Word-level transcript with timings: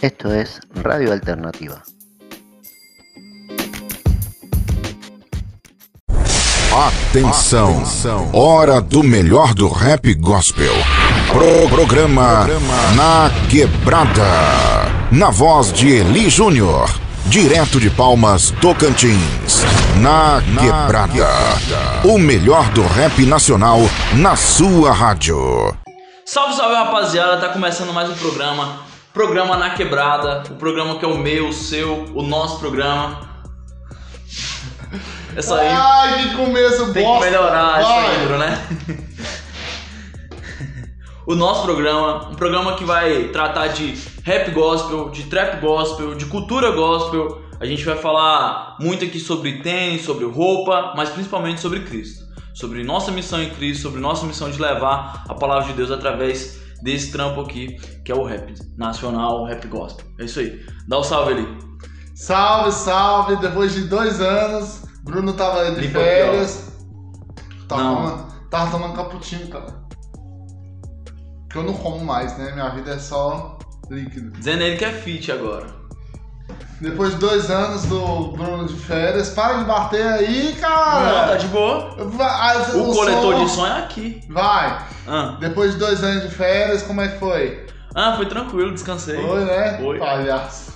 Esto 0.00 0.32
es 0.32 0.60
Radio 0.76 1.12
Alternativa. 1.12 1.82
Atenção, 6.72 7.82
hora 8.32 8.80
do 8.80 9.02
melhor 9.02 9.54
do 9.54 9.66
rap 9.66 10.14
gospel. 10.14 10.72
Pro 11.32 11.68
programa 11.68 12.46
Na 12.94 13.28
Quebrada. 13.50 14.22
Na 15.10 15.30
voz 15.30 15.72
de 15.72 15.88
Eli 15.88 16.30
Júnior. 16.30 16.88
Direto 17.26 17.80
de 17.80 17.90
Palmas, 17.90 18.52
Tocantins. 18.60 19.64
Na 20.00 20.40
Quebrada. 20.60 21.26
O 22.04 22.18
melhor 22.18 22.70
do 22.70 22.86
rap 22.86 23.26
nacional 23.26 23.80
na 24.14 24.36
sua 24.36 24.92
rádio. 24.92 25.76
Salve, 26.24 26.54
salve 26.54 26.76
rapaziada, 26.76 27.38
tá 27.38 27.48
começando 27.48 27.92
mais 27.92 28.08
um 28.08 28.14
programa. 28.14 28.87
Programa 29.18 29.56
Na 29.56 29.70
Quebrada. 29.70 30.44
O 30.48 30.54
programa 30.54 30.96
que 30.96 31.04
é 31.04 31.08
o 31.08 31.18
meu, 31.18 31.48
o 31.48 31.52
seu, 31.52 32.04
o 32.14 32.22
nosso 32.22 32.60
programa. 32.60 33.18
Essa 35.34 35.56
aí 35.56 35.66
Ai, 35.68 36.22
que 36.22 36.36
começo 36.36 36.92
tem 36.92 37.04
que 37.04 37.20
melhorar 37.20 37.80
essa 37.80 37.88
Vai. 37.88 38.22
intro, 38.22 38.38
né? 38.38 38.68
o 41.26 41.34
nosso 41.34 41.64
programa, 41.64 42.28
um 42.28 42.36
programa 42.36 42.76
que 42.76 42.84
vai 42.84 43.24
tratar 43.30 43.66
de 43.66 43.98
rap 44.22 44.52
gospel, 44.52 45.10
de 45.10 45.24
trap 45.24 45.60
gospel, 45.60 46.14
de 46.14 46.26
cultura 46.26 46.70
gospel. 46.70 47.42
A 47.58 47.66
gente 47.66 47.84
vai 47.84 47.96
falar 47.96 48.76
muito 48.78 49.04
aqui 49.04 49.18
sobre 49.18 49.62
tênis, 49.62 50.04
sobre 50.04 50.26
roupa, 50.26 50.92
mas 50.96 51.08
principalmente 51.08 51.60
sobre 51.60 51.80
Cristo. 51.80 52.24
Sobre 52.54 52.84
nossa 52.84 53.10
missão 53.10 53.42
em 53.42 53.50
Cristo, 53.50 53.82
sobre 53.82 53.98
nossa 54.00 54.24
missão 54.24 54.48
de 54.48 54.62
levar 54.62 55.24
a 55.28 55.34
palavra 55.34 55.66
de 55.66 55.72
Deus 55.72 55.90
através 55.90 56.67
desse 56.82 57.12
trampo 57.12 57.40
aqui, 57.40 57.76
que 58.04 58.12
é 58.12 58.14
o 58.14 58.24
rap 58.24 58.54
nacional, 58.76 59.42
o 59.42 59.46
rap 59.46 59.66
gospel. 59.68 60.06
É 60.18 60.24
isso 60.24 60.40
aí. 60.40 60.64
Dá 60.86 60.98
o 60.98 61.04
salve 61.04 61.32
ali. 61.32 61.58
Salve, 62.14 62.72
salve. 62.72 63.36
Depois 63.36 63.74
de 63.74 63.82
dois 63.82 64.20
anos, 64.20 64.82
Bruno 65.02 65.32
tava 65.32 65.70
de 65.70 65.80
Limpa 65.80 66.00
férias. 66.00 66.72
Tava 67.68 67.82
tomando, 67.82 68.32
tava 68.50 68.70
tomando 68.70 68.94
cappuccino, 68.94 69.48
cara. 69.48 69.88
Que 71.50 71.56
eu 71.56 71.62
não 71.62 71.74
como 71.74 72.04
mais, 72.04 72.36
né? 72.38 72.52
Minha 72.52 72.70
vida 72.70 72.92
é 72.92 72.98
só 72.98 73.58
líquido. 73.90 74.30
Dizendo 74.32 74.62
ele 74.62 74.76
que 74.76 74.84
é 74.84 74.92
fit 74.92 75.30
agora. 75.32 75.66
Depois 76.80 77.12
de 77.14 77.18
dois 77.18 77.50
anos 77.50 77.82
do 77.86 78.28
Bruno 78.36 78.66
de 78.66 78.74
férias, 78.74 79.30
para 79.30 79.58
de 79.58 79.64
bater 79.64 80.06
aí, 80.06 80.56
cara. 80.60 81.22
Não, 81.22 81.28
tá 81.28 81.36
de 81.36 81.46
boa. 81.48 81.96
Vai, 82.06 82.56
O 82.76 82.92
coletor 82.94 83.34
som- 83.34 83.44
de 83.44 83.50
som 83.50 83.66
é 83.66 83.78
aqui. 83.80 84.20
Vai. 84.28 84.86
Ah, 85.06 85.36
Depois 85.40 85.72
de 85.72 85.78
dois 85.78 86.04
anos 86.04 86.22
de 86.22 86.30
férias, 86.30 86.82
como 86.82 87.00
é 87.00 87.08
que 87.08 87.18
foi? 87.18 87.66
ah 87.94 88.14
foi 88.16 88.26
tranquilo, 88.26 88.72
descansei. 88.72 89.16
Foi, 89.20 89.44
né? 89.44 89.78
Foi. 89.78 89.98
Palhaço. 89.98 90.68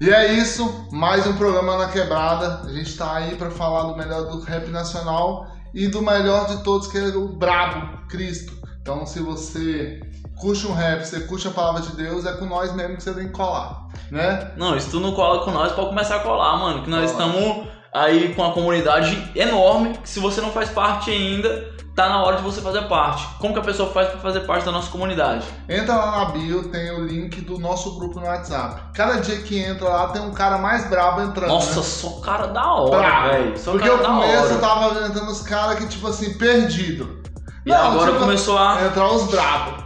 E 0.00 0.10
é 0.10 0.32
isso, 0.32 0.88
mais 0.90 1.26
um 1.26 1.34
programa 1.34 1.76
na 1.76 1.88
quebrada. 1.88 2.62
A 2.66 2.72
gente 2.72 2.96
tá 2.96 3.14
aí 3.16 3.36
pra 3.36 3.50
falar 3.50 3.82
do 3.92 3.96
melhor 3.96 4.22
do 4.22 4.40
rap 4.40 4.68
nacional 4.70 5.46
e 5.74 5.86
do 5.86 6.00
melhor 6.02 6.46
de 6.48 6.62
todos, 6.64 6.88
que 6.88 6.96
é 6.98 7.02
o 7.08 7.28
Brabo, 7.28 8.06
Cristo. 8.08 8.52
Então, 8.80 9.04
se 9.06 9.20
você 9.20 10.00
curte 10.36 10.66
um 10.66 10.74
rap, 10.74 11.04
você 11.04 11.20
curte 11.20 11.48
a 11.48 11.50
palavra 11.50 11.80
de 11.80 11.96
Deus, 11.96 12.26
é 12.26 12.32
com 12.32 12.46
nós 12.46 12.72
mesmo 12.74 12.96
que 12.96 13.02
você 13.02 13.12
tem 13.12 13.26
que 13.26 13.32
colar, 13.32 13.86
né? 14.10 14.52
Não, 14.56 14.78
se 14.78 14.90
tu 14.90 15.00
não 15.00 15.12
cola 15.12 15.44
com 15.44 15.50
nós, 15.50 15.72
pode 15.72 15.88
começar 15.88 16.16
a 16.16 16.20
colar, 16.20 16.56
mano. 16.58 16.82
Que 16.82 16.90
nós 16.90 17.12
Cola. 17.12 17.26
estamos 17.26 17.68
aí 17.92 18.34
com 18.34 18.44
a 18.44 18.52
comunidade 18.52 19.30
enorme. 19.34 19.96
Que 19.98 20.08
se 20.08 20.20
você 20.20 20.40
não 20.40 20.50
faz 20.50 20.68
parte 20.70 21.10
ainda, 21.10 21.74
tá 21.94 22.08
na 22.08 22.22
hora 22.22 22.36
de 22.36 22.42
você 22.42 22.60
fazer 22.60 22.82
parte. 22.82 23.26
Como 23.38 23.54
que 23.54 23.60
a 23.60 23.62
pessoa 23.62 23.90
faz 23.90 24.08
pra 24.08 24.18
fazer 24.18 24.40
parte 24.40 24.64
da 24.64 24.72
nossa 24.72 24.90
comunidade? 24.90 25.46
Entra 25.68 25.94
lá 25.94 26.18
na 26.18 26.24
bio, 26.26 26.68
tem 26.68 26.90
o 26.90 27.04
link 27.04 27.40
do 27.42 27.58
nosso 27.58 27.96
grupo 27.96 28.18
no 28.18 28.26
WhatsApp. 28.26 28.82
Cada 28.92 29.20
dia 29.20 29.40
que 29.42 29.58
entra 29.58 29.88
lá, 29.88 30.08
tem 30.08 30.20
um 30.20 30.32
cara 30.32 30.58
mais 30.58 30.88
brabo 30.88 31.22
entrando. 31.22 31.50
Nossa, 31.50 31.76
né? 31.76 31.82
só 31.82 32.20
cara 32.20 32.48
da 32.48 32.74
hora, 32.74 33.28
velho. 33.30 33.52
Porque 33.58 33.88
cara 33.88 34.02
da 34.02 34.08
começo 34.08 34.58
tava 34.58 35.06
entrando 35.06 35.30
os 35.30 35.42
caras 35.42 35.78
que, 35.78 35.86
tipo 35.86 36.06
assim, 36.08 36.34
perdido. 36.34 37.22
E 37.64 37.72
agora 37.72 38.12
tipo, 38.12 38.24
começou 38.24 38.58
a. 38.58 38.84
Entrar 38.84 39.10
os 39.10 39.30
brabos. 39.30 39.83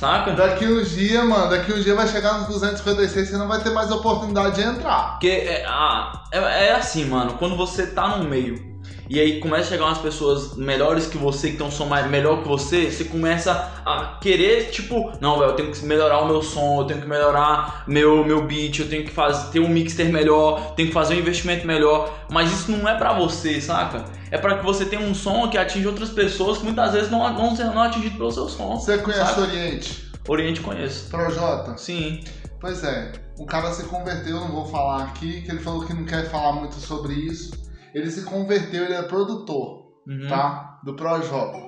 Saca? 0.00 0.32
Daqui 0.32 0.64
uns 0.64 0.92
dias, 0.92 1.22
mano, 1.22 1.50
daqui 1.50 1.74
uns 1.74 1.84
dias 1.84 1.94
vai 1.94 2.08
chegar 2.08 2.38
nos 2.38 2.46
256, 2.48 3.28
você 3.28 3.36
não 3.36 3.46
vai 3.46 3.62
ter 3.62 3.68
mais 3.68 3.90
oportunidade 3.90 4.54
de 4.54 4.62
entrar. 4.62 5.10
Porque 5.10 5.28
é, 5.28 5.62
ah, 5.66 6.24
é, 6.32 6.68
é 6.68 6.72
assim, 6.72 7.04
mano, 7.04 7.34
quando 7.34 7.54
você 7.54 7.86
tá 7.86 8.16
no 8.16 8.24
meio 8.24 8.69
e 9.10 9.18
aí 9.18 9.40
começa 9.40 9.64
a 9.64 9.70
chegar 9.70 9.86
umas 9.86 9.98
pessoas 9.98 10.54
melhores 10.54 11.08
que 11.08 11.18
você, 11.18 11.50
que 11.50 11.56
tem 11.56 11.66
um 11.66 11.70
som 11.70 11.86
mais, 11.86 12.08
melhor 12.08 12.42
que 12.42 12.48
você, 12.48 12.88
você 12.88 13.02
começa 13.02 13.52
a 13.84 14.18
querer, 14.22 14.70
tipo, 14.70 15.12
não, 15.20 15.36
velho, 15.36 15.50
eu 15.50 15.56
tenho 15.56 15.72
que 15.72 15.84
melhorar 15.84 16.20
o 16.20 16.28
meu 16.28 16.40
som, 16.40 16.82
eu 16.82 16.84
tenho 16.84 17.00
que 17.00 17.08
melhorar 17.08 17.82
meu, 17.88 18.24
meu 18.24 18.46
beat, 18.46 18.78
eu 18.78 18.88
tenho 18.88 19.04
que 19.04 19.10
fazer, 19.10 19.50
ter 19.50 19.58
um 19.58 19.66
mixer 19.66 20.12
melhor, 20.12 20.76
tenho 20.76 20.86
que 20.86 20.94
fazer 20.94 21.16
um 21.16 21.18
investimento 21.18 21.66
melhor, 21.66 22.24
mas 22.30 22.52
isso 22.52 22.70
não 22.70 22.88
é 22.88 22.96
pra 22.96 23.12
você, 23.12 23.60
saca? 23.60 24.04
É 24.30 24.38
pra 24.38 24.58
que 24.58 24.64
você 24.64 24.84
tenha 24.84 25.02
um 25.02 25.12
som 25.12 25.48
que 25.50 25.58
atinja 25.58 25.88
outras 25.88 26.10
pessoas 26.10 26.58
que 26.58 26.64
muitas 26.64 26.92
vezes 26.92 27.10
não 27.10 27.56
ser 27.56 27.64
não 27.64 27.82
atingidos 27.82 28.16
pelo 28.16 28.30
seu 28.30 28.48
som. 28.48 28.76
Você 28.76 28.96
conhece 28.98 29.24
saca? 29.24 29.40
o 29.40 29.42
Oriente? 29.42 30.10
Oriente 30.28 30.60
conheço. 30.60 31.10
Projota? 31.10 31.76
Sim. 31.76 32.22
Pois 32.60 32.84
é, 32.84 33.10
o 33.36 33.44
cara 33.44 33.72
se 33.72 33.82
converteu, 33.86 34.36
não 34.36 34.52
vou 34.52 34.66
falar 34.66 35.02
aqui, 35.02 35.42
que 35.42 35.50
ele 35.50 35.58
falou 35.58 35.84
que 35.84 35.92
não 35.92 36.04
quer 36.04 36.30
falar 36.30 36.52
muito 36.52 36.76
sobre 36.76 37.14
isso. 37.14 37.69
Ele 37.94 38.10
se 38.10 38.22
converteu, 38.22 38.84
ele 38.84 38.94
é 38.94 39.02
produtor, 39.02 39.80
Uhum. 40.06 40.28
tá? 40.28 40.78
Do 40.84 40.94
Projota. 40.94 41.58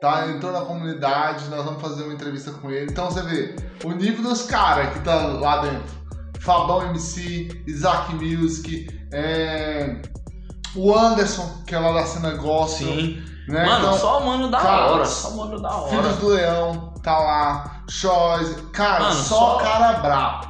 Tá? 0.00 0.28
Entrou 0.28 0.52
na 0.52 0.60
comunidade, 0.60 1.48
nós 1.48 1.64
vamos 1.64 1.82
fazer 1.82 2.04
uma 2.04 2.14
entrevista 2.14 2.52
com 2.52 2.70
ele. 2.70 2.90
Então 2.90 3.10
você 3.10 3.20
vê, 3.22 3.56
o 3.84 3.90
nível 3.92 4.22
dos 4.22 4.42
caras 4.42 4.92
que 4.92 5.00
tá 5.00 5.14
lá 5.16 5.58
dentro. 5.62 5.98
Fabão 6.40 6.82
MC, 6.86 7.48
Isaac 7.66 8.14
Music, 8.14 8.86
é... 9.12 10.00
o 10.76 10.94
Anderson, 10.96 11.62
que 11.66 11.74
é 11.74 11.78
lá 11.80 11.92
da 11.92 12.06
cena 12.06 12.30
gospel. 12.36 12.86
Sim. 12.88 13.22
Né? 13.48 13.64
Mano, 13.64 13.86
Então, 13.86 13.98
só 13.98 14.20
o 14.20 14.26
mano 14.26 14.50
da 14.50 14.58
cara, 14.60 14.92
hora, 14.92 15.04
só 15.06 15.30
o 15.30 15.36
mano 15.38 15.60
da 15.60 15.74
hora. 15.74 15.88
Filhos 15.90 16.16
do 16.18 16.28
Leão, 16.28 16.94
tá 17.02 17.18
lá. 17.18 17.82
Choice. 17.88 18.54
Cara, 18.72 19.04
Mano, 19.04 19.14
só, 19.14 19.54
só- 19.54 19.56
cara 19.56 19.94
brabo. 19.94 20.46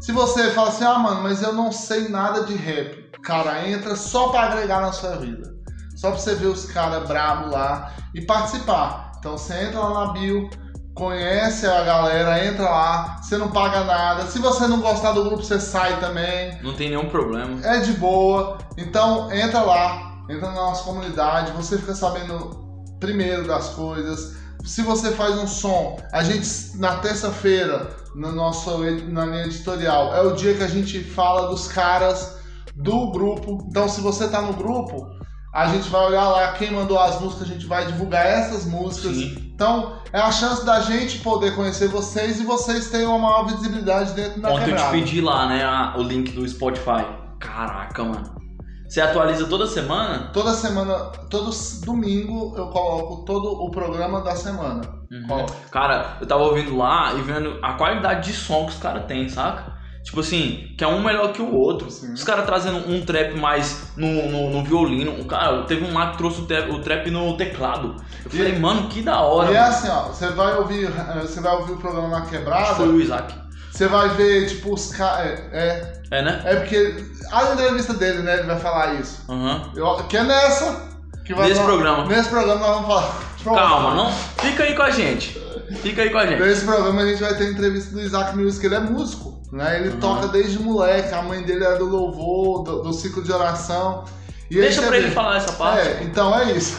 Se 0.00 0.12
você 0.12 0.50
fala 0.50 0.68
assim, 0.68 0.84
ah, 0.84 0.98
mano, 0.98 1.22
mas 1.22 1.42
eu 1.42 1.52
não 1.54 1.70
sei 1.72 2.08
nada 2.08 2.44
de 2.44 2.54
rap. 2.54 2.99
Cara, 3.22 3.68
entra 3.68 3.94
só 3.96 4.28
pra 4.28 4.42
agregar 4.42 4.80
na 4.80 4.92
sua 4.92 5.16
vida. 5.16 5.54
Só 5.96 6.10
pra 6.10 6.18
você 6.18 6.34
ver 6.34 6.46
os 6.46 6.64
caras 6.64 7.06
brabo 7.06 7.50
lá 7.50 7.92
e 8.14 8.22
participar. 8.22 9.12
Então 9.18 9.36
você 9.36 9.54
entra 9.64 9.80
lá 9.80 10.06
na 10.06 10.12
bio, 10.12 10.48
conhece 10.94 11.66
a 11.66 11.84
galera, 11.84 12.44
entra 12.44 12.64
lá, 12.64 13.20
você 13.20 13.36
não 13.36 13.50
paga 13.50 13.84
nada. 13.84 14.26
Se 14.26 14.38
você 14.38 14.66
não 14.66 14.80
gostar 14.80 15.12
do 15.12 15.24
grupo, 15.24 15.42
você 15.42 15.60
sai 15.60 16.00
também. 16.00 16.58
Não 16.62 16.74
tem 16.74 16.88
nenhum 16.88 17.08
problema. 17.10 17.60
É 17.66 17.80
de 17.80 17.92
boa. 17.92 18.58
Então 18.78 19.30
entra 19.30 19.60
lá, 19.60 20.24
entra 20.28 20.48
na 20.48 20.54
nossa 20.54 20.84
comunidade, 20.84 21.52
você 21.52 21.76
fica 21.76 21.94
sabendo 21.94 22.58
primeiro 22.98 23.46
das 23.46 23.68
coisas. 23.70 24.36
Se 24.64 24.82
você 24.82 25.12
faz 25.12 25.38
um 25.38 25.46
som, 25.46 25.98
a 26.12 26.22
gente 26.22 26.76
na 26.76 26.96
terça-feira, 26.96 27.94
no 28.14 28.32
nosso 28.32 28.78
na 29.08 29.26
linha 29.26 29.44
editorial, 29.44 30.14
é 30.14 30.22
o 30.22 30.32
dia 30.32 30.54
que 30.54 30.62
a 30.62 30.68
gente 30.68 31.02
fala 31.02 31.48
dos 31.48 31.66
caras 31.68 32.39
do 32.76 33.10
grupo. 33.10 33.66
Então 33.68 33.88
se 33.88 34.00
você 34.00 34.28
tá 34.28 34.40
no 34.42 34.52
grupo, 34.52 35.06
a 35.54 35.66
gente 35.68 35.88
vai 35.88 36.06
olhar 36.06 36.28
lá 36.28 36.52
quem 36.52 36.70
mandou 36.72 36.98
as 36.98 37.20
músicas, 37.20 37.48
a 37.50 37.52
gente 37.52 37.66
vai 37.66 37.86
divulgar 37.86 38.24
essas 38.26 38.64
músicas. 38.66 39.16
Sim. 39.16 39.50
Então 39.54 39.96
é 40.12 40.18
a 40.20 40.30
chance 40.32 40.64
da 40.64 40.80
gente 40.80 41.18
poder 41.18 41.54
conhecer 41.54 41.88
vocês 41.88 42.40
e 42.40 42.44
vocês 42.44 42.88
terem 42.90 43.06
uma 43.06 43.18
maior 43.18 43.44
visibilidade 43.44 44.12
dentro 44.12 44.40
da 44.40 44.48
Ontem 44.50 44.60
eu 44.60 44.64
te 44.64 44.70
quebrada. 44.70 44.90
pedi 44.92 45.20
lá, 45.20 45.46
né, 45.48 45.62
a- 45.64 45.94
o 45.98 46.02
link 46.02 46.32
do 46.32 46.48
Spotify. 46.48 47.04
Caraca, 47.38 48.04
mano. 48.04 48.40
Você 48.88 49.00
atualiza 49.00 49.46
toda 49.46 49.68
semana? 49.68 50.30
Toda 50.32 50.52
semana, 50.52 50.94
todo 51.30 51.50
domingo 51.84 52.54
eu 52.56 52.66
coloco 52.70 53.24
todo 53.24 53.48
o 53.64 53.70
programa 53.70 54.20
da 54.20 54.34
semana. 54.34 54.80
Uhum. 55.12 55.46
Cara, 55.70 56.16
eu 56.20 56.26
tava 56.26 56.42
ouvindo 56.42 56.76
lá 56.76 57.14
e 57.14 57.22
vendo 57.22 57.58
a 57.62 57.74
qualidade 57.74 58.26
de 58.28 58.36
som 58.36 58.64
que 58.66 58.72
os 58.72 58.78
caras 58.78 59.06
têm, 59.06 59.28
saca? 59.28 59.78
Tipo 60.02 60.20
assim, 60.20 60.74
que 60.78 60.82
é 60.82 60.86
um 60.88 61.02
melhor 61.02 61.32
que 61.32 61.42
o 61.42 61.54
outro. 61.54 61.90
Sim. 61.90 62.12
Os 62.14 62.24
caras 62.24 62.46
trazendo 62.46 62.78
um 62.90 63.04
trap 63.04 63.34
mais 63.38 63.92
no, 63.96 64.06
no, 64.30 64.50
no 64.50 64.64
violino. 64.64 65.20
O 65.20 65.24
cara, 65.26 65.62
teve 65.64 65.84
um 65.84 65.92
lá 65.92 66.10
que 66.12 66.18
trouxe 66.18 66.40
o 66.40 66.46
trap, 66.46 66.70
o 66.70 66.80
trap 66.80 67.10
no 67.10 67.36
teclado. 67.36 67.96
Eu 68.24 68.30
E- 68.32 68.36
falei, 68.36 68.58
mano, 68.58 68.88
que 68.88 69.02
da 69.02 69.20
hora. 69.20 69.50
E 69.50 69.54
é 69.54 69.58
assim, 69.58 69.88
ó, 69.88 70.04
você 70.04 70.28
vai 70.28 70.56
ouvir, 70.56 70.86
eh, 70.86 71.20
você 71.20 71.40
vai 71.40 71.54
ouvir 71.54 71.72
o 71.72 71.76
programa 71.76 72.08
na 72.08 72.22
quebrada, 72.22 72.74
Foi 72.74 72.88
o 72.88 73.00
Isaac. 73.00 73.34
você 73.70 73.86
vai 73.88 74.08
ver, 74.10 74.48
tipo, 74.48 74.72
os 74.74 74.86
caras. 74.90 75.38
É, 75.52 75.92
É, 76.10 76.22
né? 76.22 76.42
é, 76.44 76.52
é 76.52 76.56
porque. 76.56 77.04
A 77.30 77.52
entrevista 77.52 77.94
dele, 77.94 78.22
né? 78.22 78.38
Ele 78.38 78.46
vai 78.48 78.58
falar 78.58 78.94
isso. 78.94 79.22
Aham. 79.28 79.70
Eu- 79.76 79.96
que 80.08 80.16
é 80.16 80.24
nessa. 80.24 80.88
Que 81.24 81.32
vai 81.34 81.48
Nesse 81.50 81.62
programa. 81.62 82.06
Nesse 82.06 82.28
programa 82.28 82.58
nós 82.60 82.70
vamos 82.80 82.86
falar. 82.88 83.20
Calma, 83.44 83.94
não. 83.94 84.12
Fica 84.12 84.64
aí 84.64 84.74
com 84.74 84.82
a 84.82 84.90
gente. 84.90 85.38
Fica 85.82 86.02
aí 86.02 86.10
com 86.10 86.18
a 86.18 86.26
gente. 86.26 86.40
Nesse 86.42 86.64
programa 86.64 87.02
a 87.02 87.06
gente 87.06 87.20
vai 87.20 87.34
ter 87.34 87.52
entrevista 87.52 87.92
do 87.94 88.00
Isaac 88.00 88.36
Music, 88.36 88.66
ele 88.66 88.74
é 88.74 88.80
músico, 88.80 89.39
né? 89.52 89.78
Ele 89.80 89.88
Uhum. 89.90 90.00
toca 90.00 90.28
desde 90.28 90.58
moleque, 90.58 91.12
a 91.14 91.22
mãe 91.22 91.42
dele 91.42 91.64
é 91.64 91.76
do 91.76 91.84
louvor, 91.86 92.62
do, 92.62 92.82
do 92.82 92.92
ciclo 92.92 93.22
de 93.22 93.32
oração. 93.32 94.04
E 94.50 94.56
Deixa 94.56 94.82
pra 94.82 94.96
ele 94.96 95.08
vê- 95.08 95.14
falar 95.14 95.36
essa 95.36 95.52
parte. 95.52 95.86
É, 95.88 96.00
então 96.02 96.36
é 96.38 96.52
isso. 96.52 96.76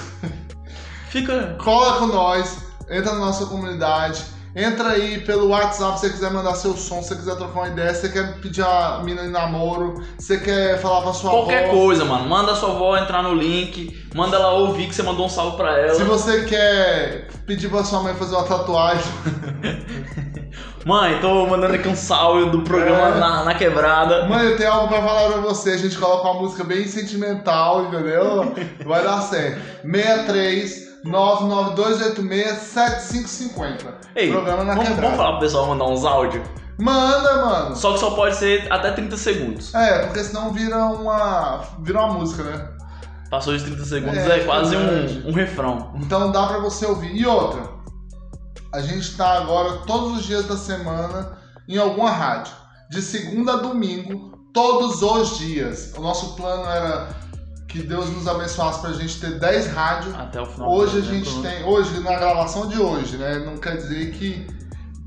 Fica. 1.09 1.55
Cola 1.63 1.97
com 1.99 2.07
nós, 2.07 2.57
entra 2.89 3.13
na 3.13 3.19
nossa 3.19 3.45
comunidade. 3.45 4.23
Entra 4.53 4.89
aí 4.89 5.21
pelo 5.21 5.47
WhatsApp 5.47 5.97
se 5.97 6.07
você 6.07 6.09
quiser 6.11 6.29
mandar 6.31 6.55
seu 6.55 6.75
som, 6.75 7.01
se 7.01 7.07
você 7.07 7.15
quiser 7.15 7.35
trocar 7.37 7.59
uma 7.61 7.67
ideia, 7.69 7.93
se 7.93 8.01
você 8.01 8.09
quer 8.09 8.37
pedir 8.41 8.61
a 8.65 8.99
mina 9.01 9.21
em 9.23 9.29
namoro, 9.29 10.03
se 10.19 10.27
você 10.27 10.37
quer 10.39 10.77
falar 10.81 11.03
pra 11.03 11.13
sua 11.13 11.29
Qualquer 11.31 11.69
avó. 11.69 11.71
coisa, 11.73 12.03
mano. 12.03 12.27
Manda 12.27 12.51
a 12.51 12.55
sua 12.57 12.71
avó 12.71 12.97
entrar 12.97 13.23
no 13.23 13.33
link, 13.33 13.97
manda 14.13 14.35
ela 14.35 14.51
ouvir 14.51 14.87
que 14.87 14.95
você 14.95 15.03
mandou 15.03 15.25
um 15.25 15.29
salve 15.29 15.55
pra 15.55 15.77
ela. 15.79 15.95
Se 15.95 16.03
você 16.03 16.43
quer 16.43 17.29
pedir 17.45 17.69
pra 17.69 17.81
sua 17.85 18.01
mãe 18.03 18.13
fazer 18.13 18.35
uma 18.35 18.43
tatuagem, 18.43 19.05
Mãe, 20.85 21.19
tô 21.21 21.45
mandando 21.45 21.75
aqui 21.75 21.87
um 21.87 21.95
salve 21.95 22.49
do 22.49 22.61
programa 22.63 23.15
É. 23.15 23.19
na, 23.19 23.43
na 23.45 23.53
quebrada. 23.53 24.25
mãe, 24.25 24.45
eu 24.47 24.57
tenho 24.57 24.71
algo 24.71 24.87
pra 24.87 25.01
falar 25.01 25.29
pra 25.31 25.41
você. 25.41 25.71
A 25.71 25.77
gente 25.77 25.95
coloca 25.97 26.27
uma 26.29 26.41
música 26.41 26.63
bem 26.63 26.87
sentimental, 26.87 27.85
entendeu? 27.85 28.53
Vai 28.85 29.03
dar 29.03 29.21
certo. 29.21 29.61
63 29.83 30.89
99286 31.03 32.57
7550. 32.57 33.93
Ei, 34.15 34.31
Programa 34.31 34.63
na 34.63 34.73
vamos, 34.73 34.89
quebrada. 34.89 35.01
vamos 35.07 35.17
falar 35.17 35.31
pro 35.33 35.39
pessoal 35.41 35.65
mandar 35.67 35.85
uns 35.85 36.03
áudios? 36.05 36.43
Manda, 36.79 37.45
mano. 37.45 37.75
Só 37.75 37.93
que 37.93 37.99
só 37.99 38.11
pode 38.11 38.35
ser 38.35 38.65
até 38.71 38.89
30 38.91 39.17
segundos. 39.17 39.75
É, 39.75 39.99
porque 39.99 40.23
senão 40.23 40.51
vira 40.51 40.77
uma. 40.77 41.61
vira 41.79 41.99
uma 42.03 42.13
música, 42.13 42.41
né? 42.43 42.67
Passou 43.29 43.55
de 43.55 43.63
30 43.63 43.83
segundos, 43.85 44.17
É, 44.17 44.39
é, 44.39 44.43
quase 44.43 44.75
um, 44.75 45.29
um 45.29 45.31
refrão. 45.31 45.91
Então 45.95 46.31
dá 46.31 46.47
pra 46.47 46.57
você 46.57 46.85
ouvir. 46.87 47.15
E 47.15 47.25
outra, 47.25 47.61
a 48.71 48.81
gente 48.81 49.15
tá 49.17 49.37
agora 49.37 49.79
todos 49.85 50.19
os 50.19 50.23
dias 50.23 50.45
da 50.45 50.55
semana 50.57 51.37
em 51.67 51.77
alguma 51.77 52.09
rádio. 52.09 52.53
De 52.89 53.01
segunda 53.01 53.53
a 53.53 53.57
domingo, 53.57 54.37
todos 54.53 55.01
os 55.01 55.37
dias. 55.37 55.93
O 55.97 56.01
nosso 56.01 56.35
plano 56.35 56.63
era 56.69 57.09
que 57.67 57.81
Deus 57.81 58.09
nos 58.09 58.27
abençoasse 58.27 58.81
pra 58.81 58.93
gente 58.93 59.19
ter 59.19 59.39
10 59.39 59.67
rádios. 59.67 60.15
Até 60.15 60.41
o 60.41 60.45
final. 60.45 60.71
Hoje 60.71 60.97
a 60.97 61.01
gente 61.01 61.29
tempo. 61.29 61.41
tem. 61.41 61.63
Hoje, 61.63 61.99
na 62.01 62.17
gravação 62.17 62.67
de 62.67 62.79
hoje, 62.79 63.17
né? 63.17 63.39
Não 63.39 63.57
quer 63.57 63.77
dizer 63.77 64.11
que, 64.11 64.47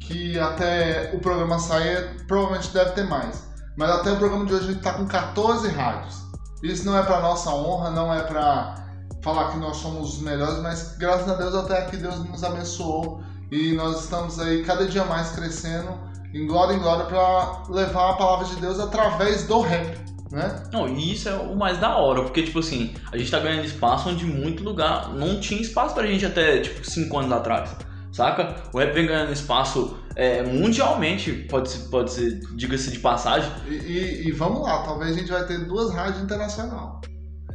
que 0.01 0.39
até 0.39 1.11
o 1.15 1.19
programa 1.19 1.59
sair, 1.59 2.25
provavelmente 2.27 2.73
deve 2.73 2.93
ter 2.93 3.05
mais. 3.05 3.45
Mas 3.77 3.91
até 3.91 4.13
o 4.13 4.17
programa 4.17 4.47
de 4.47 4.55
hoje 4.55 4.69
a 4.69 4.73
gente 4.73 4.83
tá 4.83 4.95
com 4.95 5.07
14 5.07 5.69
rádios. 5.69 6.23
Isso 6.63 6.87
não 6.87 6.97
é 6.97 7.03
pra 7.03 7.21
nossa 7.21 7.51
honra, 7.51 7.91
não 7.91 8.13
é 8.13 8.23
pra 8.23 8.77
falar 9.23 9.51
que 9.51 9.59
nós 9.59 9.77
somos 9.79 10.15
os 10.15 10.23
melhores, 10.23 10.61
mas 10.61 10.97
graças 10.97 11.29
a 11.29 11.35
Deus 11.35 11.55
até 11.55 11.79
aqui 11.79 11.97
Deus 11.97 12.19
nos 12.19 12.45
abençoou 12.45 13.23
e 13.55 13.73
nós 13.75 14.03
estamos 14.05 14.39
aí 14.41 14.63
cada 14.65 14.87
dia 14.87 15.05
mais 15.05 15.31
crescendo 15.31 15.93
em 16.33 16.47
glória 16.47 16.75
em 16.75 16.81
glória 16.81 17.05
pra 17.05 17.63
levar 17.69 18.11
a 18.11 18.15
palavra 18.15 18.47
de 18.47 18.57
Deus 18.57 18.81
através 18.81 19.47
do 19.47 19.61
rap, 19.61 19.97
né? 20.33 20.63
Não, 20.73 20.89
e 20.89 21.13
isso 21.13 21.29
é 21.29 21.35
o 21.37 21.55
mais 21.57 21.79
da 21.79 21.97
hora, 21.97 22.23
porque, 22.23 22.43
tipo 22.43 22.59
assim, 22.59 22.93
a 23.13 23.17
gente 23.17 23.31
tá 23.31 23.39
ganhando 23.39 23.65
espaço 23.65 24.09
onde 24.09 24.25
muito 24.27 24.65
lugar 24.65 25.11
não 25.15 25.39
tinha 25.39 25.61
espaço 25.61 25.95
pra 25.95 26.07
gente 26.07 26.27
até, 26.27 26.59
tipo, 26.61 26.85
5 26.85 27.17
anos 27.19 27.31
atrás, 27.31 27.71
saca? 28.13 28.57
O 28.73 28.79
rap 28.79 28.93
vem 28.93 29.07
ganhando 29.07 29.33
espaço 29.33 29.97
é, 30.17 30.43
mundialmente, 30.43 31.33
pode 31.49 31.71
ser, 31.71 31.89
pode 31.89 32.11
ser 32.13 32.41
diga-se 32.57 32.91
de 32.91 32.99
passagem, 32.99 33.51
E, 33.69 33.75
e- 33.75 34.29
e 34.29 34.33
vamos 34.33 34.63
lá, 34.63 34.83
talvez 34.83 35.15
a 35.15 35.19
gente 35.19 35.31
vai 35.31 35.45
ter 35.47 35.59
duas 35.67 35.93
rádios 35.95 36.21
internacionais 36.23 36.95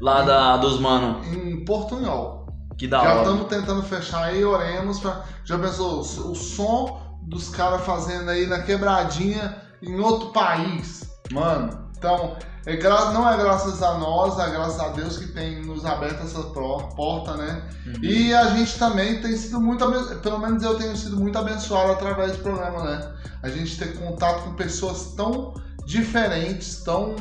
lá 0.01 0.21
da, 0.21 0.55
dos 0.57 0.79
mano, 0.79 1.21
em 1.25 1.65
Portunhol. 1.65 2.38
Que 2.79 2.87
da 2.87 3.03
Já 3.03 3.11
hora. 3.11 3.19
estamos 3.19 3.47
tentando 3.47 3.83
fechar 3.83 4.23
aí, 4.23 4.43
oremos. 4.43 4.99
Pra... 4.99 5.21
Já 5.43 5.59
pensou 5.59 5.99
o, 5.99 6.33
som 6.33 7.19
dos 7.23 7.49
caras 7.49 7.81
fazendo 7.81 8.29
aí 8.29 8.47
na 8.47 8.61
quebradinha 8.63 9.61
em 9.81 9.99
outro 9.99 10.29
país? 10.29 11.03
Mano, 11.29 11.89
então, 11.95 12.37
é 12.65 12.77
gra... 12.77 13.11
não 13.11 13.29
é 13.29 13.35
graças 13.35 13.83
a 13.83 13.97
nós, 13.97 14.39
é 14.39 14.49
graças 14.49 14.79
a 14.79 14.87
Deus 14.87 15.17
que 15.17 15.27
tem 15.27 15.61
nos 15.61 15.85
aberto 15.85 16.23
essa 16.23 16.41
porta, 16.41 17.35
né? 17.35 17.69
Uhum. 17.85 17.93
E 18.01 18.33
a 18.33 18.45
gente 18.51 18.79
também 18.79 19.21
tem 19.21 19.35
sido 19.35 19.59
muito 19.59 19.83
abençoado, 19.83 20.21
pelo 20.21 20.39
menos 20.39 20.63
eu 20.63 20.75
tenho 20.77 20.95
sido 20.95 21.17
muito 21.17 21.37
abençoado 21.37 21.91
através 21.91 22.31
do 22.31 22.37
programa, 22.39 22.81
né? 22.83 23.13
A 23.43 23.49
gente 23.49 23.77
ter 23.77 23.99
contato 23.99 24.45
com 24.45 24.53
pessoas 24.53 25.13
tão 25.17 25.53
diferentes, 25.85 26.81
tão 26.81 27.13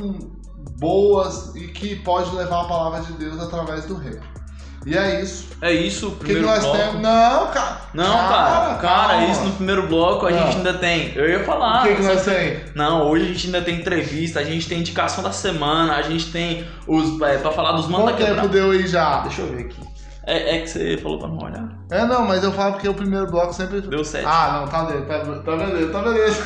boas 0.79 1.53
e 1.55 1.67
que 1.67 1.97
pode 1.97 2.33
levar 2.33 2.61
a 2.61 2.67
palavra 2.67 3.01
de 3.01 3.11
Deus 3.13 3.41
através 3.41 3.85
do 3.85 3.95
rap. 3.95 4.38
E 4.85 4.97
é 4.97 5.21
isso. 5.21 5.47
É 5.61 5.71
isso, 5.73 6.07
O 6.07 6.11
que, 6.11 6.17
que 6.19 6.23
primeiro 6.25 6.47
nós 6.47 6.63
bloco. 6.63 6.77
temos? 6.77 7.01
Não, 7.01 7.47
cara. 7.47 7.77
Não, 7.93 8.05
cara, 8.05 8.75
cara, 8.75 9.07
calma. 9.09 9.25
isso 9.25 9.41
no 9.43 9.51
primeiro 9.53 9.87
bloco 9.87 10.25
a 10.25 10.29
Ah. 10.29 10.31
gente 10.33 10.57
ainda 10.57 10.73
tem. 10.75 11.11
Eu 11.15 11.29
ia 11.29 11.43
falar. 11.43 11.81
O 11.83 11.87
que, 11.87 11.95
que 11.95 12.01
nós 12.03 12.23
temos? 12.23 12.75
Não, 12.75 13.07
hoje 13.09 13.25
a 13.25 13.27
gente 13.27 13.45
ainda 13.47 13.61
tem 13.61 13.75
entrevista, 13.75 14.39
a 14.39 14.43
gente 14.43 14.67
tem 14.69 14.79
indicação 14.79 15.21
da 15.23 15.31
semana, 15.33 15.95
a 15.95 16.01
gente 16.01 16.31
tem 16.31 16.65
os. 16.87 17.19
É, 17.21 17.37
pra 17.37 17.51
falar 17.51 17.73
dos 17.73 17.87
manos 17.87 18.07
da 18.07 18.13
Quanto 18.13 18.35
tempo 18.35 18.47
deu 18.47 18.71
aí 18.71 18.87
já? 18.87 19.19
Deixa 19.21 19.41
eu 19.41 19.47
ver 19.47 19.65
aqui. 19.65 19.81
É, 20.25 20.57
é 20.57 20.61
que 20.61 20.67
você 20.69 20.97
falou 20.97 21.17
pra 21.19 21.27
não 21.27 21.37
olhar. 21.39 21.67
É, 21.91 22.05
não, 22.05 22.25
mas 22.25 22.43
eu 22.43 22.51
falo 22.53 22.73
porque 22.73 22.87
o 22.87 22.93
primeiro 22.93 23.27
bloco 23.27 23.51
sempre. 23.51 23.81
Deu 23.81 24.03
sete. 24.05 24.25
Ah, 24.27 24.59
não, 24.61 24.67
tá 24.67 24.83
dentro, 24.85 25.05
tá, 25.05 25.19
tá 25.19 25.57
beleza, 25.57 25.91
tá 25.91 26.01
beleza. 26.01 26.43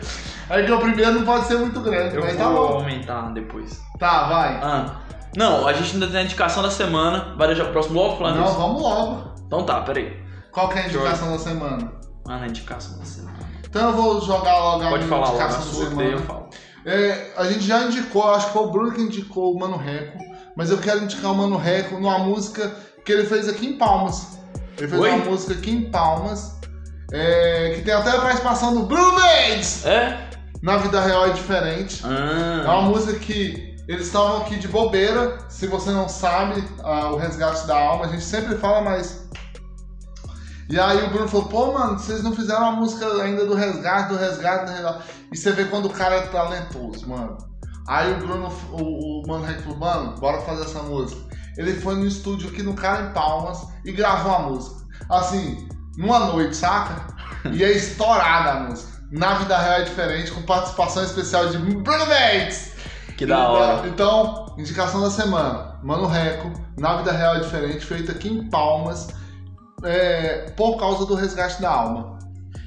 É 0.50 0.62
que 0.62 0.70
o 0.70 0.78
primeiro 0.78 1.12
não 1.12 1.22
pode 1.24 1.46
ser 1.46 1.56
muito 1.56 1.80
grande, 1.80 2.16
eu 2.16 2.20
mas 2.22 2.36
vou 2.36 2.44
tá 2.46 2.52
bom. 2.52 2.78
aumentar 2.78 3.32
depois. 3.32 3.80
Tá, 3.98 4.24
vai. 4.28 4.60
Ah. 4.62 4.96
Não, 5.36 5.66
a 5.66 5.72
gente 5.72 5.94
ainda 5.94 6.06
tem 6.06 6.18
a 6.18 6.22
indicação 6.22 6.62
da 6.62 6.70
semana. 6.70 7.34
Vai 7.36 7.48
deixar 7.48 7.64
o 7.64 7.72
próximo 7.72 7.94
bloco 7.94 8.18
falando 8.18 8.36
Não, 8.36 8.44
isso? 8.46 8.54
vamos 8.54 8.82
logo. 8.82 9.34
Então 9.46 9.64
tá, 9.64 9.80
peraí. 9.82 10.16
Qual 10.52 10.68
que 10.68 10.78
é 10.78 10.82
a 10.82 10.86
indicação 10.86 11.32
da 11.32 11.38
semana? 11.38 11.92
Ah, 12.28 12.38
na 12.38 12.46
indicação 12.46 12.98
da 12.98 13.04
semana. 13.04 13.38
Então 13.68 13.88
eu 13.90 13.96
vou 13.96 14.20
jogar 14.20 14.56
logo 14.58 14.84
a 14.84 14.88
Pode 14.90 15.04
minha 15.04 15.08
falar 15.08 15.26
logo 15.30 15.40
a 15.40 15.44
indicação 15.44 15.60
da 15.60 15.66
sua, 15.90 15.96
daí 15.96 16.12
eu 16.12 16.18
semana. 16.18 16.26
falo. 16.26 16.48
É, 16.86 17.32
a 17.36 17.44
gente 17.44 17.64
já 17.64 17.82
indicou, 17.84 18.30
acho 18.34 18.46
que 18.48 18.52
foi 18.52 18.62
o 18.62 18.70
Bruno 18.70 18.92
que 18.92 19.00
indicou 19.00 19.54
o 19.54 19.58
Mano 19.58 19.76
Reco, 19.76 20.18
mas 20.56 20.70
eu 20.70 20.78
quero 20.78 21.02
indicar 21.02 21.32
o 21.32 21.34
Mano 21.34 21.56
Reco 21.56 21.94
numa 21.98 22.18
música 22.18 22.70
que 23.04 23.10
ele 23.12 23.24
fez 23.26 23.48
aqui 23.48 23.66
em 23.66 23.78
Palmas. 23.78 24.38
Ele 24.78 24.88
fez 24.88 25.00
Oi? 25.00 25.10
uma 25.10 25.24
música 25.24 25.54
aqui 25.54 25.70
em 25.70 25.90
Palmas, 25.90 26.60
é, 27.12 27.72
que 27.74 27.82
tem 27.82 27.94
até 27.94 28.10
a 28.10 28.20
participação 28.20 28.74
do 28.74 28.82
Bruno 28.84 29.14
Mendes! 29.16 29.84
É? 29.86 30.30
Na 30.62 30.76
vida 30.78 31.00
real 31.00 31.26
é 31.26 31.30
diferente. 31.30 32.02
É 32.04 32.64
uma 32.68 32.78
Ah. 32.78 32.82
música 32.82 33.18
que 33.18 33.73
eles 33.86 34.06
estavam 34.06 34.38
aqui 34.38 34.58
de 34.58 34.68
bobeira. 34.68 35.38
Se 35.48 35.66
você 35.66 35.90
não 35.90 36.08
sabe, 36.08 36.62
ah, 36.82 37.10
o 37.10 37.16
resgate 37.16 37.66
da 37.66 37.78
alma, 37.78 38.06
a 38.06 38.08
gente 38.08 38.24
sempre 38.24 38.56
fala, 38.56 38.80
mas. 38.80 39.28
E 40.68 40.80
aí 40.80 41.04
o 41.04 41.10
Bruno 41.10 41.28
falou, 41.28 41.46
pô, 41.46 41.72
mano, 41.72 41.98
vocês 41.98 42.22
não 42.22 42.34
fizeram 42.34 42.62
uma 42.62 42.72
música 42.72 43.06
ainda 43.22 43.44
do 43.44 43.54
resgate, 43.54 44.08
do 44.08 44.16
resgate, 44.16 44.64
do 44.64 44.72
resgate. 44.72 45.04
E 45.30 45.36
você 45.36 45.52
vê 45.52 45.66
quando 45.66 45.86
o 45.86 45.90
cara 45.90 46.16
é 46.16 46.26
talentoso, 46.28 47.06
mano. 47.06 47.36
Aí 47.86 48.12
o 48.12 48.16
Bruno, 48.16 48.50
o, 48.72 49.22
o 49.22 49.28
Mano 49.28 49.44
Rec 49.44 49.60
falou, 49.60 49.78
mano, 49.78 50.16
bora 50.18 50.40
fazer 50.40 50.62
essa 50.62 50.82
música. 50.82 51.20
Ele 51.58 51.74
foi 51.74 51.94
no 51.96 52.06
estúdio 52.06 52.48
aqui 52.48 52.62
no 52.62 52.74
Cara 52.74 53.02
em 53.02 53.12
Palmas 53.12 53.66
e 53.84 53.92
gravou 53.92 54.34
a 54.34 54.38
música. 54.40 54.76
Assim, 55.10 55.68
numa 55.98 56.18
noite, 56.20 56.56
saca? 56.56 57.14
E 57.52 57.62
é 57.62 57.70
estourada 57.72 58.52
a 58.52 58.60
música. 58.60 58.94
Na 59.12 59.34
vida 59.34 59.56
real 59.56 59.80
é 59.80 59.84
diferente, 59.84 60.32
com 60.32 60.42
participação 60.42 61.04
especial 61.04 61.48
de 61.50 61.58
Bruno 61.58 62.06
Mendes. 62.06 62.73
Que 63.16 63.26
da 63.26 63.48
hora. 63.48 63.86
Então, 63.88 64.46
indicação 64.58 65.00
da 65.00 65.10
semana. 65.10 65.74
Mano 65.82 66.06
Reco, 66.06 66.50
na 66.78 66.96
vida 66.96 67.12
real 67.12 67.36
é 67.36 67.40
diferente, 67.40 67.84
feito 67.84 68.10
aqui 68.10 68.28
em 68.28 68.48
Palmas, 68.48 69.08
é, 69.84 70.50
por 70.56 70.76
causa 70.78 71.04
do 71.06 71.14
resgate 71.14 71.60
da 71.60 71.70
alma. 71.70 72.14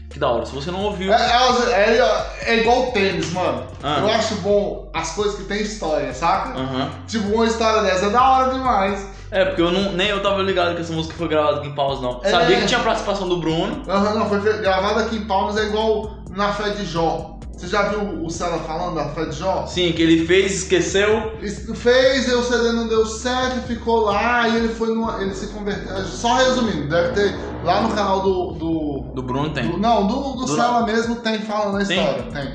Que 0.10 0.20
da 0.20 0.30
hora. 0.30 0.46
Se 0.46 0.54
você 0.54 0.72
não 0.72 0.84
ouviu. 0.84 1.12
É, 1.12 1.18
é- 1.18 1.98
é- 1.98 2.54
é 2.54 2.60
igual 2.62 2.92
tênis, 2.92 3.32
mano. 3.34 3.66
Ah. 3.84 4.00
Eu 4.00 4.10
acho 4.12 4.36
bom 4.36 4.90
as 4.94 5.12
coisas 5.12 5.36
que 5.36 5.44
tem 5.44 5.62
história, 5.62 6.14
saca? 6.14 6.58
Aham. 6.58 6.90
Tipo, 7.08 7.28
uma 7.36 7.46
história 7.46 7.82
dessa 7.82 8.06
é 8.06 8.10
da 8.10 8.24
hora 8.30 8.54
demais. 8.54 9.06
É, 9.30 9.44
porque 9.44 9.62
eu 9.62 9.72
não, 9.72 9.92
nem 9.92 10.08
eu 10.08 10.24
tava 10.24 10.42
ligado 10.42 10.76
que 10.76 10.82
essa 10.82 10.94
música 10.94 11.14
foi 11.18 11.28
gravada 11.28 11.58
aqui 11.58 11.68
em 11.68 11.76
Palmas, 11.76 12.00
não. 12.02 12.22
É. 12.24 12.30
Sabia 12.30 12.62
que 12.62 12.68
tinha 12.68 12.80
participação 12.80 13.28
do 13.28 13.38
Bruno. 13.42 13.84
Aham, 13.88 14.14
não, 14.14 14.30
foi 14.30 14.40
gravado 14.40 15.02
aqui 15.02 15.18
em 15.18 15.26
Palmas, 15.26 15.58
é 15.58 15.64
igual 15.66 16.12
na 16.30 16.54
fé 16.54 16.70
de 16.70 16.86
Jó. 16.86 17.37
Você 17.58 17.66
já 17.68 17.90
viu 17.90 18.24
o 18.24 18.30
Cela 18.30 18.60
falando 18.60 18.94
da 18.96 19.24
de 19.26 19.36
Jó? 19.36 19.66
Sim, 19.66 19.92
que 19.92 20.00
ele 20.04 20.28
fez, 20.28 20.58
esqueceu. 20.62 21.32
Fez, 21.74 22.28
e 22.28 22.32
o 22.36 22.44
CD 22.44 22.72
não 22.72 22.88
deu 22.88 23.04
certo, 23.08 23.66
ficou 23.68 24.02
lá, 24.02 24.48
e 24.48 24.58
ele 24.58 24.70
foi 24.70 24.90
numa. 24.90 25.20
Ele 25.20 25.34
se 25.34 25.48
converteu. 25.48 26.06
Só 26.06 26.36
resumindo, 26.36 26.88
deve 26.88 27.14
ter 27.14 27.40
lá 27.64 27.82
no 27.82 27.90
canal 27.96 28.22
do. 28.22 28.52
do, 28.54 29.12
Do 29.16 29.24
Bruno 29.24 29.50
tem. 29.50 29.68
do- 29.72 29.78
não, 29.80 30.06
do, 30.06 30.34
do, 30.36 30.46
Do- 30.46 30.56
Cela 30.56 30.86
mesmo 30.86 31.16
tem 31.16 31.40
falando 31.40 31.82
a 31.82 31.86
Tem? 31.86 31.98
história. 32.00 32.32
Tem. 32.32 32.54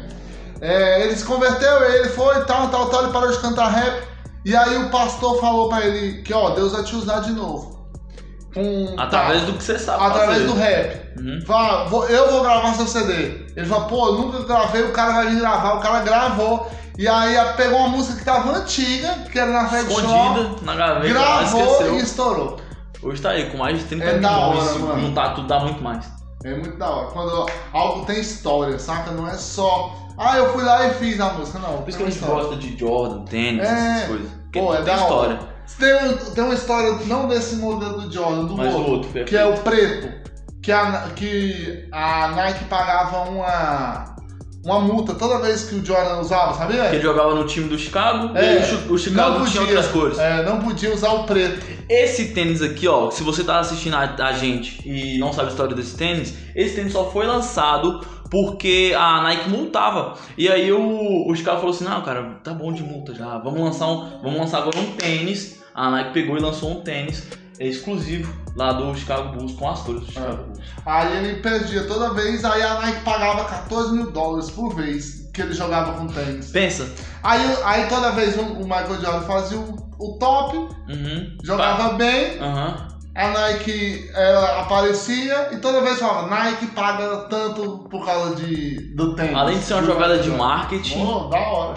É, 0.61 1.05
ele 1.05 1.17
se 1.17 1.25
converteu, 1.25 1.83
ele 1.83 2.09
foi, 2.11 2.45
tal, 2.45 2.69
tal, 2.69 2.89
tal, 2.89 3.03
ele 3.03 3.13
parou 3.13 3.33
de 3.33 3.39
cantar 3.39 3.69
rap. 3.71 4.05
E 4.45 4.55
aí 4.55 4.77
o 4.77 4.91
pastor 4.91 5.41
falou 5.41 5.69
pra 5.69 5.85
ele 5.85 6.23
que, 6.23 6.33
ó, 6.33 6.51
Deus 6.51 6.71
vai 6.71 6.85
te 6.85 6.95
usar 6.95 7.19
de 7.21 7.33
novo. 7.33 7.72
Com, 8.55 8.95
Através 8.99 9.41
tá, 9.41 9.47
do 9.47 9.53
que 9.55 9.65
você 9.65 9.79
sabe 9.79 10.05
através 10.05 10.43
fazer. 10.43 10.47
do 10.47 10.55
rap. 10.55 11.21
Uhum. 11.21 11.41
Fala, 11.47 11.85
vou- 11.89 12.05
eu 12.07 12.31
vou 12.31 12.43
gravar 12.43 12.75
seu 12.75 12.87
CD. 12.87 13.47
Ele 13.57 13.67
falou, 13.67 13.87
pô, 13.87 14.13
nunca 14.13 14.43
gravei, 14.45 14.83
o 14.83 14.93
cara 14.93 15.13
vai 15.13 15.27
vir 15.29 15.41
gravar. 15.41 15.75
O 15.75 15.81
cara 15.81 16.01
gravou. 16.01 16.71
E 16.99 17.09
aí 17.09 17.35
pegou 17.57 17.79
uma 17.79 17.89
música 17.89 18.19
que 18.19 18.25
tava 18.25 18.51
antiga, 18.57 19.09
que 19.31 19.39
era 19.39 19.51
na 19.51 19.67
Fred 19.69 19.89
Escondida 19.91 20.51
na 20.63 20.75
gaveta, 20.77 21.09
gravou 21.15 21.95
e 21.95 22.03
estourou. 22.03 22.57
Hoje 23.03 23.23
tá 23.23 23.31
aí, 23.31 23.51
com 23.51 23.57
mais 23.59 23.79
de 23.79 23.85
30 23.87 24.05
É 24.05 24.19
da 24.19 24.31
milhões. 24.31 24.83
hora, 24.83 25.01
juntar 25.01 25.35
tudo 25.35 25.47
dá 25.49 25.59
muito 25.61 25.83
mais. 25.83 26.05
É 26.45 26.55
muito 26.55 26.77
da 26.77 26.91
hora. 26.91 27.07
Quando 27.09 27.47
algo 27.73 28.05
tem 28.05 28.21
história, 28.21 28.79
saca? 28.79 29.11
Não 29.13 29.27
é 29.27 29.35
só, 29.35 29.93
ah, 30.19 30.37
eu 30.37 30.53
fui 30.53 30.63
lá 30.63 30.87
e 30.87 30.95
fiz 30.95 31.19
a 31.21 31.33
música. 31.33 31.59
Não, 31.59 31.79
Por 31.79 31.89
isso 31.89 31.99
que 31.99 32.05
a 32.05 32.07
gente 32.11 32.17
história. 32.21 32.43
gosta 32.45 32.57
de 32.57 32.79
Jordan, 32.79 33.25
tênis, 33.25 33.63
É. 33.67 33.73
essas 33.97 34.09
coisas. 34.09 34.29
Porque 34.43 34.61
Pô, 34.61 34.75
é 34.75 34.77
tem 34.83 34.85
da 34.97 35.05
hora. 35.05 35.39
Tem, 35.79 36.17
tem 36.35 36.45
uma 36.45 36.55
história, 36.55 36.93
não 37.07 37.29
desse 37.29 37.57
modelo 37.57 38.01
do 38.03 38.13
Jordan, 38.13 38.45
do 38.45 38.57
Mas 38.57 38.75
outro, 38.75 38.93
outro 38.93 39.25
que 39.25 39.37
é 39.37 39.45
o 39.45 39.57
preto. 39.59 40.23
que 40.63 40.71
a, 40.71 41.11
que 41.17 41.89
a 41.91 42.29
Nike 42.29 42.65
pagava 42.65 43.29
uma, 43.29 44.12
uma 44.65 44.81
multa 44.81 45.15
toda 45.15 45.41
vez 45.41 45.65
que 45.65 45.75
o 45.75 45.85
Jordan 45.85 46.21
usava, 46.21 46.55
sabia? 46.55 46.89
Que 46.91 46.97
ele 46.97 47.03
jogava 47.03 47.35
no 47.35 47.45
time 47.47 47.69
do 47.69 47.79
Chicago 47.79 48.37
É, 48.37 48.55
e 48.55 48.59
o 48.59 48.63
Chi- 48.65 48.93
o 48.93 48.99
Chicago 48.99 49.39
não 49.41 49.47
tinha 49.47 49.61
podia. 49.63 49.77
outras 49.79 49.93
cores. 49.93 50.19
É, 50.19 50.43
não 50.45 50.61
podia 50.61 50.95
usar 50.95 51.11
o 51.13 51.25
preto. 51.25 51.67
Esse 51.89 52.27
tênis 52.33 52.63
aqui, 52.63 52.87
ó, 52.87 53.11
se 53.11 53.23
você 53.23 53.43
tá 53.43 53.59
assistindo 53.59 53.95
a, 53.95 54.15
a 54.27 54.33
gente 54.33 54.81
e 54.89 55.19
não 55.19 55.33
sabe 55.33 55.49
a 55.49 55.51
história 55.51 55.75
desse 55.75 55.97
tênis, 55.97 56.35
esse 56.55 56.77
tênis 56.77 56.93
só 56.93 57.11
foi 57.11 57.27
lançado 57.27 58.01
porque 58.31 58.95
a 58.97 59.21
Nike 59.23 59.51
multava. 59.51 60.15
E 60.39 60.49
aí 60.49 60.73
o, 60.73 61.29
o 61.29 61.35
Chicago 61.35 61.59
falou 61.59 61.75
assim: 61.75 61.85
"Não, 61.85 62.01
cara, 62.03 62.41
tá 62.43 62.55
bom 62.55 62.73
de 62.73 62.83
multa 62.83 63.15
já. 63.15 63.37
Vamos 63.39 63.61
lançar 63.61 63.89
um, 63.89 64.21
vamos 64.23 64.39
lançar 64.39 64.59
agora 64.59 64.79
um 64.79 64.93
tênis". 64.93 65.61
A 65.75 65.91
Nike 65.91 66.13
pegou 66.13 66.37
e 66.37 66.41
lançou 66.41 66.71
um 66.71 66.81
tênis 66.83 67.27
exclusivo 67.61 68.33
lá 68.57 68.73
do 68.73 68.95
Chicago 68.95 69.37
Bulls 69.37 69.53
com 69.53 69.69
as 69.71 69.81
cores 69.81 70.01
do 70.03 70.13
Chicago 70.13 70.45
Bulls. 70.45 70.59
Aí 70.85 71.17
ele 71.19 71.41
perdia 71.41 71.85
toda 71.87 72.13
vez, 72.15 72.45
aí 72.45 72.63
a 72.63 72.81
Nike 72.81 73.01
pagava 73.05 73.45
14 73.45 73.93
mil 73.95 74.11
dólares 74.11 74.51
por 74.51 74.75
vez 74.75 75.29
que 75.33 75.41
ele 75.43 75.55
jogava 75.55 75.93
com 75.93 76.07
tênis. 76.09 76.51
Pensa. 76.51 76.89
Aí, 77.23 77.41
aí 77.65 77.89
toda 77.89 78.11
vez 78.13 78.37
o, 78.37 78.45
Michael 78.65 79.01
Jordan 79.01 79.21
fazia 79.23 79.59
o, 79.59 79.77
o 79.99 80.19
top, 80.19 80.57
Uhum. 80.57 81.39
jogava 81.43 81.95
bem, 81.95 82.39
Aham. 82.39 82.89
a 83.15 83.29
Nike 83.29 84.11
ela 84.15 84.61
aparecia 84.63 85.55
e 85.55 85.57
toda 85.59 85.81
vez 85.81 85.99
falava, 85.99 86.29
Nike 86.29 86.67
paga 86.69 87.17
tanto 87.31 87.87
por 87.91 88.05
causa 88.05 88.35
de, 88.35 88.95
do 88.95 89.15
tênis. 89.15 89.35
Além 89.37 89.59
de 89.59 89.65
ser 89.65 89.75
uma 89.75 89.85
jogada 89.85 90.19
de 90.19 90.29
marketing, 90.31 91.03
Oh, 91.07 91.29
da 91.29 91.39
hora. 91.39 91.75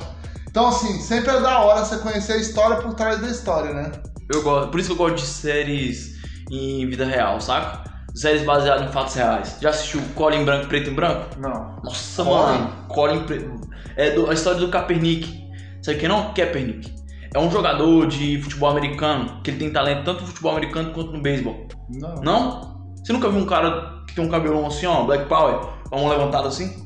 Então 0.50 0.67
assim, 0.67 1.00
sempre 1.00 1.32
é 1.36 1.39
da 1.41 1.60
hora 1.60 1.84
você 1.86 1.98
conhecer 1.98 2.34
a 2.34 2.38
história 2.38 2.77
por 2.77 2.94
trás 2.94 3.20
da 3.22 3.27
história, 3.27 3.74
né? 3.74 3.91
Eu 4.29 4.41
gosto, 4.44 4.70
por 4.72 4.79
isso 4.79 4.89
que 4.89 4.94
eu 4.94 4.98
gosto 5.08 5.15
de 5.24 5.27
séries 5.27 6.15
em 6.51 6.88
vida 6.89 7.05
real, 7.05 7.39
saca? 7.41 7.84
Séries 8.13 8.44
baseadas 8.44 8.88
em 8.88 8.91
fatos 8.91 9.13
reais. 9.15 9.58
Já 9.62 9.70
assistiu 9.70 10.01
Colin 10.15 10.46
Branco, 10.46 10.67
Preto 10.67 10.89
e 10.89 10.94
Branco? 10.94 11.38
Não. 11.39 11.75
Nossa, 11.84 12.24
Colin? 12.24 12.36
mano. 12.60 12.70
Colin 12.88 13.20
Pre... 13.25 13.50
É 13.98 14.12
do- 14.12 14.29
a 14.29 14.34
história 14.34 14.60
do 14.60 14.70
Kaepernick. 14.70 15.44
Sabe 15.82 15.98
quem 16.00 16.08
não? 16.10 16.34
Kaepernick. 16.34 16.94
É 17.34 17.39
um 17.39 17.51
jogador 17.51 18.08
de 18.08 18.41
futebol 18.41 18.70
americano 18.70 19.41
que 19.44 19.51
ele 19.51 19.58
tem 19.58 19.70
talento 19.72 20.05
tanto 20.05 20.22
no 20.22 20.27
futebol 20.27 20.51
americano 20.53 20.91
quanto 20.94 21.12
no 21.12 21.22
beisebol. 21.22 21.67
Não. 21.89 22.15
Não? 22.22 22.94
Você 23.03 23.12
nunca 23.12 23.29
viu 23.29 23.41
um 23.41 23.46
cara 23.46 24.03
que 24.08 24.15
tem 24.15 24.24
um 24.25 24.29
cabelão 24.29 24.65
assim, 24.65 24.86
ó, 24.86 25.03
Black 25.03 25.25
Power, 25.27 25.60
com 25.89 25.96
a 25.96 26.00
mão 26.00 26.08
levantada 26.08 26.48
assim? 26.48 26.86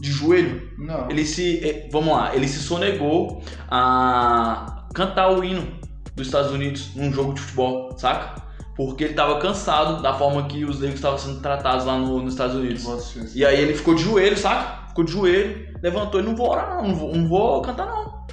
De 0.00 0.10
joelho? 0.10 0.70
Não. 0.76 1.08
Ele 1.08 1.24
se. 1.24 1.60
eh, 1.64 1.88
Vamos 1.92 2.12
lá, 2.12 2.34
ele 2.34 2.48
se 2.48 2.58
sonegou 2.58 3.42
a 3.70 4.86
cantar 4.92 5.30
o 5.30 5.42
hino 5.44 5.66
dos 6.14 6.26
Estados 6.26 6.50
Unidos 6.52 6.90
num 6.94 7.12
jogo 7.12 7.34
de 7.34 7.40
futebol, 7.40 7.94
saca? 7.96 8.42
Porque 8.76 9.04
ele 9.04 9.14
tava 9.14 9.38
cansado 9.38 10.02
da 10.02 10.12
forma 10.14 10.44
que 10.48 10.64
os 10.64 10.80
negros 10.80 10.96
estavam 10.98 11.18
sendo 11.18 11.40
tratados 11.40 11.84
lá 11.86 11.96
no- 11.96 12.20
nos 12.22 12.32
Estados 12.34 12.56
Unidos. 12.56 12.82
Isso. 12.84 13.38
E 13.38 13.44
aí 13.44 13.60
ele 13.60 13.74
ficou 13.74 13.94
de 13.94 14.02
joelho, 14.02 14.36
saca? 14.36 14.88
Ficou 14.88 15.04
de 15.04 15.12
joelho, 15.12 15.68
levantou 15.82 16.20
e 16.20 16.22
não 16.24 16.34
vou 16.34 16.50
orar 16.50 16.76
não, 16.76 16.88
não 16.88 16.94
vou, 16.94 17.14
não 17.14 17.28
vou 17.28 17.62
cantar 17.62 17.86
não. 17.86 18.24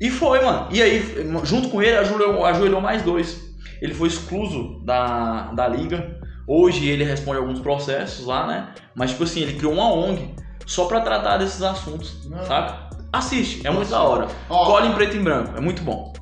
E 0.00 0.08
foi, 0.10 0.40
mano. 0.44 0.68
E 0.70 0.80
aí, 0.80 1.02
junto 1.44 1.68
com 1.70 1.82
ele, 1.82 1.96
ajoelhou, 1.96 2.44
ajoelhou 2.44 2.80
mais 2.80 3.02
dois. 3.02 3.40
Ele 3.82 3.92
foi 3.94 4.06
excluso 4.08 4.80
da, 4.84 5.52
da 5.52 5.66
liga. 5.66 6.16
Hoje 6.46 6.88
ele 6.88 7.02
responde 7.04 7.38
alguns 7.38 7.58
processos 7.60 8.24
lá, 8.24 8.46
né? 8.46 8.68
Mas, 8.94 9.10
tipo 9.10 9.24
assim, 9.24 9.40
ele 9.40 9.54
criou 9.54 9.72
uma 9.72 9.92
ONG 9.92 10.34
só 10.66 10.84
pra 10.86 11.00
tratar 11.00 11.36
desses 11.38 11.62
assuntos, 11.62 12.24
Não. 12.28 12.44
saca? 12.44 12.88
Assiste, 13.12 13.66
é 13.66 13.70
muito 13.70 13.90
da 13.90 14.00
hora. 14.02 14.28
Ó, 14.48 14.64
Cola 14.66 14.86
em 14.86 14.92
preto 14.92 15.16
e 15.16 15.20
branco, 15.20 15.56
é 15.56 15.60
muito 15.60 15.82
bom. 15.82 16.12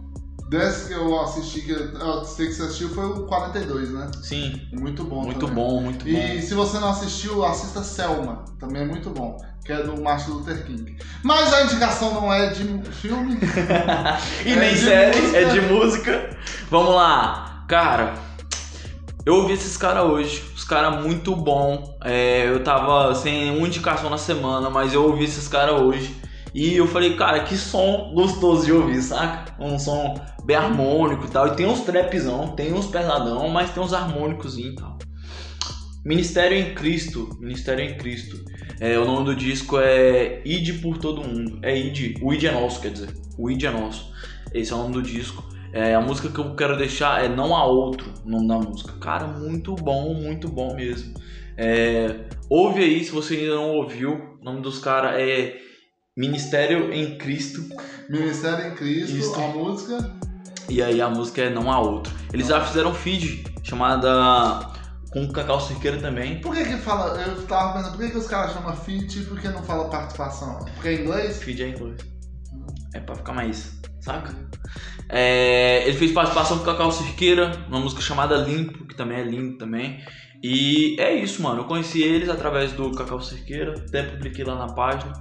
Desse 0.48 0.86
que 0.88 0.94
eu 0.94 1.20
assisti, 1.20 1.62
que 1.62 1.72
eu 1.72 2.24
sei 2.24 2.46
que 2.46 2.52
você 2.52 2.62
assistiu, 2.62 2.88
foi 2.90 3.04
o 3.04 3.26
42, 3.26 3.90
né? 3.90 4.08
Sim, 4.22 4.60
Muito 4.72 5.02
bom 5.02 5.22
muito 5.24 5.40
também. 5.40 5.54
bom, 5.56 5.80
muito 5.80 6.04
bom. 6.04 6.10
E 6.10 6.40
se 6.40 6.54
você 6.54 6.78
não 6.78 6.90
assistiu, 6.90 7.44
assista 7.44 7.82
Selma, 7.82 8.44
também 8.60 8.82
é 8.82 8.84
muito 8.84 9.10
bom, 9.10 9.36
que 9.64 9.72
é 9.72 9.82
do 9.82 10.00
Martin 10.00 10.30
Luther 10.30 10.64
King. 10.64 10.96
Mas 11.24 11.52
a 11.52 11.62
indicação 11.64 12.14
não 12.14 12.32
é 12.32 12.50
de 12.50 12.62
filme. 12.92 13.38
E 14.46 14.52
É 14.52 14.56
nem 14.56 14.76
série, 14.76 15.20
música. 15.20 15.38
é 15.38 15.44
de 15.46 15.60
música. 15.62 16.36
Vamos 16.70 16.94
lá. 16.94 17.64
Cara, 17.66 18.14
eu 19.24 19.34
ouvi 19.34 19.54
esses 19.54 19.76
caras 19.76 20.04
hoje. 20.04 20.44
Os 20.54 20.62
caras 20.62 21.02
muito 21.02 21.34
bom. 21.34 21.98
É, 22.04 22.46
eu 22.48 22.62
tava 22.62 23.12
sem 23.16 23.50
uma 23.56 23.66
indicação 23.66 24.08
na 24.08 24.18
semana, 24.18 24.70
mas 24.70 24.94
eu 24.94 25.02
ouvi 25.04 25.24
esses 25.24 25.48
caras 25.48 25.80
hoje. 25.80 26.14
E 26.54 26.74
eu 26.76 26.86
falei, 26.86 27.16
cara, 27.16 27.40
que 27.40 27.56
som 27.56 28.12
gostoso 28.14 28.64
de 28.64 28.72
ouvir, 28.72 29.02
saca? 29.02 29.52
Um 29.58 29.78
som 29.78 30.14
bem 30.46 30.56
harmônico 30.56 31.26
e 31.26 31.28
tal. 31.28 31.48
E 31.48 31.56
tem 31.56 31.66
uns 31.66 31.80
trapzão, 31.80 32.54
tem 32.54 32.72
uns 32.72 32.86
pesadão, 32.86 33.48
mas 33.48 33.72
tem 33.72 33.82
uns 33.82 33.92
harmônicos 33.92 34.56
e 34.56 34.74
tal. 34.74 34.96
Ministério 36.04 36.56
em 36.56 36.72
Cristo. 36.72 37.36
Ministério 37.40 37.84
em 37.84 37.98
Cristo. 37.98 38.42
É, 38.78 38.96
o 38.96 39.04
nome 39.04 39.24
do 39.26 39.34
disco 39.34 39.76
é 39.78 40.40
Ide 40.44 40.74
por 40.74 40.98
Todo 40.98 41.26
Mundo. 41.26 41.58
É 41.62 41.76
Ide. 41.76 42.14
O 42.22 42.32
Ide 42.32 42.46
é 42.46 42.52
nosso, 42.52 42.80
quer 42.80 42.92
dizer. 42.92 43.12
O 43.36 43.50
Ide 43.50 43.66
é 43.66 43.70
nosso. 43.70 44.12
Esse 44.54 44.72
é 44.72 44.74
o 44.76 44.78
nome 44.78 44.94
do 44.94 45.02
disco. 45.02 45.44
É, 45.72 45.94
a 45.94 46.00
música 46.00 46.28
que 46.28 46.38
eu 46.38 46.54
quero 46.54 46.76
deixar 46.76 47.24
é 47.24 47.28
Não 47.28 47.54
Há 47.54 47.66
Outro, 47.66 48.10
o 48.24 48.30
nome 48.30 48.46
da 48.46 48.56
música. 48.56 48.92
Cara, 49.00 49.26
muito 49.26 49.74
bom, 49.74 50.14
muito 50.14 50.48
bom 50.48 50.74
mesmo. 50.76 51.12
É, 51.58 52.28
ouve 52.48 52.82
aí 52.82 53.04
se 53.04 53.10
você 53.10 53.34
ainda 53.34 53.56
não 53.56 53.72
ouviu. 53.72 54.38
O 54.40 54.44
nome 54.44 54.60
dos 54.60 54.78
caras 54.78 55.18
é 55.18 55.56
Ministério 56.16 56.92
em 56.92 57.18
Cristo. 57.18 57.62
Ministério 58.08 58.68
em 58.68 58.74
Cristo, 58.74 59.16
Isso. 59.16 59.34
a 59.34 59.48
música. 59.48 60.25
E 60.68 60.82
aí 60.82 61.00
a 61.00 61.08
música 61.08 61.42
é 61.42 61.50
Não 61.50 61.70
Há 61.70 61.80
Outro. 61.80 62.12
Eles 62.32 62.48
já 62.48 62.60
fizeram 62.60 62.90
um 62.90 62.94
feed 62.94 63.44
chamada 63.62 64.74
com 65.10 65.24
o 65.24 65.32
Cacau 65.32 65.60
Cerqueira 65.60 65.98
também. 65.98 66.40
Por 66.40 66.54
que 66.54 66.64
que 66.64 66.76
fala, 66.76 67.20
eu 67.22 67.42
tava 67.46 67.74
pensando, 67.74 67.96
por 67.96 68.04
que 68.04 68.10
que 68.10 68.18
os 68.18 68.26
caras 68.26 68.52
chamam 68.52 68.76
feat 68.76 69.18
e 69.18 69.24
por 69.24 69.40
que 69.40 69.48
não 69.48 69.62
fala 69.62 69.88
participação? 69.88 70.58
Porque 70.74 70.88
é 70.88 70.94
inglês? 71.02 71.42
Feed 71.42 71.62
é 71.62 71.68
inglês. 71.68 71.96
É 72.92 73.00
pra 73.00 73.14
ficar 73.14 73.32
mais, 73.32 73.80
saca? 74.00 74.34
É, 75.08 75.86
ele 75.86 75.96
fez 75.96 76.12
participação 76.12 76.58
com 76.58 76.64
o 76.64 76.66
Cacau 76.66 76.90
Cerqueira, 76.90 77.56
numa 77.68 77.80
música 77.80 78.02
chamada 78.02 78.36
Limpo, 78.36 78.86
que 78.86 78.94
também 78.94 79.18
é 79.18 79.22
lindo 79.22 79.56
também. 79.56 80.02
E 80.42 80.96
é 80.98 81.14
isso, 81.14 81.42
mano. 81.42 81.60
Eu 81.60 81.64
conheci 81.64 82.02
eles 82.02 82.28
através 82.28 82.72
do 82.72 82.90
Cacau 82.92 83.20
Cerqueira, 83.20 83.74
até 83.88 84.02
publiquei 84.02 84.44
lá 84.44 84.54
na 84.54 84.72
página. 84.72 85.12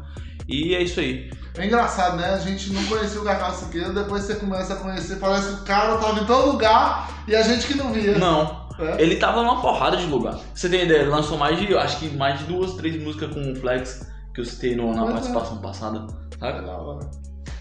E 0.47 0.75
é 0.75 0.83
isso 0.83 0.99
aí. 0.99 1.31
É 1.57 1.65
engraçado, 1.65 2.17
né? 2.17 2.33
A 2.33 2.37
gente 2.39 2.71
não 2.73 2.83
conhecia 2.85 3.19
o 3.21 3.23
Cacau 3.23 3.51
Siqueira, 3.53 3.89
depois 3.93 4.23
você 4.23 4.35
começa 4.35 4.73
a 4.73 4.77
conhecer, 4.77 5.15
parece 5.17 5.47
que 5.47 5.61
o 5.61 5.65
cara 5.65 5.97
tava 5.97 6.19
em 6.19 6.25
todo 6.25 6.51
lugar 6.51 7.09
e 7.27 7.35
a 7.35 7.41
gente 7.41 7.65
que 7.65 7.75
não 7.75 7.91
via. 7.93 8.17
Não, 8.17 8.67
É. 8.77 9.01
ele 9.01 9.15
tava 9.15 9.41
numa 9.41 9.61
porrada 9.61 9.95
de 9.97 10.05
lugar. 10.05 10.37
Você 10.53 10.67
tem 10.69 10.83
ideia? 10.83 10.99
Ele 11.01 11.09
lançou 11.09 11.37
mais 11.37 11.57
de, 11.57 11.73
acho 11.75 11.97
que 11.99 12.09
mais 12.15 12.39
de 12.39 12.45
duas, 12.45 12.73
três 12.73 13.01
músicas 13.01 13.33
com 13.33 13.51
o 13.51 13.55
Flex 13.55 14.05
que 14.33 14.41
eu 14.41 14.45
citei 14.45 14.75
no- 14.75 14.93
na 14.93 15.01
Pois 15.03 15.09
é. 15.09 15.13
participação 15.13 15.57
passada. 15.59 16.05
É 16.33 16.37
Saca? 16.37 16.61
da 16.61 16.73
hora. 16.73 17.09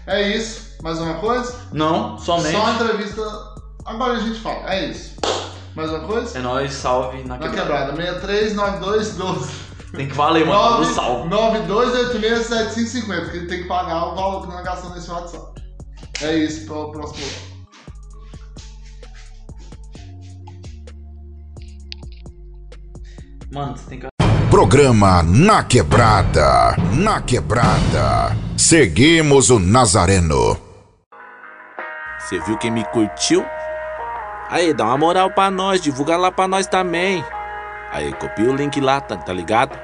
É 0.07 0.35
isso. 0.35 0.75
Mais 0.83 0.99
uma 0.99 1.15
coisa? 1.15 1.55
Não, 1.71 2.17
somente. 2.17 2.51
Só 2.51 2.59
uma 2.63 2.71
entrevista. 2.73 3.21
Agora 3.85 4.13
a 4.13 4.19
gente 4.19 4.39
fala. 4.41 4.71
É 4.73 4.85
isso. 4.89 5.15
Mais 5.73 5.89
uma 5.89 6.01
coisa? 6.01 6.37
É 6.37 6.41
nóis, 6.41 6.73
salve 6.73 7.23
na 7.23 7.37
Na 7.37 7.49
quebrada. 7.49 7.91
quebrada. 7.93 7.93
639212. 7.95 9.64
Tem 9.95 10.07
que 10.07 10.13
valer, 10.13 10.45
mano. 10.45 10.77
Do 10.77 10.85
salve. 10.85 11.29
92867550, 11.29 13.31
que 13.31 13.37
ele 13.37 13.47
tem 13.47 13.61
que 13.63 13.67
pagar 13.67 14.07
o 14.07 14.15
valor 14.15 14.41
que 14.41 14.53
não 14.53 14.63
gastou 14.63 14.89
nesse 14.91 15.09
WhatsApp. 15.09 15.61
É 16.21 16.37
isso 16.37 16.65
para 16.65 16.75
o 16.75 16.91
próximo 16.91 17.25
bloco. 17.25 17.55
Mano, 23.51 23.77
você 23.77 23.89
tem 23.89 23.99
que. 23.99 24.07
Programa 24.49 25.21
Na 25.23 25.63
Quebrada. 25.63 26.75
Na 26.93 27.21
Quebrada. 27.21 28.35
Seguimos 28.57 29.49
o 29.49 29.59
Nazareno. 29.59 30.57
Você 32.19 32.39
viu 32.39 32.57
quem 32.57 32.71
me 32.71 32.83
curtiu? 32.85 33.45
Aí, 34.49 34.73
dá 34.73 34.85
uma 34.85 34.97
moral 34.97 35.31
pra 35.31 35.51
nós, 35.51 35.81
divulga 35.81 36.17
lá 36.17 36.31
pra 36.31 36.47
nós 36.47 36.67
também. 36.67 37.23
Aí, 37.91 38.13
copia 38.13 38.49
o 38.49 38.55
link 38.55 38.79
lá, 38.79 38.99
tá, 38.99 39.17
tá 39.17 39.33
ligado? 39.33 39.77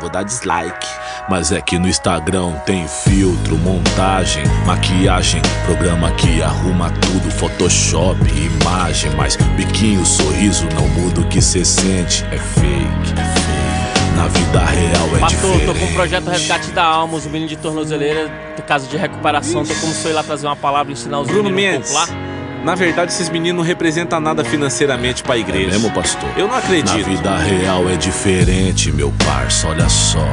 Vou 0.00 0.08
dar 0.08 0.22
dislike. 0.22 0.86
Mas 1.28 1.52
é 1.52 1.60
que 1.60 1.78
no 1.78 1.88
Instagram 1.88 2.52
tem 2.64 2.86
filtro, 2.88 3.56
montagem, 3.58 4.42
maquiagem, 4.64 5.42
programa 5.66 6.10
que 6.12 6.42
arruma 6.42 6.90
tudo, 6.90 7.30
Photoshop, 7.30 8.18
imagem, 8.30 9.10
mas 9.16 9.36
biquinho, 9.56 10.04
sorriso 10.06 10.66
não 10.74 10.88
muda 10.88 11.20
o 11.20 11.28
que 11.28 11.42
cê 11.42 11.64
sente. 11.64 12.24
É 12.30 12.38
fake, 12.38 13.12
é 13.20 13.24
fake. 13.24 14.16
Na 14.16 14.26
vida 14.28 14.58
real 14.64 15.16
é 15.16 15.20
Pastor, 15.20 15.52
diferente. 15.52 15.66
tô 15.66 15.74
com 15.74 15.84
o 15.84 15.94
projeto 15.94 16.28
Resgate 16.28 16.70
da 16.72 16.84
Alma, 16.84 17.14
os 17.16 17.24
meninos 17.26 17.50
de 17.50 17.56
tornozeleira, 17.56 18.28
caso 18.66 18.86
de 18.88 18.96
recuperação. 18.96 19.64
Tem 19.64 19.76
como 19.80 19.92
sou 19.94 20.10
ir 20.10 20.14
lá 20.14 20.22
trazer 20.22 20.46
uma 20.46 20.56
palavra 20.56 20.92
e 20.92 20.94
ensinar 20.94 21.20
os 21.20 21.26
Bruno 21.28 21.50
meninos 21.50 21.90
Mendes. 21.90 21.92
lá? 21.92 22.27
Na 22.68 22.74
verdade, 22.74 23.10
esses 23.10 23.30
meninos 23.30 23.60
não 23.60 23.66
representam 23.66 24.20
nada 24.20 24.44
financeiramente 24.44 25.22
pra 25.22 25.38
igreja. 25.38 25.68
É 25.68 25.70
mesmo, 25.70 25.90
pastor? 25.90 26.28
Eu 26.36 26.46
não 26.46 26.54
acredito. 26.54 26.98
Na 26.98 27.02
vida 27.02 27.38
real 27.38 27.88
é 27.88 27.96
diferente, 27.96 28.92
meu 28.92 29.10
parça, 29.24 29.68
olha 29.68 29.88
só. 29.88 30.28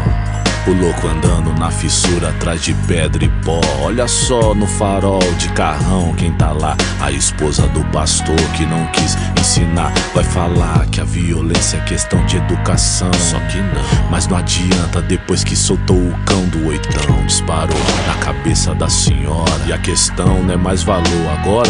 O 0.67 0.73
louco 0.73 1.07
andando 1.07 1.53
na 1.59 1.69
fissura 1.69 2.29
atrás 2.29 2.59
de 2.61 2.73
pedra 2.87 3.23
e 3.23 3.29
pó. 3.45 3.61
Olha 3.81 4.07
só 4.07 4.55
no 4.55 4.65
farol 4.65 5.19
de 5.37 5.47
carrão 5.49 6.11
quem 6.15 6.33
tá 6.33 6.51
lá. 6.51 6.75
A 6.99 7.11
esposa 7.11 7.67
do 7.67 7.83
pastor 7.91 8.35
que 8.57 8.65
não 8.65 8.83
quis 8.87 9.15
ensinar. 9.39 9.93
Vai 10.15 10.23
falar 10.23 10.87
que 10.87 10.99
a 10.99 11.03
violência 11.03 11.77
é 11.77 11.81
questão 11.81 12.25
de 12.25 12.37
educação. 12.37 13.13
Só 13.13 13.39
que 13.41 13.59
não. 13.59 14.09
Mas 14.09 14.27
não 14.27 14.37
adianta 14.37 15.03
depois 15.03 15.43
que 15.43 15.55
soltou 15.55 15.97
o 15.97 16.17
cão 16.25 16.43
do 16.47 16.67
oitão. 16.67 17.23
Disparou 17.27 17.77
na 18.07 18.15
cabeça 18.15 18.73
da 18.73 18.89
senhora. 18.89 19.51
E 19.67 19.71
a 19.71 19.77
questão 19.77 20.41
não 20.41 20.55
é 20.55 20.57
mais 20.57 20.81
valor 20.81 21.05
agora, 21.39 21.69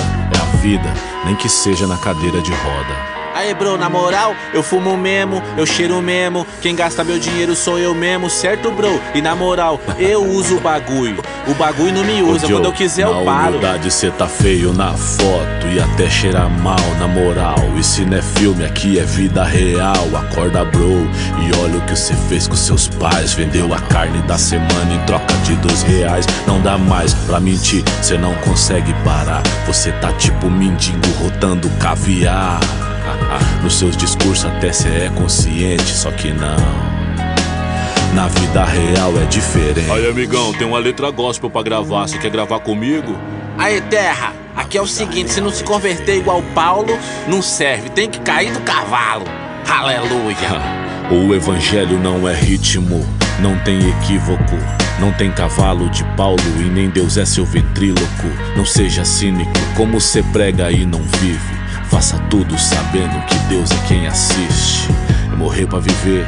vida. 0.55 0.93
Nem 1.25 1.35
que 1.35 1.49
seja 1.49 1.85
na 1.87 1.97
cadeira 1.97 2.41
de 2.41 2.51
roda. 2.51 3.14
Aê, 3.35 3.53
bro, 3.53 3.77
na 3.77 3.89
moral, 3.89 4.33
eu 4.53 4.63
fumo 4.63 4.95
mesmo, 4.95 5.43
eu 5.57 5.65
cheiro 5.65 6.01
mesmo. 6.01 6.47
Quem 6.61 6.73
gasta 6.73 7.03
meu 7.03 7.19
dinheiro 7.19 7.53
sou 7.53 7.77
eu 7.77 7.93
mesmo, 7.93 8.29
certo, 8.29 8.71
bro? 8.71 8.97
E 9.13 9.21
na 9.21 9.35
moral, 9.35 9.77
eu 9.99 10.23
uso 10.23 10.55
o 10.55 10.59
bagulho. 10.61 11.21
O 11.45 11.53
bagulho 11.53 11.91
não 11.91 12.03
me 12.05 12.21
usa, 12.21 12.45
Ô, 12.45 12.49
quando 12.49 12.63
Joe, 12.63 12.65
eu 12.65 12.71
quiser 12.73 13.05
na 13.05 13.11
eu 13.11 13.25
paro. 13.25 13.47
humildade 13.49 13.91
cê 13.91 14.09
tá 14.09 14.25
feio 14.25 14.71
na 14.71 14.93
foto 14.93 15.67
e 15.69 15.79
até 15.81 16.09
cheira 16.09 16.47
mal 16.47 16.79
na 16.97 17.09
moral. 17.09 17.57
E 17.77 17.83
se 17.83 18.05
não 18.05 18.17
é 18.17 18.21
filme, 18.21 18.63
aqui 18.63 18.97
é 18.97 19.03
vida 19.03 19.43
real. 19.43 20.07
Acorda, 20.15 20.63
bro, 20.63 21.05
e 21.43 21.59
olha 21.61 21.77
o 21.77 21.81
que 21.81 21.93
você 21.95 22.13
fez 22.29 22.47
com 22.47 22.55
seus 22.55 22.87
pais. 22.87 23.33
Vendeu 23.33 23.73
a 23.73 23.79
carne 23.81 24.19
da 24.23 24.37
semana 24.37 24.93
em 24.93 25.05
troca 25.05 25.33
de 25.43 25.55
dois 25.57 25.81
reais. 25.83 26.25
Não 26.47 26.61
dá 26.61 26.77
mais 26.77 27.13
pra 27.13 27.41
mentir, 27.41 27.83
cê 28.01 28.17
não 28.17 28.33
consegue 28.35 28.93
parar. 29.03 29.43
Você 29.67 29.91
tá 29.91 30.13
tipo 30.13 30.49
mendigo 30.49 31.05
rotando 31.21 31.69
caviar. 31.81 32.59
Nos 33.63 33.77
seus 33.77 33.95
discursos 33.95 34.45
até 34.45 34.71
cê 34.71 34.89
é 34.89 35.11
consciente, 35.13 35.91
só 35.91 36.11
que 36.11 36.31
não. 36.31 36.95
Na 38.13 38.27
vida 38.27 38.63
real 38.63 39.11
é 39.17 39.25
diferente. 39.25 39.91
Aí, 39.91 40.09
amigão, 40.09 40.53
tem 40.53 40.65
uma 40.65 40.79
letra 40.79 41.11
gospel 41.11 41.49
pra 41.49 41.61
gravar. 41.61 42.07
Você 42.07 42.17
quer 42.17 42.29
gravar 42.29 42.59
comigo? 42.59 43.15
Aí, 43.57 43.81
terra, 43.81 44.33
aqui 44.55 44.77
é 44.77 44.81
o 44.81 44.87
seguinte: 44.87 45.31
se 45.31 45.41
não 45.41 45.51
se 45.51 45.63
converter 45.63 46.17
igual 46.17 46.41
Paulo, 46.53 46.97
não 47.27 47.41
serve, 47.41 47.89
tem 47.89 48.09
que 48.09 48.19
cair 48.19 48.53
do 48.53 48.61
cavalo. 48.61 49.25
Aleluia. 49.67 50.85
O 51.11 51.35
evangelho 51.35 51.99
não 51.99 52.27
é 52.27 52.33
ritmo, 52.33 53.05
não 53.39 53.55
tem 53.59 53.77
equívoco. 53.77 54.55
Não 54.99 55.11
tem 55.11 55.29
cavalo 55.29 55.87
de 55.89 56.03
Paulo 56.15 56.41
e 56.59 56.63
nem 56.63 56.89
Deus 56.89 57.15
é 57.15 57.25
seu 57.25 57.45
ventríloco. 57.45 58.27
Não 58.57 58.65
seja 58.65 59.05
cínico, 59.05 59.51
como 59.75 60.01
cê 60.01 60.23
prega 60.23 60.71
e 60.71 60.83
não 60.83 61.01
vive. 61.19 61.54
Faça 61.89 62.17
tudo 62.29 62.57
sabendo 62.57 63.25
que 63.25 63.35
Deus 63.47 63.71
é 63.71 63.87
quem 63.87 64.07
assiste. 64.07 64.89
É 65.31 65.35
morrer 65.35 65.65
pra 65.67 65.79
viver, 65.79 66.25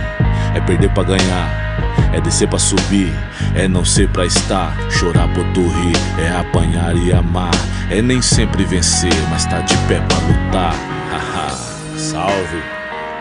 é 0.56 0.62
perder 0.62 0.90
pra 0.92 1.04
ganhar. 1.04 1.68
É 2.14 2.22
descer 2.22 2.48
pra 2.48 2.58
subir, 2.58 3.14
é 3.56 3.68
não 3.68 3.84
ser 3.84 4.08
pra 4.10 4.26
estar. 4.26 4.76
Chorar 4.90 5.28
por 5.34 5.44
tu 5.54 5.68
rir, 5.68 5.96
é 6.20 6.30
apanhar 6.38 6.96
e 6.96 7.12
amar. 7.12 7.52
É 7.90 8.02
nem 8.02 8.22
sempre 8.22 8.64
vencer, 8.64 9.14
mas 9.30 9.46
tá 9.46 9.60
de 9.62 9.76
pé 9.88 10.00
pra 10.00 10.18
lutar. 10.18 10.76
Haha, 11.12 11.56
Salve! 11.98 12.62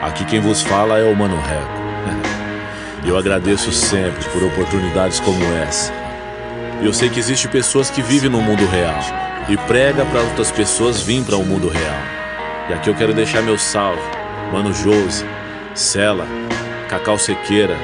Aqui 0.02 0.24
quem 0.24 0.40
vos 0.40 0.62
fala 0.62 0.98
é 0.98 1.04
o 1.04 1.16
Mano 1.16 1.36
Reco. 1.36 1.86
Eu 3.04 3.16
agradeço 3.16 3.72
sempre 3.72 4.24
por 4.30 4.42
oportunidades 4.42 5.20
como 5.20 5.42
essa. 5.54 5.92
Eu 6.82 6.92
sei 6.92 7.08
que 7.08 7.18
existe 7.18 7.48
pessoas 7.48 7.88
que 7.90 8.02
vivem 8.02 8.30
no 8.30 8.40
mundo 8.40 8.66
real 8.66 9.00
e 9.48 9.56
prega 9.56 10.04
para 10.04 10.20
outras 10.20 10.50
pessoas 10.50 11.00
virem 11.00 11.24
para 11.24 11.36
o 11.36 11.44
mundo 11.44 11.68
real. 11.68 12.15
E 12.68 12.72
aqui 12.72 12.90
eu 12.90 12.94
quero 12.94 13.14
deixar 13.14 13.42
meu 13.42 13.56
salve, 13.56 14.02
Mano 14.52 14.74
Jose, 14.74 15.24
Cela, 15.72 16.26
Cacau 16.88 17.16
Sequeira, 17.16 17.76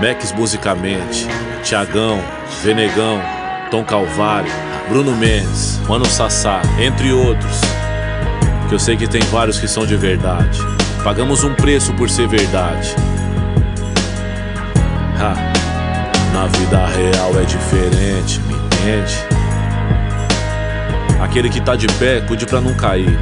Mex 0.00 0.32
Musicamente, 0.32 1.26
Tiagão, 1.62 2.20
Venegão, 2.62 3.22
Tom 3.70 3.82
Calvário, 3.82 4.52
Bruno 4.88 5.16
Mendes, 5.16 5.80
Mano 5.88 6.04
Sassá, 6.04 6.60
entre 6.78 7.10
outros. 7.10 7.60
Que 8.68 8.74
eu 8.74 8.78
sei 8.78 8.98
que 8.98 9.08
tem 9.08 9.22
vários 9.22 9.58
que 9.58 9.66
são 9.66 9.86
de 9.86 9.96
verdade. 9.96 10.60
Pagamos 11.02 11.42
um 11.42 11.54
preço 11.54 11.94
por 11.94 12.10
ser 12.10 12.28
verdade. 12.28 12.94
Ha, 15.18 16.34
na 16.34 16.46
vida 16.48 16.86
real 16.86 17.40
é 17.40 17.44
diferente, 17.44 18.40
me 18.40 18.52
entende? 18.52 19.14
Aquele 21.18 21.48
que 21.48 21.62
tá 21.62 21.74
de 21.74 21.86
pé, 21.94 22.20
cuide 22.20 22.44
pra 22.44 22.60
não 22.60 22.74
cair. 22.74 23.18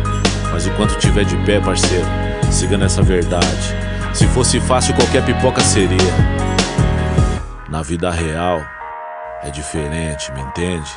Mas 0.57 0.67
enquanto 0.67 0.97
tiver 0.97 1.27
de 1.27 1.37
pé, 1.45 1.61
parceiro, 1.61 2.07
siga 2.51 2.79
nessa 2.79 3.03
verdade. 3.03 3.77
Se 4.15 4.27
fosse 4.29 4.59
fácil, 4.59 4.95
qualquer 4.95 5.23
pipoca 5.23 5.61
seria. 5.61 5.99
Na 7.69 7.83
vida 7.83 8.11
real 8.11 8.65
é 9.43 9.51
diferente, 9.51 10.33
me 10.33 10.41
entende? 10.41 10.91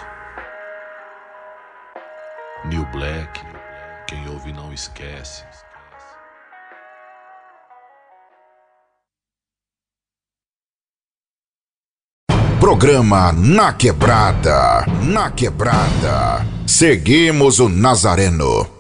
New 2.70 2.86
Black, 2.86 3.42
quem 4.08 4.30
ouve 4.30 4.54
não 4.54 4.72
esquece. 4.72 5.44
Programa 12.62 13.34
Na 13.34 13.74
Quebrada. 13.74 14.86
Na 15.04 15.30
Quebrada. 15.30 16.46
Seguimos 16.66 17.60
o 17.60 17.68
Nazareno. 17.68 18.79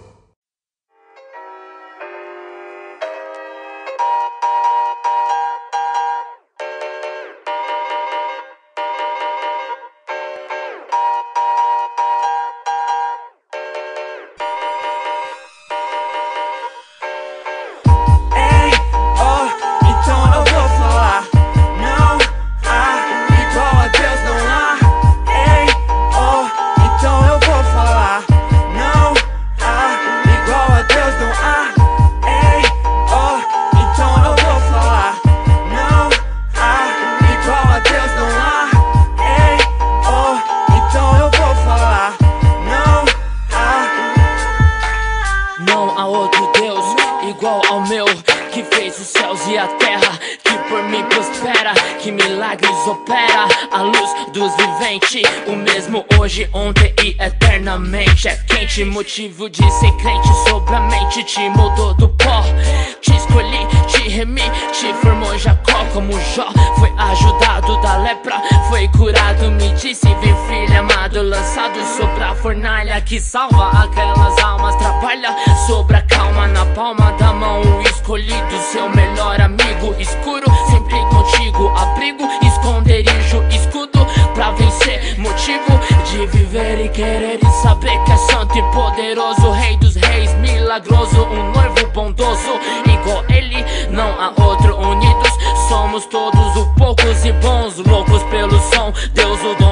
Foi 66.80 66.94
ajudado 66.98 67.82
da 67.82 67.98
lepra 67.98 68.42
Foi 68.70 68.88
curado, 68.88 69.52
me 69.52 69.70
disse 69.74 70.08
Vem 70.16 70.36
filho 70.48 70.80
amado, 70.80 71.22
lançado 71.22 71.78
sobre 71.98 72.24
a 72.24 72.34
fornalha 72.36 73.02
Que 73.02 73.20
salva 73.20 73.70
aquelas 73.84 74.38
almas 74.40 74.76
Trabalha 74.78 75.36
sobre 75.68 75.98
a 75.98 76.02
calma 76.04 76.48
na 76.48 76.66
palma 76.68 77.12
da 77.20 77.34
mão 77.34 77.62
escolhido, 78.10 78.58
seu 78.72 78.90
melhor 78.90 79.40
amigo 79.42 79.94
Escuro, 80.00 80.46
sempre 80.70 80.98
contigo 81.10 81.68
Abrigo, 81.76 82.24
esconderijo, 82.42 83.44
escudo 83.52 84.06
Pra 84.34 84.52
vencer, 84.52 85.20
motivo 85.20 85.80
de 86.10 86.26
viver 86.28 86.86
e 86.86 86.90
querer 86.90 87.40
E 87.44 87.62
saber 87.62 88.02
que 88.06 88.12
é 88.14 88.18
santo 88.18 88.58
e 88.58 88.64
poderoso 88.72 89.52
Rei 89.52 89.76
dos 89.78 89.96
reis, 89.96 90.34
milagroso 90.36 91.24
Um 91.26 91.52
noivo 91.52 91.92
bondoso, 91.94 92.60
igual 92.86 93.24
ele 93.30 93.64
Não 93.92 94.10
há 94.20 94.34
outro, 94.42 94.78
unidos 94.78 95.29
Somos 95.70 96.08
todos 96.08 96.58
o 96.58 96.66
poucos 96.74 97.24
e 97.24 97.32
bons 97.34 97.78
Loucos 97.78 98.24
pelo 98.24 98.60
som, 98.60 98.92
Deus 99.14 99.40
o 99.44 99.54
dono 99.54 99.69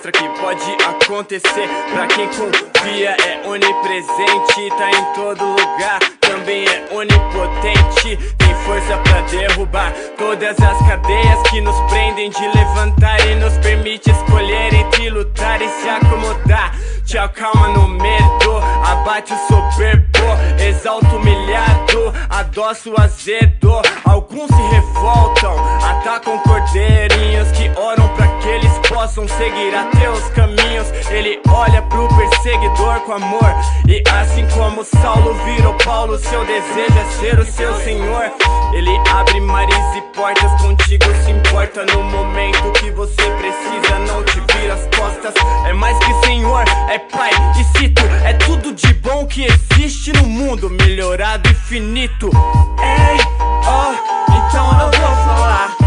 mostra 0.00 0.12
que 0.12 0.28
pode 0.40 0.76
acontecer. 0.84 1.68
Pra 1.92 2.06
quem 2.06 2.26
confia, 2.28 3.10
é 3.10 3.46
onipresente, 3.46 4.70
tá 4.78 4.90
em 4.90 5.14
todo 5.14 5.44
lugar. 5.44 6.00
Também 6.20 6.64
é 6.64 6.88
onipotente, 6.90 8.16
tem 8.38 8.54
força 8.64 8.96
pra 8.98 9.20
derrubar 9.22 9.92
todas 10.16 10.58
as 10.58 10.78
cadeias 10.88 11.42
que 11.50 11.60
nos 11.60 11.78
prendem 11.90 12.30
de 12.30 12.48
levantar 12.56 13.20
e 13.26 13.34
nos 13.36 13.56
permite 13.58 14.10
escolher 14.10 14.72
entre 14.72 15.10
lutar 15.10 15.60
e 15.60 15.68
se 15.68 15.88
acomodar. 15.88 16.74
Te 17.10 17.18
acalma 17.18 17.66
no 17.70 17.88
medo, 17.88 18.56
abate 18.84 19.32
o 19.32 19.36
soberbo, 19.48 20.62
exalta 20.64 21.08
o 21.08 21.16
humilhado, 21.16 22.14
adoça 22.28 22.88
o 22.88 23.00
azedo. 23.00 23.82
Alguns 24.04 24.46
se 24.46 24.62
revoltam, 24.70 25.52
atacam 25.84 26.38
cordeirinhos 26.38 27.50
que 27.50 27.68
oram 27.76 28.06
pra 28.14 28.28
que 28.28 28.48
eles 28.48 28.72
possam 28.88 29.26
seguir 29.26 29.74
a 29.74 29.86
teus 29.98 30.22
caminhos. 30.28 30.86
Ele 31.10 31.40
olha 31.48 31.82
pro 31.82 32.06
perseguidor 32.06 33.00
com 33.00 33.14
amor, 33.14 33.56
e 33.88 34.04
assim 34.20 34.46
como 34.54 34.84
Saulo 34.84 35.34
virou 35.44 35.74
Paulo, 35.84 36.16
seu 36.16 36.44
desejo 36.44 36.96
é 36.96 37.04
ser 37.18 37.40
o 37.40 37.44
seu 37.44 37.74
senhor. 37.80 38.30
Ele 38.72 38.96
abre 39.10 39.40
mares 39.40 39.96
e 39.96 40.00
portas, 40.14 40.52
contigo 40.62 41.06
se 41.24 41.32
importa 41.32 41.84
no 41.86 42.04
momento 42.04 42.70
que 42.74 42.92
você 42.92 43.30
precisa, 43.32 43.98
não 44.06 44.22
te 44.22 44.40
vira 44.52 44.74
as 44.74 44.86
costas. 44.96 45.34
É 45.66 45.72
mais 45.72 45.98
que 45.98 46.14
senhor, 46.26 46.64
é 46.88 46.99
pai 47.12 47.30
e 47.58 47.78
cito, 47.78 48.02
é 48.24 48.32
tudo 48.34 48.72
de 48.72 48.92
bom 48.94 49.26
que 49.26 49.44
existe 49.44 50.12
no 50.12 50.24
mundo, 50.24 50.68
melhorado 50.70 51.48
e 51.48 51.54
finito. 51.54 52.30
Ei, 52.78 53.18
oh, 53.66 53.92
então 54.28 54.80
eu 54.80 54.90
vou 54.90 55.16
falar. 55.24 55.79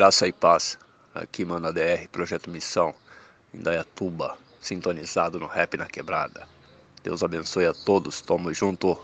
Graça 0.00 0.26
e 0.26 0.32
paz. 0.32 0.78
Aqui, 1.14 1.44
mano, 1.44 1.66
ADR, 1.66 2.08
Projeto 2.10 2.48
Missão, 2.48 2.94
em 3.52 3.60
Dayatuba, 3.60 4.34
sintonizado 4.58 5.38
no 5.38 5.46
Rap 5.46 5.76
na 5.76 5.84
Quebrada. 5.84 6.48
Deus 7.04 7.22
abençoe 7.22 7.66
a 7.66 7.74
todos, 7.74 8.22
tamo 8.22 8.50
junto. 8.54 8.98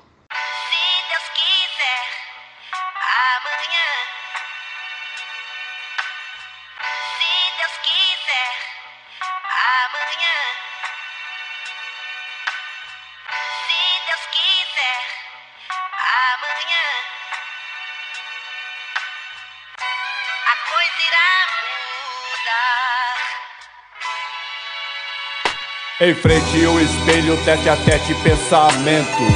Enfrente 25.99 26.59
o 26.67 26.79
espelho, 26.79 27.39
tete 27.47 27.71
a 27.71 27.77
tete, 27.77 28.15
pensamentos. 28.17 29.35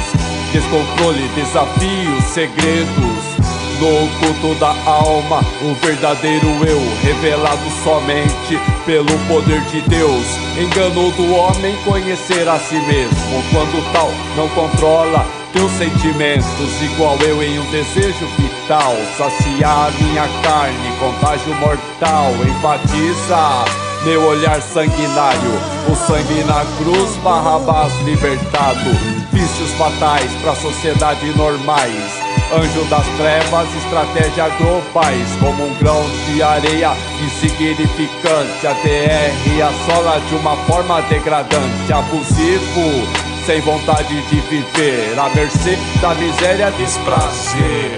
Descontrole, 0.53 1.27
desafios, 1.29 2.23
segredos. 2.25 3.31
No 3.79 4.05
oculto 4.05 4.53
da 4.59 4.69
alma, 4.85 5.39
o 5.63 5.73
verdadeiro 5.83 6.45
eu, 6.63 6.79
revelado 7.01 7.67
somente 7.83 8.59
pelo 8.85 9.09
poder 9.27 9.59
de 9.71 9.81
Deus. 9.89 10.23
Engano 10.55 11.09
do 11.13 11.33
homem 11.33 11.75
conhecer 11.83 12.47
a 12.47 12.59
si 12.59 12.75
mesmo, 12.75 13.43
quando 13.51 13.91
tal 13.91 14.11
não 14.37 14.47
controla 14.49 15.25
teus 15.53 15.71
sentimentos, 15.71 16.81
igual 16.83 17.17
eu 17.21 17.41
em 17.41 17.57
um 17.57 17.71
desejo 17.71 18.27
vital. 18.37 18.95
Saciar 19.17 19.91
minha 19.99 20.27
carne, 20.43 20.95
contágio 20.99 21.55
mortal, 21.55 22.35
enfatiza 22.47 23.90
meu 24.03 24.23
olhar 24.23 24.61
sanguinário, 24.61 25.51
o 25.89 25.95
sangue 25.95 26.43
na 26.43 26.65
cruz, 26.77 27.15
Barrabás 27.23 27.93
libertado. 28.01 28.89
Vícios 29.31 29.71
fatais 29.71 30.31
pra 30.41 30.55
sociedade 30.55 31.25
normais. 31.37 32.19
Anjo 32.53 32.83
das 32.89 33.05
trevas, 33.17 33.67
estratégia 33.75 34.49
globais. 34.57 35.27
Como 35.39 35.65
um 35.65 35.73
grão 35.75 36.03
de 36.27 36.41
areia 36.41 36.91
insignificante. 37.23 38.67
A 38.67 38.73
DR 38.73 39.61
assola 39.63 40.19
de 40.27 40.35
uma 40.35 40.55
forma 40.65 41.01
degradante, 41.03 41.93
abusivo. 41.93 43.07
Sem 43.45 43.61
vontade 43.61 44.21
de 44.27 44.35
viver, 44.41 45.19
à 45.19 45.29
mercê 45.29 45.77
da 46.01 46.13
miséria, 46.13 46.71
desprazer 46.71 47.97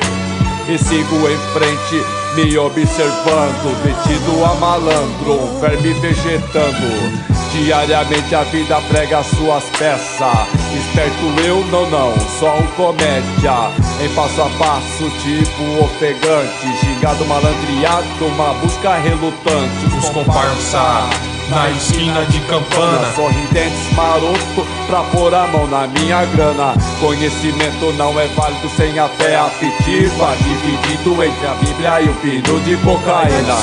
e 0.67 0.77
sigo 0.77 1.29
em 1.29 1.37
frente, 1.51 2.22
me 2.35 2.57
observando, 2.57 3.83
metido 3.83 4.43
a 4.45 4.55
malandro, 4.55 5.33
um 5.33 5.59
verme 5.59 5.93
vegetando. 5.93 7.33
Diariamente 7.51 8.33
a 8.33 8.43
vida 8.43 8.81
prega 8.89 9.23
suas 9.23 9.63
peças. 9.77 10.47
Esperto 10.73 11.45
eu, 11.45 11.63
não, 11.65 11.87
não, 11.89 12.19
só 12.39 12.57
um 12.57 12.67
comédia. 12.75 13.69
Em 14.03 14.09
passo 14.15 14.41
a 14.41 14.49
passo, 14.57 15.09
tipo 15.21 15.83
ofegante. 15.83 16.77
Gingado 16.83 17.23
malandreado, 17.25 18.25
uma 18.25 18.53
busca 18.55 18.95
relutante. 18.95 19.85
Os 19.99 20.09
comparsa 20.09 21.32
na 21.49 21.69
esquina 21.69 22.25
de 22.25 22.39
campana. 22.41 23.11
Sorridentes 23.15 23.93
maroto 23.95 24.67
pra 24.87 25.03
pôr 25.03 25.33
a 25.33 25.47
mão 25.47 25.67
na 25.67 25.87
minha 25.87 26.25
grana. 26.25 26.73
Conhecimento 26.99 27.93
não 27.97 28.19
é 28.19 28.27
válido 28.27 28.69
sem 28.75 28.97
a 28.99 29.07
fé 29.07 29.35
afetiva. 29.35 30.35
Dividido 30.37 31.23
entre 31.23 31.47
a 31.47 31.53
Bíblia 31.55 32.01
e 32.01 32.09
o 32.09 32.13
pino 32.15 32.59
de 32.61 32.77
cocaína. 32.77 33.55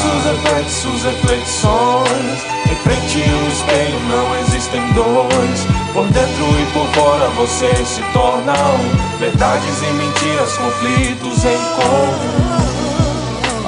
Suas 0.69 1.05
reflexões. 1.05 2.61
Em 2.71 2.77
frente 2.77 3.23
ao 3.31 3.49
espelho 3.49 4.01
não 4.09 4.38
existem 4.40 4.81
dois. 4.93 5.66
Por 5.93 6.07
dentro 6.07 6.47
e 6.61 6.66
por 6.73 6.87
fora 6.95 7.29
você 7.31 7.75
se 7.85 8.03
torna 8.12 8.53
um. 8.53 9.19
Verdades 9.19 9.83
e 9.83 9.93
mentiras, 9.95 10.57
conflitos 10.57 11.45
em 11.45 11.59
comum. 11.77 12.69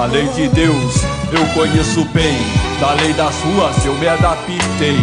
A 0.02 0.06
lei 0.06 0.26
de 0.30 0.48
Deus 0.48 1.04
eu 1.30 1.46
conheço 1.54 2.04
bem, 2.06 2.36
da 2.80 2.90
lei 2.94 3.12
das 3.12 3.36
ruas 3.42 3.86
eu 3.86 3.94
me 3.94 4.08
adaptei. 4.08 4.98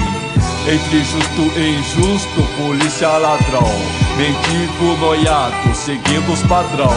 Entre 0.67 1.03
justo 1.05 1.57
e 1.57 1.79
injusto, 1.79 2.43
polícia 2.57 3.07
ladrão, 3.07 3.71
mendigo 4.17 4.97
noiado, 4.99 5.73
seguindo 5.73 6.29
os 6.33 6.43
padrão. 6.43 6.93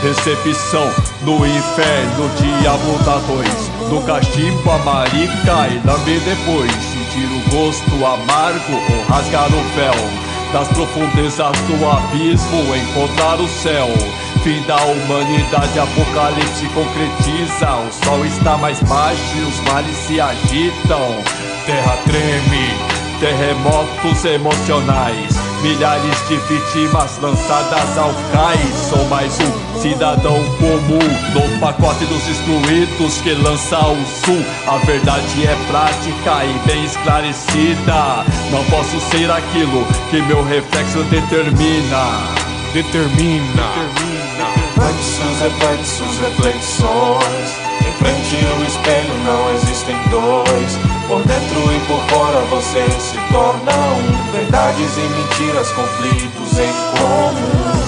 Recepção 0.00 0.88
no 1.22 1.44
inferno, 1.44 2.30
diabo 2.38 3.02
dá 3.04 3.16
dois. 3.26 3.70
No 3.90 4.00
cachimbo 4.02 4.70
a 4.70 4.78
marica 4.78 5.66
e 5.72 5.84
lambe 5.84 6.20
depois. 6.20 6.70
Sentir 6.70 7.26
o 7.26 7.50
gosto 7.50 8.06
amargo 8.06 8.74
ou 8.92 9.04
rasgar 9.08 9.48
o 9.48 9.74
véu. 9.74 10.30
Das 10.52 10.68
profundezas 10.68 11.56
do 11.66 11.88
abismo 11.88 12.76
encontrar 12.76 13.40
o 13.40 13.48
céu. 13.48 13.88
Fim 14.42 14.62
da 14.62 14.76
humanidade, 14.76 15.78
apocalipse 15.78 16.66
concretiza. 16.68 17.76
O 17.76 17.92
sol 18.04 18.24
está 18.24 18.56
mais 18.56 18.80
baixo 18.84 19.36
e 19.36 19.42
os 19.42 19.60
males 19.60 19.94
se 19.94 20.18
agitam. 20.18 21.22
Terra 21.66 21.98
treme, 22.06 22.74
terremotos 23.20 24.24
emocionais. 24.24 25.36
Milhares 25.60 26.26
de 26.26 26.36
vítimas 26.36 27.18
lançadas 27.18 27.98
ao 27.98 28.14
cais. 28.32 28.74
Sou 28.88 29.04
mais 29.08 29.38
um 29.40 29.78
cidadão 29.78 30.42
comum 30.56 30.98
no 31.34 31.60
pacote 31.60 32.06
dos 32.06 32.26
excluídos 32.26 33.20
que 33.20 33.34
lança 33.34 33.78
o 33.78 34.06
sul. 34.24 34.42
A 34.66 34.78
verdade 34.86 35.46
é 35.46 35.54
prática 35.68 36.46
e 36.46 36.66
bem 36.66 36.82
esclarecida. 36.86 38.24
Não 38.50 38.64
posso 38.70 38.98
ser 39.10 39.30
aquilo 39.30 39.84
que 40.08 40.22
meu 40.22 40.42
reflexo 40.42 41.02
determina. 41.10 42.40
Determina. 42.72 43.66
Reflexos, 43.74 44.09
reflexos, 45.40 46.18
reflexões. 46.18 47.48
Em 47.80 47.92
frente 47.92 48.46
ao 48.46 48.62
espelho 48.62 49.14
não 49.24 49.54
existem 49.54 49.96
dois. 50.10 50.78
Por 51.08 51.22
dentro 51.24 51.72
e 51.74 51.80
por 51.86 52.00
fora 52.10 52.40
você 52.50 52.86
se 53.00 53.16
torna 53.32 53.72
um. 53.72 54.32
Verdades 54.32 54.96
e 54.96 55.00
mentiras, 55.00 55.72
conflitos 55.72 56.58
em 56.58 56.72
comum. 56.98 57.80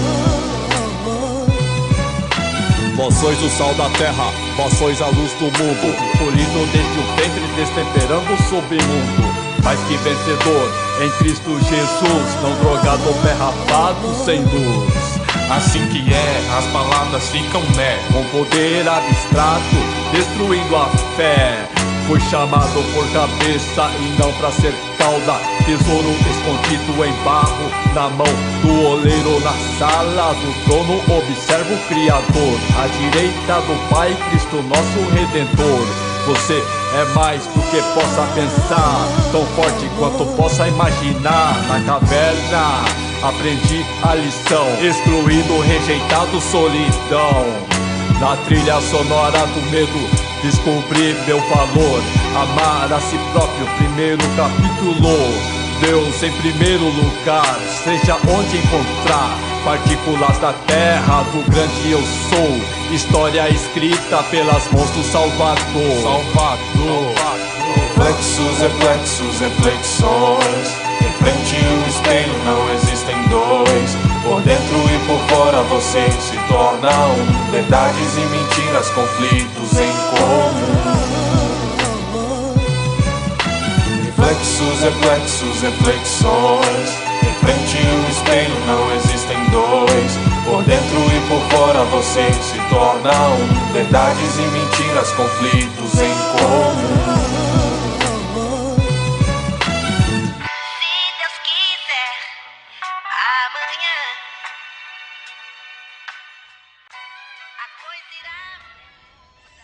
Vós 2.96 3.14
sois 3.14 3.42
o 3.42 3.48
sal 3.50 3.74
da 3.74 3.88
terra, 3.90 4.32
vós 4.56 4.72
sois 4.74 5.02
a 5.02 5.06
luz 5.06 5.32
do 5.32 5.44
mundo. 5.44 5.94
Polido 6.18 6.66
desde 6.72 6.98
o 6.98 7.02
ventre, 7.16 7.46
destemperando 7.56 8.32
o 8.32 8.42
submundo. 8.48 9.42
Mais 9.62 9.78
que 9.80 9.96
vencedor 9.98 10.72
em 11.02 11.10
Cristo 11.18 11.58
Jesus, 11.68 12.42
não 12.42 12.54
drogado 12.56 13.06
ou 13.06 13.14
pé 13.22 13.32
rapado 13.32 14.24
sem 14.24 14.42
luz. 14.42 15.31
Assim 15.56 15.86
que 15.88 15.98
é, 16.10 16.56
as 16.56 16.64
palavras 16.68 17.28
ficam 17.28 17.60
né 17.76 17.98
Com 18.10 18.24
poder 18.30 18.88
abstrato, 18.88 19.76
destruindo 20.10 20.74
a 20.74 20.86
fé. 21.14 21.68
Fui 22.06 22.18
chamado 22.20 22.82
por 22.94 23.06
cabeça 23.12 23.90
e 24.00 24.18
não 24.18 24.32
pra 24.32 24.50
ser 24.50 24.72
cauda. 24.96 25.38
Tesouro 25.66 26.08
escondido 26.10 27.04
em 27.04 27.12
barro 27.22 27.70
Na 27.94 28.08
mão 28.08 28.26
do 28.62 28.88
oleiro. 28.88 29.40
Na 29.40 29.52
sala 29.78 30.32
do 30.32 30.64
trono 30.64 30.96
observo 31.18 31.74
o 31.74 31.86
Criador. 31.86 32.58
À 32.82 32.86
direita 32.86 33.60
do 33.60 33.88
Pai 33.90 34.16
Cristo 34.30 34.56
nosso 34.62 35.10
Redentor 35.10 36.11
Você 36.26 36.62
é 36.94 37.04
mais 37.14 37.46
do 37.46 37.60
que 37.70 37.82
possa 37.94 38.22
pensar 38.34 39.08
Tão 39.32 39.44
forte 39.54 39.90
quanto 39.98 40.24
possa 40.36 40.68
imaginar 40.68 41.54
Na 41.68 41.80
caverna 41.80 43.02
Aprendi 43.22 43.86
a 44.02 44.16
lição, 44.16 44.66
excluído, 44.82 45.60
rejeitado, 45.60 46.40
solidão. 46.40 47.46
Na 48.20 48.36
trilha 48.48 48.80
sonora 48.80 49.46
do 49.46 49.62
medo, 49.70 50.10
descobri 50.42 51.14
meu 51.24 51.38
valor. 51.48 52.02
Amar 52.34 52.92
a 52.92 53.00
si 53.00 53.16
próprio, 53.32 53.64
primeiro 53.76 54.24
capítulo. 54.34 55.61
Deus 55.82 56.22
em 56.22 56.30
primeiro 56.40 56.84
lugar, 56.84 57.58
seja 57.82 58.14
onde 58.14 58.56
encontrar. 58.56 59.36
Partículas 59.64 60.38
da 60.38 60.52
terra, 60.66 61.22
do 61.32 61.42
grande 61.50 61.90
eu 61.90 62.00
sou. 62.00 62.94
História 62.94 63.48
escrita 63.50 64.22
pelas 64.30 64.70
mãos 64.70 64.90
do 64.90 65.02
Salvador. 65.02 66.02
Salvador. 66.02 67.14
Reflexos, 67.74 68.58
reflexos, 68.60 69.40
reflexões. 69.40 70.68
Em 71.00 71.12
frente 71.18 71.56
ao 71.66 71.88
espelho 71.88 72.44
não 72.44 72.74
existem 72.74 73.16
dois. 73.28 73.96
Por 74.22 74.40
dentro 74.42 74.76
e 74.88 74.98
por 75.06 75.36
fora 75.36 75.62
você 75.62 76.08
se 76.12 76.36
torna 76.46 76.90
um. 77.08 77.50
Verdades 77.50 78.16
e 78.16 78.20
mentiras, 78.20 78.88
conflitos 78.90 79.80
em 79.80 79.92
comum. 80.16 81.21
Reflexos, 84.22 84.80
reflexos, 84.82 85.62
reflexões. 85.62 86.88
Em 87.24 87.34
frente 87.40 87.76
ao 87.88 88.08
espelho 88.08 88.66
não 88.66 88.94
existem 88.94 89.36
dois. 89.50 90.16
Por 90.44 90.62
dentro 90.62 90.98
e 91.10 91.28
por 91.28 91.40
fora 91.50 91.82
você 91.86 92.32
se 92.32 92.56
torna 92.70 93.10
um. 93.30 93.72
Verdades 93.72 94.38
e 94.38 94.42
mentiras, 94.42 95.10
conflitos 95.12 96.00
em 96.00 96.14
comum. 96.38 97.32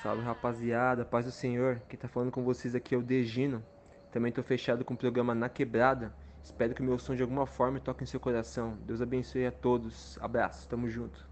Salve 0.03 0.23
rapaziada, 0.23 1.05
paz 1.05 1.27
do 1.27 1.31
Senhor. 1.31 1.81
Quem 1.88 1.97
tá 1.97 2.09
falando 2.09 2.33
com 2.33 2.42
vocês 2.42 2.75
aqui 2.75 2.97
é 2.97 2.99
o 2.99 3.03
Degino. 3.03 3.62
Também 4.18 4.33
tô 4.33 4.42
fechado 4.42 4.85
com 4.85 4.94
o 4.94 4.96
programa 4.96 5.33
Na 5.33 5.48
Quebrada. 5.48 6.12
Espero 6.42 6.74
que 6.74 6.81
o 6.81 6.85
meu 6.85 6.98
som 6.98 7.14
de 7.14 7.22
alguma 7.22 7.46
forma 7.46 7.78
toque 7.78 8.02
em 8.02 8.07
seu 8.07 8.18
coração. 8.18 8.76
Deus 8.85 9.00
abençoe 9.00 9.46
a 9.46 9.52
todos. 9.52 10.18
Abraço, 10.20 10.68
tamo 10.68 10.88
junto. 10.88 11.24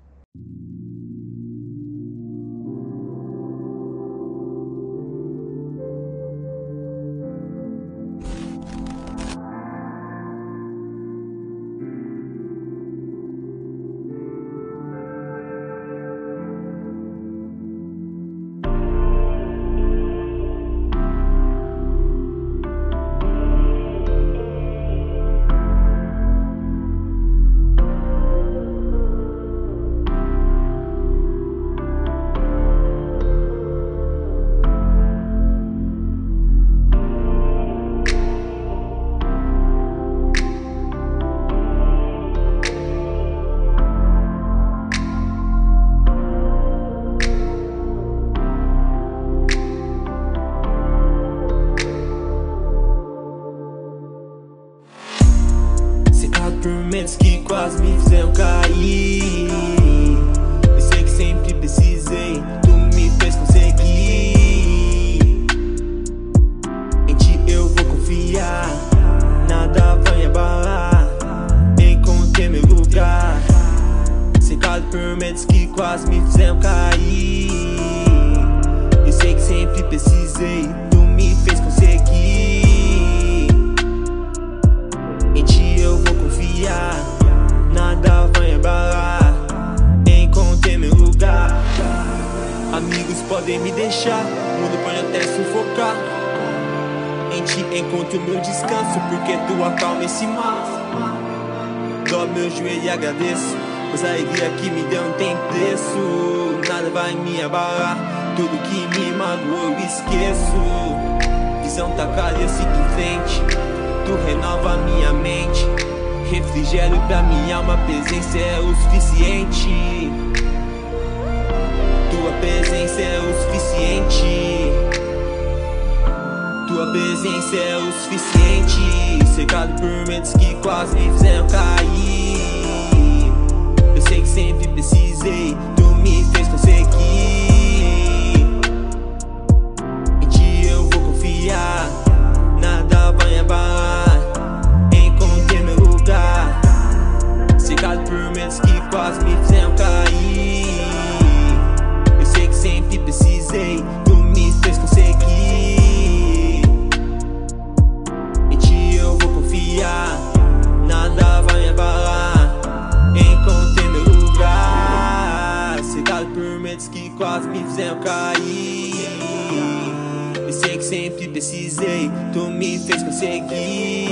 Sempre 170.87 171.27
precisei, 171.27 172.09
tu 172.33 172.49
me 172.49 172.79
fez 172.79 173.03
conseguir. 173.03 174.09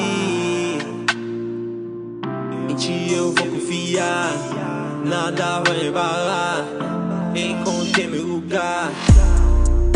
Em 2.69 2.75
ti 2.75 3.13
eu 3.13 3.33
vou 3.33 3.47
confiar, 3.47 4.33
nada 5.05 5.61
vai 5.61 5.87
embalar. 5.87 6.67
Encontrei 7.37 8.09
meu 8.09 8.27
lugar. 8.27 8.91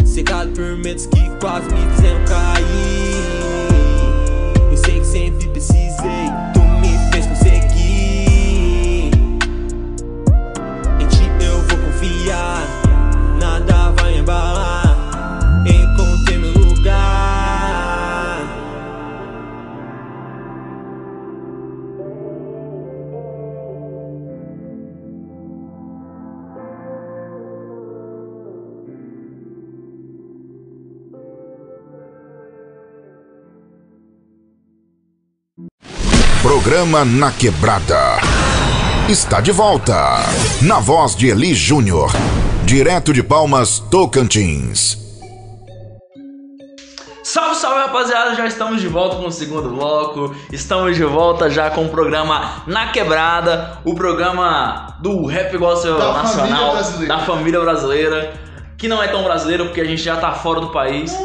Cercado 0.05 0.53
por 0.53 0.77
medos 0.77 1.07
que 1.07 1.29
quase 1.41 1.67
me 1.67 1.81
fizeram 1.97 2.25
cair. 2.27 3.19
Eu 4.71 4.77
sei 4.77 5.01
que 5.01 5.07
sempre 5.07 5.48
Programa 36.69 37.03
Na 37.03 37.33
Quebrada. 37.33 38.19
Está 39.09 39.41
de 39.41 39.51
volta. 39.51 40.17
Na 40.61 40.79
voz 40.79 41.17
de 41.17 41.29
Eli 41.29 41.55
Júnior. 41.55 42.11
Direto 42.67 43.11
de 43.11 43.23
Palmas, 43.23 43.79
Tocantins. 43.79 44.99
Salve, 47.25 47.55
salve 47.57 47.81
rapaziada, 47.81 48.35
já 48.35 48.47
estamos 48.47 48.83
de 48.83 48.89
volta 48.89 49.17
com 49.17 49.29
o 49.29 49.33
segundo 49.33 49.71
bloco. 49.71 50.37
Estamos 50.53 50.95
de 50.95 51.05
volta 51.05 51.49
já 51.49 51.71
com 51.71 51.87
o 51.87 51.89
programa 51.89 52.63
Na 52.67 52.89
Quebrada, 52.89 53.79
o 53.83 53.95
programa 53.95 54.99
do 55.01 55.25
rap 55.25 55.57
gospel 55.57 55.97
Da 55.97 56.13
nacional 56.13 56.27
família 56.27 56.71
brasileira. 56.75 57.17
da 57.17 57.21
família 57.25 57.61
brasileira, 57.61 58.35
que 58.77 58.89
não 58.89 59.03
é 59.03 59.09
tão 59.09 59.25
brasileiro 59.25 59.65
porque 59.65 59.81
a 59.81 59.87
gente 59.87 60.03
já 60.03 60.19
tá 60.19 60.33
fora 60.33 60.61
do 60.61 60.71
país. 60.71 61.17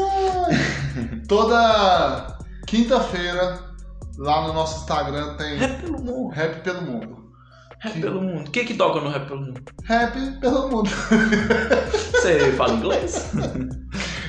Toda 1.28 2.38
quinta-feira, 2.66 3.73
lá 4.18 4.48
no 4.48 4.54
nosso 4.54 4.82
Instagram, 4.82 5.36
tem 5.36 5.58
Rap 5.58 5.82
pelo 5.82 6.02
mundo. 6.02 6.30
Rap 6.34 6.62
pelo 6.64 6.82
Mundo. 6.82 7.24
Rap 7.80 8.00
pelo 8.00 8.22
mundo. 8.22 8.48
O 8.48 8.52
que 8.52 8.64
que 8.64 8.74
toca 8.76 9.02
no 9.02 9.10
rap 9.10 9.28
pelo 9.28 9.42
mundo? 9.42 9.62
Rap 9.84 10.14
pelo 10.40 10.70
mundo. 10.70 10.90
Você 11.92 12.52
fala 12.54 12.74
inglês? 12.74 13.32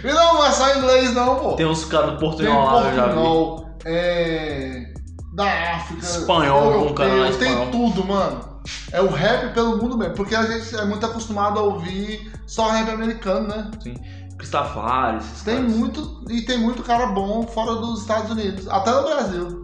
E 0.03 0.13
não, 0.13 0.35
não 0.35 0.45
é 0.47 0.51
só 0.51 0.77
inglês 0.77 1.15
não, 1.15 1.37
pô. 1.37 1.53
Tem 1.53 1.67
uns 1.67 1.85
caras 1.85 2.13
do 2.13 2.19
Tem 2.19 2.29
Portunhol 2.29 2.65
lá, 2.65 2.91
eu 2.91 2.97
já 2.97 3.07
vi. 3.07 3.65
É, 3.87 4.93
da 5.35 5.75
África, 5.77 6.03
Espanhol, 6.03 6.65
europeu, 6.73 6.91
um 6.91 6.95
canal 6.95 7.33
tem 7.33 7.49
espanhol. 7.53 7.71
tudo, 7.71 8.05
mano. 8.05 8.55
É 8.93 9.01
o 9.01 9.09
rap 9.09 9.53
pelo 9.53 9.77
mundo 9.77 9.97
mesmo, 9.99 10.15
porque 10.15 10.35
a 10.35 10.43
gente 10.47 10.75
é 10.75 10.85
muito 10.87 11.05
acostumado 11.05 11.61
a 11.61 11.63
ouvir 11.63 12.33
só 12.47 12.71
rap 12.71 12.91
americano, 12.91 13.47
né? 13.49 13.71
Sim. 13.83 13.95
Cristafari, 14.39 15.19
esses 15.19 15.43
Tem 15.43 15.57
caras. 15.57 15.73
muito 15.73 16.25
e 16.29 16.43
tem 16.43 16.59
muito 16.59 16.83
cara 16.83 17.07
bom 17.07 17.47
fora 17.47 17.75
dos 17.77 18.01
Estados 18.01 18.31
Unidos, 18.31 18.67
até 18.69 18.91
no 18.91 19.03
Brasil. 19.03 19.64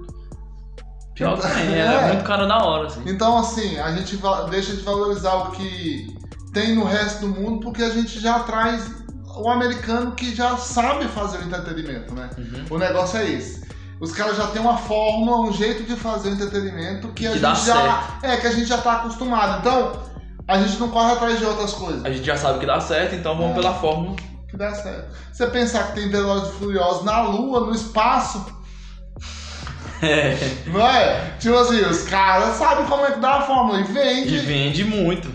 Pior 1.20 1.38
que 1.38 1.46
tem, 1.46 1.74
é, 1.74 1.78
É. 1.80 2.06
muito 2.08 2.24
cara 2.24 2.46
da 2.46 2.58
hora, 2.64 2.86
assim. 2.86 3.02
Então 3.06 3.36
assim, 3.38 3.78
a 3.78 3.92
gente 3.92 4.18
deixa 4.50 4.74
de 4.74 4.82
valorizar 4.82 5.34
o 5.34 5.50
que 5.52 6.18
tem 6.52 6.74
no 6.74 6.84
resto 6.84 7.20
do 7.20 7.28
mundo 7.28 7.60
porque 7.60 7.82
a 7.82 7.90
gente 7.90 8.18
já 8.18 8.40
traz 8.40 8.90
o 9.36 9.48
americano 9.48 10.12
que 10.12 10.34
já 10.34 10.56
sabe 10.56 11.06
fazer 11.08 11.38
o 11.38 11.42
entretenimento, 11.44 12.14
né? 12.14 12.28
Uhum. 12.36 12.64
O 12.76 12.78
negócio 12.78 13.18
é 13.18 13.28
esse. 13.30 13.68
Os 14.00 14.12
caras 14.12 14.36
já 14.36 14.46
têm 14.48 14.60
uma 14.62 14.78
fórmula, 14.78 15.42
um 15.48 15.52
jeito 15.52 15.84
de 15.84 15.94
fazer 15.94 16.30
o 16.30 16.32
entretenimento 16.32 17.08
que 17.08 17.26
a 17.26 17.30
Que 17.32 17.34
gente 17.34 17.42
dá 17.42 17.54
já 17.54 18.08
é 18.22 18.36
que 18.38 18.46
a 18.46 18.50
gente 18.52 18.66
já 18.66 18.78
tá 18.78 18.94
acostumado. 18.94 19.60
Então, 19.60 19.92
a 20.48 20.58
gente 20.58 20.78
não 20.80 20.88
corre 20.88 21.12
atrás 21.12 21.38
de 21.38 21.44
outras 21.44 21.72
coisas. 21.74 22.02
A 22.04 22.10
gente 22.10 22.24
já 22.24 22.36
sabe 22.36 22.58
que 22.60 22.66
dá 22.66 22.80
certo, 22.80 23.14
então 23.14 23.36
vamos 23.36 23.52
É. 23.52 23.54
pela 23.60 23.74
fórmula. 23.74 24.16
Que 24.48 24.56
dá 24.56 24.74
certo. 24.74 25.14
Você 25.32 25.46
pensar 25.48 25.88
que 25.88 26.00
tem 26.00 26.08
Velozes 26.10 26.48
e 26.48 26.52
Furiosos 26.58 27.04
na 27.04 27.20
Lua, 27.22 27.60
no 27.60 27.72
espaço, 27.72 28.44
É. 30.02 30.36
não 30.66 30.80
é? 30.86 31.34
Tipo 31.38 31.56
assim, 31.58 31.80
os 31.82 32.02
caras 32.04 32.56
sabem 32.56 32.86
como 32.86 33.04
é 33.04 33.12
que 33.12 33.20
dá 33.20 33.34
a 33.36 33.42
fórmula 33.42 33.80
e 33.80 33.84
vende. 33.84 34.34
E 34.34 34.38
vende 34.38 34.84
muito. 34.84 35.28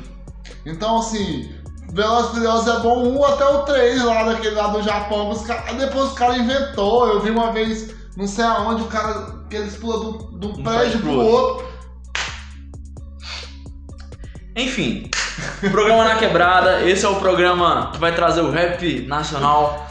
Então, 0.65 0.97
assim, 0.99 1.54
Velozes 1.93 2.32
Furiosos 2.32 2.67
é 2.75 2.80
bom 2.80 3.08
um 3.08 3.23
até 3.23 3.45
o 3.45 3.60
3 3.63 4.04
lá 4.04 4.23
daquele 4.23 4.56
lá 4.56 4.67
do 4.67 4.82
Japão. 4.82 5.30
Os 5.30 5.41
cara- 5.43 5.71
depois 5.73 6.10
os 6.10 6.13
caras 6.13 6.38
inventou. 6.38 7.08
Eu 7.08 7.21
vi 7.21 7.30
uma 7.30 7.51
vez, 7.51 7.93
não 8.17 8.25
sei 8.28 8.43
aonde, 8.43 8.82
o 8.82 8.88
cara 8.88 9.45
que 9.49 9.56
eles 9.56 9.75
pulam 9.78 10.32
de 10.39 10.47
um 10.47 10.63
prédio 10.63 10.99
pro 10.99 11.12
outro. 11.12 11.65
Enfim, 14.56 15.10
programa 15.69 16.06
na 16.06 16.15
quebrada. 16.15 16.82
Esse 16.89 17.06
é 17.06 17.10
o 17.10 17.15
programa 17.15 17.91
que 17.93 17.99
vai 17.99 18.15
trazer 18.15 18.41
o 18.41 18.49
rap 18.51 19.01
nacional. 19.08 19.86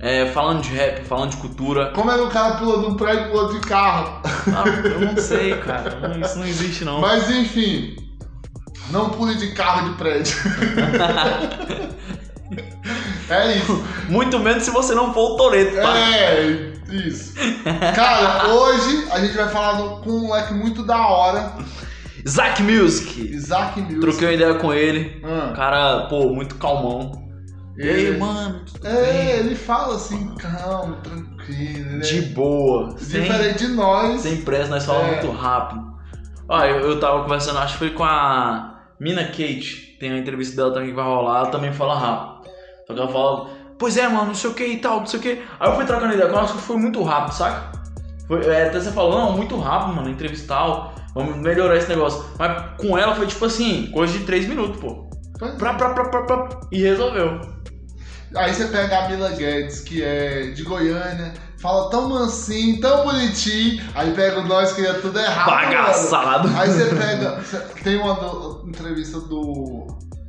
É, 0.00 0.26
falando 0.26 0.62
de 0.62 0.70
rap, 0.70 1.04
falando 1.04 1.30
de 1.30 1.36
cultura. 1.36 1.92
Como 1.94 2.10
é 2.10 2.14
que 2.14 2.20
o 2.22 2.30
cara 2.30 2.56
pula 2.56 2.80
de 2.80 2.86
um 2.86 2.94
prédio 2.94 3.28
pro 3.30 3.38
outro 3.38 3.60
de 3.60 3.66
carro? 3.66 4.20
Ah, 4.24 4.64
eu 4.84 5.00
não 5.00 5.16
sei, 5.16 5.56
cara. 5.58 6.08
Não- 6.08 6.20
Isso 6.20 6.38
não 6.38 6.46
existe, 6.46 6.84
não. 6.84 7.00
Mas 7.00 7.30
enfim, 7.30 7.96
não 8.90 9.10
pule 9.10 9.34
de 9.36 9.52
carro 9.52 9.90
de 9.90 9.96
prédio. 9.96 10.36
é 13.28 13.56
isso. 13.56 13.84
Muito 14.08 14.38
menos 14.38 14.62
se 14.64 14.70
você 14.70 14.94
não 14.94 15.12
for 15.14 15.32
o 15.32 15.36
Toreto, 15.36 15.76
tá? 15.76 15.96
É, 15.98 16.72
isso. 16.90 17.34
Cara, 17.94 18.48
hoje 18.48 19.06
a 19.12 19.20
gente 19.20 19.36
vai 19.36 19.48
falar 19.48 19.72
do- 19.80 20.00
com 20.02 20.10
um 20.10 20.26
moleque 20.26 20.54
muito 20.54 20.82
da 20.84 21.06
hora. 21.06 21.52
Isaac 22.24 22.62
Music. 22.62 23.20
Isaac 23.34 23.80
Music. 23.80 24.00
Troquei 24.00 24.28
uma 24.28 24.34
ideia 24.34 24.54
com 24.54 24.72
ele. 24.74 25.22
Ah. 25.24 25.52
Cara, 25.54 26.00
pô, 26.08 26.28
muito 26.30 26.56
calmão. 26.56 27.29
E 27.78 27.88
aí, 27.88 28.18
mano? 28.18 28.60
tudo 28.64 28.86
É, 28.86 29.12
bem? 29.12 29.28
ele 29.30 29.54
fala 29.54 29.94
assim, 29.94 30.34
calmo, 30.36 30.96
tranquilo. 30.96 31.90
Ele 31.94 32.00
De 32.00 32.20
boa. 32.32 32.94
Sem, 32.98 33.22
diferente 33.22 33.58
de 33.66 33.68
nós. 33.68 34.20
sem 34.20 34.42
pressa, 34.42 34.70
nós 34.70 34.84
falamos 34.84 35.12
É. 35.12 35.20
muito 35.22 35.30
rápido. 35.36 35.90
Ó, 36.48 36.64
eu, 36.64 36.80
eu 36.90 37.00
tava 37.00 37.22
conversando, 37.22 37.58
acho 37.58 37.74
que 37.74 37.78
foi 37.78 37.90
com 37.90 38.04
a 38.04 38.80
Mina 38.98 39.24
Kate. 39.24 39.96
Tem 40.00 40.10
a 40.12 40.18
entrevista 40.18 40.56
dela 40.56 40.72
também 40.72 40.88
que 40.90 40.94
vai 40.96 41.04
rolar, 41.04 41.38
ela 41.40 41.50
também 41.50 41.72
fala 41.72 41.98
rápido. 41.98 42.50
Só 42.86 42.94
que 42.94 43.00
ela 43.00 43.08
fala, 43.12 43.50
pois 43.78 43.96
é, 43.96 44.08
mano, 44.08 44.26
não 44.26 44.34
sei 44.34 44.50
o 44.50 44.54
que 44.54 44.64
e 44.66 44.76
tal, 44.78 44.98
não 45.00 45.06
sei 45.06 45.20
o 45.20 45.22
que. 45.22 45.42
Aí 45.60 45.68
eu 45.70 45.76
fui 45.76 45.84
trocando 45.84 46.12
ideia 46.14 46.28
com 46.28 46.34
ela, 46.36 46.44
acho 46.44 46.54
que 46.54 46.60
foi 46.62 46.76
muito 46.76 47.02
rápido, 47.02 47.34
saca? 47.34 47.70
Foi, 48.26 48.44
é, 48.46 48.66
até 48.68 48.80
você 48.80 48.90
falou, 48.90 49.18
não, 49.18 49.36
muito 49.36 49.56
rápido, 49.58 49.94
mano, 49.96 50.08
entrevista 50.10 50.48
tal. 50.54 50.94
Vamos 51.14 51.36
melhorar 51.38 51.76
esse 51.76 51.88
negócio. 51.88 52.24
Mas 52.38 52.62
com 52.78 52.96
ela 52.98 53.14
foi 53.14 53.26
tipo 53.26 53.44
assim, 53.44 53.90
coisa 53.92 54.12
de 54.16 54.24
3 54.24 54.46
minutos, 54.48 54.80
pô. 54.80 55.08
Pra, 55.58 55.74
pra, 55.74 55.90
pra, 55.94 56.04
pra, 56.08 56.22
pra, 56.22 56.60
e 56.70 56.82
resolveu. 56.82 57.40
Aí 58.36 58.54
você 58.54 58.66
pega 58.66 58.98
a 59.04 59.08
Mila 59.08 59.30
Guedes, 59.30 59.80
que 59.80 60.02
é 60.02 60.50
de 60.50 60.62
Goiânia, 60.62 61.32
fala 61.58 61.90
tão 61.90 62.08
mansinho, 62.08 62.80
tão 62.80 63.04
bonitinho. 63.04 63.82
Aí 63.94 64.12
pega 64.14 64.40
nós 64.42 64.72
que 64.72 64.86
é 64.86 64.92
tudo 64.94 65.18
errado. 65.18 65.50
Bagaçado. 65.50 66.48
mano. 66.48 66.60
Aí 66.60 66.70
você 66.70 66.84
pega. 66.94 67.42
Tem 67.82 67.96
uma 67.96 68.14
do- 68.14 68.64
entrevista 68.68 69.18
do 69.20 69.86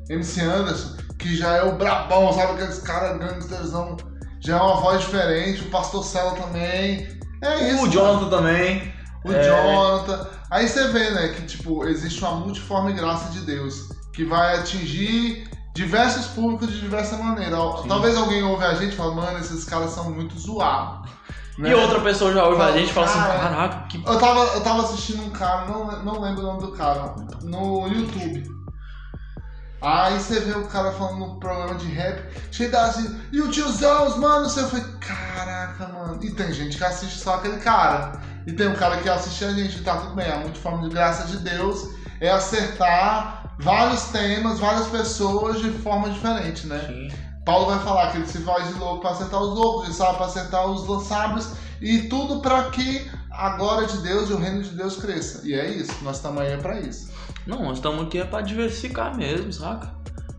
MC 0.10 0.42
Anderson, 0.42 0.98
que 1.20 1.36
já 1.36 1.56
é 1.58 1.64
o 1.64 1.74
brabão, 1.78 2.34
sabe? 2.34 2.54
Aqueles 2.54 2.80
caras 2.80 3.20
gangsterzão. 3.20 3.96
Já 4.40 4.58
é 4.58 4.62
uma 4.62 4.82
voz 4.82 5.02
diferente. 5.02 5.62
O 5.62 5.70
Pastor 5.70 6.04
Celo 6.04 6.32
também. 6.32 7.08
É 7.44 7.70
isso. 7.70 7.84
O 7.86 7.90
Jonathan 7.90 8.30
também. 8.30 8.92
o 9.24 9.32
É. 9.32 9.44
Jonathan. 9.44 10.28
Aí 10.50 10.68
você 10.68 10.88
vê, 10.88 11.12
né, 11.12 11.28
que 11.30 11.44
tipo, 11.44 11.86
existe 11.88 12.20
uma 12.22 12.32
multiforme 12.38 12.92
graça 12.94 13.30
de 13.32 13.42
Deus 13.42 13.90
que 14.12 14.26
vai 14.26 14.58
atingir 14.58 15.48
diversos 15.74 16.28
públicos 16.28 16.70
de 16.70 16.80
diversa 16.80 17.18
maneira. 17.18 17.58
Talvez 17.88 18.18
alguém 18.18 18.44
ouve 18.44 18.64
a 18.64 18.74
gente 18.74 18.94
e 18.94 18.96
fale, 18.96 19.16
mano, 19.16 19.40
esses 19.40 19.64
caras 19.64 19.92
são 19.92 20.12
muito 20.12 20.38
zoados. 20.38 21.10
E 21.58 21.62
né? 21.62 21.76
outra 21.76 22.00
pessoa 22.00 22.34
já 22.34 22.46
ouve 22.46 22.62
a 22.62 22.66
Fala, 22.66 22.78
gente 22.78 22.90
e 22.90 22.94
fala 22.94 23.06
assim, 23.06 23.20
"Cara, 23.20 23.40
caraca, 23.40 23.88
que 23.88 24.04
Eu 24.06 24.20
tava, 24.20 24.40
eu 24.40 24.62
tava 24.62 24.84
assistindo 24.84 25.24
um 25.24 25.30
cara, 25.30 25.66
não, 25.66 26.04
não 26.04 26.22
lembro 26.22 26.42
o 26.42 26.46
nome 26.48 26.62
do 26.62 26.72
cara, 26.72 27.14
no 27.44 27.88
YouTube. 27.88 28.62
Aí 29.82 30.20
você 30.20 30.40
vê 30.40 30.52
o 30.54 30.68
cara 30.68 30.92
falando 30.92 31.20
num 31.20 31.40
programa 31.40 31.76
de 31.76 31.88
rap, 31.88 32.24
cheio 32.52 32.72
da 32.72 32.86
assim, 32.86 33.20
e 33.32 33.42
o 33.42 33.50
tiozão, 33.50 34.08
os 34.08 34.16
mano, 34.16 34.48
você 34.48 34.64
foi, 34.68 34.80
caraca, 35.00 35.88
mano. 35.88 36.20
E 36.24 36.32
tem 36.32 36.54
gente 36.54 36.78
que 36.78 36.84
assiste 36.84 37.18
só 37.20 37.36
aquele 37.36 37.58
cara. 37.58 38.22
E 38.46 38.54
tem 38.54 38.68
um 38.68 38.76
cara 38.76 38.98
que 38.98 39.10
assiste 39.10 39.44
a 39.44 39.52
gente, 39.52 39.84
tá 39.84 39.98
tudo 39.98 40.16
bem. 40.16 40.32
A 40.32 40.38
multiforme 40.38 40.88
de 40.88 40.94
graça 40.94 41.26
de 41.28 41.38
Deus 41.38 41.90
é 42.20 42.30
acertar 42.30 43.41
vários 43.60 44.06
temas, 44.06 44.60
várias 44.60 44.88
pessoas 44.88 45.60
de 45.62 45.70
forma 45.72 46.10
diferente, 46.10 46.68
né? 46.68 47.10
Paulo 47.46 47.68
vai 47.68 47.80
falar 47.80 48.12
que 48.12 48.18
ele 48.18 48.28
se 48.28 48.40
faz 48.44 48.68
de 48.68 48.74
louco 48.76 49.02
para 49.02 49.12
acertar 49.12 49.42
os 49.42 49.58
loucos, 49.58 49.86
ele 49.86 49.94
sabe 49.94 50.18
para 50.18 50.26
acertar 50.28 50.66
os 50.68 51.04
sábios, 51.08 51.54
e 51.82 52.04
tudo 52.04 52.40
para 52.40 52.70
que 52.70 53.10
a 53.32 53.58
glória 53.58 53.88
de 53.88 53.98
Deus 53.98 54.30
e 54.30 54.34
o 54.34 54.38
reino 54.38 54.62
de 54.62 54.70
Deus 54.70 54.98
cresça. 54.98 55.42
E 55.48 55.54
é 55.54 55.68
isso, 55.70 56.04
nós 56.04 56.18
estamos 56.18 56.42
aí 56.42 56.56
para 56.58 56.80
isso. 56.80 57.12
Não, 57.48 57.64
nós 57.64 57.78
estamos 57.78 58.04
aqui 58.06 58.20
é 58.20 58.26
pra 58.26 58.42
diversificar 58.42 59.16
mesmo, 59.18 59.52
saca? 59.52 59.90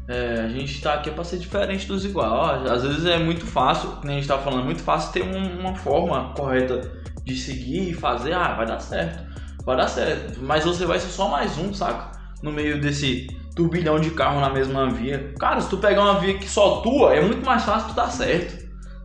É, 0.07 0.43
a 0.45 0.49
gente 0.49 0.81
tá 0.81 0.95
aqui 0.95 1.11
pra 1.11 1.25
ser 1.25 1.39
diferente 1.39 1.87
dos 1.87 2.05
iguais. 2.05 2.71
Às 2.71 2.83
vezes 2.83 3.05
é 3.07 3.19
muito 3.19 3.47
fácil, 3.47 3.91
como 3.91 4.11
a 4.11 4.15
gente 4.15 4.29
tava 4.29 4.43
falando, 4.43 4.63
é 4.63 4.65
muito 4.65 4.83
fácil 4.83 5.13
ter 5.13 5.23
um- 5.23 5.61
uma 5.61 5.75
forma 5.75 6.33
correta 6.35 6.93
de 7.25 7.37
seguir 7.37 7.91
e 7.91 7.95
fazer, 7.95 8.33
ah, 8.33 8.55
vai 8.55 8.67
dar 8.67 8.81
certo. 8.81 9.25
Vai 9.65 9.77
dar 9.77 9.89
certo. 9.89 10.41
Mas 10.43 10.65
você 10.65 10.85
vai 10.85 10.99
ser 10.99 11.09
só 11.09 11.29
mais 11.29 11.57
um, 11.57 11.73
saca? 11.73 12.21
No 12.43 12.51
meio 12.53 12.81
desse 12.81 13.27
turbilhão 13.55 14.01
de 14.01 14.11
carro 14.11 14.41
na 14.41 14.51
mesma 14.51 14.91
via. 14.91 15.33
Cara, 15.39 15.61
se 15.61 15.69
tu 15.69 15.79
pegar 15.79 16.03
uma 16.03 16.19
via 16.21 16.39
que 16.39 16.49
só 16.49 16.81
tua, 16.81 17.15
é 17.15 17.21
muito 17.21 17.45
mais 17.45 17.63
fácil 17.63 17.89
tu 17.91 17.95
dar 17.95 18.11
certo. 18.11 18.63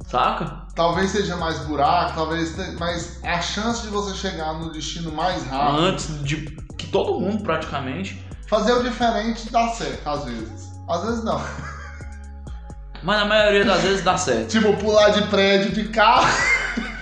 Saca? 0.07 0.65
Talvez 0.73 1.09
seja 1.11 1.35
mais 1.35 1.59
buraco, 1.59 2.13
talvez 2.15 2.55
mas 2.79 3.19
a 3.23 3.41
chance 3.41 3.81
de 3.81 3.87
você 3.89 4.15
chegar 4.15 4.53
no 4.53 4.71
destino 4.71 5.11
mais 5.11 5.43
rápido, 5.47 5.81
Antes 5.81 6.23
de 6.23 6.37
que 6.77 6.87
todo 6.87 7.19
mundo 7.19 7.43
praticamente. 7.43 8.23
fazer 8.47 8.73
o 8.73 8.83
diferente 8.83 9.51
dá 9.51 9.67
certo, 9.69 10.07
às 10.07 10.23
vezes. 10.25 10.69
Às 10.89 11.03
vezes 11.03 11.23
não. 11.23 11.41
Mas 13.03 13.17
na 13.19 13.25
maioria 13.25 13.65
das 13.65 13.81
vezes 13.81 14.03
dá 14.03 14.17
certo. 14.17 14.49
Tipo, 14.49 14.73
pular 14.77 15.09
de 15.09 15.21
prédio 15.27 15.71
de 15.71 15.89
carro. 15.89 16.27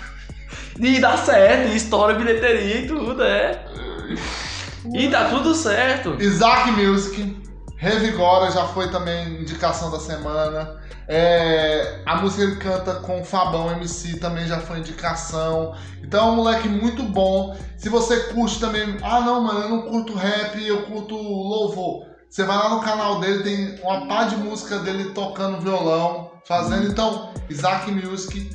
E 0.77 0.99
dá 0.99 1.15
certo, 1.15 1.71
e 1.71 1.77
estoura 1.77 2.15
bilheteria 2.15 2.81
e 2.81 2.87
tudo, 2.87 3.23
é. 3.23 3.63
E 4.93 5.09
tá 5.09 5.29
tudo 5.29 5.53
certo. 5.53 6.15
Isaac 6.21 6.71
Music, 6.71 7.43
Revigora 7.77 8.51
já 8.51 8.65
foi 8.67 8.89
também 8.89 9.41
indicação 9.41 9.91
da 9.91 9.99
semana. 9.99 10.79
É, 11.07 12.01
a 12.05 12.15
música 12.15 12.43
ele 12.43 12.55
canta 12.55 12.95
com 12.95 13.23
Fabão 13.23 13.71
MC 13.71 14.17
também 14.17 14.47
já 14.47 14.59
foi 14.59 14.79
indicação. 14.79 15.75
Então 16.01 16.29
é 16.29 16.31
um 16.31 16.35
moleque 16.35 16.67
muito 16.67 17.03
bom. 17.03 17.55
Se 17.77 17.89
você 17.89 18.33
curte 18.33 18.59
também, 18.59 18.97
ah 19.03 19.21
não, 19.21 19.41
mano, 19.41 19.59
eu 19.59 19.69
não 19.69 19.81
curto 19.83 20.15
rap, 20.15 20.65
eu 20.65 20.83
curto 20.83 21.15
louvor. 21.15 22.07
Você 22.29 22.43
vai 22.43 22.57
lá 22.57 22.69
no 22.69 22.81
canal 22.81 23.19
dele, 23.19 23.43
tem 23.43 23.79
uma 23.83 24.07
pá 24.07 24.23
de 24.23 24.35
música 24.35 24.79
dele 24.79 25.11
tocando 25.11 25.61
violão, 25.61 26.31
fazendo. 26.45 26.87
Então, 26.87 27.31
Isaac 27.49 27.91
Music, 27.91 28.49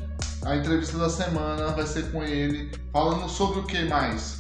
a 0.44 0.56
entrevista 0.56 0.98
da 0.98 1.08
semana 1.08 1.68
vai 1.68 1.86
ser 1.86 2.10
com 2.10 2.22
ele, 2.22 2.70
falando 2.92 3.28
sobre 3.28 3.60
o 3.60 3.64
que 3.64 3.84
mais? 3.84 4.39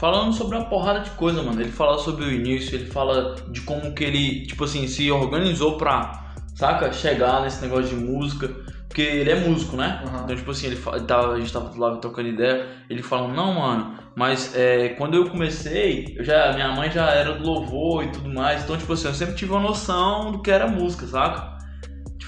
Falando 0.00 0.32
sobre 0.32 0.56
uma 0.56 0.64
porrada 0.64 1.00
de 1.00 1.10
coisa, 1.10 1.42
mano. 1.42 1.60
Ele 1.60 1.70
fala 1.70 1.98
sobre 1.98 2.24
o 2.24 2.32
início, 2.32 2.74
ele 2.74 2.86
fala 2.86 3.34
de 3.50 3.60
como 3.60 3.92
que 3.92 4.02
ele, 4.02 4.46
tipo 4.46 4.64
assim, 4.64 4.88
se 4.88 5.10
organizou 5.10 5.76
pra, 5.76 6.32
saca, 6.54 6.90
chegar 6.90 7.42
nesse 7.42 7.60
negócio 7.60 7.94
de 7.94 7.96
música. 7.96 8.48
Porque 8.88 9.02
ele 9.02 9.30
é 9.30 9.34
músico, 9.34 9.76
né? 9.76 10.02
Uhum. 10.02 10.24
Então, 10.24 10.36
tipo 10.36 10.50
assim, 10.52 10.68
ele 10.68 10.80
ele 10.94 11.04
tava, 11.04 11.34
a 11.34 11.38
gente 11.38 11.52
tava 11.52 11.78
lá 11.78 11.96
trocando 11.98 12.30
ideia, 12.30 12.66
ele 12.88 13.02
fala, 13.02 13.28
não, 13.28 13.60
mano, 13.60 13.98
mas 14.16 14.56
é, 14.56 14.88
quando 14.90 15.16
eu 15.16 15.28
comecei, 15.28 16.14
eu 16.16 16.24
já, 16.24 16.50
minha 16.54 16.72
mãe 16.74 16.90
já 16.90 17.10
era 17.10 17.34
do 17.34 17.44
louvor 17.44 18.02
e 18.02 18.08
tudo 18.10 18.32
mais. 18.32 18.64
Então, 18.64 18.78
tipo 18.78 18.94
assim, 18.94 19.06
eu 19.06 19.12
sempre 19.14 19.34
tive 19.34 19.52
uma 19.52 19.60
noção 19.60 20.32
do 20.32 20.40
que 20.40 20.50
era 20.50 20.66
música, 20.66 21.06
saca? 21.06 21.59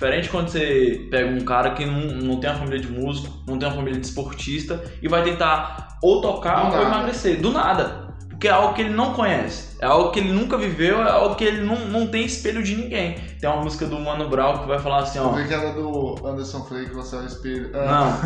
Diferente 0.02 0.30
quando 0.30 0.48
você 0.48 1.06
pega 1.12 1.30
um 1.30 1.44
cara 1.44 1.70
que 1.70 1.86
não, 1.86 2.00
não 2.00 2.40
tem 2.40 2.50
uma 2.50 2.58
família 2.58 2.80
de 2.80 2.90
músico, 2.90 3.32
não 3.46 3.56
tem 3.56 3.68
uma 3.68 3.76
família 3.76 4.00
de 4.00 4.04
esportista 4.04 4.82
e 5.00 5.06
vai 5.06 5.22
tentar 5.22 5.96
ou 6.02 6.20
tocar 6.20 6.56
Do 6.56 6.64
ou 6.64 6.72
nada. 6.72 6.82
emagrecer. 6.82 7.40
Do 7.40 7.52
nada. 7.52 8.08
Porque 8.28 8.48
é 8.48 8.50
algo 8.50 8.74
que 8.74 8.80
ele 8.80 8.90
não 8.90 9.12
conhece. 9.12 9.76
É 9.80 9.86
algo 9.86 10.10
que 10.10 10.18
ele 10.18 10.32
nunca 10.32 10.58
viveu, 10.58 11.00
é 11.00 11.08
algo 11.08 11.36
que 11.36 11.44
ele 11.44 11.60
não, 11.60 11.86
não 11.86 12.08
tem 12.08 12.24
espelho 12.24 12.64
de 12.64 12.74
ninguém. 12.74 13.14
Tem 13.40 13.48
uma 13.48 13.62
música 13.62 13.86
do 13.86 13.96
Mano 14.00 14.28
Brown 14.28 14.58
que 14.58 14.66
vai 14.66 14.80
falar 14.80 15.02
assim, 15.02 15.20
ó. 15.20 15.32
Que 15.34 15.54
era 15.54 15.72
do 15.72 16.16
Anderson 16.26 16.64
Flake, 16.64 16.92
você 16.92 17.14
é 17.14 17.18
o 17.20 17.24
espelho. 17.24 17.70
Não. 17.70 18.20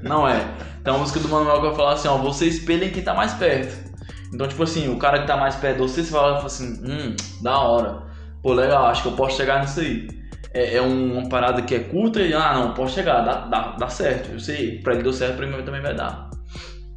não 0.24 0.26
é. 0.26 0.40
Tem 0.82 0.90
uma 0.90 1.00
música 1.00 1.20
do 1.20 1.28
Mano 1.28 1.44
Brown 1.44 1.60
que 1.60 1.66
vai 1.66 1.76
falar 1.76 1.92
assim, 1.92 2.08
ó. 2.08 2.16
Você 2.16 2.46
espelha 2.46 2.86
em 2.86 2.90
quem 2.90 3.02
tá 3.02 3.12
mais 3.12 3.34
perto. 3.34 3.92
Então, 4.32 4.48
tipo 4.48 4.62
assim, 4.62 4.90
o 4.90 4.98
cara 4.98 5.18
que 5.18 5.26
tá 5.26 5.36
mais 5.36 5.54
perto 5.54 5.76
de 5.76 5.82
você, 5.82 6.02
você 6.02 6.10
fala 6.10 6.42
assim, 6.42 6.82
hum, 6.82 7.14
da 7.42 7.58
hora. 7.58 8.04
Pô, 8.42 8.54
legal, 8.54 8.86
acho 8.86 9.02
que 9.02 9.08
eu 9.08 9.12
posso 9.12 9.36
chegar 9.36 9.60
nisso 9.60 9.80
aí. 9.80 10.16
É, 10.56 10.76
é 10.76 10.82
um- 10.82 11.18
uma 11.18 11.28
parada 11.28 11.60
que 11.62 11.74
é 11.74 11.80
curta 11.80 12.20
e, 12.22 12.32
ah, 12.32 12.54
não, 12.54 12.72
posso 12.74 12.94
chegar, 12.94 13.20
dá, 13.22 13.46
dá, 13.46 13.72
dá 13.76 13.88
certo. 13.88 14.30
Eu 14.32 14.40
sei, 14.40 14.80
pra 14.80 14.94
ele 14.94 15.02
deu 15.02 15.12
certo, 15.12 15.36
pra 15.36 15.46
mim 15.46 15.62
também 15.64 15.82
vai 15.82 15.94
dar. 15.94 16.30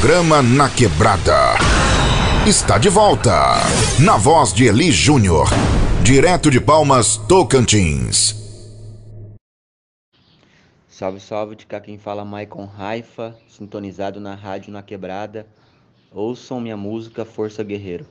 Programa 0.00 0.40
Na 0.42 0.70
Quebrada. 0.70 1.56
Está 2.46 2.78
de 2.78 2.88
volta. 2.88 3.56
Na 4.02 4.16
voz 4.16 4.50
de 4.50 4.64
Eli 4.64 4.90
Júnior. 4.90 5.46
Direto 6.02 6.50
de 6.50 6.58
Palmas, 6.58 7.18
Tocantins. 7.18 8.34
Salve, 10.88 11.20
salve, 11.20 11.54
de 11.54 11.66
cá 11.66 11.78
quem 11.80 11.98
fala 11.98 12.24
Maicon 12.24 12.64
Raifa, 12.64 13.36
sintonizado 13.46 14.18
na 14.18 14.34
rádio 14.34 14.72
na 14.72 14.82
quebrada. 14.82 15.46
Ouçam 16.10 16.60
minha 16.60 16.78
música 16.78 17.26
Força 17.26 17.62
Guerreiro. 17.62 18.06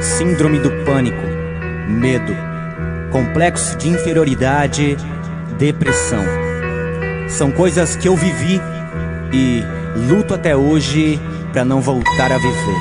Síndrome 0.00 0.58
do 0.58 0.84
pânico, 0.84 1.22
medo, 1.88 2.49
complexo 3.10 3.76
de 3.76 3.88
inferioridade, 3.88 4.96
depressão. 5.58 6.24
São 7.28 7.50
coisas 7.50 7.96
que 7.96 8.08
eu 8.08 8.16
vivi 8.16 8.60
e 9.32 9.62
luto 10.08 10.34
até 10.34 10.56
hoje 10.56 11.20
para 11.52 11.64
não 11.64 11.80
voltar 11.80 12.32
a 12.32 12.38
viver. 12.38 12.80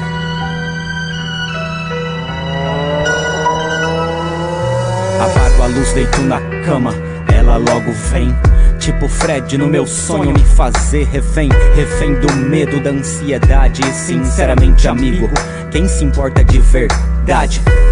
Apago 5.19 5.63
a 5.63 5.67
luz, 5.67 5.93
deito 5.93 6.21
na 6.21 6.39
cama, 6.63 6.93
ela 7.33 7.57
logo 7.57 7.91
vem. 8.11 8.33
Tipo 8.79 9.09
Fred 9.09 9.57
no 9.57 9.67
meu 9.67 9.85
sonho 9.85 10.31
me 10.31 10.39
fazer 10.39 11.03
refém 11.03 11.49
Refém 11.75 12.17
do 12.21 12.33
medo, 12.33 12.79
da 12.79 12.91
ansiedade 12.91 13.83
Sinceramente 13.93 14.87
amigo, 14.87 15.29
quem 15.69 15.85
se 15.85 16.05
importa 16.05 16.45
de 16.45 16.59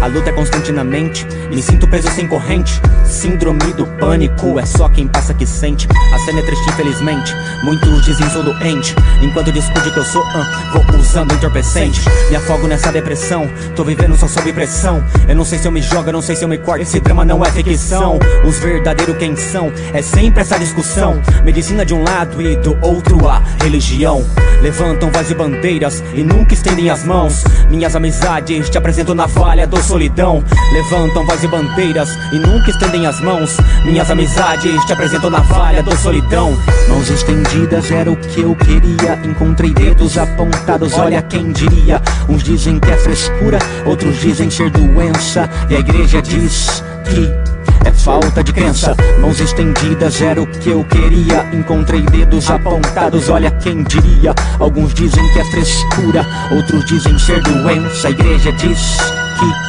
A 0.00 0.06
luta 0.08 0.30
é 0.30 0.32
constante 0.32 0.72
na 0.72 0.82
mente 0.82 1.24
Me 1.48 1.62
sinto 1.62 1.86
preso 1.86 2.10
sem 2.10 2.26
corrente. 2.26 2.82
Síndrome 3.04 3.72
do 3.72 3.86
pânico 3.86 4.58
É 4.58 4.66
só 4.66 4.88
quem 4.88 5.06
passa 5.06 5.32
que 5.32 5.46
sente. 5.46 5.86
A 6.12 6.18
cena 6.18 6.40
é 6.40 6.42
triste 6.42 6.68
infelizmente. 6.68 7.32
Muitos 7.62 8.04
dizem 8.04 8.28
sou 8.30 8.42
doente. 8.42 8.96
Enquanto 9.22 9.52
discute 9.52 9.92
que 9.92 9.96
eu 9.96 10.04
sou 10.04 10.24
ah, 10.24 10.72
Vou 10.72 10.98
usando 10.98 11.32
entorpecente. 11.34 12.00
Me 12.28 12.34
afogo 12.34 12.66
nessa 12.66 12.90
depressão. 12.90 13.48
Tô 13.76 13.84
vivendo 13.84 14.16
só 14.16 14.26
sob 14.26 14.52
pressão. 14.52 15.04
Eu 15.28 15.36
não 15.36 15.44
sei 15.44 15.60
se 15.60 15.68
eu 15.68 15.72
me 15.72 15.82
jogo, 15.82 16.08
eu 16.08 16.14
não 16.14 16.22
sei 16.22 16.34
se 16.34 16.44
eu 16.44 16.48
me 16.48 16.58
corto. 16.58 16.82
Esse 16.82 16.98
drama 16.98 17.24
não 17.24 17.44
é 17.44 17.50
ficção. 17.52 18.18
Os 18.44 18.58
verdadeiros 18.58 19.16
quem 19.18 19.36
são? 19.36 19.72
É 19.92 20.02
sempre 20.02 20.40
essa 20.40 20.58
discussão. 20.58 21.22
Medicina 21.44 21.86
de 21.86 21.94
um 21.94 22.02
lado 22.02 22.42
e 22.42 22.56
do 22.56 22.76
outro 22.82 23.28
a 23.28 23.40
religião. 23.62 24.24
Levantam 24.60 25.08
voz 25.12 25.30
e 25.30 25.34
bandeiras 25.34 26.02
E 26.12 26.24
nunca 26.24 26.52
estendem 26.52 26.90
as 26.90 27.04
mãos. 27.04 27.44
Minhas 27.70 27.94
amizades 27.94 28.68
te 28.68 28.76
apresento 28.76 29.14
na 29.14 29.27
navalha 29.28 29.66
da 29.66 29.80
solidão. 29.82 30.42
Levantam 30.72 31.24
voz 31.26 31.42
e 31.44 31.48
bandeiras 31.48 32.18
e 32.32 32.38
nunca 32.38 32.70
estendem 32.70 33.06
as 33.06 33.20
mãos. 33.20 33.56
Minhas 33.84 34.10
amizades 34.10 34.84
te 34.86 34.92
apresentam 34.92 35.30
navalha 35.30 35.82
da 35.82 35.94
solidão. 35.96 36.56
Mãos 36.88 37.10
estendidas 37.10 37.90
era 37.90 38.10
o 38.10 38.16
que 38.16 38.40
eu 38.40 38.56
queria. 38.56 39.18
Encontrei 39.24 39.72
dedos 39.72 40.16
apontados, 40.16 40.94
olha 40.94 41.20
quem 41.22 41.52
diria. 41.52 42.00
Uns 42.28 42.42
dizem 42.42 42.80
que 42.80 42.90
é 42.90 42.96
frescura, 42.96 43.58
outros 43.84 44.18
dizem 44.20 44.50
ser 44.50 44.70
doença. 44.70 45.48
E 45.68 45.76
a 45.76 45.78
igreja 45.78 46.22
diz 46.22 46.82
que 47.04 47.47
é 47.84 47.92
falta 47.92 48.42
de 48.42 48.52
crença. 48.52 48.96
Mãos 49.20 49.40
estendidas 49.40 50.20
era 50.20 50.40
o 50.40 50.46
que 50.46 50.70
eu 50.70 50.84
queria. 50.84 51.48
Encontrei 51.52 52.02
dedos 52.02 52.50
apontados, 52.50 53.28
olha 53.28 53.50
quem 53.50 53.82
diria. 53.84 54.34
Alguns 54.58 54.94
dizem 54.94 55.26
que 55.32 55.38
é 55.38 55.44
frescura, 55.44 56.26
outros 56.52 56.84
dizem 56.86 57.18
ser 57.18 57.42
doença. 57.42 58.08
A 58.08 58.10
igreja 58.10 58.52
diz 58.52 58.96
que 59.38 59.67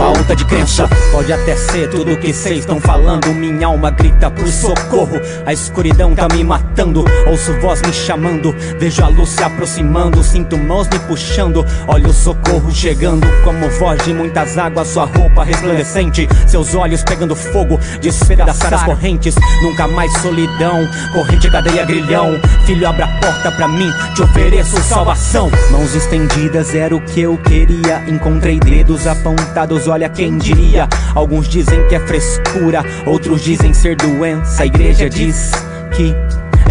falta 0.00 0.34
de 0.34 0.46
crença. 0.46 0.88
Pode 1.12 1.30
até 1.30 1.54
ser 1.54 1.90
tudo 1.90 2.16
que 2.16 2.32
vocês 2.32 2.60
estão 2.60 2.80
falando. 2.80 3.34
Minha 3.34 3.66
alma 3.66 3.90
grita 3.90 4.30
por 4.30 4.48
socorro. 4.48 5.20
A 5.44 5.52
escuridão 5.52 6.14
tá 6.14 6.26
me 6.32 6.42
matando. 6.42 7.04
Ouço 7.26 7.52
voz 7.60 7.82
me 7.82 7.92
chamando. 7.92 8.54
Vejo 8.78 9.04
a 9.04 9.08
luz 9.08 9.28
se 9.28 9.42
aproximando. 9.42 10.24
Sinto 10.24 10.56
mãos 10.56 10.88
me 10.88 10.98
puxando. 11.00 11.66
Olho 11.86 12.08
o 12.08 12.14
socorro 12.14 12.70
chegando. 12.72 13.26
Como 13.44 13.68
voz 13.78 14.02
de 14.02 14.14
muitas 14.14 14.56
águas. 14.56 14.88
Sua 14.88 15.04
roupa 15.04 15.44
resplandecente. 15.44 16.26
Seus 16.46 16.74
olhos 16.74 17.02
pegando 17.02 17.36
fogo. 17.36 17.78
Despedaçar 18.00 18.72
as 18.72 18.82
correntes. 18.84 19.34
Nunca 19.62 19.86
mais 19.86 20.10
solidão. 20.22 20.88
Corrente, 21.12 21.50
cadeia, 21.50 21.84
grilhão. 21.84 22.40
Filho, 22.64 22.88
abra 22.88 23.04
a 23.04 23.20
porta 23.20 23.52
pra 23.52 23.68
mim. 23.68 23.92
Te 24.14 24.22
ofereço 24.22 24.80
salvação. 24.80 25.50
Mãos 25.70 25.94
estendidas 25.94 26.74
era 26.74 26.96
o 26.96 27.02
que 27.02 27.20
eu 27.20 27.36
queria. 27.36 28.02
Encontrei 28.08 28.58
dedos 28.58 29.06
apontados 29.06 29.89
olha 29.90 30.08
quem 30.08 30.38
diria. 30.38 30.88
Alguns 31.14 31.48
dizem 31.48 31.86
que 31.88 31.94
é 31.94 32.00
frescura, 32.00 32.84
outros 33.06 33.42
dizem 33.42 33.74
ser 33.74 33.96
doença. 33.96 34.62
A 34.62 34.66
igreja 34.66 35.10
diz 35.10 35.50
que 35.94 36.14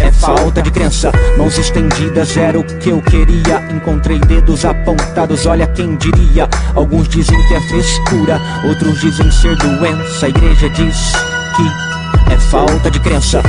é 0.00 0.10
falta 0.10 0.62
de 0.62 0.70
crença. 0.70 1.12
Mãos 1.36 1.58
estendidas 1.58 2.36
era 2.36 2.58
o 2.58 2.64
que 2.64 2.88
eu 2.88 3.00
queria. 3.02 3.62
Encontrei 3.70 4.18
dedos 4.18 4.64
apontados, 4.64 5.46
olha 5.46 5.66
quem 5.66 5.96
diria. 5.96 6.48
Alguns 6.74 7.08
dizem 7.08 7.38
que 7.48 7.54
é 7.54 7.60
frescura, 7.60 8.40
outros 8.66 9.00
dizem 9.00 9.30
ser 9.30 9.56
doença. 9.56 10.26
A 10.26 10.28
igreja 10.28 10.68
diz 10.70 11.12
que 11.56 12.32
é 12.32 12.38
falta 12.38 12.90
de 12.90 12.98
crença. 13.00 13.42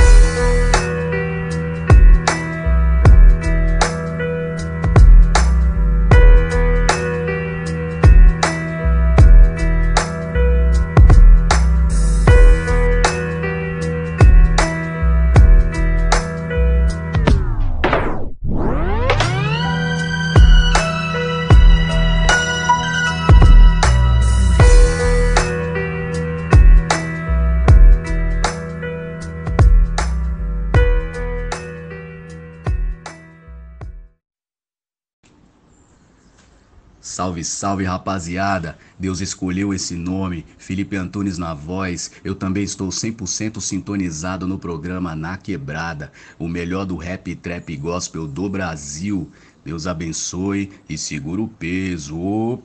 Salve, 37.22 37.44
salve 37.44 37.84
rapaziada! 37.84 38.76
Deus 38.98 39.20
escolheu 39.20 39.72
esse 39.72 39.94
nome, 39.94 40.44
Felipe 40.58 40.96
Antunes 40.96 41.38
na 41.38 41.54
voz. 41.54 42.10
Eu 42.24 42.34
também 42.34 42.64
estou 42.64 42.88
100% 42.88 43.60
sintonizado 43.60 44.44
no 44.44 44.58
programa 44.58 45.14
Na 45.14 45.36
Quebrada, 45.36 46.10
o 46.36 46.48
melhor 46.48 46.84
do 46.84 46.96
rap 46.96 47.32
trap 47.36 47.76
gospel 47.76 48.26
do 48.26 48.48
Brasil. 48.48 49.30
Deus 49.64 49.86
abençoe 49.86 50.72
e 50.88 50.98
segura 50.98 51.40
o 51.40 51.46
peso. 51.46 52.60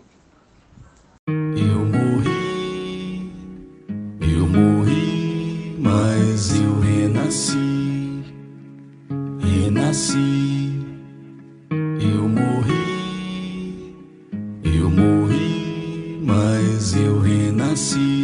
Eu 1.27 1.85
morri, 1.85 3.31
eu 4.21 4.47
morri, 4.47 5.75
mas 5.77 6.55
eu 6.55 6.79
renasci, 6.79 8.23
renasci. 9.39 10.83
Eu 12.01 12.27
morri, 12.27 12.36
renasci, 17.77 18.16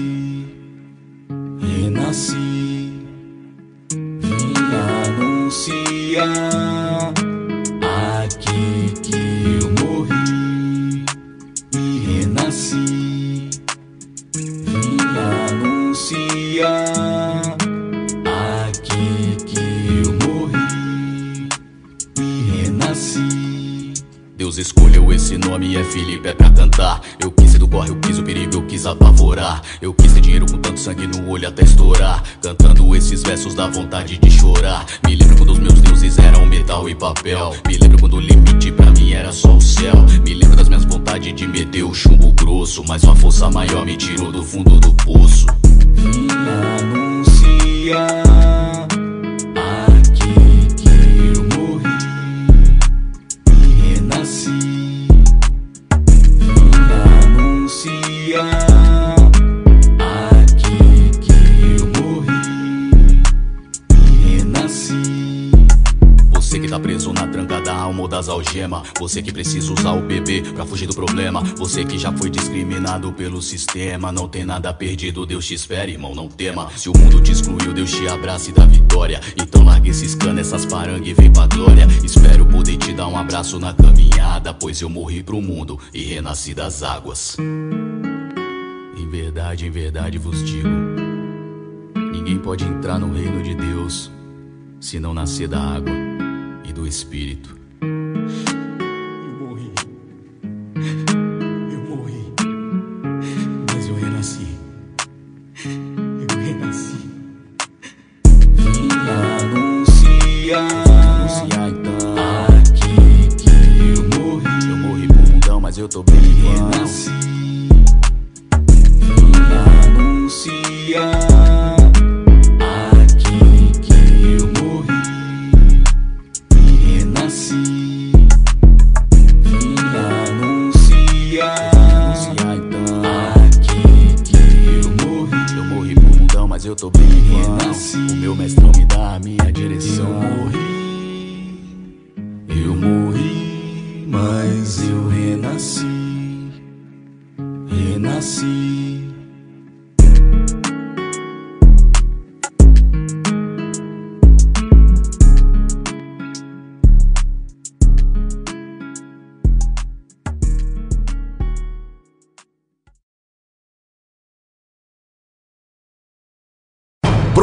papel. 37.04 37.52
Me 37.68 37.83
pra 70.54 70.66
fugir 70.66 70.88
do 70.88 70.94
problema. 70.94 71.42
Você 71.58 71.84
que 71.84 71.98
já 71.98 72.12
foi 72.12 72.30
discriminado 72.30 73.12
pelo 73.12 73.42
sistema. 73.42 74.12
Não 74.12 74.28
tem 74.28 74.46
nada 74.46 74.74
perdido, 74.74 75.26
Deus 75.26 75.46
te 75.46 75.54
espera, 75.54 75.90
irmão, 75.90 76.16
não 76.16 76.28
tema. 76.28 76.70
Se 76.76 76.90
o 76.90 76.94
mundo 76.98 77.22
te 77.22 77.32
excluiu, 77.32 77.74
Deus 77.74 77.92
te 77.92 78.08
abraça 78.08 78.50
e 78.50 78.54
dá 78.54 78.66
vitória. 78.66 79.20
Então 79.36 79.64
larga 79.64 79.90
esses 79.90 80.16
canos, 80.16 80.42
essas 80.42 80.66
parangas 80.66 81.08
e 81.08 81.14
vem 81.14 81.32
pra 81.32 81.48
glória. 81.48 81.88
Espero 82.04 82.46
poder 82.46 82.78
te 82.78 82.94
dar 82.94 83.08
um 83.08 83.18
abraço 83.18 83.60
na 83.60 83.74
caminhada. 83.74 84.54
Pois 84.54 84.82
eu 84.82 84.90
morri 84.90 85.24
pro 85.24 85.42
mundo 85.42 85.80
e 85.94 86.04
renasci 86.04 86.54
das 86.54 86.84
águas. 86.84 87.38
Em 88.98 89.10
verdade, 89.10 89.66
em 89.66 89.72
verdade 89.72 90.18
vos 90.18 90.44
digo: 90.44 90.70
ninguém 91.96 92.38
pode 92.38 92.64
entrar 92.64 93.00
no 93.00 93.14
reino 93.14 93.42
de 93.42 93.56
Deus 93.56 94.12
se 94.80 95.00
não 95.00 95.14
nascer 95.14 95.48
da 95.48 95.60
água 95.60 95.94
e 96.66 96.74
do 96.74 96.86
Espírito. 96.86 97.63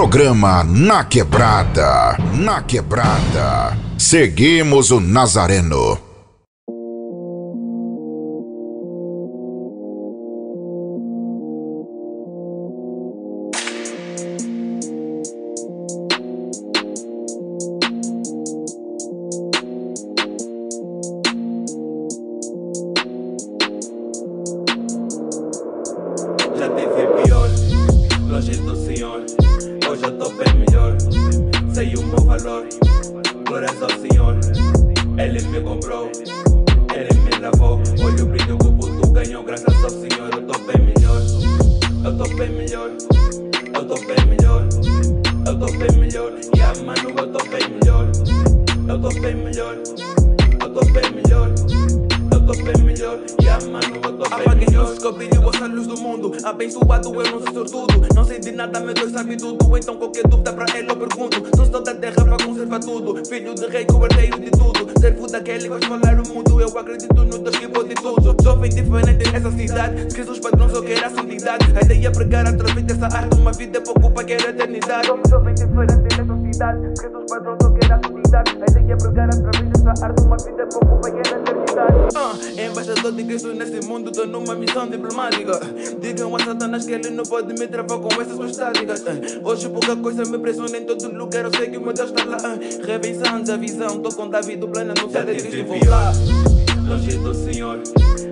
Programa 0.00 0.64
Na 0.64 1.04
Quebrada. 1.04 2.16
Na 2.32 2.62
Quebrada. 2.62 3.76
Seguimos 3.98 4.90
o 4.90 4.98
Nazareno. 4.98 6.09
me 87.60 87.68
travam 87.68 88.00
com 88.00 88.22
essas 88.22 88.36
suas 88.36 88.56
táticas. 88.56 89.02
Uh. 89.02 89.08
Eh. 89.08 89.40
Hoje 89.44 89.68
pouca 89.68 89.94
coisa 89.96 90.24
me 90.24 90.38
pressiona 90.38 90.78
em 90.78 90.84
todo 90.84 91.14
lugar. 91.14 91.44
Eu 91.44 91.50
sei 91.54 91.70
que 91.70 91.76
o 91.76 91.80
meu 91.82 91.92
Deus 91.92 92.10
está 92.10 92.24
lá. 92.24 92.38
Uh. 92.54 92.86
Revisando 92.86 93.52
a 93.52 93.56
visão, 93.56 94.00
tô 94.00 94.08
com 94.10 94.28
Davi 94.28 94.56
do 94.56 94.68
plano, 94.68 94.94
não 94.96 95.10
sei 95.10 95.36
de 95.36 95.88
lá. 95.88 96.12
Longe 96.88 97.18
do 97.18 97.34
Senhor. 97.34 98.29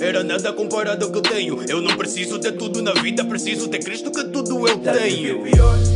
Era 0.00 0.22
nada 0.24 0.52
comparado 0.52 1.04
ao 1.04 1.10
que 1.10 1.18
eu 1.18 1.22
tenho. 1.22 1.64
Eu 1.68 1.80
não 1.80 1.96
preciso 1.96 2.38
ter 2.38 2.52
tudo 2.52 2.82
na 2.82 2.92
vida, 2.94 3.24
preciso 3.24 3.68
ter 3.68 3.78
Cristo 3.78 4.10
que 4.10 4.24
tudo 4.24 4.66
eu 4.66 4.78
tenho. 4.78 5.93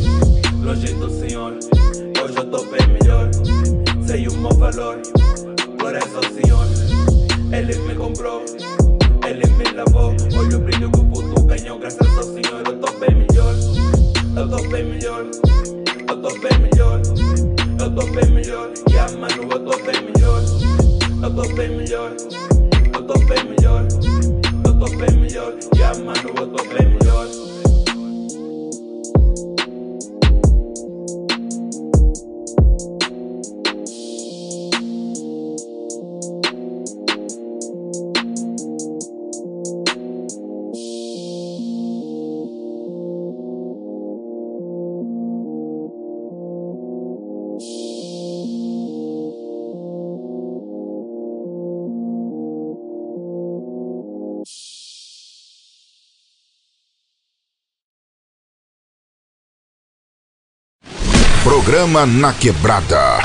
Programa 61.59 62.05
Na 62.05 62.33
Quebrada. 62.33 63.17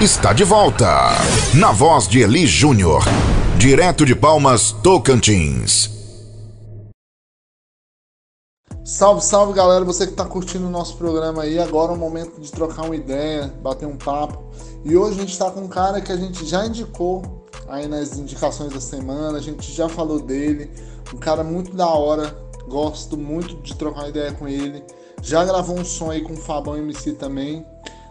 Está 0.00 0.32
de 0.32 0.44
volta. 0.44 0.86
Na 1.52 1.72
voz 1.72 2.06
de 2.06 2.20
Eli 2.20 2.46
Júnior. 2.46 3.02
Direto 3.58 4.06
de 4.06 4.14
Palmas, 4.14 4.70
Tocantins. 4.70 5.90
Salve, 8.84 9.24
salve 9.24 9.52
galera, 9.52 9.84
você 9.84 10.06
que 10.06 10.12
está 10.12 10.24
curtindo 10.24 10.68
o 10.68 10.70
nosso 10.70 10.96
programa 10.96 11.42
aí. 11.42 11.58
Agora 11.58 11.90
é 11.90 11.96
o 11.96 11.98
momento 11.98 12.40
de 12.40 12.52
trocar 12.52 12.82
uma 12.82 12.94
ideia, 12.94 13.52
bater 13.60 13.84
um 13.86 13.96
papo. 13.96 14.52
E 14.84 14.96
hoje 14.96 15.16
a 15.16 15.20
gente 15.22 15.32
está 15.32 15.50
com 15.50 15.62
um 15.62 15.68
cara 15.68 16.00
que 16.00 16.12
a 16.12 16.16
gente 16.16 16.46
já 16.46 16.64
indicou 16.64 17.48
aí 17.68 17.88
nas 17.88 18.16
indicações 18.16 18.72
da 18.72 18.80
semana, 18.80 19.38
a 19.38 19.42
gente 19.42 19.72
já 19.72 19.88
falou 19.88 20.20
dele. 20.20 20.70
Um 21.12 21.18
cara 21.18 21.42
muito 21.42 21.74
da 21.74 21.88
hora, 21.88 22.32
gosto 22.68 23.16
muito 23.18 23.56
de 23.56 23.74
trocar 23.74 24.02
uma 24.02 24.08
ideia 24.08 24.32
com 24.32 24.46
ele. 24.46 24.84
Já 25.22 25.44
gravou 25.44 25.78
um 25.78 25.84
som 25.84 26.10
aí 26.10 26.22
com 26.22 26.32
o 26.32 26.36
Fabão 26.36 26.76
MC 26.76 27.12
também, 27.12 27.64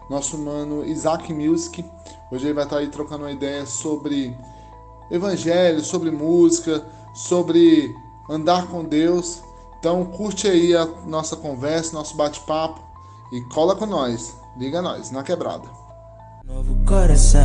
nosso 0.10 0.38
mano 0.38 0.86
Isaac 0.86 1.34
Music. 1.34 1.84
Hoje 2.32 2.46
ele 2.46 2.54
vai 2.54 2.64
estar 2.64 2.78
aí 2.78 2.88
trocando 2.88 3.24
uma 3.24 3.32
ideia 3.32 3.66
sobre 3.66 4.36
evangelho, 5.10 5.82
sobre 5.82 6.12
música, 6.12 6.86
sobre 7.14 7.94
andar 8.30 8.68
com 8.68 8.84
Deus. 8.84 9.42
Então 9.80 10.06
curte 10.06 10.48
aí 10.48 10.76
a 10.76 10.86
nossa 11.06 11.36
conversa, 11.36 11.94
nosso 11.94 12.16
bate-papo 12.16 12.80
e 13.34 13.42
cola 13.54 13.76
com 13.76 13.86
nós. 13.86 14.36
Liga 14.58 14.82
nós, 14.82 15.10
na 15.10 15.24
quebrada. 15.24 15.68
Novo 16.46 16.76
coração 16.86 17.42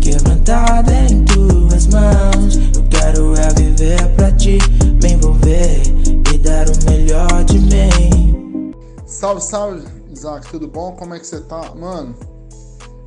quebrantado 0.00 0.92
em 0.92 1.24
tuas 1.24 1.86
mãos. 1.88 2.56
Eu 2.76 2.84
quero 2.88 3.34
é 3.34 3.48
viver 3.54 4.14
pra 4.14 4.30
ti, 4.32 4.58
me 5.02 5.12
envolver 5.12 6.03
dar 6.44 6.68
o 6.68 6.90
melhor 6.90 7.44
de 7.44 7.58
mim. 7.58 8.74
Salve, 9.06 9.40
salve, 9.40 9.86
Isaac, 10.12 10.46
tudo 10.50 10.68
bom? 10.68 10.94
Como 10.94 11.14
é 11.14 11.18
que 11.18 11.26
você 11.26 11.40
tá? 11.40 11.74
Mano, 11.74 12.14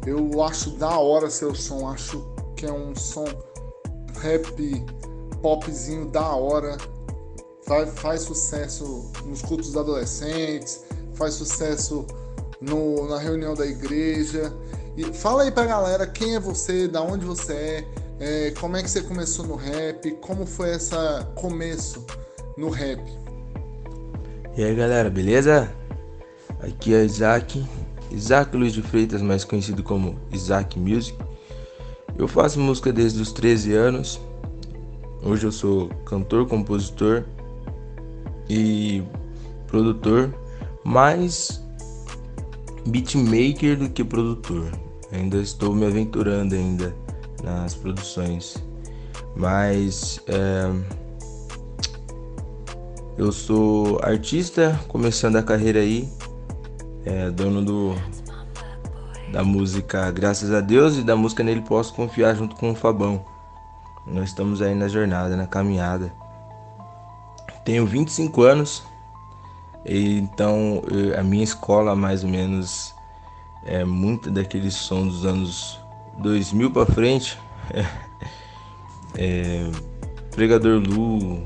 eu 0.07 0.43
acho 0.43 0.71
da 0.71 0.97
hora 0.97 1.29
seu 1.29 1.53
som, 1.53 1.87
acho 1.87 2.25
que 2.55 2.65
é 2.65 2.71
um 2.71 2.95
som 2.95 3.27
rap, 4.19 4.85
popzinho 5.39 6.07
da 6.07 6.27
hora. 6.27 6.77
Faz, 7.61 7.89
faz 7.99 8.21
sucesso 8.21 9.11
nos 9.25 9.41
cultos 9.43 9.77
adolescentes, 9.77 10.81
faz 11.13 11.35
sucesso 11.35 12.07
no, 12.59 13.07
na 13.07 13.19
reunião 13.19 13.53
da 13.53 13.67
igreja. 13.67 14.51
E 14.95 15.03
fala 15.13 15.43
aí 15.43 15.51
pra 15.51 15.65
galera 15.65 16.07
quem 16.07 16.35
é 16.35 16.39
você, 16.39 16.87
da 16.87 17.03
onde 17.03 17.23
você 17.23 17.53
é, 17.53 18.47
é, 18.47 18.51
como 18.59 18.77
é 18.77 18.81
que 18.81 18.89
você 18.89 19.01
começou 19.03 19.45
no 19.45 19.55
rap, 19.55 20.09
como 20.21 20.43
foi 20.43 20.71
esse 20.73 20.95
começo 21.35 22.03
no 22.57 22.71
rap. 22.71 23.26
E 24.57 24.63
aí 24.63 24.73
galera, 24.73 25.07
beleza? 25.07 25.71
Aqui 26.63 26.91
é 26.91 27.05
Isaac, 27.05 27.63
Isaac 28.09 28.57
Luiz 28.57 28.73
de 28.73 28.81
Freitas, 28.81 29.21
mais 29.21 29.43
conhecido 29.43 29.83
como 29.83 30.15
Isaac 30.33 30.79
Music. 30.79 31.15
Eu 32.17 32.27
faço 32.27 32.59
música 32.59 32.91
desde 32.91 33.21
os 33.21 33.31
13 33.31 33.73
anos. 33.73 34.19
Hoje 35.21 35.45
eu 35.45 35.51
sou 35.51 35.89
cantor, 36.05 36.47
compositor 36.47 37.23
e 38.49 39.03
produtor, 39.67 40.33
mais 40.83 41.63
beatmaker 42.87 43.77
do 43.77 43.87
que 43.87 44.03
produtor. 44.03 44.71
Ainda 45.11 45.37
estou 45.37 45.71
me 45.75 45.85
aventurando 45.85 46.55
ainda 46.55 46.95
nas 47.43 47.75
produções, 47.75 48.55
mas 49.35 50.19
é, 50.25 50.71
eu 53.17 53.31
sou 53.31 53.99
artista, 54.03 54.79
começando 54.87 55.37
a 55.37 55.43
carreira 55.43 55.79
aí, 55.79 56.07
é, 57.03 57.31
dono 57.31 57.65
do 57.65 57.95
da 59.31 59.43
música 59.43 60.09
Graças 60.11 60.53
a 60.53 60.61
Deus 60.61 60.97
e 60.97 61.03
da 61.03 61.15
música 61.15 61.43
Nele 61.43 61.61
Posso 61.61 61.93
Confiar 61.93 62.35
junto 62.35 62.55
com 62.55 62.71
o 62.71 62.75
Fabão. 62.75 63.25
Nós 64.05 64.29
estamos 64.29 64.61
aí 64.61 64.73
na 64.73 64.87
jornada, 64.87 65.35
na 65.35 65.47
caminhada. 65.47 66.13
Tenho 67.65 67.85
25 67.85 68.43
anos, 68.43 68.83
então 69.85 70.81
a 71.17 71.23
minha 71.23 71.43
escola 71.43 71.95
mais 71.95 72.23
ou 72.23 72.29
menos 72.29 72.93
é 73.65 73.83
muito 73.83 74.31
daquele 74.31 74.71
som 74.71 75.05
dos 75.05 75.25
anos 75.25 75.79
2000 76.19 76.71
para 76.71 76.85
frente. 76.85 77.37
É, 79.19 79.71
Pregador 80.35 80.79
Lu, 80.79 81.43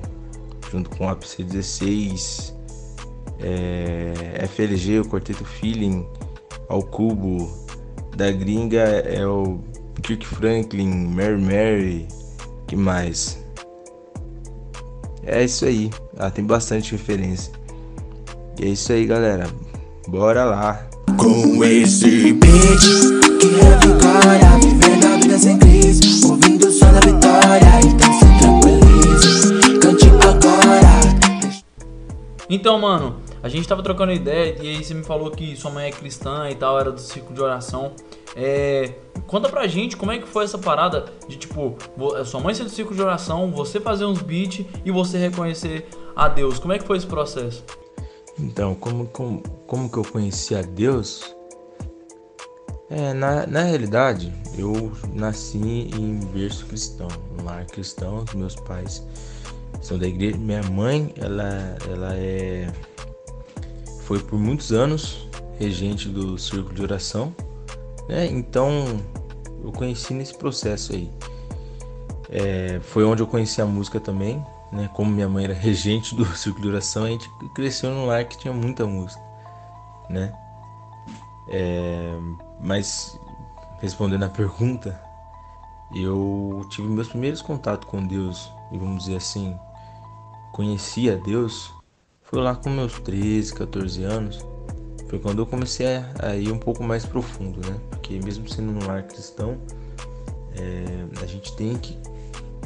junto 0.71 0.89
com 0.91 1.09
a 1.09 1.15
PC16, 1.15 2.53
é, 3.39 4.47
FLG, 4.47 4.99
o 4.99 5.05
Quarteto 5.05 5.43
Feeling, 5.43 6.05
ao 6.69 6.81
Cubo, 6.81 7.51
da 8.15 8.31
gringa 8.31 8.79
é 8.79 9.25
o 9.25 9.59
Kirk 10.01 10.25
Franklin, 10.25 11.07
Mary 11.07 11.41
Mary, 11.41 12.07
que 12.67 12.75
mais? 12.75 13.43
É 15.23 15.43
isso 15.43 15.65
aí, 15.65 15.91
ah, 16.17 16.31
tem 16.31 16.45
bastante 16.45 16.93
referência. 16.93 17.51
E 18.59 18.65
é 18.65 18.69
isso 18.69 18.91
aí, 18.93 19.05
galera. 19.05 19.47
Bora 20.07 20.45
lá. 20.45 20.87
Com 21.17 21.63
esse 21.63 22.33
beat 22.33 22.81
que 23.39 23.47
vivendo 23.47 25.05
a 25.05 25.20
Então, 32.53 32.77
mano, 32.77 33.15
a 33.41 33.47
gente 33.47 33.65
tava 33.65 33.81
trocando 33.81 34.11
ideia 34.11 34.57
e 34.61 34.67
aí 34.67 34.83
você 34.83 34.93
me 34.93 35.05
falou 35.05 35.31
que 35.31 35.55
sua 35.55 35.71
mãe 35.71 35.87
é 35.87 35.89
cristã 35.89 36.49
e 36.49 36.55
tal, 36.55 36.77
era 36.77 36.91
do 36.91 36.99
círculo 36.99 37.33
de 37.33 37.41
oração. 37.41 37.93
É, 38.35 38.93
conta 39.25 39.47
pra 39.47 39.65
gente 39.67 39.95
como 39.95 40.11
é 40.11 40.17
que 40.17 40.27
foi 40.27 40.43
essa 40.43 40.57
parada 40.57 41.05
de 41.29 41.37
tipo, 41.37 41.77
sua 42.25 42.41
mãe 42.41 42.53
ser 42.53 42.65
do 42.65 42.69
círculo 42.69 42.97
de 42.97 43.01
oração, 43.01 43.49
você 43.51 43.79
fazer 43.79 44.03
uns 44.03 44.21
beats 44.21 44.65
e 44.83 44.91
você 44.91 45.17
reconhecer 45.17 45.87
a 46.13 46.27
Deus. 46.27 46.59
Como 46.59 46.73
é 46.73 46.77
que 46.77 46.85
foi 46.85 46.97
esse 46.97 47.07
processo? 47.07 47.63
Então, 48.37 48.75
como, 48.75 49.07
como, 49.07 49.41
como 49.65 49.89
que 49.89 49.97
eu 49.97 50.03
conheci 50.03 50.53
a 50.53 50.61
Deus? 50.61 51.33
É, 52.89 53.13
na, 53.13 53.47
na 53.47 53.61
realidade, 53.61 54.29
eu 54.57 54.91
nasci 55.13 55.57
em 55.57 56.19
berço 56.33 56.65
cristão, 56.65 57.07
um 57.39 57.45
lar 57.45 57.65
cristão, 57.65 58.25
meus 58.35 58.57
pais 58.57 59.07
são 59.81 59.97
da 59.97 60.07
igreja. 60.07 60.37
Minha 60.37 60.63
mãe, 60.63 61.13
ela, 61.17 61.77
ela 61.89 62.15
é 62.15 62.67
foi 64.11 64.19
por 64.19 64.37
muitos 64.37 64.73
anos 64.73 65.25
regente 65.57 66.09
do 66.09 66.37
círculo 66.37 66.75
de 66.75 66.81
oração, 66.81 67.33
né? 68.09 68.25
Então 68.25 68.99
eu 69.63 69.71
conheci 69.71 70.13
nesse 70.13 70.37
processo 70.37 70.91
aí. 70.91 71.09
É, 72.29 72.81
foi 72.81 73.05
onde 73.05 73.21
eu 73.21 73.27
conheci 73.27 73.61
a 73.61 73.65
música 73.65 74.01
também, 74.01 74.45
né? 74.71 74.89
Como 74.93 75.09
minha 75.09 75.29
mãe 75.29 75.45
era 75.45 75.53
regente 75.53 76.13
do 76.13 76.25
círculo 76.35 76.63
de 76.63 76.69
oração, 76.71 77.05
a 77.05 77.09
gente 77.09 77.29
cresceu 77.55 77.89
num 77.89 78.05
lar 78.05 78.25
que 78.25 78.37
tinha 78.37 78.53
muita 78.53 78.85
música, 78.85 79.21
né? 80.09 80.33
É, 81.47 82.13
mas 82.59 83.17
respondendo 83.79 84.23
a 84.23 84.29
pergunta, 84.29 85.01
eu 85.95 86.65
tive 86.69 86.87
meus 86.87 87.07
primeiros 87.07 87.41
contatos 87.41 87.89
com 87.89 88.05
Deus 88.05 88.51
e 88.71 88.77
vamos 88.77 89.05
dizer 89.05 89.17
assim, 89.17 89.57
conheci 90.51 91.09
a 91.09 91.15
Deus 91.15 91.71
foi 92.31 92.41
lá 92.41 92.55
com 92.55 92.69
meus 92.69 92.97
13, 92.99 93.53
14 93.53 94.03
anos. 94.03 94.45
Foi 95.09 95.19
quando 95.19 95.39
eu 95.39 95.45
comecei 95.45 95.85
a 96.19 96.35
ir 96.37 96.49
um 96.49 96.57
pouco 96.57 96.81
mais 96.81 97.05
profundo, 97.05 97.59
né? 97.69 97.77
Porque 97.89 98.17
mesmo 98.19 98.47
sendo 98.47 98.71
um 98.71 98.87
lar 98.87 99.03
cristão, 99.03 99.57
é, 100.55 101.21
a 101.21 101.25
gente 101.25 101.53
tem 101.57 101.77
que, 101.77 101.97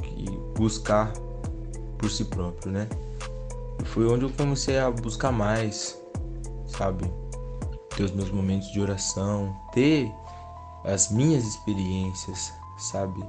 que 0.03 0.29
buscar 0.55 1.11
por 1.97 2.11
si 2.11 2.25
próprio, 2.25 2.71
né? 2.71 2.87
E 3.81 3.85
foi 3.85 4.05
onde 4.05 4.25
eu 4.25 4.29
comecei 4.29 4.77
a 4.77 4.91
buscar 4.91 5.31
mais, 5.31 5.99
sabe? 6.67 7.11
Ter 7.97 8.03
os 8.03 8.11
meus 8.11 8.29
momentos 8.29 8.71
de 8.71 8.79
oração, 8.79 9.51
ter 9.73 10.11
as 10.83 11.11
minhas 11.11 11.43
experiências, 11.43 12.53
sabe? 12.77 13.19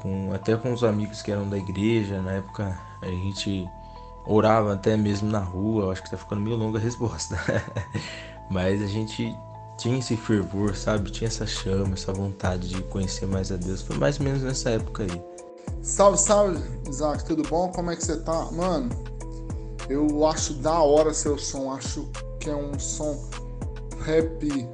Com, 0.00 0.32
até 0.32 0.56
com 0.56 0.72
os 0.72 0.84
amigos 0.84 1.20
que 1.20 1.32
eram 1.32 1.48
da 1.48 1.58
igreja, 1.58 2.22
na 2.22 2.34
época 2.34 2.89
a 3.02 3.06
gente 3.06 3.68
orava 4.26 4.74
até 4.74 4.96
mesmo 4.96 5.30
na 5.30 5.40
rua, 5.40 5.92
acho 5.92 6.02
que 6.02 6.10
tá 6.10 6.16
ficando 6.16 6.42
meio 6.42 6.56
longa 6.56 6.78
a 6.78 6.82
resposta. 6.82 7.36
Mas 8.50 8.82
a 8.82 8.86
gente 8.86 9.34
tinha 9.78 9.98
esse 9.98 10.16
fervor, 10.16 10.76
sabe? 10.76 11.10
Tinha 11.10 11.28
essa 11.28 11.46
chama, 11.46 11.94
essa 11.94 12.12
vontade 12.12 12.68
de 12.68 12.82
conhecer 12.82 13.26
mais 13.26 13.50
a 13.50 13.56
Deus. 13.56 13.80
Foi 13.82 13.96
mais 13.96 14.18
ou 14.18 14.24
menos 14.24 14.42
nessa 14.42 14.70
época 14.70 15.04
aí. 15.04 15.22
Salve, 15.82 16.18
salve, 16.18 16.62
Isaac, 16.88 17.24
tudo 17.24 17.42
bom? 17.48 17.70
Como 17.70 17.90
é 17.90 17.96
que 17.96 18.04
você 18.04 18.18
tá? 18.18 18.50
Mano, 18.52 18.90
eu 19.88 20.26
acho 20.26 20.54
da 20.54 20.80
hora 20.80 21.14
seu 21.14 21.38
som, 21.38 21.72
acho 21.72 22.08
que 22.38 22.50
é 22.50 22.54
um 22.54 22.78
som 22.78 23.18
rap 24.04 24.68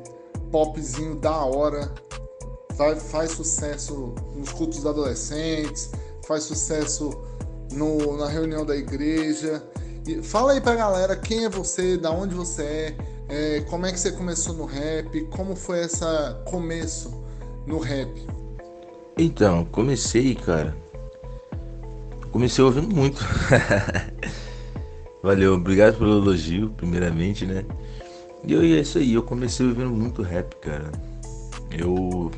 popzinho 0.50 1.16
da 1.16 1.44
hora. 1.44 1.92
Faz, 2.76 3.02
faz 3.04 3.30
sucesso 3.30 4.14
nos 4.34 4.50
cultos 4.50 4.84
adolescentes, 4.84 5.92
faz 6.26 6.42
sucesso 6.42 7.10
no, 7.76 8.16
na 8.16 8.28
reunião 8.28 8.64
da 8.64 8.76
igreja. 8.76 9.62
E 10.06 10.22
fala 10.22 10.52
aí 10.52 10.60
pra 10.60 10.74
galera 10.74 11.16
quem 11.16 11.44
é 11.44 11.48
você, 11.48 11.96
da 11.96 12.10
onde 12.10 12.34
você 12.34 12.62
é, 12.62 12.96
é, 13.28 13.60
como 13.62 13.86
é 13.86 13.92
que 13.92 14.00
você 14.00 14.12
começou 14.12 14.54
no 14.54 14.64
rap, 14.64 15.20
como 15.26 15.54
foi 15.54 15.84
esse 15.84 16.04
começo 16.44 17.22
no 17.66 17.78
rap. 17.78 18.10
Então, 19.18 19.64
comecei, 19.66 20.34
cara. 20.34 20.76
Comecei 22.30 22.62
ouvindo 22.62 22.94
muito. 22.94 23.24
Valeu, 25.22 25.54
obrigado 25.54 25.98
pelo 25.98 26.22
elogio, 26.22 26.70
primeiramente, 26.70 27.46
né? 27.46 27.64
E 28.44 28.52
eu, 28.52 28.62
é 28.62 28.80
isso 28.80 28.98
aí, 28.98 29.14
eu 29.14 29.22
comecei 29.22 29.66
ouvindo 29.66 29.90
muito 29.90 30.22
rap, 30.22 30.54
cara. 30.56 30.92
Eu 31.70 32.30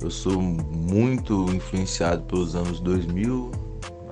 eu 0.00 0.10
sou 0.10 0.40
muito 0.40 1.52
influenciado 1.52 2.22
pelos 2.22 2.54
anos 2.54 2.78
2000, 2.80 3.50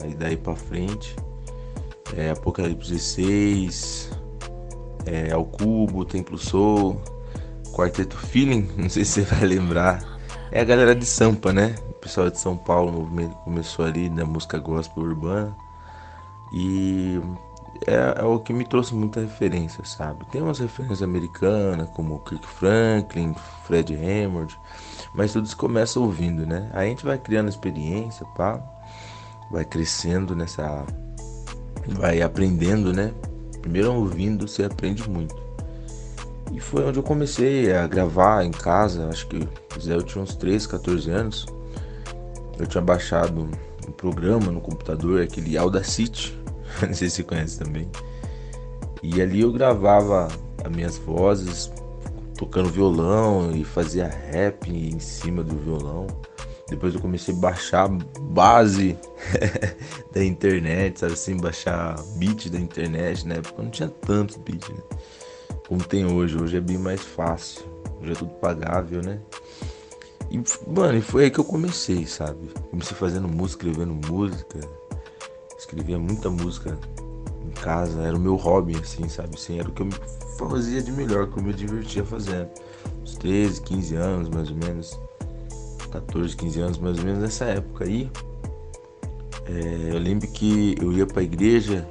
aí 0.03 0.15
daí 0.15 0.37
para 0.37 0.55
frente. 0.55 1.17
É, 2.17 2.31
Apocalipse 2.31 2.93
16, 2.93 4.11
é, 5.07 5.33
Ao 5.33 5.45
Cubo, 5.45 6.05
Templo 6.05 6.39
Soul, 6.39 7.01
Quarteto 7.73 8.17
Feeling, 8.17 8.69
não 8.77 8.89
sei 8.89 9.05
se 9.05 9.25
você 9.25 9.35
vai 9.35 9.47
lembrar. 9.47 10.03
É 10.53 10.61
a 10.61 10.65
galera 10.65 10.95
de 10.95 11.05
Sampa, 11.05 11.53
né? 11.53 11.75
O 11.91 11.95
pessoal 11.95 12.31
de 12.31 12.39
São 12.39 12.57
Paulo, 12.57 12.91
o 12.91 13.03
movimento 13.03 13.35
começou 13.39 13.85
ali 13.85 14.09
na 14.09 14.25
música 14.25 14.59
gospel 14.59 15.03
urbana. 15.03 15.57
E 16.55 17.21
é, 17.87 18.21
é, 18.21 18.25
o 18.25 18.39
que 18.39 18.53
me 18.53 18.65
trouxe 18.65 18.95
muita 18.95 19.21
referência, 19.21 19.85
sabe? 19.85 20.25
Tem 20.31 20.41
umas 20.41 20.61
referências 20.61 21.03
americanas, 21.03 21.91
como 21.91 22.21
Kirk 22.21 22.47
Franklin, 22.47 23.35
Fred 23.65 23.95
Hammond, 23.95 24.57
mas 25.13 25.33
tudo 25.33 25.49
se 25.49 25.57
começa 25.57 25.99
ouvindo, 25.99 26.47
né? 26.47 26.71
A 26.73 26.85
gente 26.85 27.05
vai 27.05 27.19
criando 27.19 27.49
experiência, 27.49 28.25
pá 28.37 28.63
vai 29.51 29.65
crescendo 29.65 30.35
nessa. 30.35 30.85
vai 31.89 32.23
aprendendo, 32.23 32.93
né? 32.93 33.13
Primeiro 33.61 33.93
ouvindo, 33.95 34.47
você 34.47 34.65
aprende 34.65 35.09
muito. 35.09 35.35
E 36.53 36.61
foi 36.61 36.85
onde 36.85 36.99
eu 36.99 37.03
comecei 37.03 37.75
a 37.75 37.87
gravar 37.87 38.45
em 38.45 38.53
casa, 38.53 39.09
acho 39.09 39.27
que 39.27 39.49
eu 39.87 40.03
tinha 40.03 40.23
uns 40.23 40.35
13, 40.37 40.69
14 40.69 41.11
anos. 41.11 41.47
Eu 42.59 42.67
tinha 42.67 42.83
baixado 42.83 43.49
um 43.87 43.93
programa 43.93 44.51
no 44.51 44.61
computador, 44.61 45.23
aquele 45.23 45.59
Audacity, 45.59 46.39
não 46.81 46.95
sei 46.95 47.11
se 47.11 47.17
você 47.17 47.23
conhece 47.25 47.59
também. 47.59 47.89
E 49.03 49.21
ali 49.21 49.41
eu 49.41 49.53
gravava 49.53 50.29
as 50.65 50.73
minhas 50.73 50.97
vozes, 50.97 51.71
tocando 52.37 52.69
violão 52.69 53.51
e 53.53 53.65
fazia 53.65 54.09
rap 54.09 54.71
em 54.71 54.99
cima 54.99 55.43
do 55.43 55.57
violão. 55.57 56.07
Depois 56.69 56.95
eu 56.95 57.01
comecei 57.01 57.33
a 57.33 57.37
baixar 57.37 57.89
base 57.89 58.99
da 60.13 60.25
internet, 60.25 60.99
sabe 60.99 61.13
assim, 61.13 61.37
baixar 61.37 61.97
beat 62.17 62.49
da 62.49 62.59
internet, 62.59 63.27
né? 63.27 63.41
Porque 63.41 63.63
não 63.63 63.71
tinha 63.71 63.89
tantos 63.89 64.37
beats, 64.37 64.69
né? 64.69 64.83
Como 65.69 65.83
tem 65.85 66.05
hoje. 66.05 66.37
Hoje 66.37 66.57
é 66.57 66.61
bem 66.61 66.79
mais 66.79 67.01
fácil. 67.01 67.63
Hoje 68.01 68.13
é 68.13 68.15
tudo 68.15 68.33
pagável, 68.35 69.01
né? 69.01 69.21
E, 70.31 70.43
mano, 70.69 71.01
foi 71.03 71.25
aí 71.25 71.31
que 71.31 71.39
eu 71.39 71.45
comecei, 71.45 72.05
sabe? 72.05 72.49
Comecei 72.71 72.97
fazendo 72.97 73.29
música, 73.29 73.67
escrevendo 73.67 73.95
música. 74.09 74.59
Escrevia 75.57 75.99
muita 75.99 76.29
música 76.29 76.77
em 77.45 77.51
casa, 77.51 78.03
era 78.03 78.17
o 78.17 78.21
meu 78.21 78.35
hobby, 78.35 78.77
assim, 78.77 79.09
sabe? 79.09 79.37
Assim, 79.37 79.61
era 79.61 79.69
o 79.69 79.73
que 79.73 79.83
eu 79.83 79.89
fazia 80.37 80.83
de 80.83 80.91
melhor, 80.91 81.31
que 81.31 81.39
eu 81.39 81.43
me 81.43 81.55
divertia 81.55 82.05
fazendo. 82.05 82.51
Uns 83.03 83.15
13, 83.17 83.63
15 83.63 83.95
anos, 83.95 84.29
mais 84.29 84.51
ou 84.51 84.57
menos. 84.57 84.99
14, 85.87 86.37
15 86.37 86.61
anos, 86.61 86.79
mais 86.79 86.99
ou 86.99 87.05
menos 87.05 87.21
nessa 87.21 87.45
época 87.47 87.85
aí. 87.85 88.11
É, 89.47 89.95
eu 89.95 89.99
lembro 89.99 90.27
que 90.29 90.75
eu 90.81 90.93
ia 90.93 91.07
pra 91.07 91.23
igreja, 91.23 91.89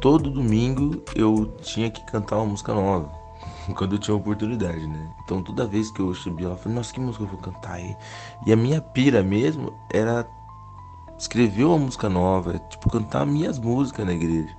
todo 0.00 0.30
domingo 0.30 1.02
eu 1.14 1.46
tinha 1.62 1.90
que 1.90 2.04
cantar 2.06 2.36
uma 2.36 2.46
música 2.46 2.74
nova. 2.74 3.10
Quando 3.76 3.94
eu 3.94 3.98
tinha 3.98 4.16
oportunidade, 4.16 4.86
né? 4.86 5.14
Então 5.24 5.42
toda 5.42 5.66
vez 5.66 5.90
que 5.90 6.00
eu 6.00 6.14
subia 6.14 6.48
lá, 6.48 6.54
eu 6.54 6.58
falei, 6.58 6.76
nossa, 6.76 6.92
que 6.92 7.00
música 7.00 7.24
eu 7.24 7.28
vou 7.28 7.38
cantar 7.38 7.74
aí? 7.74 7.96
E 8.46 8.52
a 8.52 8.56
minha 8.56 8.80
pira 8.80 9.22
mesmo 9.22 9.72
era 9.92 10.26
escrever 11.18 11.64
uma 11.64 11.78
música 11.78 12.08
nova, 12.08 12.58
tipo, 12.70 12.90
cantar 12.90 13.26
minhas 13.26 13.58
músicas 13.58 14.06
na 14.06 14.12
igreja. 14.12 14.56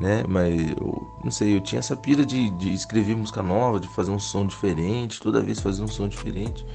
Né? 0.00 0.24
Mas 0.28 0.70
eu 0.72 1.08
não 1.22 1.30
sei, 1.30 1.56
eu 1.56 1.60
tinha 1.60 1.78
essa 1.78 1.96
pira 1.96 2.24
de, 2.24 2.50
de 2.50 2.72
escrever 2.72 3.16
música 3.16 3.42
nova, 3.42 3.78
de 3.78 3.88
fazer 3.88 4.10
um 4.10 4.18
som 4.18 4.46
diferente, 4.46 5.20
toda 5.20 5.40
vez 5.40 5.60
fazer 5.60 5.82
um 5.82 5.88
som 5.88 6.08
diferente. 6.08 6.66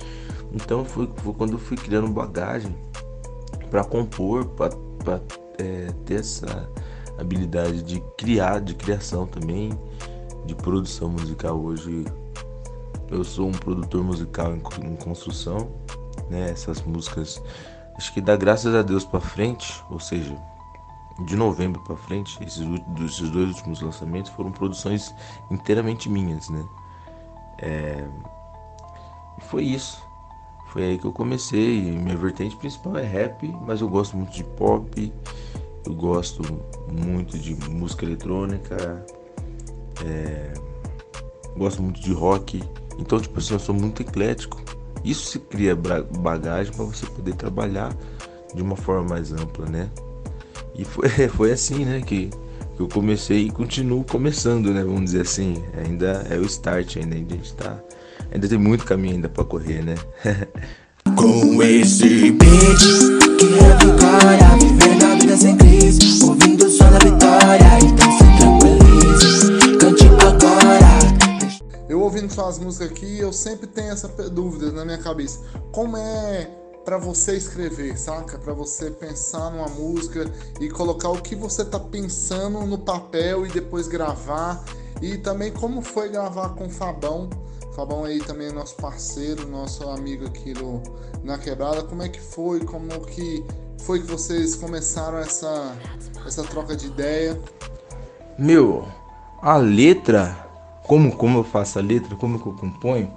Então 0.54 0.84
foi, 0.84 1.10
foi 1.18 1.34
quando 1.34 1.54
eu 1.54 1.60
fui 1.60 1.78
criando 1.78 2.10
bagagem 2.10 2.76
para 3.70 3.84
compor, 3.84 4.46
para 4.46 5.22
é, 5.58 5.88
ter 6.06 6.20
essa 6.20 6.70
habilidade 7.18 7.82
de 7.84 8.02
criar, 8.18 8.60
de 8.60 8.76
criação 8.76 9.26
também, 9.26 9.72
de 10.46 10.56
produção 10.56 11.10
musical. 11.10 11.60
Hoje 11.60 12.06
eu 13.10 13.24
sou 13.24 13.48
um 13.48 13.52
produtor 13.52 14.04
musical 14.04 14.54
em, 14.54 14.62
em 14.86 14.96
construção, 14.96 15.72
né? 16.30 16.50
Essas 16.50 16.82
músicas, 16.82 17.42
acho 17.98 18.14
que 18.14 18.22
dá 18.22 18.36
graças 18.36 18.74
a 18.74 18.82
Deus 18.82 19.06
para 19.06 19.20
frente, 19.20 19.84
ou 19.90 20.00
seja, 20.00 20.36
de 21.26 21.36
novembro 21.36 21.82
para 21.84 21.96
frente, 21.96 22.42
esses, 22.44 22.66
esses, 23.06 23.30
dois 23.30 23.50
últimos 23.50 23.82
lançamentos 23.82 24.32
foram 24.32 24.52
produções 24.52 25.14
inteiramente 25.50 26.10
minhas, 26.10 26.50
né? 26.50 26.66
É, 27.60 28.08
foi 29.42 29.64
isso. 29.64 30.11
Foi 30.72 30.84
aí 30.84 30.98
que 30.98 31.06
eu 31.06 31.12
comecei. 31.12 31.82
Minha 31.82 32.16
vertente 32.16 32.56
principal 32.56 32.98
é 32.98 33.04
rap, 33.04 33.46
mas 33.68 33.82
eu 33.82 33.90
gosto 33.90 34.16
muito 34.16 34.32
de 34.32 34.44
pop, 34.44 35.14
eu 35.86 35.94
gosto 35.94 36.42
muito 36.90 37.38
de 37.38 37.54
música 37.70 38.06
eletrônica, 38.06 39.06
é, 40.06 40.54
gosto 41.58 41.84
muito 41.84 42.00
de 42.00 42.14
rock. 42.14 42.64
Então, 42.98 43.20
tipo 43.20 43.38
assim, 43.38 43.54
eu 43.54 43.60
sou 43.60 43.76
muito 43.76 44.02
eclético. 44.02 44.62
Isso 45.04 45.32
se 45.32 45.40
cria 45.40 45.76
bagagem 45.76 46.72
para 46.74 46.86
você 46.86 47.06
poder 47.06 47.36
trabalhar 47.36 47.94
de 48.54 48.62
uma 48.62 48.78
forma 48.78 49.10
mais 49.10 49.34
ampla, 49.34 49.66
né? 49.66 49.90
E 50.76 50.86
foi, 50.86 51.10
foi 51.28 51.52
assim, 51.52 51.84
né, 51.84 52.00
que, 52.02 52.30
que 52.78 52.82
eu 52.82 52.88
comecei 52.88 53.48
e 53.48 53.52
continuo 53.52 54.06
começando, 54.06 54.72
né? 54.72 54.84
Vamos 54.84 55.06
dizer 55.06 55.22
assim. 55.22 55.62
Ainda 55.86 56.26
é 56.30 56.38
o 56.38 56.46
start, 56.46 56.96
ainda 56.96 57.16
a 57.16 57.18
gente 57.18 57.54
tá 57.56 57.78
Ainda 58.32 58.48
tem 58.48 58.58
muito 58.58 58.86
caminho 58.86 59.16
ainda 59.16 59.28
pra 59.28 59.44
correr, 59.44 59.84
né? 59.84 59.96
Com 61.16 61.62
esse 61.62 62.32
beat 62.32 62.80
que 63.38 63.46
revigora 63.46 64.58
Vivendo 64.60 65.04
a 65.04 65.16
vida 65.16 65.36
sem 65.36 65.58
crise 65.58 66.24
Ouvindo 66.24 66.66
o 66.66 66.70
som 66.70 66.90
da 66.92 67.00
vitória 67.00 67.80
Então 67.84 68.12
se 68.12 68.24
tranquilize 68.40 69.78
Cante 69.78 70.06
agora. 70.06 71.88
Eu 71.90 72.02
ouvindo 72.02 72.32
suas 72.32 72.60
músicas 72.60 72.92
aqui 72.92 73.20
Eu 73.20 73.34
sempre 73.34 73.68
tenho 73.68 73.92
essa 73.92 74.08
dúvida 74.30 74.72
na 74.72 74.86
minha 74.86 75.00
cabeça. 75.00 75.42
Como 75.72 75.98
é 75.98 76.61
para 76.84 76.98
você 76.98 77.36
escrever, 77.36 77.98
saca? 77.98 78.38
Para 78.38 78.54
você 78.54 78.92
pensar 78.92 79.50
numa 79.52 79.68
música 79.68 80.32
e 80.60 80.70
colocar 80.70 81.10
o 81.10 81.22
que 81.22 81.36
você 81.36 81.64
tá 81.64 81.80
pensando 81.80 82.60
no 82.62 82.78
papel 82.78 83.46
e 83.46 83.50
depois 83.50 83.88
gravar. 83.88 84.64
E 85.02 85.18
também 85.18 85.52
como 85.52 85.82
foi 85.82 86.10
gravar 86.10 86.50
com 86.50 86.68
o 86.68 86.70
Fabão 86.70 87.30
Fabão 87.74 88.04
aí 88.04 88.20
também 88.20 88.48
é 88.48 88.52
nosso 88.52 88.76
parceiro, 88.76 89.48
nosso 89.48 89.90
amigo 89.90 90.26
aqui 90.26 90.54
na 91.24 91.38
quebrada. 91.38 91.84
Como 91.84 92.04
é 92.04 92.10
que 92.10 92.20
foi? 92.20 92.60
Como 92.66 92.90
que 93.06 93.46
foi 93.80 94.02
que 94.02 94.08
vocês 94.08 94.56
começaram 94.56 95.18
essa, 95.20 95.74
essa 96.26 96.44
troca 96.44 96.76
de 96.76 96.88
ideia? 96.88 97.40
Meu, 98.38 98.86
a 99.42 99.56
letra, 99.56 100.36
como, 100.84 101.16
como 101.16 101.40
eu 101.40 101.44
faço 101.46 101.80
a 101.80 101.82
letra, 101.82 102.16
como 102.16 102.40
que 102.40 102.48
eu 102.48 102.54
componho, 102.54 103.12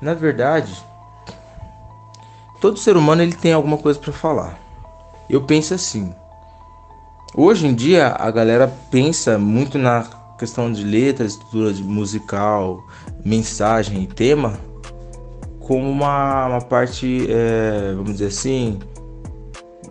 na 0.00 0.14
verdade, 0.14 0.82
todo 2.66 2.80
ser 2.80 2.96
humano 2.96 3.22
ele 3.22 3.32
tem 3.32 3.52
alguma 3.52 3.78
coisa 3.78 3.96
para 3.96 4.12
falar. 4.12 4.58
Eu 5.30 5.42
penso 5.42 5.72
assim. 5.72 6.12
Hoje 7.32 7.64
em 7.64 7.72
dia 7.72 8.08
a 8.08 8.28
galera 8.28 8.66
pensa 8.90 9.38
muito 9.38 9.78
na 9.78 10.04
questão 10.36 10.72
de 10.72 10.82
letra, 10.82 11.24
estrutura 11.24 11.72
musical, 11.84 12.84
mensagem 13.24 14.02
e 14.02 14.06
tema 14.08 14.58
como 15.60 15.88
uma, 15.88 16.46
uma 16.46 16.60
parte, 16.60 17.26
é, 17.30 17.92
vamos 17.94 18.14
dizer 18.14 18.26
assim, 18.26 18.80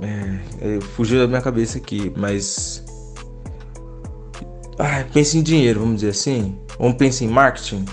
é, 0.01 0.75
é, 0.75 0.81
fugiu 0.81 1.19
da 1.19 1.27
minha 1.27 1.41
cabeça 1.41 1.77
aqui, 1.77 2.11
mas 2.15 2.83
ah, 4.77 5.05
pense 5.13 5.37
em 5.37 5.41
dinheiro, 5.41 5.79
vamos 5.79 5.95
dizer 5.95 6.09
assim, 6.09 6.57
ou 6.77 6.93
pense 6.93 7.23
em 7.23 7.27
marketing. 7.27 7.85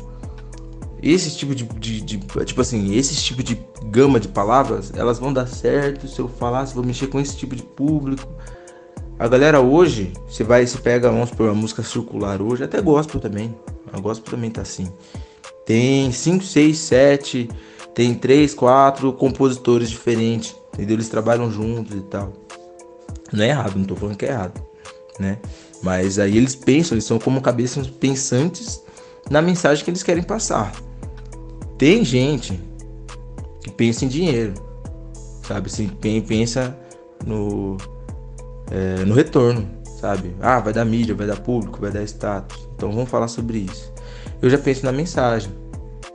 Esse 1.03 1.37
tipo 1.37 1.53
de, 1.53 1.65
de, 1.65 2.01
de, 2.01 2.19
tipo 2.45 2.61
assim, 2.61 2.95
esse 2.95 3.17
tipo 3.17 3.43
de 3.43 3.61
gama 3.87 4.21
de 4.21 4.29
palavras, 4.29 4.93
elas 4.95 5.19
vão 5.19 5.33
dar 5.33 5.47
certo 5.49 6.07
se 6.07 6.21
eu 6.21 6.29
falar, 6.29 6.65
se 6.67 6.77
eu 6.77 6.83
mexer 6.85 7.09
com 7.09 7.19
esse 7.19 7.37
tipo 7.37 7.57
de 7.57 7.63
público. 7.63 8.29
A 9.19 9.27
galera 9.27 9.61
hoje, 9.61 10.13
você 10.29 10.45
vai, 10.45 10.65
se 10.65 10.79
pega, 10.79 11.11
vamos 11.11 11.31
por 11.31 11.47
uma 11.47 11.55
música 11.55 11.83
circular 11.83 12.41
hoje, 12.41 12.63
até 12.63 12.81
gospel 12.81 13.21
também. 13.21 13.55
A 13.93 13.99
gospel 13.99 14.31
também 14.31 14.51
tá 14.51 14.63
assim. 14.63 14.93
Tem 15.67 16.11
5, 16.13 16.45
6, 16.45 16.79
7, 16.79 17.49
tem 17.95 18.15
3, 18.15 18.55
4 18.55 19.13
compositores 19.15 19.91
diferentes, 19.91 20.55
entendeu? 20.73 20.95
Eles 20.95 21.09
trabalham 21.09 21.51
juntos 21.51 21.97
e 21.97 22.03
tal. 22.03 22.33
Não 23.33 23.45
é 23.45 23.49
errado, 23.49 23.77
não 23.77 23.85
tô 23.85 23.97
falando 23.97 24.17
que 24.17 24.27
é 24.27 24.31
errado, 24.31 24.63
né? 25.19 25.39
Mas 25.83 26.19
aí 26.19 26.37
eles 26.37 26.55
pensam, 26.55 26.95
eles 26.95 27.05
são 27.05 27.19
como 27.19 27.41
cabeças 27.41 27.89
pensantes 27.89 28.83
na 29.29 29.43
mensagem 29.43 29.85
que 29.85 29.91
eles 29.91 30.03
querem 30.03 30.23
passar. 30.23 30.73
Tem 31.79 32.05
gente 32.05 32.59
que 33.63 33.71
pensa 33.71 34.05
em 34.05 34.09
dinheiro, 34.09 34.55
sabe? 35.43 35.69
Assim, 35.69 35.89
pensa 35.89 36.77
no, 37.27 37.77
é, 38.71 39.05
no 39.05 39.15
retorno, 39.15 39.69
sabe? 40.01 40.35
Ah, 40.41 40.61
vai 40.61 40.73
dar 40.73 40.85
mídia, 40.85 41.15
vai 41.15 41.27
dar 41.27 41.41
público, 41.41 41.81
vai 41.81 41.91
dar 41.91 42.03
status. 42.05 42.69
Então 42.75 42.93
vamos 42.93 43.11
falar 43.11 43.29
sobre 43.29 43.59
isso 43.59 43.93
eu 44.43 44.51
já 44.51 44.59
penso 44.59 44.85
na 44.85 44.91
mensagem, 44.91 45.53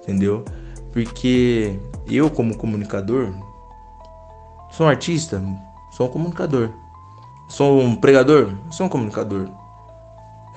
entendeu? 0.04 0.44
Porque 0.92 1.80
eu, 2.10 2.30
como 2.30 2.58
comunicador, 2.58 3.34
sou 4.70 4.86
um 4.86 4.90
artista, 4.90 5.42
sou 5.96 6.08
um 6.08 6.12
comunicador. 6.12 6.70
Sou 7.50 7.80
um 7.80 7.96
pregador, 7.96 8.52
sou 8.70 8.88
um 8.88 8.90
comunicador. 8.90 9.48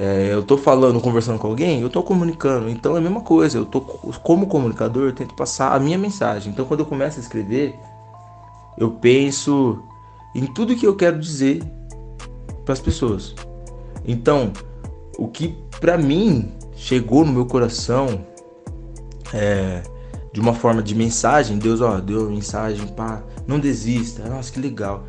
É, 0.02 0.32
eu 0.32 0.42
tô 0.42 0.56
falando, 0.56 0.98
conversando 0.98 1.38
com 1.38 1.46
alguém, 1.46 1.82
eu 1.82 1.90
tô 1.90 2.02
comunicando. 2.02 2.70
Então 2.70 2.94
é 2.94 2.98
a 2.98 3.02
mesma 3.02 3.20
coisa. 3.20 3.58
Eu 3.58 3.66
tô 3.66 3.82
como 3.82 4.46
comunicador, 4.46 5.08
eu 5.08 5.12
tento 5.12 5.34
passar 5.34 5.74
a 5.74 5.78
minha 5.78 5.98
mensagem. 5.98 6.50
Então 6.50 6.64
quando 6.64 6.80
eu 6.80 6.86
começo 6.86 7.18
a 7.18 7.22
escrever, 7.22 7.78
eu 8.78 8.92
penso 8.92 9.78
em 10.34 10.46
tudo 10.46 10.74
que 10.74 10.86
eu 10.86 10.96
quero 10.96 11.18
dizer 11.18 11.62
para 12.64 12.72
as 12.72 12.80
pessoas. 12.80 13.34
Então, 14.02 14.54
o 15.18 15.28
que 15.28 15.54
para 15.78 15.98
mim 15.98 16.50
chegou 16.74 17.22
no 17.22 17.32
meu 17.32 17.44
coração 17.44 18.24
é, 19.34 19.82
de 20.32 20.40
uma 20.40 20.54
forma 20.54 20.82
de 20.82 20.94
mensagem. 20.94 21.58
Deus, 21.58 21.82
ó, 21.82 22.00
deu 22.00 22.30
mensagem, 22.30 22.86
pá, 22.86 23.22
não 23.46 23.58
desista. 23.58 24.26
Nossa, 24.30 24.50
que 24.50 24.58
legal. 24.58 25.04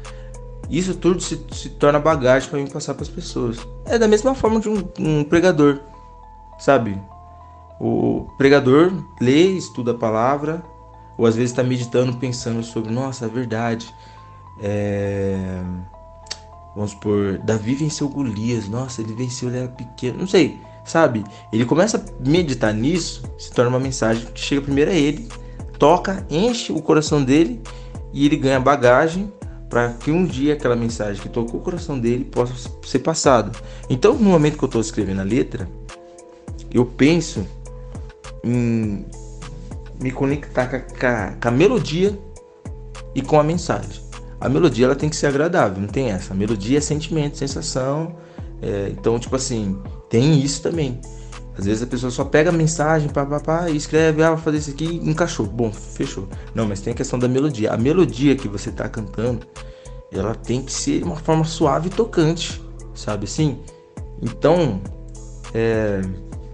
Isso 0.72 0.96
tudo 0.96 1.20
se, 1.20 1.46
se 1.52 1.70
torna 1.72 2.00
bagagem 2.00 2.50
para 2.50 2.58
mim 2.58 2.66
passar 2.66 2.94
para 2.94 3.04
as 3.04 3.10
pessoas. 3.10 3.58
É 3.84 4.00
da 4.00 4.08
mesma 4.08 4.34
forma 4.34 4.62
de 4.62 4.70
um, 4.70 4.82
um 4.98 5.24
pregador, 5.26 5.82
sabe? 6.58 6.98
O 7.78 8.30
pregador 8.38 8.94
lê, 9.20 9.48
estuda 9.58 9.92
a 9.92 9.96
palavra, 9.96 10.64
ou 11.18 11.26
às 11.26 11.36
vezes 11.36 11.52
está 11.52 11.62
meditando, 11.62 12.16
pensando 12.16 12.64
sobre, 12.64 12.90
nossa, 12.90 13.26
é 13.26 13.28
verdade. 13.28 13.94
É... 14.62 15.62
Vamos 16.74 16.92
supor, 16.92 17.38
Davi 17.40 17.76
venceu 17.76 18.08
Golias. 18.08 18.70
Nossa, 18.70 19.02
ele 19.02 19.14
venceu, 19.14 19.50
ele 19.50 19.58
era 19.58 19.68
pequeno. 19.68 20.20
Não 20.20 20.28
sei, 20.28 20.58
sabe? 20.86 21.26
Ele 21.52 21.66
começa 21.66 21.98
a 21.98 22.30
meditar 22.30 22.74
nisso, 22.74 23.24
se 23.38 23.52
torna 23.52 23.70
uma 23.70 23.80
mensagem 23.80 24.26
que 24.28 24.40
chega 24.40 24.62
primeiro 24.62 24.90
a 24.90 24.94
ele, 24.94 25.28
toca, 25.78 26.26
enche 26.30 26.72
o 26.72 26.82
coração 26.82 27.22
dele 27.22 27.62
e 28.14 28.26
ele 28.26 28.38
ganha 28.38 28.60
bagagem 28.60 29.34
para 29.72 29.94
que 29.94 30.12
um 30.12 30.26
dia 30.26 30.54
aquela 30.54 30.76
mensagem 30.76 31.22
que 31.22 31.30
tocou 31.30 31.62
o 31.62 31.64
coração 31.64 31.98
dele 31.98 32.26
possa 32.26 32.54
ser 32.86 33.00
passada. 33.00 33.54
Então, 33.90 34.14
no 34.14 34.30
momento 34.30 34.58
que 34.58 34.64
eu 34.66 34.68
estou 34.68 34.82
escrevendo 34.82 35.22
a 35.22 35.24
letra, 35.24 35.68
eu 36.70 36.86
penso 36.86 37.48
em 38.44 39.06
me 39.98 40.12
conectar 40.12 40.68
com 40.68 40.76
a, 41.08 41.32
com 41.42 41.48
a, 41.48 41.52
melodia 41.52 42.20
e 43.16 43.22
com 43.22 43.40
a 43.40 43.44
mensagem. 43.44 44.02
A 44.42 44.50
melodia 44.50 44.88
ela 44.88 44.96
tem 44.96 45.10
que 45.10 45.16
ser 45.16 45.28
agradável, 45.28 45.80
não 45.80 45.88
tem 45.88 46.12
essa. 46.12 46.34
A 46.34 46.36
melodia 46.36 46.78
é 46.78 46.82
sentimento, 46.82 47.38
sensação. 47.38 48.18
É, 48.62 48.90
então, 48.90 49.18
tipo 49.18 49.38
assim, 49.38 49.80
tem 50.10 50.38
isso 50.42 50.62
também. 50.62 51.00
Às 51.58 51.66
vezes 51.66 51.84
a 51.84 51.88
pessoa 51.88 52.10
só 52.10 52.24
pega 52.24 52.50
a 52.50 52.54
mensagem, 52.54 53.10
pá, 53.10 53.26
pá, 53.26 53.40
pá, 53.40 53.70
e 53.70 53.76
escreve, 53.76 54.24
ah, 54.24 54.30
vou 54.32 54.38
fazer 54.38 54.58
isso 54.58 54.72
aqui, 54.72 55.02
encaixou. 55.04 55.46
Bom, 55.46 55.72
fechou. 55.72 56.28
Não, 56.56 56.68
mas 56.68 56.80
tem 56.82 56.94
a 56.94 56.96
questão 56.96 57.20
da 57.20 57.28
melodia. 57.28 57.72
A 57.74 57.78
melodia 57.78 58.36
que 58.36 58.48
você 58.48 58.72
tá 58.72 58.88
cantando, 58.88 59.46
ela 60.12 60.34
tem 60.34 60.62
que 60.62 60.72
ser 60.72 61.04
uma 61.04 61.18
forma 61.18 61.44
suave 61.44 61.88
e 61.88 61.92
tocante, 61.92 62.62
sabe 62.96 63.26
assim? 63.26 63.60
Então, 64.22 64.80
é, 65.54 66.02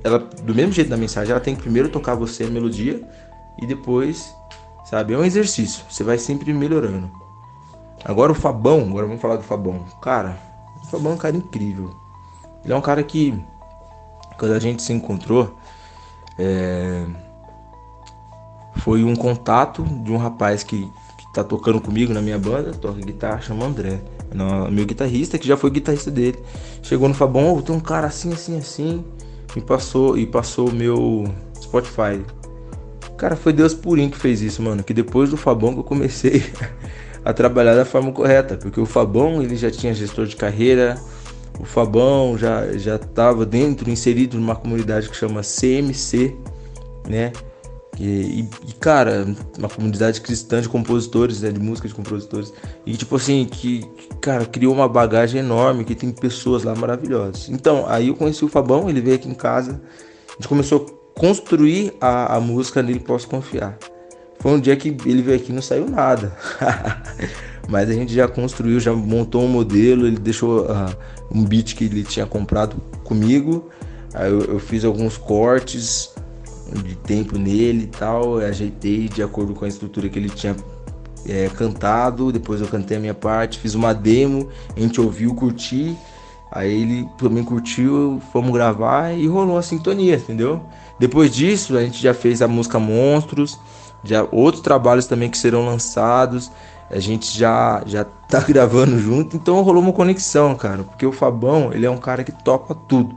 ela, 0.03 0.19
do 0.19 0.55
mesmo 0.55 0.71
jeito 0.71 0.89
da 0.89 0.97
mensagem, 0.97 1.31
ela 1.31 1.39
tem 1.39 1.55
que 1.55 1.61
primeiro 1.61 1.89
tocar 1.89 2.15
você 2.15 2.45
a 2.45 2.49
melodia 2.49 3.01
e 3.61 3.67
depois, 3.67 4.33
sabe? 4.89 5.13
É 5.13 5.17
um 5.17 5.23
exercício. 5.23 5.83
Você 5.89 6.03
vai 6.03 6.17
sempre 6.17 6.51
melhorando. 6.53 7.11
Agora 8.03 8.31
o 8.31 8.35
Fabão, 8.35 8.81
agora 8.89 9.05
vamos 9.05 9.21
falar 9.21 9.35
do 9.35 9.43
Fabão. 9.43 9.85
Cara, 10.01 10.37
o 10.83 10.87
Fabão 10.87 11.11
é 11.11 11.15
um 11.15 11.19
cara 11.19 11.35
incrível. 11.35 11.93
Ele 12.63 12.73
é 12.73 12.75
um 12.75 12.81
cara 12.81 13.03
que 13.03 13.37
quando 14.37 14.53
a 14.53 14.59
gente 14.59 14.81
se 14.81 14.93
encontrou, 14.93 15.57
é, 16.37 17.03
foi 18.77 19.03
um 19.03 19.15
contato 19.15 19.83
de 19.83 20.11
um 20.11 20.17
rapaz 20.17 20.63
que, 20.63 20.89
que 21.17 21.33
tá 21.33 21.43
tocando 21.43 21.81
comigo 21.81 22.13
na 22.13 22.21
minha 22.21 22.37
banda, 22.37 22.71
toca 22.71 22.99
guitarra, 22.99 23.41
chama 23.41 23.65
André. 23.65 23.99
É 24.29 24.71
meu 24.71 24.85
guitarrista, 24.85 25.37
que 25.37 25.47
já 25.47 25.55
foi 25.55 25.69
guitarrista 25.69 26.11
dele. 26.11 26.37
Chegou 26.83 27.07
no 27.07 27.13
Fabão, 27.13 27.55
oh, 27.55 27.61
tem 27.61 27.75
um 27.75 27.79
cara 27.79 28.07
assim, 28.07 28.31
assim, 28.33 28.57
assim. 28.57 29.05
Me 29.55 29.61
passou 29.61 30.17
e 30.17 30.25
passou 30.25 30.69
o 30.69 30.73
meu 30.73 31.25
Spotify. 31.61 32.21
Cara, 33.17 33.35
foi 33.35 33.51
Deus 33.51 33.73
purinho 33.73 34.11
que 34.11 34.17
fez 34.17 34.41
isso, 34.41 34.61
mano. 34.61 34.83
Que 34.83 34.93
depois 34.93 35.29
do 35.29 35.37
Fabão 35.37 35.73
que 35.73 35.79
eu 35.79 35.83
comecei 35.83 36.43
a 37.25 37.33
trabalhar 37.33 37.73
da 37.73 37.85
forma 37.85 38.11
correta. 38.11 38.57
Porque 38.57 38.79
o 38.79 38.85
Fabão, 38.85 39.41
ele 39.41 39.55
já 39.55 39.71
tinha 39.71 39.93
gestor 39.93 40.25
de 40.25 40.35
carreira, 40.35 41.01
o 41.59 41.65
Fabão 41.65 42.37
já 42.37 42.77
já 42.77 42.95
estava 42.95 43.45
dentro, 43.45 43.89
inserido 43.89 44.37
numa 44.37 44.55
comunidade 44.55 45.09
que 45.09 45.15
chama 45.15 45.41
CMC, 45.41 46.35
né? 47.07 47.31
E, 47.99 48.41
e, 48.67 48.73
cara, 48.79 49.25
uma 49.57 49.67
comunidade 49.67 50.21
cristã 50.21 50.61
de 50.61 50.69
compositores, 50.69 51.41
né, 51.41 51.51
de 51.51 51.59
música 51.59 51.87
de 51.87 51.95
compositores. 51.95 52.53
E 52.85 52.95
tipo 52.95 53.15
assim, 53.15 53.45
que, 53.45 53.89
cara, 54.21 54.45
criou 54.45 54.73
uma 54.73 54.87
bagagem 54.87 55.39
enorme, 55.39 55.83
que 55.83 55.95
tem 55.95 56.11
pessoas 56.11 56.63
lá 56.63 56.75
maravilhosas. 56.75 57.49
Então, 57.49 57.85
aí 57.87 58.09
eu 58.09 58.15
conheci 58.15 58.45
o 58.45 58.47
Fabão, 58.47 58.87
ele 58.87 59.01
veio 59.01 59.15
aqui 59.15 59.27
em 59.27 59.33
casa, 59.33 59.81
a 60.29 60.33
gente 60.33 60.47
começou 60.47 60.85
a 60.85 61.19
construir 61.19 61.93
a, 61.99 62.35
a 62.35 62.39
música 62.39 62.83
nele 62.83 62.99
Posso 62.99 63.27
Confiar. 63.27 63.77
Foi 64.39 64.51
um 64.51 64.59
dia 64.59 64.75
que 64.75 64.89
ele 65.05 65.21
veio 65.21 65.37
aqui 65.37 65.51
e 65.51 65.55
não 65.55 65.61
saiu 65.61 65.89
nada. 65.89 66.35
Mas 67.67 67.89
a 67.89 67.93
gente 67.93 68.13
já 68.13 68.27
construiu, 68.27 68.79
já 68.79 68.93
montou 68.93 69.43
um 69.43 69.47
modelo, 69.47 70.07
ele 70.07 70.17
deixou 70.17 70.61
uh, 70.61 70.95
um 71.29 71.43
beat 71.43 71.75
que 71.75 71.83
ele 71.83 72.03
tinha 72.03 72.25
comprado 72.25 72.77
comigo. 73.03 73.69
Aí 74.13 74.31
eu, 74.31 74.41
eu 74.41 74.59
fiz 74.59 74.85
alguns 74.85 75.17
cortes 75.17 76.11
de 76.83 76.95
tempo 76.95 77.37
nele 77.37 77.83
e 77.83 77.87
tal, 77.87 78.37
ajeitei 78.37 79.07
de 79.07 79.21
acordo 79.21 79.53
com 79.53 79.65
a 79.65 79.67
estrutura 79.67 80.09
que 80.09 80.17
ele 80.17 80.29
tinha 80.29 80.55
é, 81.27 81.49
cantado. 81.49 82.31
Depois 82.31 82.61
eu 82.61 82.67
cantei 82.67 82.97
a 82.97 82.99
minha 82.99 83.13
parte, 83.13 83.59
fiz 83.59 83.75
uma 83.75 83.93
demo, 83.93 84.49
a 84.75 84.79
gente 84.79 84.99
ouviu, 85.01 85.33
curtiu. 85.35 85.97
Aí 86.51 86.81
ele 86.81 87.09
também 87.17 87.43
curtiu, 87.43 88.21
fomos 88.31 88.53
gravar 88.53 89.11
e 89.11 89.27
rolou 89.27 89.57
a 89.57 89.61
sintonia, 89.61 90.15
entendeu? 90.15 90.61
Depois 90.97 91.33
disso, 91.33 91.77
a 91.77 91.83
gente 91.83 92.01
já 92.01 92.13
fez 92.13 92.41
a 92.41 92.47
música 92.47 92.79
Monstros, 92.79 93.59
já 94.03 94.27
outros 94.31 94.61
trabalhos 94.61 95.05
também 95.05 95.29
que 95.29 95.37
serão 95.37 95.65
lançados 95.65 96.51
a 96.89 96.99
gente 96.99 97.37
já 97.37 97.83
já 97.85 98.03
tá 98.03 98.39
gravando 98.47 98.97
junto, 98.99 99.35
então 99.35 99.61
rolou 99.61 99.81
uma 99.81 99.93
conexão, 99.93 100.55
cara, 100.55 100.83
porque 100.83 101.05
o 101.05 101.11
Fabão, 101.11 101.71
ele 101.73 101.85
é 101.85 101.89
um 101.89 101.97
cara 101.97 102.23
que 102.23 102.31
topa 102.31 102.73
tudo. 102.73 103.15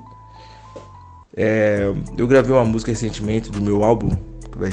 É, 1.36 1.92
eu 2.18 2.26
gravei 2.26 2.52
uma 2.52 2.64
música 2.64 2.90
recentemente 2.90 3.50
do 3.50 3.62
meu 3.62 3.84
álbum, 3.84 4.10
que 4.50 4.58
vai 4.58 4.70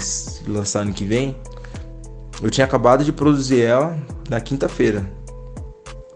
lançar 0.47 0.81
ano 0.81 0.93
que 0.93 1.05
vem. 1.05 1.35
Eu 2.41 2.49
tinha 2.49 2.65
acabado 2.65 3.03
de 3.03 3.11
produzir 3.11 3.61
ela 3.61 3.97
na 4.29 4.41
quinta-feira. 4.41 5.09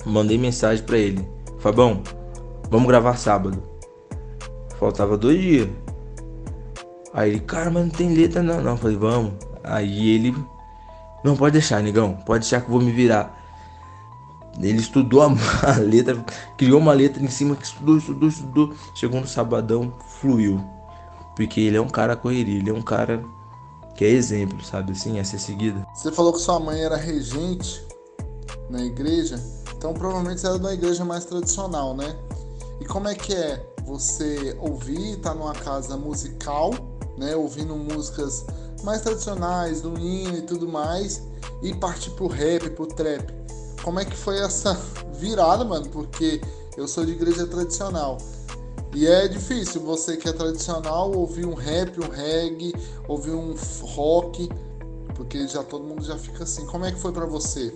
Mandei 0.06 0.38
mensagem 0.38 0.84
para 0.84 0.98
ele: 0.98 1.28
Fabão, 1.60 2.02
vamos 2.70 2.88
gravar 2.88 3.18
sábado. 3.18 3.62
Faltava 4.80 5.16
dois 5.16 5.40
dias. 5.40 5.70
Aí 7.14 7.30
ele, 7.32 7.40
cara, 7.42 7.70
mas 7.70 7.84
não 7.84 7.92
tem 7.92 8.14
letra 8.14 8.42
não. 8.42 8.62
Não, 8.62 8.72
eu 8.72 8.78
falei, 8.78 8.98
vamos. 8.98 9.34
Aí 9.64 10.10
ele 10.10 10.36
não, 11.24 11.36
pode 11.36 11.54
deixar, 11.54 11.82
negão. 11.82 12.16
Pode 12.26 12.42
deixar 12.42 12.62
que 12.62 12.68
eu 12.68 12.72
vou 12.72 12.82
me 12.82 12.92
virar. 12.92 13.40
Ele 14.60 14.80
estudou 14.80 15.22
a, 15.64 15.78
letra, 15.78 16.24
criou 16.58 16.80
uma 16.80 16.94
letra 16.94 17.24
em 17.24 17.30
cima 17.30 17.56
que 17.56 17.66
estudou, 17.66 17.98
estudou, 17.98 18.30
estudou. 18.30 18.74
Chegou 18.96 19.22
no 19.22 19.28
sabadão, 19.28 19.94
fluiu. 20.20 20.64
Porque 21.36 21.62
ele 21.62 21.78
é 21.78 21.82
um 21.82 21.90
cara 21.90 22.16
correria, 22.16 22.58
ele 22.58 22.70
é 22.70 22.74
um 22.74 22.82
cara 22.82 23.24
que 23.96 24.04
é 24.04 24.10
exemplo, 24.10 24.64
sabe 24.64 24.92
assim, 24.92 25.20
a 25.20 25.24
ser 25.24 25.40
seguido. 25.40 25.86
Você 25.94 26.12
falou 26.12 26.34
que 26.34 26.40
sua 26.40 26.60
mãe 26.60 26.82
era 26.82 26.98
regente 26.98 27.86
na 28.70 28.82
igreja, 28.84 29.42
então 29.76 29.94
provavelmente 29.94 30.42
você 30.42 30.48
era 30.48 30.58
de 30.58 30.66
uma 30.66 30.74
igreja 30.74 31.06
mais 31.06 31.26
tradicional, 31.26 31.96
né? 31.96 32.16
E 32.80 32.86
como 32.86 33.08
é 33.08 33.16
que 33.16 33.34
é 33.34 33.66
você 33.86 34.58
ouvir, 34.60 35.18
estar 35.18 35.32
tá 35.32 35.36
numa 35.36 35.54
casa 35.54 35.98
musical, 35.98 36.74
né, 37.18 37.36
ouvindo 37.36 37.76
músicas 37.76 38.46
mais 38.84 39.02
tradicionais, 39.02 39.82
do 39.82 39.98
hino 39.98 40.38
e 40.38 40.42
tudo 40.42 40.68
mais, 40.68 41.22
e 41.62 41.74
partir 41.74 42.12
pro 42.12 42.28
rap, 42.28 42.70
pro 42.72 42.86
trap. 42.86 43.32
Como 43.84 44.00
é 44.00 44.06
que 44.06 44.16
foi 44.16 44.40
essa 44.40 44.80
virada, 45.14 45.64
mano? 45.64 45.90
Porque 45.90 46.42
eu 46.78 46.88
sou 46.88 47.06
de 47.06 47.12
igreja 47.12 47.46
tradicional. 47.48 48.18
E 48.94 49.08
é 49.08 49.28
difícil 49.28 49.82
você 49.82 50.18
que 50.18 50.28
é 50.28 50.34
tradicional 50.34 51.12
ouvir 51.16 51.46
um 51.46 51.54
rap, 51.54 51.98
um 52.00 52.10
reggae, 52.10 52.74
ouvir 53.08 53.32
um 53.32 53.56
rock, 53.82 54.50
porque 55.16 55.48
já 55.48 55.64
todo 55.64 55.86
mundo 55.86 56.04
já 56.04 56.18
fica 56.18 56.44
assim. 56.44 56.66
Como 56.66 56.86
é 56.86 56.92
que 56.92 57.00
foi 57.00 57.14
para 57.14 57.26
você? 57.26 57.74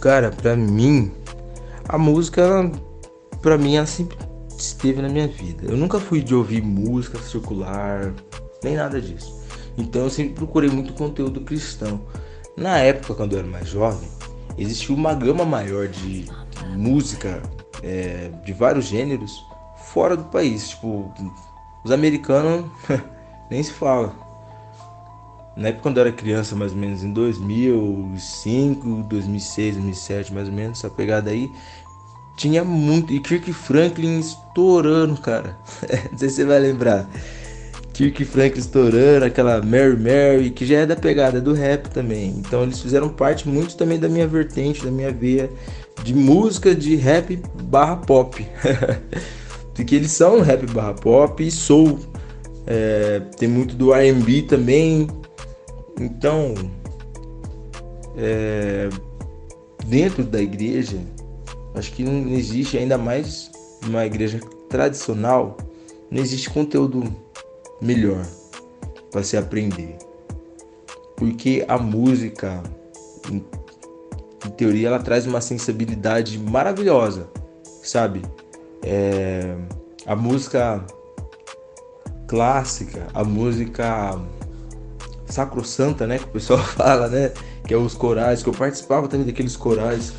Cara, 0.00 0.30
para 0.30 0.56
mim 0.56 1.12
a 1.88 1.98
música 1.98 2.70
para 3.42 3.56
mim 3.56 3.76
ela 3.76 3.86
sempre 3.86 4.16
esteve 4.56 5.02
na 5.02 5.08
minha 5.08 5.28
vida. 5.28 5.66
Eu 5.66 5.76
nunca 5.76 6.00
fui 6.00 6.22
de 6.22 6.34
ouvir 6.34 6.62
música 6.62 7.18
circular, 7.18 8.14
nem 8.62 8.76
nada 8.76 9.00
disso. 9.00 9.36
Então 9.78 10.02
eu 10.02 10.10
sempre 10.10 10.34
procurei 10.34 10.68
muito 10.68 10.92
conteúdo 10.92 11.40
cristão. 11.42 12.00
Na 12.56 12.78
época, 12.78 13.14
quando 13.14 13.34
eu 13.34 13.38
era 13.38 13.48
mais 13.48 13.68
jovem, 13.68 14.08
existia 14.58 14.94
uma 14.94 15.14
gama 15.14 15.44
maior 15.44 15.86
de 15.86 16.26
música 16.76 17.40
é, 17.82 18.30
de 18.44 18.52
vários 18.52 18.86
gêneros 18.86 19.44
fora 19.92 20.16
do 20.16 20.24
país. 20.24 20.70
Tipo, 20.70 21.12
os 21.84 21.92
americanos 21.92 22.66
nem 23.48 23.62
se 23.62 23.72
fala. 23.72 24.12
Na 25.56 25.68
época, 25.68 25.82
quando 25.82 25.98
eu 25.98 26.02
era 26.02 26.12
criança, 26.12 26.56
mais 26.56 26.72
ou 26.72 26.78
menos 26.78 27.02
em 27.02 27.12
2005, 27.12 29.02
2006, 29.04 29.74
2007, 29.76 30.34
mais 30.34 30.48
ou 30.48 30.54
menos, 30.54 30.78
essa 30.78 30.90
pegada 30.90 31.30
aí, 31.30 31.50
tinha 32.36 32.64
muito. 32.64 33.12
E 33.12 33.20
Kirk 33.20 33.52
Franklin 33.52 34.18
estourando, 34.18 35.20
cara. 35.20 35.58
Não 36.10 36.18
sei 36.18 36.28
se 36.28 36.36
você 36.36 36.44
vai 36.44 36.58
lembrar. 36.58 37.08
Kirk 37.98 38.24
Franklin 38.26 38.60
estourando, 38.60 39.24
aquela 39.24 39.60
Mary 39.60 39.96
Mary, 39.96 40.50
que 40.50 40.64
já 40.64 40.78
é 40.78 40.86
da 40.86 40.94
pegada 40.94 41.40
do 41.40 41.52
rap 41.52 41.90
também. 41.90 42.28
Então 42.38 42.62
eles 42.62 42.80
fizeram 42.80 43.08
parte 43.08 43.48
muito 43.48 43.76
também 43.76 43.98
da 43.98 44.08
minha 44.08 44.24
vertente, 44.24 44.84
da 44.84 44.90
minha 44.92 45.10
veia 45.10 45.50
de 46.04 46.14
música 46.14 46.72
de 46.76 46.94
rap 46.94 47.42
barra 47.64 47.96
pop. 47.96 48.46
Porque 49.74 49.96
eles 49.96 50.12
são 50.12 50.40
rap 50.42 50.64
barra 50.66 50.94
pop 50.94 51.44
e 51.44 51.50
soul. 51.50 51.98
É, 52.68 53.18
tem 53.36 53.48
muito 53.48 53.74
do 53.74 53.92
R&B 53.92 54.42
também. 54.42 55.08
Então, 56.00 56.54
é, 58.16 58.88
dentro 59.86 60.22
da 60.22 60.40
igreja, 60.40 60.98
acho 61.74 61.90
que 61.90 62.04
não 62.04 62.28
existe 62.28 62.78
ainda 62.78 62.96
mais 62.96 63.50
uma 63.84 64.06
igreja 64.06 64.38
tradicional, 64.68 65.56
não 66.08 66.22
existe 66.22 66.48
conteúdo 66.48 67.12
melhor 67.80 68.26
para 69.10 69.22
se 69.22 69.36
aprender. 69.36 69.96
Porque 71.16 71.64
a 71.66 71.78
música 71.78 72.62
em 73.30 74.50
teoria, 74.50 74.88
ela 74.88 74.98
traz 74.98 75.26
uma 75.26 75.40
sensibilidade 75.40 76.38
maravilhosa, 76.38 77.28
sabe? 77.82 78.22
É, 78.82 79.56
a 80.06 80.14
música 80.14 80.84
clássica, 82.26 83.06
a 83.12 83.24
música 83.24 84.18
sacrossanta, 85.26 86.06
né? 86.06 86.18
Que 86.18 86.24
o 86.24 86.28
pessoal 86.28 86.60
fala, 86.62 87.08
né? 87.08 87.32
Que 87.66 87.74
é 87.74 87.76
os 87.76 87.94
corais, 87.94 88.42
que 88.42 88.48
eu 88.48 88.54
participava 88.54 89.08
também 89.08 89.26
daqueles 89.26 89.56
corais. 89.56 90.12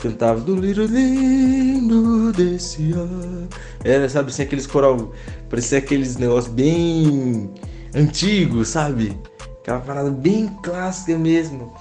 Cantava 0.00 0.40
do 0.40 0.54
Little 0.54 0.86
Lindo 0.86 2.32
desse 2.32 2.92
ano. 2.92 3.48
Era, 3.82 4.08
sabe, 4.08 4.30
assim, 4.30 4.42
aqueles 4.42 4.66
coral. 4.66 5.12
Parecia 5.50 5.78
aqueles 5.78 6.16
negócios 6.16 6.52
bem 6.52 7.52
antigos, 7.92 8.68
sabe? 8.68 9.18
Aquela 9.60 9.80
parada 9.80 10.10
bem 10.10 10.46
clássica 10.62 11.18
mesmo. 11.18 11.72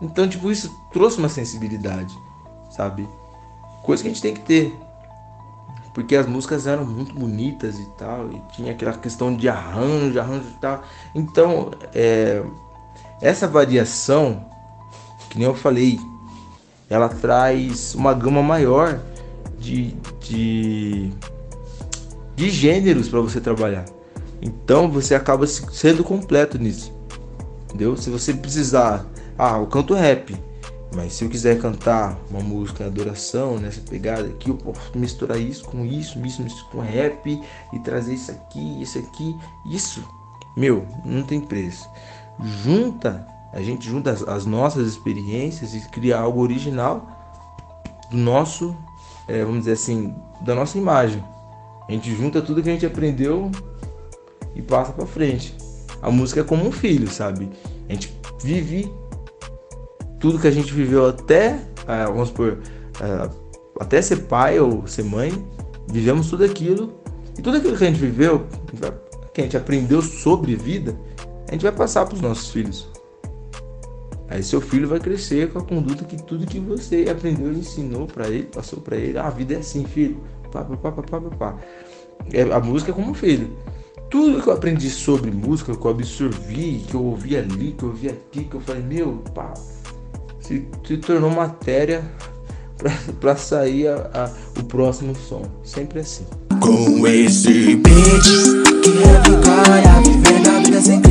Então, 0.00 0.28
tipo, 0.28 0.52
isso 0.52 0.72
trouxe 0.92 1.18
uma 1.18 1.28
sensibilidade, 1.28 2.16
sabe? 2.70 3.08
Coisa 3.82 4.04
que 4.04 4.08
a 4.08 4.12
gente 4.12 4.22
tem 4.22 4.34
que 4.34 4.42
ter. 4.42 4.72
Porque 5.92 6.14
as 6.14 6.26
músicas 6.26 6.68
eram 6.68 6.84
muito 6.84 7.12
bonitas 7.12 7.78
e 7.78 7.86
tal. 7.98 8.30
E 8.30 8.40
tinha 8.54 8.70
aquela 8.70 8.92
questão 8.92 9.34
de 9.34 9.48
arranjo, 9.48 10.20
arranjo 10.20 10.46
e 10.48 10.60
tal. 10.60 10.82
Então, 11.12 11.72
é, 11.92 12.40
essa 13.20 13.48
variação, 13.48 14.44
que 15.28 15.38
nem 15.38 15.46
eu 15.48 15.54
falei, 15.54 15.98
ela 16.88 17.08
traz 17.08 17.94
uma 17.94 18.12
gama 18.12 18.42
maior 18.42 19.00
de, 19.58 19.94
de, 20.20 21.10
de 22.36 22.50
gêneros 22.50 23.08
para 23.08 23.20
você 23.20 23.40
trabalhar. 23.40 23.84
Então 24.40 24.90
você 24.90 25.14
acaba 25.14 25.46
sendo 25.46 26.04
completo 26.04 26.58
nisso. 26.58 26.92
Entendeu? 27.64 27.96
Se 27.96 28.10
você 28.10 28.34
precisar, 28.34 29.06
ah, 29.38 29.58
eu 29.58 29.66
canto 29.66 29.94
rap, 29.94 30.36
mas 30.94 31.14
se 31.14 31.24
eu 31.24 31.28
quiser 31.28 31.58
cantar 31.58 32.16
uma 32.30 32.40
música 32.40 32.86
adoração, 32.86 33.58
nessa 33.58 33.80
pegada 33.80 34.28
aqui, 34.28 34.50
eu 34.50 34.56
posso 34.56 34.96
misturar 34.96 35.40
isso 35.40 35.64
com 35.64 35.84
isso, 35.84 36.18
isso, 36.24 36.42
isso 36.42 36.68
com 36.70 36.80
rap 36.80 37.40
e 37.72 37.78
trazer 37.80 38.14
isso 38.14 38.30
aqui, 38.30 38.82
isso 38.82 38.98
aqui, 38.98 39.36
isso. 39.66 40.04
Meu, 40.56 40.86
não 41.04 41.24
tem 41.24 41.40
preço. 41.40 41.88
Junta, 42.62 43.26
a 43.54 43.62
gente 43.62 43.88
junta 43.88 44.10
as, 44.10 44.26
as 44.26 44.44
nossas 44.44 44.88
experiências 44.88 45.74
e 45.74 45.80
cria 45.88 46.18
algo 46.18 46.42
original 46.42 47.08
do 48.10 48.16
nosso, 48.16 48.76
é, 49.28 49.44
vamos 49.44 49.60
dizer 49.60 49.72
assim, 49.72 50.12
da 50.40 50.54
nossa 50.56 50.76
imagem. 50.76 51.22
A 51.88 51.92
gente 51.92 52.12
junta 52.16 52.42
tudo 52.42 52.62
que 52.62 52.68
a 52.68 52.72
gente 52.72 52.84
aprendeu 52.84 53.50
e 54.56 54.60
passa 54.60 54.92
para 54.92 55.06
frente. 55.06 55.56
A 56.02 56.10
música 56.10 56.40
é 56.40 56.44
como 56.44 56.66
um 56.66 56.72
filho, 56.72 57.08
sabe? 57.08 57.48
A 57.88 57.92
gente 57.92 58.12
vive 58.42 58.92
tudo 60.18 60.38
que 60.38 60.48
a 60.48 60.50
gente 60.50 60.72
viveu 60.72 61.08
até, 61.08 61.60
ah, 61.86 62.06
vamos 62.06 62.30
por, 62.30 62.58
ah, 63.00 63.30
até 63.80 64.02
ser 64.02 64.24
pai 64.24 64.58
ou 64.58 64.84
ser 64.86 65.04
mãe, 65.04 65.32
vivemos 65.86 66.28
tudo 66.28 66.44
aquilo. 66.44 66.92
E 67.38 67.42
tudo 67.42 67.58
aquilo 67.58 67.76
que 67.76 67.84
a 67.84 67.86
gente 67.86 68.00
viveu, 68.00 68.46
que 69.32 69.40
a 69.40 69.44
gente 69.44 69.56
aprendeu 69.56 70.02
sobre 70.02 70.56
vida, 70.56 70.98
a 71.48 71.52
gente 71.52 71.62
vai 71.62 71.72
passar 71.72 72.04
para 72.04 72.14
os 72.14 72.20
nossos 72.20 72.50
filhos. 72.50 72.93
Aí 74.34 74.42
seu 74.42 74.60
filho 74.60 74.88
vai 74.88 74.98
crescer 74.98 75.52
com 75.52 75.60
a 75.60 75.62
conduta 75.62 76.04
que 76.04 76.20
tudo 76.20 76.44
que 76.44 76.58
você 76.58 77.06
aprendeu 77.08 77.52
ensinou 77.52 78.08
para 78.08 78.26
ele, 78.26 78.48
passou 78.52 78.80
para 78.80 78.96
ele. 78.96 79.16
Ah, 79.16 79.28
a 79.28 79.30
vida 79.30 79.54
é 79.54 79.58
assim, 79.58 79.84
filho. 79.84 80.20
Pá, 80.50 80.64
pá, 80.64 80.76
pá, 80.76 80.90
pá, 80.90 81.20
pá, 81.20 81.20
pá. 81.20 81.58
É, 82.32 82.42
a 82.42 82.58
música 82.58 82.90
é 82.90 82.94
como 82.94 83.12
um 83.12 83.14
filho 83.14 83.48
tudo 84.10 84.40
que 84.40 84.48
eu 84.48 84.52
aprendi 84.52 84.90
sobre 84.90 85.30
música, 85.30 85.76
que 85.76 85.84
eu 85.84 85.90
absorvi, 85.90 86.84
que 86.86 86.94
eu 86.94 87.04
ouvi 87.04 87.36
ali, 87.36 87.72
que 87.72 87.82
eu 87.82 87.88
ouvi 87.88 88.08
aqui, 88.08 88.44
que 88.44 88.54
eu 88.54 88.60
falei, 88.60 88.82
meu, 88.82 89.22
pá, 89.34 89.52
se, 90.40 90.68
se 90.86 90.96
tornou 90.98 91.30
matéria 91.30 92.04
para 93.20 93.36
sair 93.36 93.88
a, 93.88 94.10
a, 94.14 94.60
o 94.60 94.64
próximo 94.64 95.14
som. 95.16 95.42
Sempre 95.64 96.00
assim. 96.00 96.24
Com 96.60 97.06
esse 97.06 97.74
beat 97.76 98.24
que 98.82 98.90
revigora, 98.90 100.00
vivendo 100.04 100.48
a 100.48 100.60
vida 100.60 100.80
sem 100.80 101.03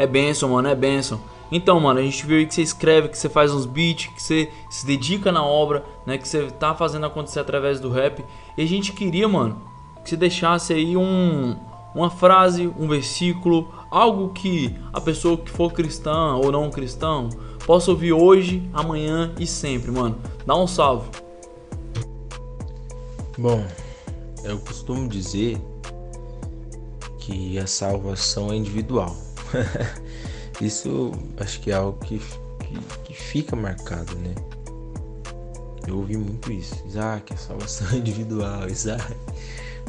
É 0.00 0.06
benção, 0.06 0.48
mano, 0.48 0.66
é 0.66 0.74
benção. 0.74 1.20
Então, 1.52 1.78
mano, 1.78 2.00
a 2.00 2.02
gente 2.02 2.24
viu 2.24 2.38
aí 2.38 2.46
que 2.46 2.54
você 2.54 2.62
escreve, 2.62 3.10
que 3.10 3.18
você 3.18 3.28
faz 3.28 3.52
uns 3.52 3.66
beats, 3.66 4.06
que 4.06 4.22
você 4.22 4.50
se 4.70 4.86
dedica 4.86 5.30
na 5.30 5.44
obra, 5.44 5.84
né? 6.06 6.16
Que 6.16 6.26
você 6.26 6.50
tá 6.52 6.74
fazendo 6.74 7.04
acontecer 7.04 7.38
através 7.38 7.78
do 7.78 7.90
rap. 7.90 8.24
E 8.56 8.62
a 8.62 8.66
gente 8.66 8.94
queria, 8.94 9.28
mano, 9.28 9.60
que 10.02 10.08
você 10.08 10.16
deixasse 10.16 10.72
aí 10.72 10.96
um, 10.96 11.54
uma 11.94 12.08
frase, 12.08 12.66
um 12.78 12.88
versículo, 12.88 13.68
algo 13.90 14.30
que 14.30 14.74
a 14.90 15.02
pessoa 15.02 15.36
que 15.36 15.50
for 15.50 15.70
cristã 15.70 16.34
ou 16.36 16.50
não 16.50 16.70
cristão 16.70 17.28
possa 17.66 17.90
ouvir 17.90 18.14
hoje, 18.14 18.66
amanhã 18.72 19.34
e 19.38 19.46
sempre, 19.46 19.90
mano. 19.90 20.16
Dá 20.46 20.56
um 20.56 20.66
salve. 20.66 21.10
Bom, 23.36 23.62
eu 24.44 24.58
costumo 24.60 25.06
dizer 25.06 25.60
que 27.18 27.58
a 27.58 27.66
salvação 27.66 28.50
é 28.50 28.56
individual. 28.56 29.14
Isso 30.60 31.12
acho 31.38 31.60
que 31.60 31.70
é 31.70 31.74
algo 31.74 31.98
que, 32.04 32.18
que, 32.18 32.78
que, 33.04 33.14
fica 33.14 33.56
marcado, 33.56 34.14
né? 34.16 34.34
Eu 35.86 35.96
ouvi 35.96 36.16
muito 36.16 36.52
isso. 36.52 36.74
Isaac, 36.86 37.32
a 37.32 37.36
salvação 37.36 37.90
individual, 37.96 38.68
Isaac, 38.68 39.16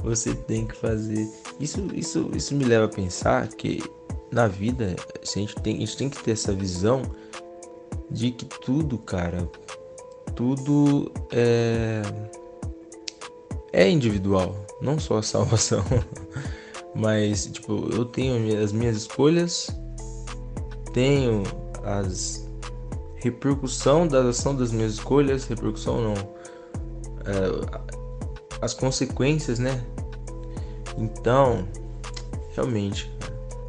você 0.01 0.33
tem 0.33 0.65
que 0.65 0.75
fazer. 0.75 1.29
Isso, 1.59 1.85
isso, 1.93 2.31
isso 2.33 2.55
me 2.55 2.63
leva 2.63 2.85
a 2.85 2.89
pensar 2.89 3.47
que 3.49 3.83
na 4.31 4.47
vida 4.47 4.95
a 5.21 5.25
gente, 5.25 5.55
tem, 5.55 5.75
a 5.75 5.79
gente 5.79 5.97
tem 5.97 6.09
que 6.09 6.23
ter 6.23 6.31
essa 6.31 6.53
visão 6.53 7.01
de 8.09 8.31
que 8.31 8.45
tudo, 8.45 8.97
cara, 8.97 9.49
tudo 10.35 11.11
é, 11.31 12.01
é 13.73 13.89
individual, 13.89 14.55
não 14.81 14.97
só 14.97 15.17
a 15.17 15.23
salvação. 15.23 15.83
Mas, 16.93 17.45
tipo, 17.45 17.89
eu 17.93 18.05
tenho 18.05 18.61
as 18.61 18.71
minhas 18.71 18.97
escolhas 18.97 19.69
tenho 20.93 21.43
as 21.83 22.47
repercussão 23.15 24.07
da 24.07 24.21
ação 24.21 24.55
das 24.55 24.71
minhas 24.71 24.93
escolhas, 24.93 25.45
repercussão 25.45 26.01
não, 26.01 26.13
é, 26.13 27.87
as 28.61 28.73
consequências, 28.73 29.59
né? 29.59 29.83
Então, 30.97 31.67
realmente, 32.55 33.11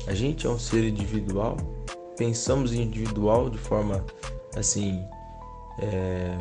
a 0.07 0.15
gente 0.15 0.47
é 0.47 0.51
um 0.51 0.59
ser 0.59 0.85
individual, 0.85 1.57
pensamos 2.17 2.73
em 2.73 2.83
individual 2.83 3.51
de 3.51 3.59
forma 3.59 4.05
assim, 4.57 5.05
é, 5.79 6.37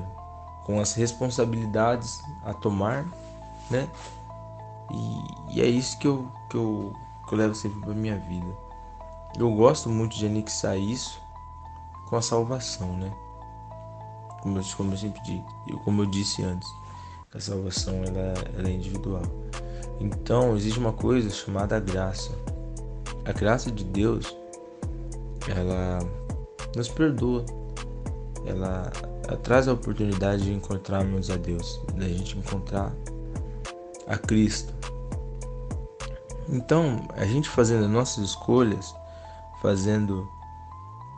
com 0.66 0.80
as 0.80 0.94
responsabilidades 0.94 2.18
a 2.46 2.54
tomar, 2.54 3.06
né? 3.70 3.90
E, 4.94 5.58
e 5.58 5.62
é 5.62 5.66
isso 5.66 5.98
que 6.00 6.08
eu, 6.08 6.28
que 6.50 6.58
eu, 6.58 6.94
que 7.28 7.34
eu 7.34 7.38
levo 7.38 7.56
sempre 7.56 7.80
para 7.82 7.94
minha 7.94 8.18
vida. 8.18 8.72
Eu 9.38 9.50
gosto 9.52 9.90
muito 9.90 10.18
de 10.18 10.26
anexar 10.26 10.78
isso 10.78 11.20
com 12.10 12.18
a 12.18 12.22
salvação, 12.22 12.98
né? 12.98 13.12
Como 14.42 14.58
eu, 14.58 14.64
como 14.76 14.92
eu 14.92 14.98
sempre 14.98 15.22
disse, 15.22 15.44
como 15.86 16.02
eu 16.02 16.06
disse 16.08 16.44
antes, 16.44 16.68
a 17.34 17.40
salvação 17.40 17.94
ela, 18.04 18.34
ela 18.58 18.68
é 18.68 18.72
individual. 18.72 19.24
Então 20.00 20.56
existe 20.58 20.80
uma 20.80 20.92
coisa 20.92 21.30
chamada 21.30 21.80
graça. 21.80 22.32
A 23.24 23.32
graça 23.32 23.72
de 23.72 23.84
Deus, 23.86 24.36
ela 25.48 26.00
nos 26.76 26.90
perdoa. 26.90 27.46
Ela, 28.46 28.92
ela 29.28 29.38
traz 29.38 29.68
a 29.68 29.74
oportunidade 29.74 30.44
de 30.44 30.54
encontrarmos 30.54 31.30
a 31.30 31.38
Deus, 31.38 31.80
da 31.96 32.08
gente 32.08 32.38
encontrar 32.38 32.92
a 34.12 34.18
Cristo. 34.18 34.74
Então, 36.50 37.08
a 37.16 37.26
gente 37.26 37.50
fazendo 37.50 37.86
as 37.86 37.92
nossas 37.92 38.26
escolhas, 38.26 38.94
fazendo 39.62 40.28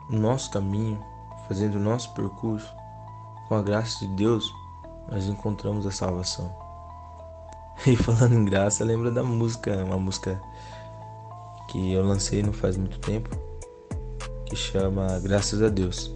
o 0.08 0.16
nosso 0.16 0.50
caminho, 0.52 1.02
fazendo 1.48 1.74
o 1.74 1.80
nosso 1.80 2.14
percurso, 2.14 2.72
com 3.48 3.56
a 3.56 3.62
graça 3.62 4.06
de 4.06 4.14
Deus, 4.14 4.54
nós 5.10 5.26
encontramos 5.26 5.86
a 5.86 5.90
salvação. 5.90 6.50
E 7.84 7.96
falando 7.96 8.34
em 8.34 8.44
graça, 8.44 8.84
lembra 8.84 9.10
da 9.10 9.24
música, 9.24 9.84
uma 9.84 9.98
música 9.98 10.40
que 11.68 11.92
eu 11.92 12.06
lancei 12.06 12.40
não 12.40 12.52
faz 12.52 12.76
muito 12.76 13.00
tempo, 13.00 13.28
que 14.46 14.54
chama 14.54 15.18
Graças 15.18 15.60
a 15.60 15.68
Deus. 15.68 16.14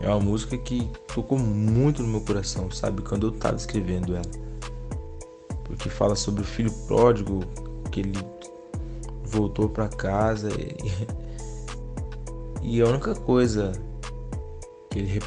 É 0.00 0.08
uma 0.08 0.18
música 0.18 0.56
que 0.56 0.90
tocou 1.14 1.38
muito 1.38 2.02
no 2.02 2.08
meu 2.08 2.22
coração, 2.22 2.70
sabe, 2.70 3.02
quando 3.02 3.26
eu 3.26 3.34
estava 3.34 3.56
escrevendo 3.56 4.16
ela. 4.16 4.41
Porque 5.64 5.88
fala 5.88 6.14
sobre 6.14 6.42
o 6.42 6.44
filho 6.44 6.72
pródigo, 6.86 7.40
que 7.90 8.00
ele 8.00 8.18
voltou 9.24 9.68
para 9.68 9.88
casa 9.88 10.48
e, 10.50 10.76
e 12.76 12.80
a 12.80 12.86
única 12.86 13.14
coisa 13.14 13.72
que 14.90 14.98
ele 14.98 15.20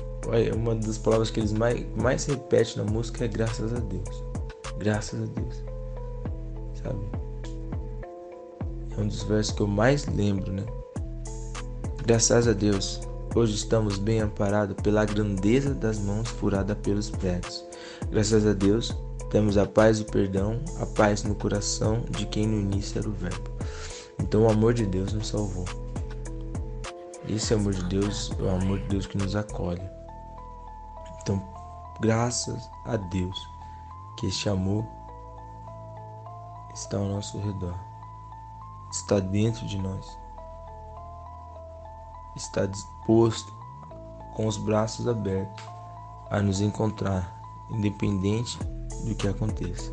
uma 0.55 0.75
das 0.75 0.97
palavras 0.97 1.29
que 1.29 1.39
eles 1.39 1.53
mais, 1.53 1.85
mais 1.95 2.25
repete 2.25 2.77
na 2.77 2.83
música 2.83 3.25
é 3.25 3.27
graças 3.27 3.73
a 3.73 3.79
Deus. 3.79 4.23
Graças 4.77 5.21
a 5.21 5.25
Deus. 5.25 5.63
Sabe? 6.81 6.99
É 8.97 9.01
um 9.01 9.07
dos 9.07 9.23
versos 9.23 9.53
que 9.53 9.61
eu 9.61 9.67
mais 9.67 10.05
lembro, 10.07 10.51
né? 10.51 10.65
Graças 12.05 12.47
a 12.47 12.53
Deus, 12.53 13.01
hoje 13.35 13.55
estamos 13.55 13.97
bem 13.97 14.19
amparados 14.19 14.75
pela 14.81 15.05
grandeza 15.05 15.73
das 15.73 15.99
mãos 15.99 16.29
furadas 16.29 16.77
pelos 16.83 17.09
pregos. 17.09 17.65
Graças 18.11 18.45
a 18.45 18.53
Deus, 18.53 18.95
temos 19.29 19.57
a 19.57 19.65
paz 19.65 19.99
e 19.99 20.03
o 20.03 20.05
perdão, 20.05 20.59
a 20.79 20.85
paz 20.85 21.23
no 21.23 21.35
coração 21.35 22.01
de 22.11 22.25
quem 22.25 22.47
no 22.47 22.59
início 22.59 22.99
era 22.99 23.09
o 23.09 23.11
Verbo. 23.11 23.49
Então 24.19 24.43
o 24.43 24.49
amor 24.49 24.73
de 24.73 24.85
Deus 24.85 25.13
nos 25.13 25.27
salvou. 25.27 25.65
Esse 27.27 27.53
amor 27.53 27.73
de 27.73 27.83
Deus 27.85 28.31
é 28.39 28.41
o 28.41 28.49
amor 28.49 28.79
de 28.79 28.87
Deus 28.87 29.07
que 29.07 29.17
nos 29.17 29.35
acolhe. 29.35 29.81
Então, 31.21 31.41
graças 31.99 32.69
a 32.85 32.97
Deus 32.97 33.37
que 34.17 34.27
este 34.27 34.47
amor 34.47 34.85
está 36.73 36.97
ao 36.97 37.05
nosso 37.05 37.39
redor, 37.39 37.75
está 38.91 39.19
dentro 39.19 39.65
de 39.65 39.77
nós 39.77 40.05
está 42.35 42.65
disposto, 42.65 43.53
com 44.33 44.47
os 44.47 44.57
braços 44.57 45.07
abertos, 45.07 45.63
a 46.29 46.41
nos 46.41 46.59
encontrar, 46.59 47.41
independente 47.69 48.59
do 49.03 49.15
que 49.15 49.27
aconteça. 49.27 49.91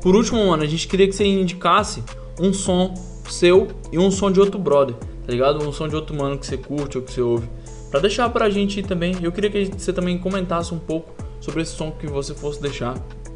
Por 0.00 0.14
último, 0.14 0.46
mano, 0.46 0.62
a 0.62 0.66
gente 0.66 0.88
queria 0.88 1.06
que 1.06 1.12
você 1.12 1.24
indicasse 1.24 2.02
um 2.40 2.52
som 2.52 2.94
seu 3.28 3.68
e 3.92 3.98
um 3.98 4.10
som 4.10 4.30
de 4.30 4.40
outro 4.40 4.58
brother, 4.58 4.94
tá 4.96 5.30
ligado? 5.30 5.66
Um 5.66 5.72
som 5.72 5.88
de 5.88 5.94
outro 5.94 6.16
mano 6.16 6.38
que 6.38 6.46
você 6.46 6.56
curte 6.56 6.98
ou 6.98 7.04
que 7.04 7.12
você 7.12 7.20
ouve. 7.20 7.48
Pra 7.90 8.00
deixar 8.00 8.28
pra 8.30 8.48
gente 8.48 8.82
também, 8.82 9.16
eu 9.20 9.32
queria 9.32 9.50
que 9.50 9.66
você 9.66 9.92
também 9.92 10.16
comentasse 10.18 10.72
um 10.72 10.78
pouco 10.78 11.12
sobre 11.40 11.62
esse 11.62 11.72
som 11.72 11.90
que 11.90 12.06
você 12.06 12.34
fosse 12.34 12.60
deixar. 12.60 12.94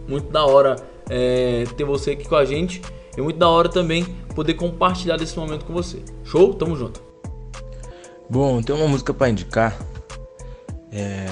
Muito 0.08 0.30
da 0.30 0.44
hora 0.44 0.76
é, 1.08 1.64
ter 1.76 1.84
você 1.84 2.12
aqui 2.12 2.28
com 2.28 2.36
a 2.36 2.44
gente 2.44 2.80
e 3.16 3.20
muito 3.20 3.38
da 3.38 3.48
hora 3.48 3.68
também 3.68 4.04
poder 4.34 4.54
compartilhar 4.54 5.16
desse 5.16 5.36
momento 5.38 5.64
com 5.64 5.72
você. 5.72 6.02
Show? 6.24 6.54
Tamo 6.54 6.76
junto. 6.76 7.02
Bom, 8.28 8.62
tem 8.62 8.74
uma 8.74 8.88
música 8.88 9.12
para 9.12 9.28
indicar. 9.28 9.78
É... 10.90 11.26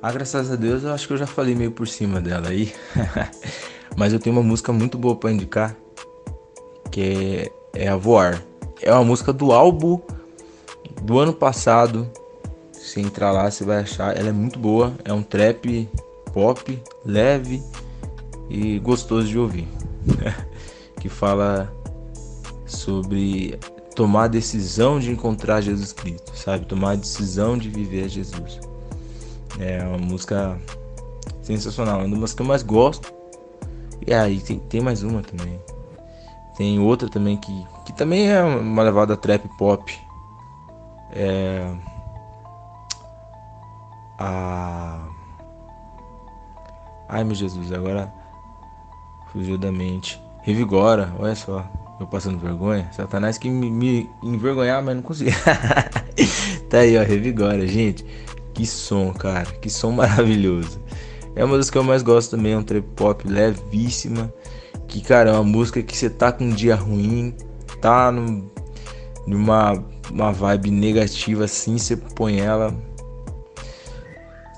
Ah, 0.00 0.12
graças 0.12 0.52
a 0.52 0.54
Deus, 0.54 0.84
eu 0.84 0.92
acho 0.92 1.08
que 1.08 1.12
eu 1.12 1.16
já 1.16 1.26
falei 1.26 1.56
meio 1.56 1.72
por 1.72 1.88
cima 1.88 2.20
dela 2.20 2.50
aí. 2.50 2.72
Mas 3.96 4.12
eu 4.12 4.20
tenho 4.20 4.36
uma 4.36 4.42
música 4.42 4.72
muito 4.72 4.96
boa 4.96 5.16
para 5.16 5.32
indicar, 5.32 5.76
que 6.88 7.50
é, 7.74 7.84
é 7.84 7.88
A 7.88 7.96
Voar. 7.96 8.40
É 8.80 8.92
uma 8.92 9.04
música 9.04 9.32
do 9.32 9.50
álbum 9.50 10.00
do 11.02 11.18
ano 11.18 11.32
passado. 11.32 12.08
Se 12.72 13.00
entrar 13.00 13.32
lá, 13.32 13.50
você 13.50 13.64
vai 13.64 13.78
achar. 13.78 14.16
Ela 14.16 14.28
é 14.28 14.32
muito 14.32 14.56
boa. 14.56 14.94
É 15.04 15.12
um 15.12 15.22
trap 15.22 15.88
pop, 16.32 16.80
leve 17.04 17.60
e 18.48 18.78
gostoso 18.78 19.26
de 19.26 19.36
ouvir. 19.36 19.66
que 21.00 21.08
fala 21.08 21.72
sobre 22.64 23.58
tomar 23.96 24.24
a 24.24 24.28
decisão 24.28 25.00
de 25.00 25.10
encontrar 25.10 25.60
Jesus 25.60 25.92
Cristo, 25.92 26.30
sabe? 26.36 26.66
Tomar 26.66 26.92
a 26.92 26.96
decisão 26.96 27.58
de 27.58 27.68
viver 27.68 28.08
Jesus. 28.08 28.60
É 29.58 29.82
uma 29.82 29.98
música 29.98 30.58
sensacional, 31.42 32.00
é 32.00 32.04
uma 32.04 32.18
das 32.18 32.32
que 32.32 32.42
eu 32.42 32.46
mais 32.46 32.62
gosto. 32.62 33.12
E 34.06 34.14
aí 34.14 34.40
tem, 34.40 34.58
tem 34.58 34.80
mais 34.80 35.02
uma 35.02 35.22
também. 35.22 35.60
Tem 36.56 36.78
outra 36.78 37.08
também 37.08 37.36
que, 37.36 37.66
que 37.84 37.92
também 37.92 38.30
é 38.30 38.42
uma 38.42 38.82
levada 38.82 39.16
trap 39.16 39.48
pop. 39.56 39.96
É. 41.12 41.72
A. 44.18 44.98
Ai 47.08 47.24
meu 47.24 47.34
Jesus, 47.34 47.72
agora 47.72 48.12
fugiu 49.32 49.56
da 49.56 49.70
mente. 49.72 50.20
Revigora, 50.42 51.12
olha 51.18 51.34
só. 51.34 51.64
Eu 52.00 52.06
passando 52.06 52.38
vergonha? 52.38 52.88
Satanás 52.92 53.38
que 53.38 53.48
me, 53.50 53.70
me 53.70 54.10
envergonhar, 54.22 54.82
mas 54.82 54.94
não 54.94 55.02
consegui. 55.02 55.32
tá 56.70 56.78
aí, 56.78 56.96
ó, 56.96 57.02
revigora, 57.02 57.66
gente. 57.66 58.04
Que 58.58 58.66
som, 58.66 59.12
cara. 59.12 59.44
Que 59.44 59.70
som 59.70 59.92
maravilhoso. 59.92 60.80
É 61.36 61.44
uma 61.44 61.56
das 61.56 61.70
que 61.70 61.78
eu 61.78 61.84
mais 61.84 62.02
gosto 62.02 62.32
também, 62.32 62.54
é 62.54 62.58
um 62.58 62.62
trap 62.64 62.84
pop 62.96 63.28
levíssima. 63.28 64.34
Que, 64.88 65.00
cara, 65.00 65.30
é 65.30 65.32
uma 65.32 65.44
música 65.44 65.80
que 65.80 65.96
você 65.96 66.10
tá 66.10 66.32
com 66.32 66.42
um 66.42 66.50
dia 66.50 66.74
ruim, 66.74 67.36
tá 67.80 68.10
no, 68.10 68.50
numa 69.28 69.74
uma 70.10 70.32
vibe 70.32 70.72
negativa 70.72 71.44
assim, 71.44 71.78
você 71.78 71.96
põe 71.96 72.40
ela. 72.40 72.74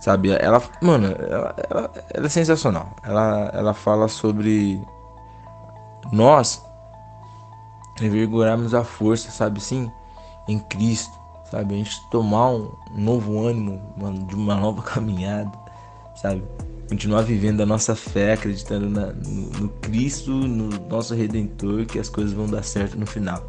Sabe, 0.01 0.31
ela, 0.31 0.62
mano, 0.81 1.09
ela, 1.09 1.55
ela, 1.68 1.93
ela 2.14 2.27
é 2.27 2.28
sensacional. 2.31 2.97
Ela, 3.05 3.51
ela 3.52 3.74
fala 3.74 4.09
sobre 4.09 4.81
nós 6.10 6.62
revigorarmos 7.98 8.72
a 8.72 8.82
força, 8.82 9.31
sabe 9.31 9.60
sim, 9.60 9.93
em 10.48 10.59
Cristo, 10.59 11.19
sabe? 11.51 11.74
A 11.74 11.78
gente 11.78 12.01
tomar 12.10 12.51
um 12.51 12.70
novo 12.97 13.47
ânimo 13.47 13.81
de 14.28 14.35
uma 14.35 14.55
nova 14.55 14.82
caminhada, 14.82 15.51
sabe? 16.16 16.43
Continuar 16.89 17.22
vivendo 17.22 17.60
a 17.60 17.66
nossa 17.66 17.94
fé, 17.94 18.32
acreditando 18.32 18.89
na, 18.90 19.12
no, 19.12 19.51
no, 19.60 19.68
Cristo, 19.81 20.32
no 20.32 20.68
nosso 20.89 21.14
Redentor, 21.14 21.86
que 21.86 21.98
as 21.98 22.09
coisas 22.09 22.32
vão 22.32 22.47
dar 22.47 22.64
certo 22.64 22.98
no 22.98 23.06
final. 23.06 23.47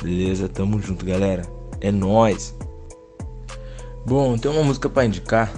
Beleza? 0.00 0.48
Tamo 0.48 0.80
junto, 0.80 1.04
galera. 1.04 1.42
É 1.80 1.90
nós. 1.90 2.56
Bom, 4.06 4.38
tem 4.38 4.50
uma 4.50 4.62
música 4.62 4.88
para 4.88 5.04
indicar. 5.04 5.52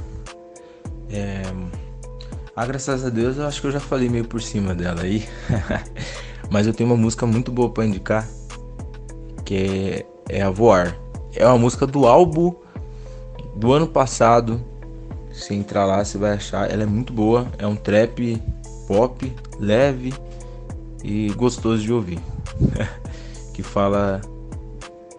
É... 1.11 1.43
Ah, 2.57 2.65
graças 2.65 3.05
a 3.05 3.11
Deus, 3.11 3.37
eu 3.37 3.47
acho 3.47 3.61
que 3.61 3.67
eu 3.67 3.73
já 3.73 3.81
falei 3.81 4.09
meio 4.09 4.25
por 4.25 4.41
cima 4.41 4.75
dela 4.75 5.03
aí. 5.03 5.29
Mas 6.51 6.67
eu 6.67 6.73
tenho 6.73 6.89
uma 6.89 6.97
música 6.97 7.27
muito 7.27 7.51
boa 7.51 7.69
para 7.71 7.85
indicar, 7.85 8.27
que 9.45 9.57
é, 9.57 10.07
é 10.39 10.43
A 10.43 10.51
Voar. 10.51 11.04
É 11.37 11.47
uma 11.47 11.59
música 11.59 11.87
do 11.87 12.07
álbum 12.07 12.55
do 13.57 13.73
ano 13.73 13.87
passado. 13.87 14.61
Se 15.33 15.55
entrar 15.55 15.85
lá, 15.85 16.05
você 16.05 16.17
vai 16.17 16.33
achar. 16.33 16.71
Ela 16.71 16.85
é 16.85 16.87
muito 16.87 17.13
boa. 17.13 17.47
É 17.59 17.67
um 17.67 17.77
trap 17.77 18.41
pop, 18.87 19.33
leve 19.59 20.15
e 21.03 21.31
gostoso 21.35 21.83
de 21.83 21.93
ouvir. 21.93 22.21
que 23.53 23.63
fala 23.63 24.21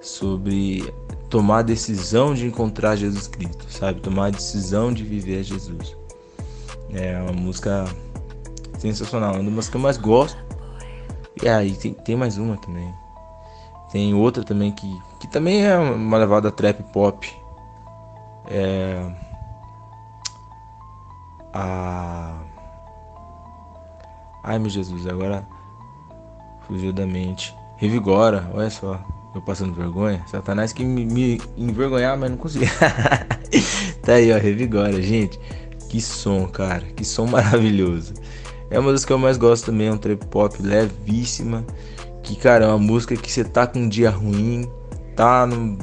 sobre 0.02 0.94
tomar 1.30 1.60
a 1.60 1.64
decisão 1.64 2.34
de 2.34 2.46
encontrar 2.46 2.96
Jesus 2.96 3.28
Cristo, 3.28 3.66
sabe? 3.70 4.00
Tomar 4.02 4.28
a 4.28 4.30
decisão 4.30 4.94
de 4.94 5.04
viver 5.04 5.44
Jesus. 5.44 5.96
É 6.92 7.20
uma 7.22 7.34
música 7.34 7.86
sensacional, 8.78 9.36
é 9.36 9.40
uma 9.40 9.52
das 9.52 9.68
que 9.68 9.76
eu 9.76 9.82
mais 9.82 9.98
gosto. 9.98 10.38
E 11.42 11.50
aí 11.50 11.74
tem, 11.74 11.94
tem 11.94 12.16
mais 12.16 12.38
uma 12.38 12.56
também. 12.58 12.94
Tem 13.92 14.14
outra 14.14 14.44
também 14.44 14.72
que, 14.72 14.88
que 15.26 15.32
também 15.32 15.66
é 15.66 15.76
uma 15.76 16.18
levada 16.18 16.52
trap 16.52 16.84
pop. 16.94 17.36
É. 18.48 19.04
A. 21.52 22.36
Ai 24.44 24.60
meu 24.60 24.70
Jesus, 24.70 25.08
agora 25.08 25.46
fugiu 26.68 26.94
da 26.94 27.08
mente. 27.08 27.56
Revigora, 27.78 28.50
olha 28.54 28.70
só. 28.70 29.00
Eu 29.34 29.42
passando 29.42 29.74
vergonha. 29.74 30.24
Satanás 30.28 30.72
que 30.72 30.86
me, 30.86 31.06
me 31.06 31.42
envergonhar, 31.58 32.18
mas 32.18 32.30
não 32.30 32.38
consegui. 32.38 32.68
tá 34.02 34.14
aí, 34.14 34.32
ó, 34.32 34.38
revigora, 34.38 35.02
gente. 35.02 35.40
Que 35.90 36.00
som, 36.00 36.48
cara. 36.48 36.86
Que 36.96 37.04
som 37.04 37.26
maravilhoso. 37.26 38.14
É 38.70 38.80
uma 38.80 38.92
das 38.92 39.04
que 39.04 39.12
eu 39.12 39.18
mais 39.18 39.38
gosto 39.38 39.66
também, 39.66 39.88
é 39.88 39.92
um 39.92 39.98
trap 39.98 40.26
pop 40.28 40.62
levíssima. 40.62 41.66
Que, 42.24 42.36
cara, 42.36 42.66
é 42.66 42.68
uma 42.68 42.78
música 42.78 43.16
que 43.18 43.32
você 43.32 43.44
tá 43.44 43.68
com 43.68 43.80
um 43.80 43.90
dia 43.90 44.10
ruim, 44.10 44.70
tá 45.16 45.46
no, 45.46 45.78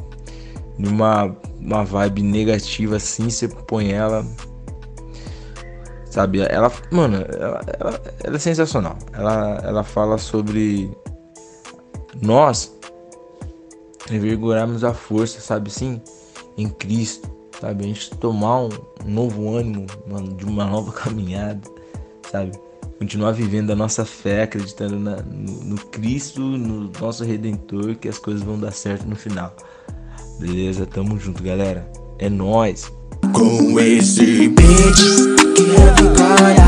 numa 0.78 1.34
uma 1.62 1.84
vibe 1.84 2.22
negativa 2.22 2.96
assim, 2.96 3.30
você 3.30 3.48
põe 3.48 3.92
ela. 3.92 4.26
Sabe, 6.10 6.40
ela, 6.40 6.70
mano, 6.90 7.24
ela, 7.28 7.60
ela, 7.80 8.02
ela 8.22 8.36
é 8.36 8.38
sensacional. 8.38 8.98
Ela, 9.12 9.60
ela 9.64 9.82
fala 9.82 10.18
sobre 10.18 10.90
nós 12.20 12.76
revigorarmos 14.10 14.84
a 14.84 14.92
força, 14.92 15.40
sabe 15.40 15.70
assim, 15.70 16.02
em 16.58 16.68
Cristo, 16.68 17.30
sabe? 17.58 17.84
A 17.84 17.86
gente 17.86 18.10
tomar 18.16 18.62
um 18.62 18.70
novo 19.06 19.56
ânimo, 19.56 19.86
mano, 20.06 20.34
de 20.34 20.44
uma 20.44 20.66
nova 20.66 20.92
caminhada, 20.92 21.62
sabe? 22.30 22.52
Continuar 23.02 23.32
vivendo 23.32 23.72
a 23.72 23.74
nossa 23.74 24.04
fé, 24.04 24.44
acreditando 24.44 24.96
na, 24.96 25.16
no, 25.22 25.64
no, 25.64 25.76
Cristo, 25.76 26.40
no 26.40 26.88
nosso 27.00 27.24
Redentor, 27.24 27.96
que 27.96 28.08
as 28.08 28.16
coisas 28.16 28.44
vão 28.44 28.56
dar 28.56 28.70
certo 28.70 29.08
no 29.08 29.16
final. 29.16 29.52
Beleza? 30.38 30.86
Tamo 30.86 31.18
junto, 31.18 31.42
galera. 31.42 31.90
É 32.20 32.30
nós. 32.30 32.92
Com 33.34 33.80
esse 33.80 34.48
beat 34.48 34.96
que 35.56 35.62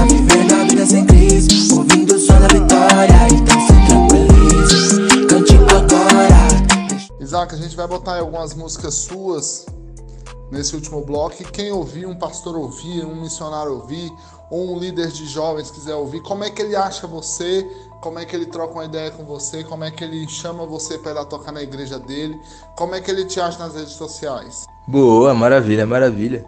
vivendo 0.08 0.54
a 0.54 0.64
vida 0.64 0.84
sem 0.84 1.06
crise, 1.06 1.72
ouvindo 1.72 2.16
o 2.16 2.18
som 2.18 2.40
da 2.40 2.48
vitória, 2.48 3.28
então 3.32 3.60
se 3.60 3.86
tranquilize, 3.86 5.26
cante 5.28 5.54
agora. 5.54 7.20
Isaac, 7.20 7.54
a 7.54 7.58
gente 7.58 7.76
vai 7.76 7.86
botar 7.86 8.18
algumas 8.18 8.54
músicas 8.54 8.94
suas 8.94 9.66
nesse 10.50 10.74
último 10.74 11.04
bloco. 11.04 11.44
Quem 11.52 11.70
ouvir, 11.70 12.06
um 12.06 12.16
pastor 12.16 12.56
ouvir, 12.56 13.04
um 13.04 13.20
missionário 13.20 13.74
ouvir, 13.74 14.10
ou 14.10 14.43
um 14.54 14.78
líder 14.78 15.08
de 15.08 15.26
jovens 15.26 15.70
quiser 15.70 15.94
ouvir, 15.94 16.20
como 16.20 16.44
é 16.44 16.50
que 16.50 16.62
ele 16.62 16.76
acha 16.76 17.06
você, 17.06 17.68
como 18.00 18.18
é 18.18 18.24
que 18.24 18.36
ele 18.36 18.46
troca 18.46 18.74
uma 18.74 18.84
ideia 18.84 19.10
com 19.10 19.24
você, 19.24 19.64
como 19.64 19.82
é 19.82 19.90
que 19.90 20.04
ele 20.04 20.28
chama 20.28 20.66
você 20.66 20.98
para 20.98 21.24
tocar 21.24 21.52
na 21.52 21.62
igreja 21.62 21.98
dele, 21.98 22.38
como 22.76 22.94
é 22.94 23.00
que 23.00 23.10
ele 23.10 23.24
te 23.24 23.40
acha 23.40 23.58
nas 23.58 23.74
redes 23.74 23.94
sociais. 23.94 24.66
Boa, 24.86 25.32
maravilha, 25.32 25.86
maravilha. 25.86 26.44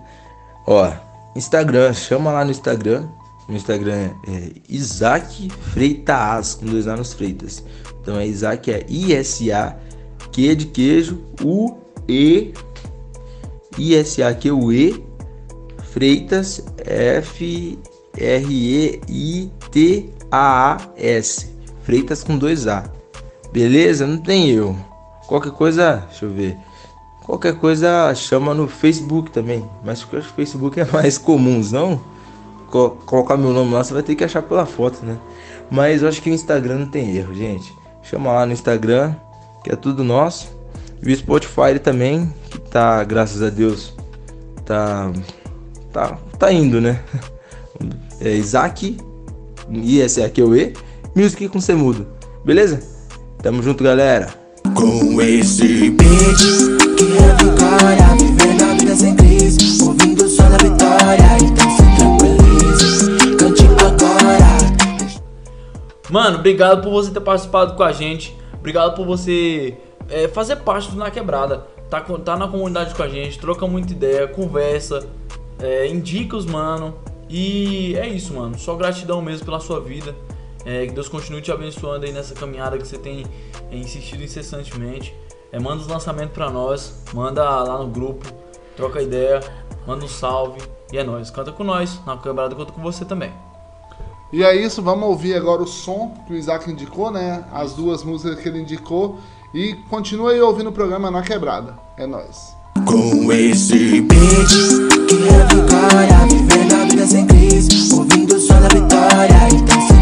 Ó, 0.67 0.93
Instagram, 1.35 1.93
chama 1.95 2.31
lá 2.33 2.45
no 2.45 2.51
Instagram. 2.51 3.09
No 3.49 3.57
Instagram 3.57 4.11
é 4.27 4.53
Isaac 4.69 5.49
Freitas, 5.73 6.57
com 6.57 6.67
dois 6.67 6.87
A 6.89 6.97
nos 6.97 7.13
Freitas. 7.13 7.63
Então 8.03 8.19
é 8.19 8.27
Isaac, 8.27 8.71
é 8.71 8.85
I-S-A, 8.89 9.77
Q 10.33 10.55
de 10.55 10.67
queijo, 10.67 11.23
U-E, 11.43 12.53
I-S-A-Q-U-E, 13.79 15.05
Freitas, 15.93 16.63
F-R-E-I-T-A-A-S. 18.17 19.57
Freitas 21.83 22.25
com 22.25 22.37
dois 22.37 22.67
A. 22.67 22.85
Beleza? 23.53 24.07
Não 24.07 24.19
tem 24.19 24.51
erro. 24.51 24.77
Qualquer 25.27 25.53
coisa, 25.53 26.05
deixa 26.09 26.25
eu 26.25 26.31
ver. 26.31 26.57
Qualquer 27.25 27.55
coisa 27.57 28.15
chama 28.15 28.55
no 28.55 28.69
Facebook 28.69 29.31
também. 29.31 29.65
Mas 29.85 29.99
acho 29.99 30.09
que 30.09 30.17
o 30.17 30.23
Facebook 30.23 30.81
é 30.81 30.85
mais 30.85 31.19
comum, 31.19 31.61
não? 31.71 32.01
Colocar 32.71 33.37
meu 33.37 33.53
nome 33.53 33.73
lá, 33.73 33.83
você 33.83 33.95
vai 33.95 34.03
ter 34.03 34.15
que 34.15 34.25
achar 34.25 34.43
pela 34.43 34.67
foto, 34.67 35.05
né? 35.05 35.17
Mas 35.71 36.03
eu 36.03 36.09
acho 36.09 36.21
que 36.23 36.31
o 36.31 36.35
Instagram 36.35 36.79
não 36.81 36.87
tem 36.87 37.17
erro, 37.17 37.35
gente. 37.35 37.73
Chama 38.03 38.33
lá 38.33 38.47
no 38.47 38.53
Instagram, 38.53 39.15
que 39.65 39.73
é 39.73 39.77
tudo 39.77 40.05
nosso. 40.05 40.55
E 41.03 41.13
o 41.13 41.17
Spotify 41.17 41.79
também, 41.83 42.33
que 42.51 42.59
tá, 42.59 43.03
graças 43.05 43.43
a 43.43 43.51
Deus, 43.51 43.95
tá 44.65 45.11
tá, 45.93 46.19
tá 46.39 46.53
indo, 46.53 46.81
né? 46.81 47.01
É 48.21 48.31
Isaac, 48.31 48.97
I-S-A-Q-E, 49.71 50.73
Music 51.15 51.49
com 51.49 51.61
C 51.61 51.75
mudo. 51.75 52.07
Beleza? 52.45 52.81
Tamo 53.43 53.63
junto, 53.63 53.83
galera. 53.83 54.29
Com 54.75 55.21
esse 55.23 55.91
beat 55.91 56.39
que 56.97 57.05
revigora, 57.05 58.17
vivendo 58.19 58.63
a 58.63 58.75
vida 58.75 58.95
sem 58.95 59.15
crise, 59.17 59.83
ouvindo 59.83 60.25
o 60.25 60.29
som 60.29 60.49
da 60.51 60.57
vitória, 60.59 61.37
então 61.43 61.71
se 61.71 61.83
tranquilize, 61.97 63.37
cante 63.37 63.63
agora. 63.65 64.57
Mano, 66.11 66.39
obrigado 66.39 66.83
por 66.83 66.91
você 66.91 67.11
ter 67.11 67.21
participado 67.21 67.75
com 67.75 67.83
a 67.83 67.93
gente. 67.93 68.37
Obrigado 68.59 68.95
por 68.95 69.07
você 69.07 69.77
é, 70.09 70.29
fazer 70.29 70.57
parte 70.57 70.91
do 70.91 70.97
Na 70.97 71.11
Quebrada. 71.11 71.67
Tá, 71.89 72.01
tá 72.01 72.37
na 72.37 72.49
comunidade 72.49 72.95
com 72.95 73.03
a 73.03 73.09
gente, 73.09 73.39
troca 73.39 73.65
muita 73.67 73.93
ideia, 73.93 74.27
conversa 74.27 75.07
é, 75.59 75.87
indica 75.89 76.37
os 76.37 76.47
mano. 76.47 76.95
E 77.29 77.95
é 77.97 78.09
isso, 78.09 78.35
mano. 78.35 78.59
Só 78.59 78.75
gratidão 78.75 79.21
mesmo 79.21 79.45
pela 79.45 79.61
sua 79.61 79.81
vida. 79.81 80.15
É, 80.65 80.87
que 80.87 80.93
Deus 80.93 81.09
continue 81.09 81.41
te 81.41 81.53
abençoando 81.53 82.07
aí 82.07 82.13
nessa 82.13 82.35
caminhada 82.35 82.77
que 82.77 82.87
você 82.87 82.99
tem 82.99 83.25
é, 83.71 83.77
insistido 83.77 84.23
incessantemente. 84.23 85.15
É, 85.53 85.61
manda 85.61 85.81
os 85.81 85.87
lançamentos 85.87 86.33
pra 86.35 86.51
nós, 86.51 87.03
manda 87.15 87.43
lá 87.43 87.79
no 87.79 87.87
grupo, 87.87 88.27
troca 88.77 89.01
ideia, 89.01 89.41
manda 89.87 90.05
um 90.05 90.09
salve. 90.09 90.61
E 90.93 90.99
é 90.99 91.05
nóis. 91.05 91.31
Canta 91.31 91.53
com 91.53 91.65
nós. 91.65 92.01
Na 92.05 92.17
quebrada 92.17 92.55
conta 92.55 92.73
com 92.73 92.83
você 92.83 93.05
também. 93.05 93.33
E 94.33 94.43
é 94.43 94.55
isso, 94.57 94.83
vamos 94.83 95.09
ouvir 95.09 95.35
agora 95.35 95.63
o 95.63 95.67
som 95.67 96.13
que 96.27 96.33
o 96.33 96.37
Isaac 96.37 96.69
indicou, 96.69 97.13
né? 97.13 97.45
As 97.53 97.75
duas 97.75 98.03
músicas 98.03 98.41
que 98.41 98.49
ele 98.49 98.61
indicou. 98.61 99.19
E 99.55 99.75
continue 99.89 100.35
aí 100.35 100.41
ouvindo 100.41 100.71
o 100.71 100.73
programa 100.73 101.11
Na 101.11 101.23
Quebrada. 101.23 101.79
É 101.97 102.07
nóis. 102.07 102.55
Com 102.85 103.33
esse 103.33 104.01
beat 104.03 104.51
que 105.09 105.15
revigora, 105.15 106.27
vivendo 106.29 106.66
a 106.66 106.66
vida 106.66 106.66
crise, 107.07 107.95
ouvindo 107.95 108.35
o 108.35 108.41
som 108.41 108.61
da 108.61 108.69
vitória, 108.69 109.49
então 109.53 109.96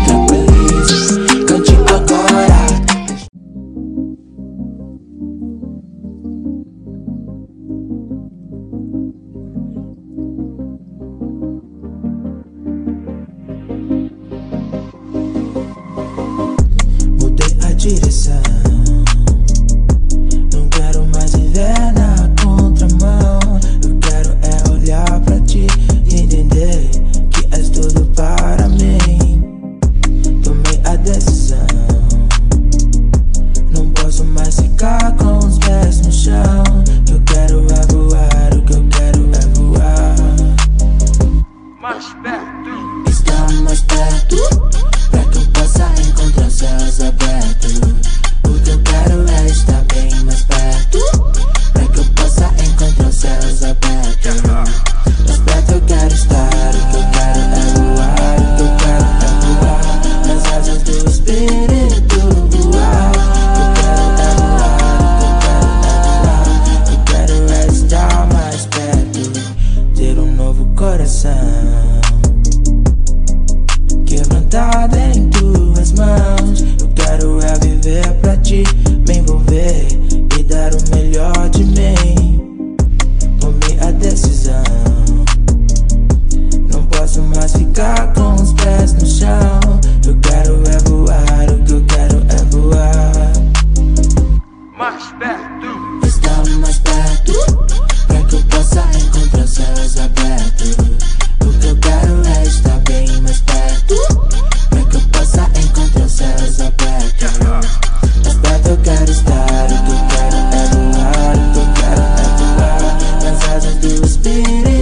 Nas 113.85 113.93
asas 113.93 114.01
do 114.01 114.07
espírito 114.07 114.74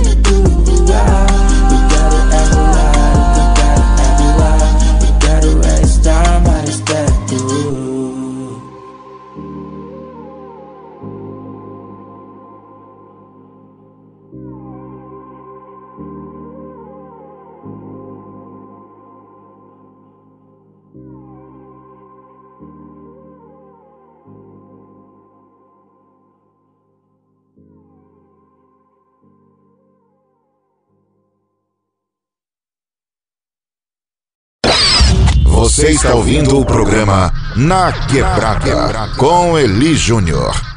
Você 35.82 35.90
está 35.90 36.14
ouvindo 36.14 36.60
o 36.60 36.64
programa 36.64 37.32
Na 37.56 37.92
Quebrada 37.92 39.09
com 39.16 39.59
Eli 39.59 39.96
Júnior. 39.96 40.71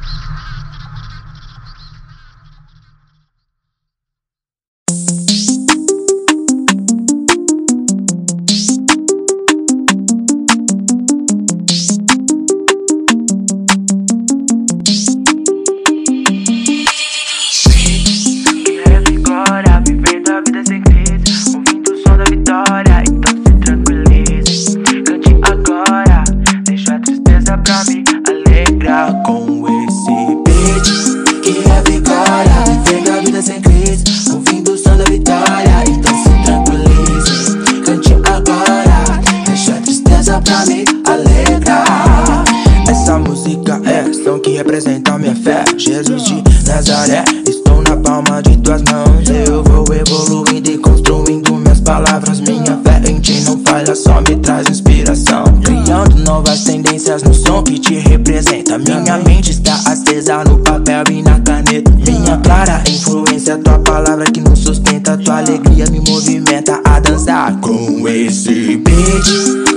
Representa 44.55 45.17
minha 45.17 45.35
fé. 45.35 45.63
Jesus 45.77 46.23
de 46.23 46.43
Nazaré, 46.65 47.23
estou 47.47 47.81
na 47.81 47.97
palma 47.97 48.41
de 48.41 48.57
tuas 48.57 48.81
mãos. 48.83 49.29
Eu 49.29 49.63
vou 49.63 49.85
evoluindo 49.93 50.71
e 50.71 50.77
construindo 50.77 51.55
minhas 51.55 51.81
palavras. 51.81 52.39
Minha 52.39 52.79
fé 52.83 53.01
em 53.09 53.19
ti 53.19 53.41
não 53.41 53.59
falha, 53.65 53.93
só 53.93 54.21
me 54.21 54.35
traz 54.37 54.67
inspiração. 54.69 55.43
Criando 55.63 56.17
novas 56.23 56.63
tendências 56.63 57.23
no 57.23 57.33
som 57.33 57.63
que 57.63 57.77
te 57.77 57.95
representa. 57.95 58.77
Minha 58.77 59.17
mente 59.17 59.51
está 59.51 59.75
acesa 59.85 60.43
no 60.45 60.57
papel 60.59 61.03
e 61.11 61.21
na 61.21 61.39
caneta. 61.41 61.91
Minha 61.91 62.37
clara 62.37 62.81
influência, 62.87 63.57
tua 63.57 63.79
palavra 63.79 64.25
que 64.25 64.39
nos 64.39 64.59
sustenta. 64.59 65.17
Tua 65.17 65.39
alegria 65.39 65.85
me 65.91 65.99
movimenta 66.09 66.79
a 66.85 66.99
dançar 66.99 67.59
com 67.59 68.07
esse 68.07 68.77
beat 68.77 69.25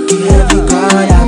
que 0.07 0.15
revigora. 0.15 0.79
Vivendo 0.79 1.18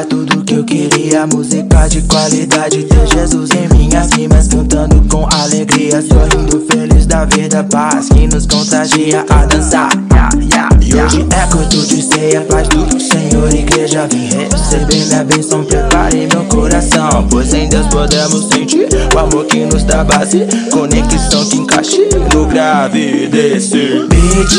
é 0.00 0.04
tudo 0.04 0.42
que 0.44 0.54
eu 0.54 0.64
queria. 0.64 1.26
Música 1.26 1.86
de 1.88 2.02
qualidade, 2.02 2.84
ter 2.84 3.06
Jesus 3.08 3.50
em 3.50 3.76
minhas 3.76 4.10
rimas, 4.12 4.48
cantando 4.48 5.02
com 5.08 5.26
alegria, 5.34 6.00
sorrindo 6.00 6.64
feliz 6.70 7.06
da 7.06 7.24
vida, 7.24 7.62
paz 7.64 8.08
que 8.08 8.26
nos 8.26 8.46
contagia 8.46 9.24
a 9.28 9.44
dançar. 9.46 9.90
E 10.80 10.94
hoje 10.94 11.26
é 11.30 11.46
culto 11.52 11.86
de 11.86 12.02
ceia, 12.02 12.40
paz 12.42 12.68
do 12.68 13.00
Senhor, 13.00 13.54
igreja, 13.54 14.08
vem 14.10 14.28
receber 14.28 15.04
minha 15.06 15.24
bênção, 15.24 15.64
prepare 15.64 16.26
meu 16.32 16.44
coração, 16.44 17.26
pois 17.30 17.52
em 17.52 17.68
Deus 17.68 17.86
podemos 17.88 18.48
sentir 18.48 18.88
o 19.14 19.18
amor 19.18 19.44
que 19.46 19.66
nos 19.66 19.84
dá 19.84 20.02
base, 20.02 20.46
conexão 20.70 21.44
que 21.46 21.56
encaixe 21.56 22.08
no 22.34 22.46
grave 22.46 23.28
desse 23.28 24.06
beat 24.08 24.50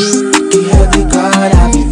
que 0.50 0.58
revigora, 0.58 1.70
vivendo 1.72 1.91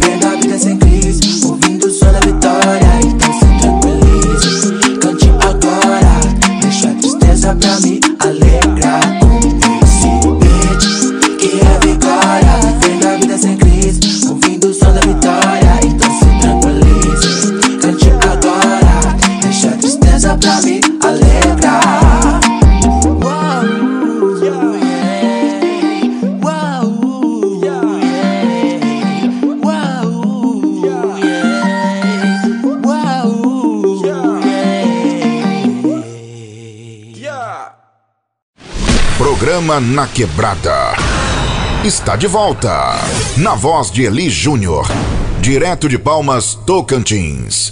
a 7.43 7.55
tristeza 7.55 7.55
pra 7.55 7.79
me 7.79 7.90
Programa 39.61 39.79
Na 39.79 40.07
Quebrada. 40.07 40.93
Está 41.85 42.15
de 42.15 42.25
volta. 42.25 42.95
Na 43.37 43.53
voz 43.53 43.91
de 43.91 44.03
Eli 44.03 44.27
Júnior. 44.27 44.87
Direto 45.39 45.87
de 45.87 45.99
Palmas, 45.99 46.55
Tocantins. 46.55 47.71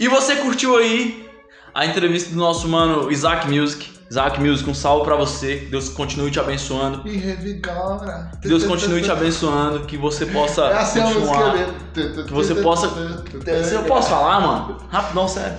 E 0.00 0.08
você 0.08 0.36
curtiu 0.36 0.78
aí 0.78 1.28
a 1.74 1.84
entrevista 1.84 2.30
do 2.30 2.36
nosso 2.36 2.66
mano 2.66 3.12
Isaac 3.12 3.46
Music. 3.46 3.90
Isaac 4.10 4.40
Music, 4.40 4.70
um 4.70 4.74
salve 4.74 5.04
pra 5.04 5.14
você. 5.14 5.68
Deus 5.70 5.90
continue 5.90 6.30
te 6.30 6.40
abençoando. 6.40 7.06
E 7.06 7.14
revigora. 7.14 8.30
Que 8.40 8.48
Deus 8.48 8.64
continue 8.64 9.02
te 9.02 9.10
abençoando. 9.10 9.80
Que 9.80 9.98
você 9.98 10.24
possa 10.24 10.62
É 10.62 10.78
assim 10.78 11.02
continuar. 11.02 11.54
Que 11.92 12.32
você 12.32 12.54
possa. 12.54 12.88
Se 13.68 13.74
eu 13.74 13.82
posso 13.82 14.08
falar, 14.08 14.40
mano? 14.40 14.78
Rapidão, 14.88 15.28
sério. 15.28 15.58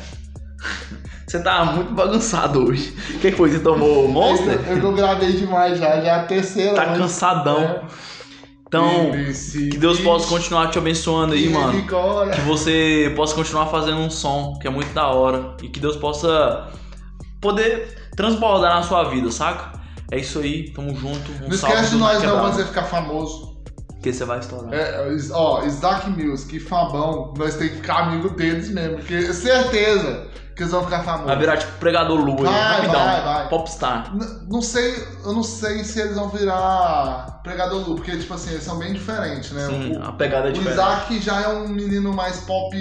Você 1.29 1.39
tá 1.43 1.63
muito 1.63 1.93
bagunçado 1.93 2.65
hoje. 2.67 2.91
O 3.13 3.19
que 3.19 3.31
foi? 3.31 3.51
Você 3.51 3.59
tomou 3.59 4.07
Monster? 4.07 4.59
Eu, 4.67 4.79
eu 4.79 4.93
gravei 4.93 5.33
demais 5.33 5.77
já, 5.77 6.01
já 6.01 6.07
é 6.07 6.09
a 6.09 6.23
terceira. 6.23 6.73
Tá 6.73 6.87
mas- 6.87 6.97
cansadão. 6.97 7.61
É. 7.61 7.81
Então, 8.67 9.11
que 9.71 9.77
Deus 9.77 9.99
possa 9.99 10.27
continuar 10.27 10.69
te 10.69 10.79
abençoando 10.79 11.33
aí, 11.33 11.49
mano. 11.49 11.83
Que 12.33 12.41
você 12.41 13.13
possa 13.15 13.35
continuar 13.35 13.67
fazendo 13.67 13.97
um 13.97 14.09
som 14.09 14.57
que 14.59 14.67
é 14.67 14.71
muito 14.71 14.91
da 14.93 15.07
hora. 15.07 15.55
E 15.61 15.69
que 15.69 15.79
Deus 15.79 15.95
possa 15.97 16.67
poder 17.39 18.09
transbordar 18.15 18.75
na 18.75 18.81
sua 18.81 19.03
vida, 19.03 19.31
saca? 19.31 19.79
É 20.11 20.17
isso 20.19 20.39
aí, 20.39 20.71
tamo 20.71 20.95
junto. 20.95 21.31
Um 21.43 21.47
Não 21.47 21.55
esquece 21.55 21.91
de 21.91 21.97
nós 21.97 22.23
não 22.23 22.39
quando 22.39 22.55
você 22.55 22.65
ficar 22.65 22.83
famoso. 22.83 23.55
Que 24.01 24.13
você 24.13 24.25
vai 24.25 24.39
estourar. 24.39 24.73
É, 24.73 25.15
ó, 25.31 25.63
Isaac 25.63 26.09
Music 26.09 26.55
e 26.55 26.59
Fabão, 26.59 27.33
nós 27.37 27.55
temos 27.55 27.73
que 27.73 27.77
ficar 27.81 28.07
amigo 28.07 28.29
deles 28.29 28.69
mesmo. 28.69 28.97
Porque 28.97 29.33
certeza 29.33 30.27
que 30.59 30.63
eles 30.63 30.73
vão 30.73 30.83
ficar 30.83 31.03
famosos. 31.03 31.27
Vai 31.27 31.37
virar 31.37 31.55
tipo 31.55 31.71
pregador 31.79 32.19
lua 32.19 32.35
aí, 32.49 32.53
Vai, 32.53 32.75
rapidão. 32.75 33.05
vai, 33.05 33.21
vai. 33.23 33.47
Popstar. 33.47 34.13
N- 34.13 34.39
Não 34.51 34.61
sei, 34.61 34.93
eu 35.23 35.31
não 35.33 35.41
sei 35.41 35.85
se 35.85 36.01
eles 36.01 36.15
vão 36.17 36.27
virar 36.27 37.39
pregador 37.43 37.87
Lu, 37.87 37.95
porque 37.95 38.17
tipo 38.17 38.33
assim, 38.33 38.51
eles 38.51 38.63
são 38.63 38.77
bem 38.77 38.91
diferentes, 38.91 39.51
né? 39.53 39.65
Sim, 39.67 39.95
o, 39.97 40.03
a 40.03 40.11
pegada 40.11 40.47
é 40.47 40.49
o 40.49 40.53
diferente. 40.53 40.73
Isaac 40.77 41.19
já 41.21 41.41
é 41.43 41.47
um 41.47 41.69
menino 41.69 42.13
mais 42.13 42.41
pop 42.41 42.75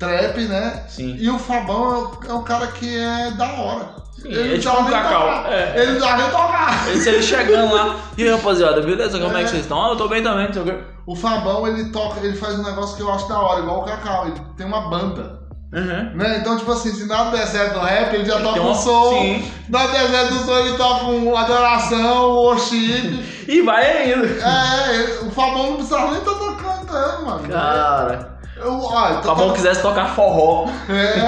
trap, 0.00 0.36
né? 0.48 0.82
Sim. 0.88 1.14
E 1.16 1.30
o 1.30 1.38
Fabão 1.38 1.94
é 1.94 1.98
o, 1.98 2.30
é 2.32 2.34
o 2.34 2.42
cara 2.42 2.66
que 2.66 2.98
é 2.98 3.30
da 3.32 3.52
hora. 3.52 3.88
é 4.24 4.58
tipo 4.58 4.76
um 4.76 4.84
cacau. 4.86 5.20
tocar. 5.22 5.52
É. 5.52 5.80
Ele 5.82 5.92
não 5.92 6.00
sabe 6.00 6.22
nem 6.22 6.30
tocar. 6.32 6.88
Esse 6.92 7.08
aí 7.08 7.22
chegando 7.22 7.72
lá. 7.72 7.96
E 8.18 8.24
aí, 8.24 8.30
rapaziada, 8.30 8.80
beleza? 8.82 9.20
Como 9.20 9.36
é, 9.36 9.44
que 9.44 9.50
vocês 9.50 9.62
estão? 9.62 9.80
Ah, 9.80 9.90
eu 9.90 9.96
tô 9.96 10.08
bem 10.08 10.22
também, 10.24 10.46
não 10.46 10.52
sei 10.52 10.62
o 10.62 10.64
quê. 10.64 10.76
O 11.06 11.14
Fabão, 11.14 11.68
ele 11.68 11.90
toca, 11.90 12.18
ele 12.20 12.36
faz 12.36 12.58
um 12.58 12.64
negócio 12.64 12.96
que 12.96 13.02
eu 13.02 13.12
acho 13.12 13.28
da 13.28 13.38
hora, 13.38 13.60
igual 13.60 13.80
o 13.82 13.84
Cacau, 13.84 14.26
ele 14.26 14.40
tem 14.56 14.66
uma 14.66 14.88
banda. 14.88 15.38
Uhum. 15.72 16.10
Né? 16.16 16.38
Então, 16.40 16.56
tipo 16.58 16.72
assim, 16.72 16.92
se 16.92 17.06
nada 17.06 17.30
der 17.36 17.46
certo 17.46 17.74
no 17.78 17.84
rap, 17.84 18.12
ele 18.12 18.24
já 18.24 18.40
toca 18.40 18.54
tem 18.54 18.62
um 18.62 18.74
som. 18.74 19.10
sim. 19.10 19.52
Nada 19.68 19.92
der 19.92 20.08
certo 20.08 20.34
no 20.34 20.44
som, 20.44 20.58
ele 20.58 20.76
toca 20.76 21.04
um 21.06 21.36
adoração, 21.36 22.30
um 22.30 22.34
worship. 22.42 23.24
e 23.46 23.62
vai 23.62 23.86
ainda. 24.02 24.26
É, 24.26 24.94
ele- 24.96 25.28
o 25.28 25.30
Fabão 25.30 25.66
não 25.70 25.74
precisava 25.74 26.10
nem 26.10 26.18
estar 26.18 26.34
cantando, 26.56 27.26
mano. 27.26 27.48
Cara. 27.48 28.38
Eu, 28.56 28.78
ó, 28.82 29.06
Se 29.06 29.18
o 29.18 29.22
Fabão 29.22 29.52
quisesse 29.52 29.80
tocar 29.80 30.14
forró. 30.14 30.66
É. 30.88 31.20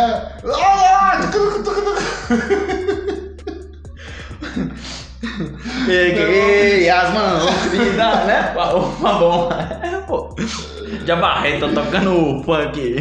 Ah, 0.44 1.20
Peguei 5.86 6.88
as 6.90 7.10
mãos, 7.12 7.50
vida, 7.70 8.14
né? 8.24 8.52
O 8.56 8.82
Fabão. 9.00 9.48
É, 9.82 9.96
pô. 10.06 10.34
De 10.98 11.16
barreta 11.16 11.68
tocando 11.68 12.42
funk. 12.44 12.96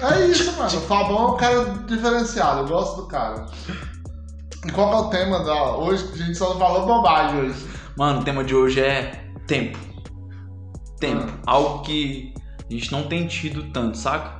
É 0.00 0.26
isso, 0.26 0.56
mano. 0.56 0.78
O 0.78 0.80
Fabão 0.82 1.18
é 1.18 1.30
um 1.32 1.36
cara 1.36 1.64
diferenciado, 1.86 2.60
eu 2.60 2.66
gosto 2.66 3.02
do 3.02 3.08
cara. 3.08 3.46
E 4.66 4.72
qual 4.72 4.90
que 4.90 4.96
é 4.96 4.98
o 4.98 5.10
tema 5.10 5.44
da. 5.44 5.76
Hoje 5.76 6.08
a 6.12 6.16
gente 6.16 6.34
só 6.34 6.58
falou 6.58 6.86
bobagem 6.86 7.40
hoje. 7.40 7.66
Mano, 7.96 8.20
o 8.20 8.24
tema 8.24 8.42
de 8.42 8.54
hoje 8.54 8.80
é 8.80 9.24
tempo. 9.46 9.78
Tempo. 10.98 11.32
Algo 11.46 11.82
que 11.82 12.32
a 12.68 12.72
gente 12.72 12.90
não 12.90 13.04
tem 13.04 13.26
tido 13.26 13.64
tanto, 13.72 13.96
saca? 13.96 14.38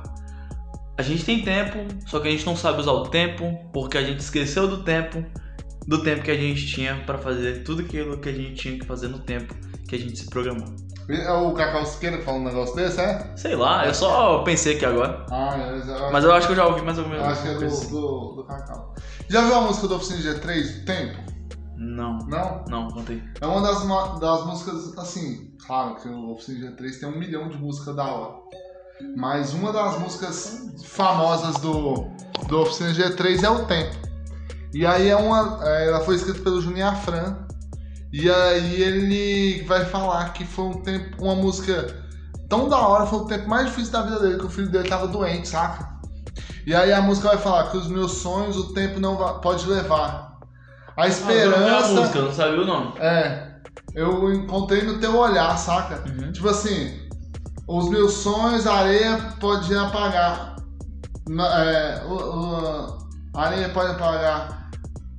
A 0.97 1.01
gente 1.01 1.23
tem 1.23 1.41
tempo, 1.41 1.77
só 2.05 2.19
que 2.19 2.27
a 2.27 2.31
gente 2.31 2.45
não 2.45 2.55
sabe 2.55 2.81
usar 2.81 2.91
o 2.91 3.07
tempo, 3.07 3.57
porque 3.71 3.97
a 3.97 4.03
gente 4.03 4.19
esqueceu 4.19 4.67
do 4.67 4.83
tempo, 4.83 5.23
do 5.87 6.03
tempo 6.03 6.23
que 6.23 6.31
a 6.31 6.35
gente 6.35 6.67
tinha 6.67 6.95
pra 7.05 7.17
fazer 7.17 7.63
tudo 7.63 7.81
aquilo 7.81 8.17
que 8.17 8.27
a 8.27 8.33
gente 8.33 8.55
tinha 8.55 8.77
que 8.77 8.85
fazer 8.85 9.07
no 9.07 9.19
tempo 9.19 9.55
que 9.87 9.95
a 9.95 9.99
gente 9.99 10.17
se 10.17 10.29
programou. 10.29 10.67
É 11.09 11.31
o 11.31 11.53
Cacau 11.53 11.85
Siqueira 11.85 12.17
que 12.17 12.23
fala 12.23 12.37
um 12.37 12.43
negócio 12.43 12.75
desse, 12.75 13.01
é? 13.01 13.31
Sei 13.35 13.55
lá, 13.55 13.85
eu 13.87 13.93
só 13.95 14.43
pensei 14.43 14.75
aqui 14.75 14.85
agora. 14.85 15.25
Ah, 15.31 15.55
é, 15.57 16.11
Mas 16.11 16.23
eu 16.23 16.31
acho 16.31 16.45
que 16.47 16.53
eu 16.53 16.57
já 16.57 16.67
ouvi 16.67 16.81
mais 16.83 16.97
ou 16.99 17.05
Eu 17.05 17.09
menos. 17.09 17.25
acho 17.27 17.41
que 17.41 17.47
é 17.47 17.53
do, 17.55 17.65
assim. 17.65 17.89
do, 17.89 18.33
do 18.35 18.43
Cacau. 18.43 18.93
Já 19.27 19.41
viu 19.41 19.55
a 19.55 19.61
música 19.61 19.87
do 19.87 19.95
Oficina 19.95 20.19
G3, 20.35 20.85
Tempo? 20.85 21.17
Não. 21.75 22.17
Não? 22.27 22.63
Não, 22.67 22.87
contei. 22.89 23.23
É 23.41 23.45
uma 23.47 23.61
das, 23.61 24.19
das 24.19 24.45
músicas, 24.45 24.97
assim, 24.99 25.51
claro 25.65 25.95
que 25.95 26.07
o 26.07 26.31
Oficina 26.33 26.71
G3 26.71 26.99
tem 26.99 27.09
um 27.09 27.17
milhão 27.17 27.47
de 27.49 27.57
músicas 27.57 27.95
da 27.95 28.03
hora. 28.05 28.35
Mas 29.15 29.53
uma 29.53 29.71
das 29.73 29.97
músicas 29.97 30.73
famosas 30.83 31.55
do, 31.57 32.05
do 32.47 32.61
Oficina 32.61 32.91
G3 32.93 33.43
é 33.43 33.49
o 33.49 33.65
Tempo. 33.65 33.95
E 34.73 34.85
aí 34.85 35.07
é 35.09 35.15
uma. 35.15 35.59
é, 35.63 35.87
Ela 35.87 36.01
foi 36.01 36.15
escrita 36.15 36.41
pelo 36.41 36.61
Juninho 36.61 36.85
Afran. 36.87 37.47
E 38.11 38.29
aí 38.29 38.81
ele 38.81 39.63
vai 39.65 39.85
falar 39.85 40.33
que 40.33 40.43
foi 40.45 40.65
um 40.65 40.81
tempo, 40.81 41.23
uma 41.23 41.35
música 41.35 41.95
tão 42.49 42.67
da 42.67 42.77
hora, 42.77 43.05
foi 43.05 43.19
o 43.19 43.25
tempo 43.25 43.47
mais 43.47 43.67
difícil 43.67 43.91
da 43.91 44.01
vida 44.01 44.19
dele, 44.19 44.39
que 44.39 44.45
o 44.45 44.49
filho 44.49 44.69
dele 44.69 44.89
tava 44.89 45.07
doente, 45.07 45.47
saca? 45.47 45.87
E 46.65 46.73
aí 46.73 46.91
a 46.91 47.01
música 47.01 47.29
vai 47.29 47.37
falar 47.37 47.69
que 47.69 47.77
os 47.77 47.87
meus 47.87 48.13
sonhos 48.13 48.57
o 48.57 48.73
tempo 48.73 48.99
não 48.99 49.15
pode 49.41 49.67
levar. 49.67 50.37
A 50.97 51.07
esperança. 51.07 51.85
Ah, 51.85 52.01
música, 52.01 52.21
não 52.21 52.33
sabia 52.33 52.61
o 52.61 52.65
nome. 52.65 52.93
É. 52.99 53.47
Eu 53.93 54.33
encontrei 54.33 54.81
no 54.83 54.99
teu 54.99 55.15
olhar, 55.17 55.55
saca? 55.57 56.03
Uhum. 56.09 56.31
Tipo 56.31 56.49
assim, 56.49 56.99
os 57.67 57.89
meus 57.89 58.13
sonhos, 58.13 58.67
a 58.67 58.73
areia 58.73 59.17
pode 59.39 59.73
apagar. 59.75 60.55
É, 61.29 62.03
o- 62.05 62.13
o- 62.13 62.97
a 63.35 63.45
areia 63.45 63.69
pode 63.69 63.91
apagar. 63.91 64.58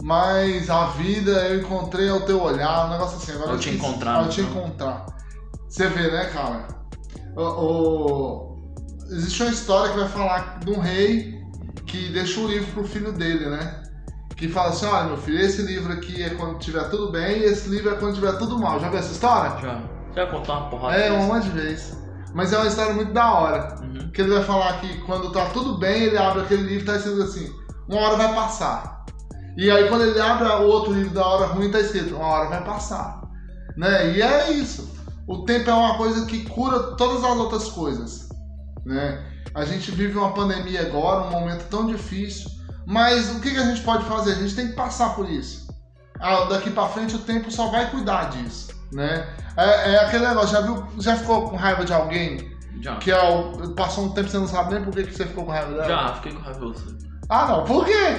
Mas 0.02 0.70
a 0.70 0.86
vida 0.86 1.30
eu 1.48 1.60
encontrei 1.60 2.08
ao 2.08 2.20
teu 2.22 2.42
olhar, 2.42 2.86
um 2.86 2.90
negócio 2.90 3.16
assim. 3.18 3.32
Agora 3.32 3.50
Ao 3.50 3.54
eu 3.56 3.60
te 3.60 3.70
encontrar, 3.70 4.14
Ao 4.16 4.22
né? 4.24 4.28
te 4.30 4.40
encontrar. 4.40 5.06
Você 5.68 5.88
vê, 5.88 6.10
né, 6.10 6.24
cara? 6.32 6.68
O, 7.36 7.42
o- 7.42 8.50
Existe 9.12 9.42
uma 9.42 9.50
história 9.52 9.90
que 9.92 9.98
vai 9.98 10.08
falar 10.08 10.60
de 10.60 10.70
um 10.70 10.78
rei 10.78 11.40
que 11.84 12.10
deixa 12.12 12.38
um 12.40 12.46
livro 12.46 12.70
pro 12.72 12.84
filho 12.84 13.12
dele, 13.12 13.46
né? 13.46 13.82
Que 14.36 14.48
fala 14.48 14.70
assim, 14.70 14.86
olha 14.86 15.06
meu 15.08 15.16
filho, 15.16 15.40
esse 15.40 15.62
livro 15.62 15.92
aqui 15.92 16.22
é 16.22 16.30
quando 16.30 16.58
tiver 16.60 16.88
tudo 16.88 17.10
bem 17.10 17.38
e 17.40 17.44
esse 17.44 17.68
livro 17.68 17.90
é 17.90 17.96
quando 17.96 18.14
tiver 18.14 18.32
tudo 18.38 18.58
mal. 18.58 18.78
Já 18.78 18.88
viu 18.88 18.98
essa 19.00 19.12
história? 19.12 19.60
Já. 19.60 19.82
Já 20.14 20.26
contou 20.28 20.54
uma 20.56 20.70
porrada. 20.70 20.96
É, 20.96 21.10
disso. 21.10 21.20
um 21.22 21.26
monte 21.26 21.44
de 21.44 21.50
vez. 21.50 21.98
Mas 22.32 22.52
é 22.52 22.56
uma 22.56 22.66
história 22.68 22.94
muito 22.94 23.12
da 23.12 23.32
hora. 23.34 23.74
Uhum. 23.82 24.10
Que 24.12 24.22
ele 24.22 24.32
vai 24.32 24.44
falar 24.44 24.80
que 24.80 24.98
quando 25.02 25.30
tá 25.32 25.46
tudo 25.46 25.76
bem, 25.78 26.04
ele 26.04 26.16
abre 26.16 26.42
aquele 26.42 26.62
livro 26.62 26.82
e 26.84 26.86
tá 26.86 26.96
escrito 26.96 27.22
assim, 27.22 27.52
uma 27.88 28.00
hora 28.00 28.16
vai 28.16 28.32
passar. 28.34 28.99
E 29.56 29.70
aí 29.70 29.88
quando 29.88 30.02
ele 30.04 30.20
abre 30.20 30.48
o 30.48 30.62
outro 30.68 30.92
livro 30.92 31.12
da 31.14 31.24
hora 31.26 31.46
ruim, 31.46 31.70
tá 31.70 31.80
escrito, 31.80 32.16
uma 32.16 32.26
hora 32.26 32.48
vai 32.48 32.64
passar. 32.64 33.20
Né? 33.76 34.12
E 34.12 34.22
é 34.22 34.50
isso. 34.52 34.90
O 35.26 35.44
tempo 35.44 35.70
é 35.70 35.74
uma 35.74 35.96
coisa 35.96 36.26
que 36.26 36.44
cura 36.48 36.94
todas 36.96 37.22
as 37.24 37.36
outras 37.36 37.68
coisas. 37.68 38.28
Né? 38.84 39.24
A 39.54 39.64
gente 39.64 39.90
vive 39.90 40.16
uma 40.18 40.32
pandemia 40.32 40.82
agora, 40.82 41.22
um 41.26 41.30
momento 41.30 41.68
tão 41.68 41.86
difícil. 41.86 42.50
Mas 42.86 43.30
o 43.36 43.40
que, 43.40 43.50
que 43.50 43.56
a 43.58 43.64
gente 43.66 43.82
pode 43.82 44.04
fazer? 44.04 44.32
A 44.32 44.34
gente 44.36 44.54
tem 44.54 44.68
que 44.68 44.74
passar 44.74 45.14
por 45.14 45.28
isso. 45.28 45.68
Ah, 46.18 46.44
daqui 46.46 46.70
pra 46.70 46.86
frente 46.88 47.14
o 47.16 47.20
tempo 47.20 47.50
só 47.50 47.68
vai 47.68 47.90
cuidar 47.90 48.30
disso, 48.30 48.68
né? 48.92 49.26
É, 49.56 49.92
é 49.94 49.98
aquele 50.04 50.26
negócio, 50.26 50.50
já 50.50 50.60
viu, 50.60 50.84
já 50.98 51.16
ficou 51.16 51.48
com 51.48 51.56
raiva 51.56 51.84
de 51.84 51.92
alguém? 51.94 52.50
Já. 52.80 52.96
Que 52.96 53.10
é 53.10 53.22
o- 53.22 53.70
passou 53.74 54.04
um 54.04 54.08
tempo 54.10 54.28
e 54.28 54.30
você 54.30 54.38
não 54.38 54.46
sabe 54.46 54.74
nem 54.74 54.84
por 54.84 54.92
que, 54.92 55.04
que 55.04 55.14
você 55.14 55.24
ficou 55.26 55.44
com 55.44 55.50
raiva 55.52 55.72
dela? 55.72 55.86
Já, 55.88 56.14
fiquei 56.16 56.32
com 56.32 56.40
raiva 56.42 56.60
de 56.60 56.66
você. 56.66 56.84
Ah 57.28 57.46
não, 57.46 57.64
por 57.64 57.84
quê? 57.86 58.18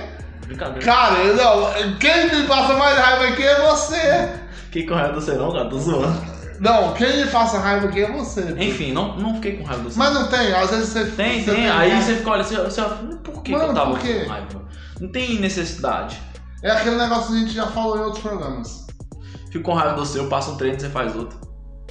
Brincadeira. 0.52 0.82
Cara, 0.82 1.34
não, 1.34 1.98
quem 1.98 2.26
me 2.30 2.46
passa 2.46 2.74
mais 2.74 2.98
raiva 2.98 3.26
aqui 3.26 3.44
é 3.44 3.62
você. 3.70 4.34
Fiquei 4.66 4.86
com 4.86 4.96
raiva 4.96 5.14
você 5.14 5.34
não, 5.34 5.52
cara, 5.52 5.70
tô 5.70 5.80
zoando. 5.80 6.22
Não, 6.60 6.94
quem 6.94 7.24
me 7.24 7.32
passa 7.32 7.58
raiva 7.58 7.88
aqui 7.88 8.04
é 8.04 8.12
você. 8.12 8.54
Enfim, 8.60 8.92
não, 8.92 9.18
não 9.18 9.36
fiquei 9.36 9.58
com 9.58 9.64
raiva 9.64 9.84
de 9.84 9.94
você. 9.94 10.00
Mas 10.00 10.14
não 10.14 10.28
tem, 10.28 10.54
às 10.54 10.70
vezes 10.70 10.90
você 10.90 11.06
Tem, 11.06 11.44
você 11.44 11.52
tem. 11.56 11.70
Aí 11.70 12.02
você 12.02 12.18
fica, 12.18 12.30
olha, 12.30 12.44
você, 12.44 12.56
você 12.58 12.82
por 13.24 13.42
que, 13.42 13.52
que 13.52 13.58
Mano, 13.58 13.70
eu 13.70 13.74
tava 13.74 13.98
com 13.98 14.30
raiva? 14.30 14.62
Não 15.00 15.10
tem 15.10 15.40
necessidade. 15.40 16.22
É 16.62 16.70
aquele 16.70 16.98
negócio 16.98 17.32
que 17.32 17.38
a 17.38 17.40
gente 17.40 17.54
já 17.54 17.68
falou 17.68 17.98
em 17.98 18.02
outros 18.02 18.22
programas. 18.22 18.86
Fico 19.52 19.64
com 19.64 19.74
raiva 19.74 19.96
do 19.96 20.06
seu, 20.06 20.24
eu 20.24 20.30
passo 20.30 20.52
um 20.52 20.58
treino 20.58 20.78
e 20.78 20.82
você 20.82 20.90
faz 20.90 21.16
outro. 21.16 21.40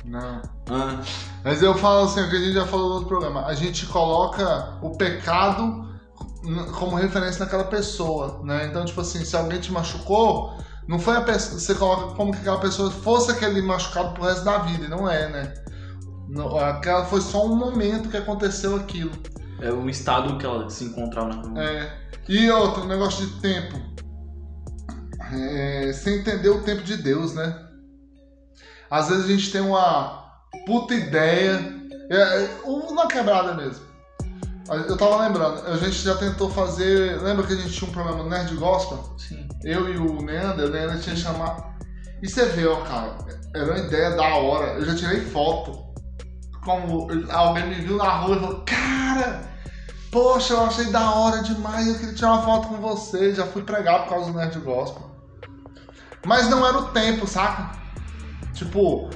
Não. 0.04 0.40
Ah, 0.70 1.00
Mas 1.44 1.62
eu 1.62 1.74
falo 1.74 2.04
assim, 2.04 2.20
o 2.20 2.30
que 2.30 2.36
a 2.36 2.40
gente 2.40 2.54
já 2.54 2.66
falou 2.66 2.88
no 2.88 2.94
outro 2.94 3.08
programa, 3.08 3.46
a 3.46 3.54
gente 3.54 3.86
coloca 3.86 4.78
o 4.80 4.90
pecado 4.96 5.89
como 6.78 6.96
referência 6.96 7.44
naquela 7.44 7.64
pessoa, 7.64 8.40
né? 8.44 8.66
Então, 8.66 8.84
tipo 8.84 9.00
assim, 9.00 9.24
se 9.24 9.36
alguém 9.36 9.60
te 9.60 9.70
machucou, 9.70 10.56
não 10.88 10.98
foi 10.98 11.16
a 11.16 11.22
pessoa, 11.22 11.60
você 11.60 11.74
coloca 11.74 12.14
como 12.14 12.32
que 12.32 12.38
aquela 12.38 12.58
pessoa 12.58 12.90
fosse 12.90 13.30
aquele 13.30 13.62
machucado 13.62 14.14
pro 14.14 14.24
resto 14.24 14.44
da 14.44 14.58
vida, 14.58 14.86
e 14.86 14.88
não 14.88 15.08
é, 15.08 15.28
né? 15.28 15.54
Não, 16.28 16.56
aquela 16.56 17.04
foi 17.04 17.20
só 17.20 17.44
um 17.44 17.56
momento 17.56 18.08
que 18.08 18.16
aconteceu 18.16 18.76
aquilo. 18.76 19.12
é 19.60 19.70
o 19.70 19.88
estado 19.90 20.38
que 20.38 20.46
ela 20.46 20.70
se 20.70 20.84
encontrava 20.84 21.28
na 21.28 21.62
É. 21.62 22.00
E 22.28 22.50
outro 22.50 22.86
negócio 22.86 23.26
de 23.26 23.40
tempo. 23.40 23.78
É, 25.32 25.92
você 25.92 26.18
entender 26.18 26.48
o 26.48 26.62
tempo 26.62 26.82
de 26.82 26.96
Deus, 26.96 27.34
né? 27.34 27.66
Às 28.90 29.08
vezes 29.08 29.24
a 29.24 29.28
gente 29.28 29.52
tem 29.52 29.60
uma 29.60 30.24
puta 30.66 30.94
ideia. 30.94 31.80
É, 32.10 32.16
é, 32.16 32.60
um 32.64 32.94
na 32.94 33.06
quebrada 33.06 33.54
mesmo. 33.54 33.89
Eu 34.70 34.97
tava 34.97 35.16
lembrando, 35.26 35.66
a 35.66 35.76
gente 35.76 35.97
já 35.97 36.14
tentou 36.16 36.48
fazer. 36.48 37.20
Lembra 37.20 37.44
que 37.44 37.52
a 37.55 37.56
gente 37.56 37.72
tinha 37.72 37.90
um 37.90 37.92
programa 37.92 38.22
Nerd 38.24 38.55
Gospel? 38.55 39.16
Sim. 39.18 39.48
Eu 39.64 39.92
e 39.92 39.97
o 39.97 40.22
Neander, 40.22 40.66
o 40.66 40.70
Neander 40.70 41.01
tinha 41.01 41.16
chamado. 41.16 41.64
E 42.22 42.28
você 42.28 42.47
vê, 42.47 42.66
ó, 42.66 42.76
cara, 42.82 43.16
era 43.52 43.64
uma 43.64 43.78
ideia 43.78 44.10
da 44.10 44.36
hora. 44.36 44.74
Eu 44.74 44.84
já 44.84 44.94
tirei 44.94 45.22
foto. 45.22 45.90
Como 46.64 47.09
alguém 47.30 47.66
me 47.66 47.74
viu 47.76 47.97
na 47.97 48.09
rua 48.18 48.36
e 48.36 48.40
falou, 48.40 48.64
cara, 48.64 49.42
poxa, 50.12 50.52
eu 50.52 50.62
achei 50.62 50.84
da 50.86 51.14
hora 51.14 51.42
demais, 51.42 51.88
eu 51.88 51.98
queria 51.98 52.14
tirar 52.14 52.32
uma 52.34 52.42
foto 52.42 52.68
com 52.68 52.76
você. 52.76 53.34
Já 53.34 53.47
fui 53.47 53.62
pregar 53.62 54.05
por 54.05 54.10
causa 54.10 54.30
do 54.30 54.38
Nerd 54.38 54.56
Gospel. 54.60 55.10
Mas 56.24 56.48
não 56.48 56.64
era 56.64 56.78
o 56.78 56.88
tempo, 56.88 57.26
saca? 57.26 57.72
Tipo, 58.52 59.10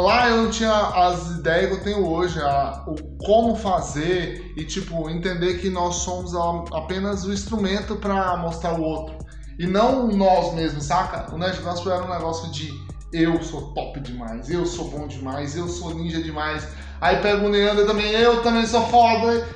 lá 0.00 0.28
eu 0.28 0.42
não 0.42 0.50
tinha 0.50 0.72
as 0.72 1.30
ideias 1.30 1.68
que 1.68 1.74
eu 1.74 1.82
tenho 1.84 2.06
hoje, 2.08 2.40
a- 2.40 2.84
o 2.86 2.94
como 3.24 3.56
fazer 3.56 4.52
e, 4.56 4.64
tipo, 4.64 5.08
entender 5.10 5.58
que 5.58 5.70
nós 5.70 5.96
somos 5.96 6.34
a- 6.34 6.64
apenas 6.78 7.24
o 7.24 7.32
instrumento 7.32 7.96
pra 7.96 8.36
mostrar 8.36 8.78
o 8.78 8.82
outro. 8.82 9.16
E 9.58 9.66
não 9.66 10.08
nós 10.08 10.54
mesmos, 10.54 10.84
saca? 10.84 11.34
O 11.34 11.38
Nerd 11.38 11.60
Gospel 11.60 11.92
era 11.92 12.04
um 12.04 12.10
negócio 12.10 12.50
de 12.50 12.70
eu 13.12 13.42
sou 13.42 13.72
top 13.72 13.98
demais, 14.00 14.50
eu 14.50 14.66
sou 14.66 14.90
bom 14.90 15.06
demais, 15.06 15.56
eu 15.56 15.68
sou 15.68 15.94
ninja 15.94 16.22
demais. 16.22 16.68
Aí 17.00 17.16
pega 17.22 17.44
o 17.44 17.48
Neander 17.48 17.86
também, 17.86 18.10
eu 18.10 18.42
também 18.42 18.66
sou 18.66 18.82
foda. 18.88 19.46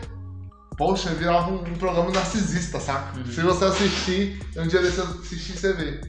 Poxa, 0.78 1.10
virava 1.10 1.50
um, 1.50 1.56
um 1.56 1.74
programa 1.76 2.10
narcisista, 2.10 2.80
saca? 2.80 3.12
Se 3.26 3.42
você 3.42 3.64
assistir, 3.66 4.40
um 4.56 4.66
dia 4.66 4.80
desse 4.80 5.00
assistir, 5.00 5.58
você 5.58 5.72
vê. 5.74 6.00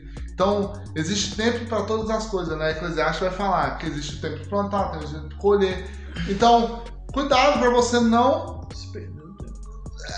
Então, 0.41 0.73
existe 0.95 1.35
tempo 1.35 1.67
para 1.67 1.83
todas 1.83 2.09
as 2.09 2.25
coisas, 2.25 2.57
né? 2.57 2.71
Eclesiastes 2.71 3.19
vai 3.19 3.29
falar 3.29 3.77
que 3.77 3.85
existe 3.85 4.15
o 4.15 4.21
tempo 4.21 4.39
de 4.39 4.49
plantar, 4.49 4.89
tem 4.89 4.99
o 5.01 5.07
tempo 5.07 5.29
de 5.29 5.35
colher. 5.35 5.87
Então, 6.27 6.83
cuidado 7.13 7.59
para 7.59 7.69
você 7.69 7.99
não. 7.99 8.67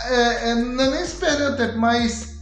É, 0.08 0.52
é, 0.52 0.56
não 0.56 0.82
é 0.82 0.92
nem 0.92 1.06
se 1.06 1.18
perder 1.18 1.52
o 1.52 1.58
tempo, 1.58 1.78
mas 1.78 2.38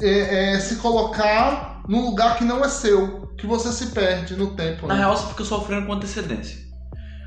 é, 0.00 0.54
é, 0.54 0.60
se 0.60 0.76
colocar 0.76 1.82
num 1.88 2.04
lugar 2.04 2.38
que 2.38 2.44
não 2.44 2.64
é 2.64 2.68
seu, 2.68 3.32
que 3.36 3.48
você 3.48 3.72
se 3.72 3.86
perde 3.86 4.36
no 4.36 4.54
tempo. 4.54 4.86
Na 4.86 4.94
né? 4.94 5.00
real, 5.00 5.16
você 5.16 5.26
fica 5.26 5.44
sofrendo 5.44 5.86
com 5.86 5.92
antecedência. 5.92 6.56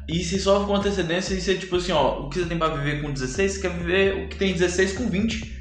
E 0.08 0.24
se 0.24 0.40
sofre 0.40 0.68
com 0.68 0.76
antecedência, 0.76 1.34
e 1.34 1.42
você, 1.42 1.58
tipo 1.58 1.76
assim, 1.76 1.92
ó, 1.92 2.22
o 2.22 2.30
que 2.30 2.40
você 2.40 2.46
tem 2.46 2.58
pra 2.58 2.70
viver 2.70 3.02
com 3.02 3.12
16, 3.12 3.52
você 3.52 3.60
quer 3.60 3.78
viver 3.78 4.24
o 4.24 4.30
que 4.30 4.38
tem 4.38 4.54
16 4.54 4.94
com 4.94 5.10
20. 5.10 5.59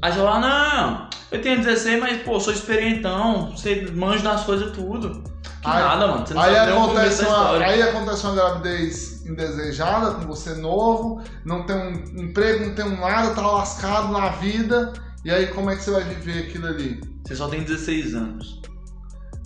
Aí 0.00 0.12
você 0.12 0.18
fala, 0.18 0.40
não, 0.40 1.08
eu 1.30 1.40
tenho 1.40 1.58
16, 1.58 2.00
mas, 2.00 2.22
pô, 2.22 2.38
sou 2.38 2.52
experientão, 2.52 3.50
você 3.50 3.90
manja 3.94 4.22
das 4.22 4.44
coisas 4.44 4.72
tudo. 4.72 5.22
Que 5.62 5.68
Aí- 5.68 5.82
nada, 5.82 6.08
mano. 6.08 6.26
Você 6.26 6.34
não 6.34 6.42
aí 6.42 6.54
sabe 6.54 6.72
acontece, 6.72 7.24
uma, 7.24 7.58
aí 7.58 7.82
acontece 7.82 8.26
uma 8.26 8.34
gravidez 8.34 9.26
indesejada 9.26 10.14
com 10.14 10.26
você 10.26 10.54
novo, 10.54 11.22
não 11.44 11.64
tem 11.64 11.76
um 11.76 12.22
emprego, 12.22 12.66
não 12.66 12.74
tem 12.74 12.84
um 12.84 13.00
nada, 13.00 13.34
tá 13.34 13.42
lascado 13.42 14.12
na 14.12 14.30
vida. 14.30 14.92
E 15.24 15.30
aí 15.30 15.46
como 15.46 15.70
é 15.70 15.76
que 15.76 15.84
você 15.84 15.92
vai 15.92 16.02
viver 16.02 16.48
aquilo 16.48 16.66
ali? 16.66 17.00
Você 17.24 17.36
só 17.36 17.46
tem 17.48 17.62
16 17.62 18.14
anos. 18.14 18.60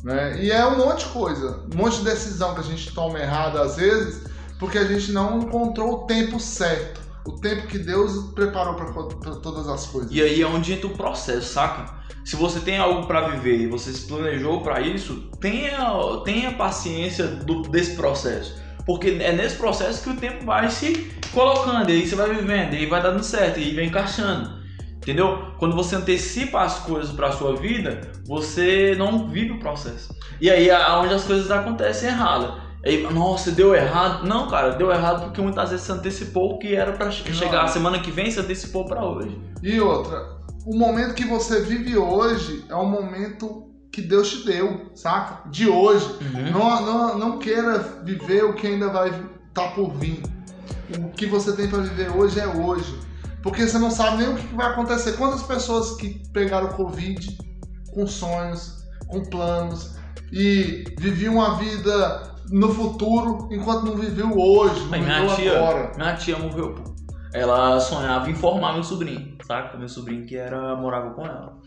Né? 0.03 0.43
E 0.43 0.51
é 0.51 0.67
um 0.67 0.79
monte 0.79 1.05
de 1.05 1.11
coisa, 1.13 1.61
um 1.73 1.77
monte 1.77 1.99
de 1.99 2.05
decisão 2.05 2.55
que 2.55 2.61
a 2.61 2.65
gente 2.65 2.95
toma 2.95 3.19
errada 3.19 3.61
às 3.61 3.77
vezes, 3.77 4.25
porque 4.59 4.79
a 4.79 4.85
gente 4.85 5.13
não 5.13 5.41
encontrou 5.41 5.93
o 5.93 6.07
tempo 6.07 6.41
certo. 6.41 7.01
O 7.27 7.33
tempo 7.41 7.67
que 7.67 7.79
Deus 7.79 8.33
preparou 8.35 8.75
para 8.75 8.93
todas 9.37 9.69
as 9.69 9.87
coisas. 9.87 10.11
E 10.13 10.23
aí 10.23 10.41
é 10.41 10.47
onde 10.47 10.73
entra 10.73 10.87
o 10.87 10.91
processo, 10.97 11.53
saca? 11.53 11.97
Se 12.25 12.37
você 12.37 12.61
tem 12.61 12.79
algo 12.79 13.07
pra 13.07 13.29
viver 13.29 13.61
e 13.61 13.67
você 13.67 13.93
se 13.93 14.07
planejou 14.07 14.61
pra 14.61 14.81
isso, 14.81 15.29
tenha, 15.41 15.79
tenha 16.25 16.53
paciência 16.53 17.27
do- 17.27 17.63
desse 17.63 17.97
processo. 17.97 18.57
Porque 18.85 19.09
é 19.21 19.33
nesse 19.33 19.57
processo 19.57 20.03
que 20.03 20.11
o 20.11 20.17
tempo 20.17 20.45
vai 20.45 20.71
se 20.71 21.11
colocando, 21.33 21.91
e 21.91 21.95
aí 21.95 22.07
você 22.07 22.15
vai 22.15 22.33
vivendo, 22.33 22.75
e 22.75 22.79
aí 22.79 22.87
vai 22.87 23.03
dando 23.03 23.23
certo, 23.23 23.59
e 23.59 23.65
aí 23.65 23.75
vai 23.75 23.85
encaixando. 23.85 24.57
Entendeu? 24.97 25.53
Quando 25.59 25.77
você 25.77 25.95
antecipa 25.97 26.63
as 26.63 26.79
coisas 26.81 27.13
pra 27.13 27.31
sua 27.33 27.55
vida, 27.57 28.13
você 28.27 28.95
não 28.99 29.29
vive 29.29 29.53
o 29.53 29.59
processo. 29.59 30.13
E 30.41 30.51
aí 30.51 30.69
é 30.69 30.91
onde 30.93 31.15
as 31.15 31.25
coisas 31.25 31.51
acontecem 31.51 32.09
errado. 32.09 32.66
Aí, 32.85 33.03
nossa, 33.13 33.51
deu 33.51 33.75
errado. 33.75 34.27
Não, 34.27 34.49
cara, 34.49 34.71
deu 34.77 34.91
errado 34.93 35.25
porque 35.25 35.41
muitas 35.41 35.71
vezes 35.71 35.85
você 35.87 35.93
antecipou 35.93 36.53
o 36.55 36.59
que 36.59 36.75
era 36.75 36.93
pra 36.93 37.11
che- 37.11 37.33
chegar 37.33 37.65
a 37.65 37.69
semana 37.69 37.99
que 38.01 38.11
vem, 38.11 38.31
você 38.31 38.41
antecipou 38.41 38.85
pra 38.87 39.05
hoje. 39.05 39.41
E 39.63 39.81
outra, 39.81 40.37
o 40.65 40.77
momento 40.77 41.15
que 41.15 41.25
você 41.25 41.61
vive 41.63 41.97
hoje 41.97 42.65
é 42.69 42.77
um 42.77 42.89
momento 42.89 43.65
que 43.91 44.01
Deus 44.03 44.29
te 44.31 44.45
deu, 44.47 44.91
saca? 44.95 45.49
De 45.49 45.69
hoje. 45.69 46.07
Não, 46.53 46.83
não, 46.87 47.19
não 47.19 47.39
queira 47.39 47.79
viver 48.05 48.45
o 48.45 48.53
que 48.55 48.67
ainda 48.67 48.89
vai 48.89 49.09
estar 49.49 49.69
por 49.75 49.91
vir. 49.95 50.23
O 50.99 51.09
que 51.11 51.27
você 51.27 51.53
tem 51.57 51.67
pra 51.69 51.79
viver 51.81 52.11
hoje 52.15 52.39
é 52.39 52.47
hoje. 52.47 53.01
Porque 53.43 53.67
você 53.67 53.79
não 53.79 53.91
sabe 53.91 54.19
nem 54.19 54.29
o 54.29 54.37
que 54.37 54.55
vai 54.55 54.67
acontecer. 54.71 55.13
Quantas 55.17 55.43
pessoas 55.43 55.93
que 55.97 56.23
pegaram 56.33 56.69
Covid 56.69 57.37
com 57.93 58.07
sonhos, 58.07 58.85
com 59.09 59.25
planos 59.25 59.97
e 60.33 60.85
viviam 60.99 61.41
a 61.41 61.55
vida 61.55 62.35
no 62.51 62.69
futuro 62.73 63.49
enquanto 63.51 63.85
não 63.85 63.97
viveu 63.97 64.31
hoje, 64.37 64.81
não 64.83 64.91
Mas 64.91 65.01
minha 65.03 65.21
viveu 65.21 65.37
tia, 65.37 65.59
agora. 65.59 65.93
minha 65.97 66.15
tia 66.17 66.39
morreu, 66.39 66.75
pô. 66.75 66.83
ela 67.33 67.79
sonhava 67.81 68.31
em 68.31 68.35
formar 68.35 68.73
meu 68.75 68.83
sobrinho, 68.83 69.37
saca? 69.47 69.77
Meu 69.77 69.89
sobrinho 69.89 70.27
que 70.27 70.37
era 70.37 70.75
morava 70.77 71.11
com 71.11 71.25
ela. 71.25 71.59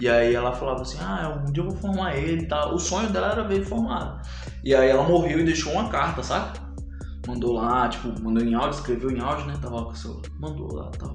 E 0.00 0.08
aí 0.08 0.34
ela 0.34 0.52
falava 0.52 0.82
assim: 0.82 0.98
"Ah, 1.00 1.42
um 1.46 1.52
dia 1.52 1.62
eu 1.62 1.68
vou 1.70 1.76
formar 1.76 2.16
ele", 2.16 2.42
e 2.42 2.48
tal. 2.48 2.74
O 2.74 2.78
sonho 2.78 3.10
dela 3.10 3.32
era 3.32 3.42
ver 3.44 3.56
ele 3.56 3.64
formado. 3.64 4.20
E 4.64 4.74
aí 4.74 4.88
ela 4.88 5.02
morreu 5.02 5.40
e 5.40 5.44
deixou 5.44 5.72
uma 5.72 5.88
carta, 5.88 6.22
saca? 6.22 6.60
Mandou 7.26 7.52
lá, 7.52 7.88
tipo, 7.88 8.08
mandou 8.22 8.42
em 8.42 8.54
áudio, 8.54 8.78
escreveu 8.78 9.10
em 9.10 9.20
áudio, 9.20 9.46
né? 9.46 9.58
Tava 9.60 9.84
com 9.84 9.90
o 9.90 9.96
seu, 9.96 10.22
mandou 10.40 10.74
lá, 10.74 10.90
tal. 10.98 11.14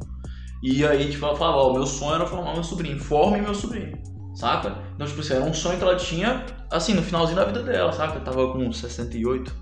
E 0.61 0.85
aí, 0.85 1.09
tipo, 1.09 1.25
ela 1.25 1.35
falava, 1.35 1.57
ó, 1.57 1.73
meu 1.73 1.85
sonho 1.85 2.15
era 2.15 2.25
formar 2.25 2.53
meu 2.53 2.63
sobrinho, 2.63 2.99
forme 2.99 3.41
meu 3.41 3.53
sobrinho, 3.55 3.97
saca? 4.35 4.82
Então, 4.93 5.07
tipo 5.07 5.21
assim, 5.21 5.33
era 5.33 5.43
um 5.43 5.53
sonho 5.53 5.77
que 5.77 5.83
ela 5.83 5.95
tinha, 5.95 6.45
assim, 6.71 6.93
no 6.93 7.01
finalzinho 7.01 7.37
da 7.37 7.45
vida 7.45 7.63
dela, 7.63 7.91
saca? 7.91 8.19
Tava 8.19 8.51
com 8.51 8.71
68, 8.71 9.53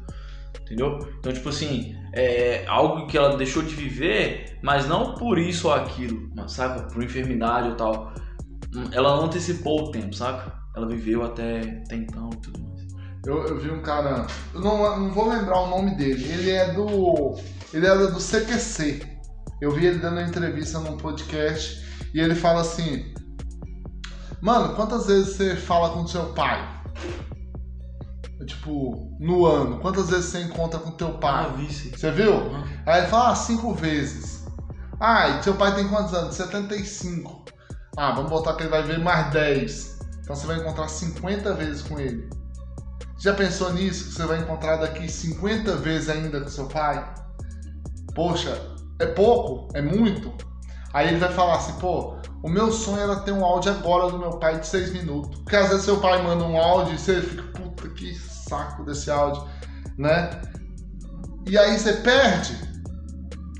entendeu? 0.61 0.99
Então, 1.19 1.31
tipo 1.31 1.49
assim, 1.49 1.95
é 2.13 2.65
algo 2.67 3.07
que 3.07 3.17
ela 3.17 3.37
deixou 3.37 3.63
de 3.63 3.73
viver, 3.73 4.59
mas 4.61 4.87
não 4.87 5.15
por 5.15 5.39
isso 5.39 5.67
ou 5.67 5.73
aquilo, 5.73 6.29
mas, 6.35 6.51
saca? 6.51 6.83
Por 6.83 7.03
enfermidade 7.03 7.69
ou 7.69 7.75
tal. 7.75 8.13
Ela 8.91 9.15
não 9.17 9.25
antecipou 9.25 9.87
o 9.87 9.91
tempo, 9.91 10.13
saca? 10.13 10.53
Ela 10.75 10.87
viveu 10.87 11.23
até, 11.23 11.81
até 11.85 11.95
então 11.95 12.29
e 12.33 12.37
tudo 12.37 12.59
mais. 12.61 12.81
Eu, 13.25 13.45
eu 13.45 13.59
vi 13.59 13.69
um 13.69 13.81
cara, 13.81 14.25
eu 14.53 14.61
não, 14.61 14.99
não 14.99 15.11
vou 15.11 15.29
lembrar 15.29 15.61
o 15.61 15.69
nome 15.69 15.95
dele, 15.95 16.23
ele 16.31 16.49
é 16.49 16.73
do. 16.73 17.37
Ele 17.71 17.85
era 17.85 18.07
do 18.07 18.19
CQC. 18.19 19.05
Eu 19.61 19.71
vi 19.71 19.85
ele 19.85 19.99
dando 19.99 20.17
uma 20.17 20.27
entrevista 20.27 20.79
num 20.79 20.97
podcast 20.97 21.85
e 22.13 22.19
ele 22.19 22.33
fala 22.33 22.61
assim: 22.61 23.10
Mano, 24.41 24.75
quantas 24.75 25.05
vezes 25.05 25.35
você 25.35 25.55
fala 25.55 25.91
com 25.91 26.07
seu 26.07 26.33
pai? 26.33 26.81
Tipo, 28.45 29.15
no 29.19 29.45
ano, 29.45 29.79
quantas 29.79 30.09
vezes 30.09 30.25
você 30.25 30.41
encontra 30.41 30.79
com 30.79 30.89
teu 30.91 31.19
pai? 31.19 31.53
Vi. 31.57 31.91
Você 31.95 32.09
viu? 32.09 32.33
Aí 32.87 33.01
ele 33.01 33.07
fala, 33.07 33.31
ah, 33.31 33.35
cinco 33.35 33.71
vezes. 33.73 34.43
Ah, 34.99 35.29
e 35.29 35.43
seu 35.43 35.53
pai 35.53 35.75
tem 35.75 35.87
quantos 35.87 36.13
anos? 36.15 36.35
75. 36.35 37.45
Ah, 37.95 38.13
vamos 38.13 38.31
botar 38.31 38.55
que 38.55 38.63
ele 38.63 38.69
vai 38.69 38.81
ver 38.81 38.97
mais 38.97 39.31
10. 39.31 39.99
Então 40.21 40.35
você 40.35 40.47
vai 40.47 40.57
encontrar 40.57 40.87
50 40.87 41.53
vezes 41.53 41.83
com 41.83 41.99
ele. 41.99 42.27
Já 43.19 43.35
pensou 43.35 43.71
nisso? 43.73 44.05
Que 44.05 44.13
você 44.15 44.25
vai 44.25 44.39
encontrar 44.39 44.77
daqui 44.77 45.07
50 45.07 45.75
vezes 45.77 46.09
ainda 46.09 46.41
com 46.41 46.49
seu 46.49 46.65
pai? 46.65 47.13
Poxa, 48.15 48.59
é 48.99 49.05
pouco? 49.05 49.67
É 49.75 49.81
muito? 49.83 50.33
Aí 50.93 51.07
ele 51.07 51.17
vai 51.17 51.31
falar 51.31 51.55
assim, 51.55 51.73
pô, 51.73 52.15
o 52.43 52.49
meu 52.49 52.71
sonho 52.71 52.99
era 52.99 53.15
ter 53.17 53.31
um 53.31 53.45
áudio 53.45 53.71
agora 53.71 54.11
do 54.11 54.19
meu 54.19 54.31
pai 54.31 54.59
de 54.59 54.67
6 54.67 54.93
minutos. 54.93 55.39
Porque 55.41 55.55
às 55.55 55.69
vezes 55.69 55.85
seu 55.85 55.97
pai 55.97 56.21
manda 56.21 56.43
um 56.43 56.57
áudio 56.57 56.95
e 56.95 56.99
você 56.99 57.21
fica, 57.21 57.43
puta 57.43 57.87
que 57.89 58.13
saco 58.15 58.83
desse 58.83 59.09
áudio, 59.09 59.47
né? 59.97 60.41
E 61.47 61.57
aí 61.57 61.77
você 61.77 61.93
perde, 61.93 62.55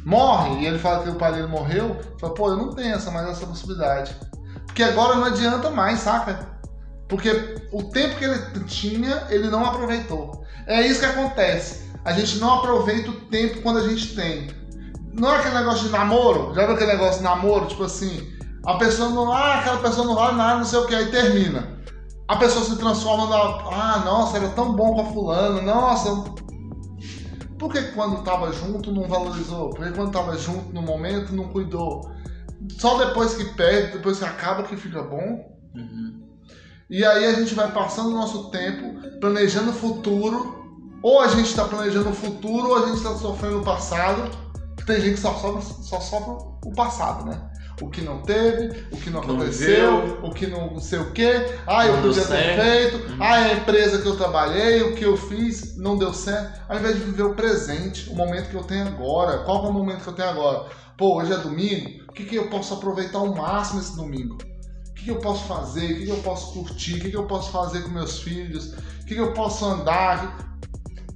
morre, 0.06 0.62
e 0.62 0.66
ele 0.68 0.80
fala 0.80 1.03
que 1.03 1.10
o 1.10 1.16
pai 1.16 1.34
dele 1.34 1.48
morreu, 1.48 1.99
fala, 2.20 2.34
pô, 2.34 2.49
eu 2.49 2.58
não 2.58 2.74
tenho 2.74 2.95
essa 2.95 3.12
mais 3.12 3.30
essa 3.30 3.45
possibilidade. 3.45 4.16
Porque 4.66 4.84
agora 4.84 5.16
não 5.16 5.26
adianta 5.26 5.70
mais, 5.70 5.99
saca? 5.99 6.49
Porque 7.08 7.30
o 7.72 7.84
tempo 7.84 8.16
que 8.16 8.24
ele 8.24 8.64
tinha, 8.66 9.28
ele 9.30 9.49
não 9.49 9.66
aproveitou. 9.66 10.45
É 10.66 10.82
isso 10.82 11.02
que 11.02 11.06
acontece. 11.06 11.91
A 12.06 12.14
gente 12.14 12.40
não 12.40 12.53
aproveita 12.53 13.10
o 13.10 13.22
tempo 13.26 13.62
quando 13.62 13.80
a 13.80 13.88
gente 13.88 14.16
tem. 14.16 14.49
Não 15.14 15.34
é 15.34 15.38
aquele 15.38 15.56
negócio 15.56 15.86
de 15.86 15.92
namoro? 15.92 16.54
Já 16.54 16.66
viu 16.66 16.76
aquele 16.76 16.94
negócio 16.94 17.18
de 17.18 17.24
namoro? 17.24 17.66
Tipo 17.68 17.84
assim, 17.84 18.32
a 18.66 18.76
pessoa 18.76 19.10
não. 19.10 19.32
Ah, 19.32 19.60
aquela 19.60 19.78
pessoa 19.78 20.06
não 20.06 20.16
vale 20.16 20.38
nada, 20.38 20.60
não 20.60 20.66
sei 20.66 20.80
o 20.80 20.86
que, 20.86 20.96
aí 20.96 21.12
termina. 21.12 21.80
A 22.28 22.38
pessoa 22.38 22.64
se 22.64 22.78
transforma 22.78 23.28
na. 23.28 23.38
Ah, 23.38 24.02
nossa, 24.06 24.38
era 24.38 24.50
tão 24.50 24.74
bom 24.74 24.94
com 24.94 25.02
a 25.02 25.06
fulana, 25.06 25.62
nossa. 25.62 26.24
Por 27.58 27.72
que 27.72 27.82
quando 27.92 28.24
tava 28.24 28.52
junto 28.52 28.92
não 28.92 29.08
valorizou? 29.08 29.70
Por 29.72 29.86
que 29.86 29.92
quando 29.94 30.12
tava 30.12 30.38
junto 30.38 30.74
no 30.74 30.82
momento 30.82 31.36
não 31.36 31.50
cuidou? 31.50 32.10
Só 32.80 32.98
depois 32.98 33.36
que 33.36 33.46
perde, 33.54 33.94
depois 33.94 34.20
que 34.20 34.26
acaba 34.26 34.64
que 34.64 34.76
fica 34.76 35.04
bom. 35.04 35.58
Uhum. 35.76 36.22
E 36.90 37.06
aí 37.06 37.26
a 37.26 37.34
gente 37.34 37.54
vai 37.54 37.72
passando 37.72 38.10
o 38.10 38.14
nosso 38.14 38.50
tempo 38.50 39.20
planejando 39.20 39.72
o 39.72 39.74
futuro. 39.74 40.60
Ou 41.04 41.20
a 41.20 41.28
gente 41.28 41.48
está 41.48 41.66
planejando 41.66 42.10
o 42.10 42.14
futuro 42.14 42.70
ou 42.70 42.78
a 42.78 42.88
gente 42.88 42.98
está 42.98 43.16
sofrendo 43.16 43.60
o 43.60 43.64
passado. 43.64 44.30
Tem 44.92 45.00
gente 45.00 45.14
que 45.14 45.22
só 45.22 45.34
sofre, 45.36 45.74
só 45.84 46.02
sofre 46.02 46.34
o 46.66 46.74
passado, 46.74 47.26
né? 47.26 47.40
O 47.82 47.90
que 47.90 48.02
não 48.02 48.22
teve, 48.22 48.86
o 48.92 48.98
que 48.98 49.10
não 49.10 49.22
aconteceu, 49.22 50.20
o 50.22 50.32
que 50.32 50.46
não 50.46 50.78
sei 50.80 51.00
o 51.00 51.12
quê. 51.14 51.46
Ah, 51.66 51.88
eu 51.88 51.96
Não 51.96 52.02
podia 52.02 52.26
ter 52.26 52.62
feito. 52.62 53.10
Uhum. 53.10 53.18
Ah, 53.22 53.36
a 53.36 53.54
empresa 53.54 54.02
que 54.02 54.08
eu 54.08 54.18
trabalhei, 54.18 54.82
o 54.84 54.94
que 54.94 55.06
eu 55.06 55.16
fiz, 55.16 55.78
não 55.78 55.98
deu 55.98 56.14
certo. 56.14 56.60
Ao 56.68 56.78
invés 56.78 56.98
de 56.98 57.04
viver 57.06 57.24
o 57.24 57.34
presente, 57.34 58.10
o 58.10 58.16
momento 58.16 58.50
que 58.50 58.56
eu 58.56 58.64
tenho 58.64 58.86
agora. 58.86 59.40
Qual 59.46 59.66
é 59.66 59.70
o 59.70 59.74
momento 59.74 60.04
que 60.04 60.10
eu 60.10 60.14
tenho 60.14 60.30
agora? 60.30 60.66
Pô, 60.98 61.22
hoje 61.22 61.32
é 61.32 61.38
domingo. 61.38 62.04
O 62.10 62.12
que, 62.12 62.26
que 62.26 62.36
eu 62.36 62.50
posso 62.50 62.74
aproveitar 62.74 63.20
ao 63.20 63.34
máximo 63.34 63.80
esse 63.80 63.96
domingo? 63.96 64.36
O 64.90 64.94
que, 64.94 65.06
que 65.06 65.12
eu 65.12 65.20
posso 65.20 65.46
fazer? 65.46 65.86
O 65.86 65.98
que, 66.00 66.06
que 66.06 66.12
eu 66.12 66.18
posso 66.18 66.52
curtir? 66.52 66.98
O 66.98 67.00
que, 67.00 67.10
que 67.12 67.18
eu 67.18 67.26
posso 67.26 67.50
fazer 67.50 67.82
com 67.84 67.90
meus 67.90 68.20
filhos? 68.20 68.74
O 68.74 69.06
que, 69.06 69.16
que 69.16 69.22
eu 69.22 69.34
posso 69.34 69.64
andar? 69.66 70.60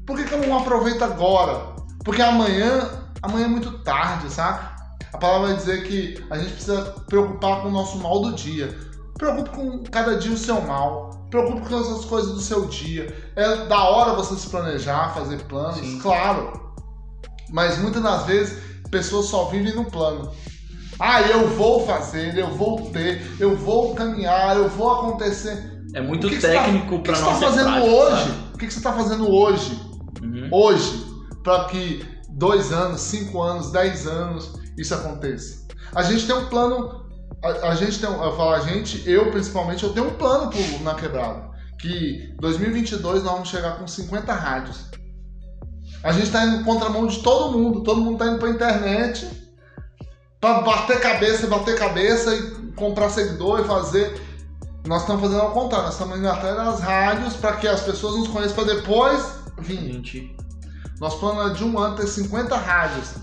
Por 0.08 0.16
que, 0.16 0.24
que 0.24 0.34
eu 0.34 0.48
não 0.48 0.60
aproveito 0.60 1.04
agora? 1.04 1.76
Porque 2.04 2.22
amanhã, 2.22 3.05
amanhã 3.26 3.46
é 3.46 3.50
muito 3.50 3.80
tarde, 3.80 4.32
saca? 4.32 4.76
A 5.14 5.18
palavra 5.18 5.48
vai 5.48 5.58
dizer 5.58 5.84
que 5.84 6.24
a 6.30 6.38
gente 6.38 6.54
precisa 6.54 6.82
preocupar 7.08 7.62
com 7.62 7.70
o 7.70 7.72
nosso 7.72 7.98
mal 8.00 8.22
do 8.22 8.34
dia. 8.34 8.76
Preocupe 9.18 9.50
com 9.52 9.84
cada 9.84 10.18
dia 10.18 10.32
o 10.34 10.38
seu 10.38 10.62
mal. 10.62 11.28
Preocupe 11.30 11.68
com 11.68 11.76
as 11.78 12.06
coisas 12.06 12.34
do 12.34 12.42
seu 12.42 12.66
dia. 12.66 13.32
É 13.36 13.66
da 13.66 13.84
hora 13.84 14.14
você 14.14 14.36
se 14.36 14.48
planejar, 14.50 15.14
fazer 15.14 15.38
planos, 15.44 16.02
claro. 16.02 16.74
Mas 17.52 17.78
muitas 17.78 18.02
das 18.04 18.26
vezes 18.26 18.62
pessoas 18.92 19.28
só 19.28 19.46
vivem 19.46 19.74
no 19.76 19.86
plano. 19.86 20.32
Ah, 21.00 21.22
eu 21.22 21.50
vou 21.50 21.86
fazer, 21.86 22.38
eu 22.38 22.50
vou 22.52 22.90
ter, 22.92 23.22
eu 23.40 23.56
vou 23.56 23.94
caminhar, 23.96 24.56
eu 24.58 24.70
vou 24.70 24.92
acontecer. 24.92 25.74
É 25.94 26.02
muito 26.02 26.28
que 26.28 26.36
que 26.36 26.42
você 26.42 26.54
tá- 26.54 26.64
técnico 26.64 26.96
o 26.96 27.02
que 27.02 27.12
que 27.12 27.18
você 27.18 27.24
ser 27.24 27.30
tá 27.30 27.36
fazendo 27.38 27.66
prático, 27.72 27.94
hoje? 27.96 28.16
sabe? 28.24 28.32
O 28.54 28.58
que 28.58 28.72
você 28.72 28.78
está 28.78 28.94
fazendo 28.94 29.32
hoje? 29.34 29.82
Uhum. 30.22 30.50
Hoje, 30.52 31.06
para 31.44 31.66
que 31.66 32.15
dois 32.36 32.72
anos, 32.72 33.02
cinco 33.02 33.41
anos, 33.41 33.72
dez 33.72 34.06
anos 34.06 34.53
isso 34.78 34.94
aconteça. 34.94 35.66
A 35.94 36.03
gente 36.03 36.28
tem 36.28 36.36
um 36.36 36.45
plano. 36.48 37.06
A, 37.44 37.70
a 37.70 37.76
gente 37.76 37.99
tem, 37.99 38.10
eu 38.10 38.36
falo 38.36 38.52
a 38.52 38.60
gente, 38.60 39.10
eu 39.10 39.32
principalmente, 39.32 39.84
eu 39.84 39.94
tenho 39.94 40.07
um 40.07 40.14
plano 40.14 40.49
pro, 40.49 40.84
na 40.84 40.94
quebrada. 40.95 41.49
Que 41.80 42.36
2022 42.40 43.24
nós 43.24 43.34
vamos 43.34 43.49
chegar 43.49 43.78
com 43.78 43.88
50 43.88 44.34
rádios. 44.34 44.86
A 46.03 46.12
gente 46.12 46.30
tá 46.30 46.45
indo 46.45 46.64
contramão 46.64 47.07
de 47.07 47.20
todo 47.20 47.57
mundo. 47.57 47.82
Todo 47.84 48.02
mundo 48.02 48.18
tá 48.18 48.28
indo 48.28 48.40
pra 48.40 48.49
internet 48.49 49.28
pra 50.40 50.62
bater 50.62 50.99
cabeça, 50.99 51.48
bater 51.48 51.78
cabeça 51.78 52.36
e 52.36 52.72
comprar 52.74 53.10
seguidor 53.10 53.62
e 53.62 53.64
fazer. 53.64 54.22
Nós 54.86 55.02
estamos 55.02 55.24
fazendo 55.24 55.41
ao 55.41 55.52
contrário, 55.52 55.86
nós 55.86 55.95
estamos 55.95 56.20
indo 56.20 56.30
atrás 56.30 56.56
das 56.56 56.80
rádios 56.82 57.34
para 57.36 57.56
que 57.56 57.68
as 57.68 57.82
pessoas 57.82 58.18
nos 58.18 58.28
conheçam 58.28 58.56
para 58.56 58.76
depois 58.76 59.40
vir. 59.57 60.35
Nosso 61.00 61.20
plano 61.20 61.50
é 61.50 61.54
de 61.54 61.64
um 61.64 61.78
ano 61.78 61.96
ter 61.96 62.08
50 62.08 62.56
rádios. 62.56 63.16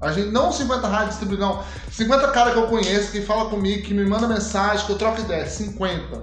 A 0.00 0.12
gente, 0.12 0.30
não 0.30 0.52
50 0.52 0.86
rádios 0.86 1.10
distribuídas, 1.10 1.48
não. 1.48 1.64
50 1.90 2.28
caras 2.28 2.52
que 2.52 2.58
eu 2.60 2.68
conheço, 2.68 3.10
que 3.10 3.22
fala 3.22 3.50
comigo, 3.50 3.82
que 3.82 3.92
me 3.92 4.04
manda 4.06 4.28
mensagem, 4.28 4.86
que 4.86 4.92
eu 4.92 4.98
troco 4.98 5.20
ideia. 5.20 5.46
50. 5.46 6.22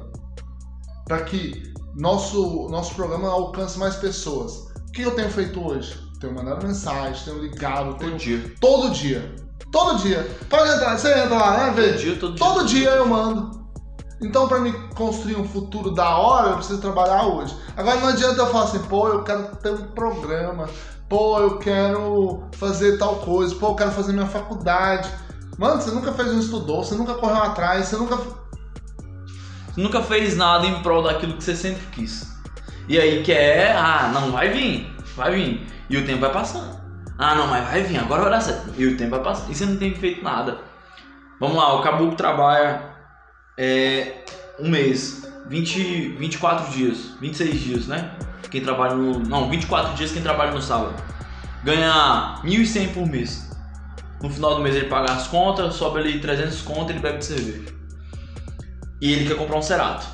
Para 1.06 1.22
que 1.23 1.73
nosso, 1.94 2.68
nosso 2.69 2.95
programa 2.95 3.30
alcance 3.30 3.77
mais 3.77 3.95
pessoas. 3.95 4.68
O 4.88 4.91
que 4.94 5.02
eu 5.02 5.11
tenho 5.11 5.30
feito 5.30 5.61
hoje? 5.61 5.99
Tenho 6.22 6.34
mandado 6.34 6.65
mensagem, 6.65 7.23
tenho 7.26 7.40
ligado, 7.40 7.98
tenho. 7.98 8.18
dia. 8.18 8.53
Todo 8.61 8.91
dia. 8.91 9.36
Todo 9.72 9.98
dia. 10.02 10.23
Pode 10.49 10.72
entrar, 10.72 10.98
você 10.98 11.10
entra 11.10 11.38
lá, 11.38 11.57
né? 11.57 11.73
Todo 11.73 11.98
dia, 11.98 12.15
todo 12.15 12.36
dia. 12.36 12.45
Todo 12.45 12.65
dia 12.65 12.90
eu 12.91 13.07
mando. 13.07 13.64
Então, 14.21 14.47
para 14.47 14.59
me 14.59 14.71
construir 14.95 15.35
um 15.35 15.47
futuro 15.47 15.91
da 15.91 16.17
hora, 16.17 16.49
eu 16.49 16.55
preciso 16.55 16.79
trabalhar 16.79 17.23
hoje. 17.23 17.55
Agora, 17.75 17.99
não 17.99 18.07
adianta 18.07 18.41
eu 18.41 18.47
falar 18.47 18.65
assim, 18.65 18.79
pô, 18.79 19.09
eu 19.09 19.23
quero 19.23 19.55
ter 19.57 19.71
um 19.71 19.87
programa, 19.87 20.69
pô, 21.09 21.39
eu 21.39 21.57
quero 21.57 22.43
fazer 22.53 22.97
tal 22.97 23.17
coisa, 23.17 23.53
pô, 23.55 23.67
eu 23.67 23.75
quero 23.75 23.91
fazer 23.91 24.13
minha 24.13 24.25
faculdade. 24.25 25.09
Mano, 25.57 25.81
você 25.81 25.91
nunca 25.91 26.13
fez 26.13 26.29
um 26.29 26.39
estudou, 26.39 26.83
você 26.83 26.95
nunca 26.95 27.13
correu 27.15 27.43
atrás, 27.43 27.87
você 27.87 27.97
nunca. 27.97 28.15
Você 28.15 29.81
nunca 29.81 30.01
fez 30.01 30.37
nada 30.37 30.65
em 30.65 30.81
prol 30.81 31.03
daquilo 31.03 31.33
que 31.33 31.43
você 31.43 31.55
sempre 31.55 31.85
quis. 31.91 32.33
E 32.87 32.97
aí 32.97 33.21
quer, 33.23 33.75
ah, 33.75 34.11
não, 34.13 34.31
vai 34.31 34.49
vir, 34.49 34.95
vai 35.15 35.35
vir. 35.35 35.67
E 35.89 35.97
o 35.97 36.05
tempo 36.05 36.21
vai 36.21 36.31
passando. 36.31 36.79
Ah, 37.17 37.35
não, 37.35 37.47
mas 37.47 37.65
vai 37.65 37.83
vir, 37.83 37.97
agora 37.97 38.21
vai 38.21 38.31
dar 38.31 38.41
certo. 38.41 38.73
E 38.77 38.85
o 38.85 38.97
tempo 38.97 39.11
vai 39.11 39.23
passando. 39.23 39.51
E 39.51 39.55
você 39.55 39.65
não 39.65 39.75
tem 39.75 39.93
feito 39.93 40.23
nada. 40.23 40.59
Vamos 41.39 41.57
lá, 41.57 41.73
o 41.75 41.81
Caboclo 41.81 42.15
trabalha 42.15 42.94
é, 43.57 44.23
um 44.60 44.69
mês, 44.69 45.27
20, 45.48 46.10
24 46.18 46.72
dias, 46.72 47.11
26 47.22 47.60
dias, 47.60 47.88
né? 47.88 48.11
Quem 48.49 48.61
trabalha 48.61 48.95
no. 48.95 49.19
Não, 49.19 49.49
24 49.49 49.95
dias 49.95 50.11
quem 50.11 50.22
trabalha 50.22 50.52
no 50.52 50.61
sábado. 50.61 50.94
Ganha 51.64 52.40
1.100 52.44 52.94
por 52.94 53.07
mês. 53.07 53.49
No 54.22 54.30
final 54.30 54.56
do 54.56 54.61
mês 54.61 54.76
ele 54.76 54.88
paga 54.88 55.11
as 55.11 55.27
contas, 55.27 55.76
sobe 55.76 55.99
ali 55.99 56.19
300 56.19 56.61
contas 56.61 56.90
e 56.90 56.94
ele 56.94 56.99
bebe 56.99 57.23
cerveja. 57.23 57.73
E 59.02 59.11
ele 59.11 59.27
quer 59.27 59.36
comprar 59.36 59.57
um 59.57 59.61
Cerato. 59.61 60.06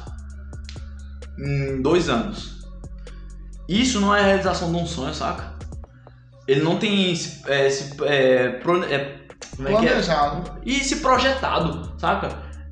Em 1.38 1.82
dois 1.82 2.10
anos. 2.10 2.62
Isso 3.70 4.00
não 4.02 4.14
é 4.16 4.20
a 4.22 4.26
realização 4.26 4.72
de 4.72 4.78
um 4.78 4.86
sonho, 4.86 5.14
saca? 5.14 5.54
Ele 6.48 6.62
não 6.62 6.78
tem 6.78 7.12
esse, 7.12 7.42
é, 7.50 7.68
esse 7.68 7.96
é, 8.04 8.50
pro- 8.50 8.84
é, 8.84 9.20
como 9.56 9.68
é 9.68 9.72
que 9.80 9.86
é? 9.86 9.90
Planejado. 9.90 10.60
E 10.66 10.76
se 10.84 10.98
projetado, 10.98 11.94
saca? 11.98 12.30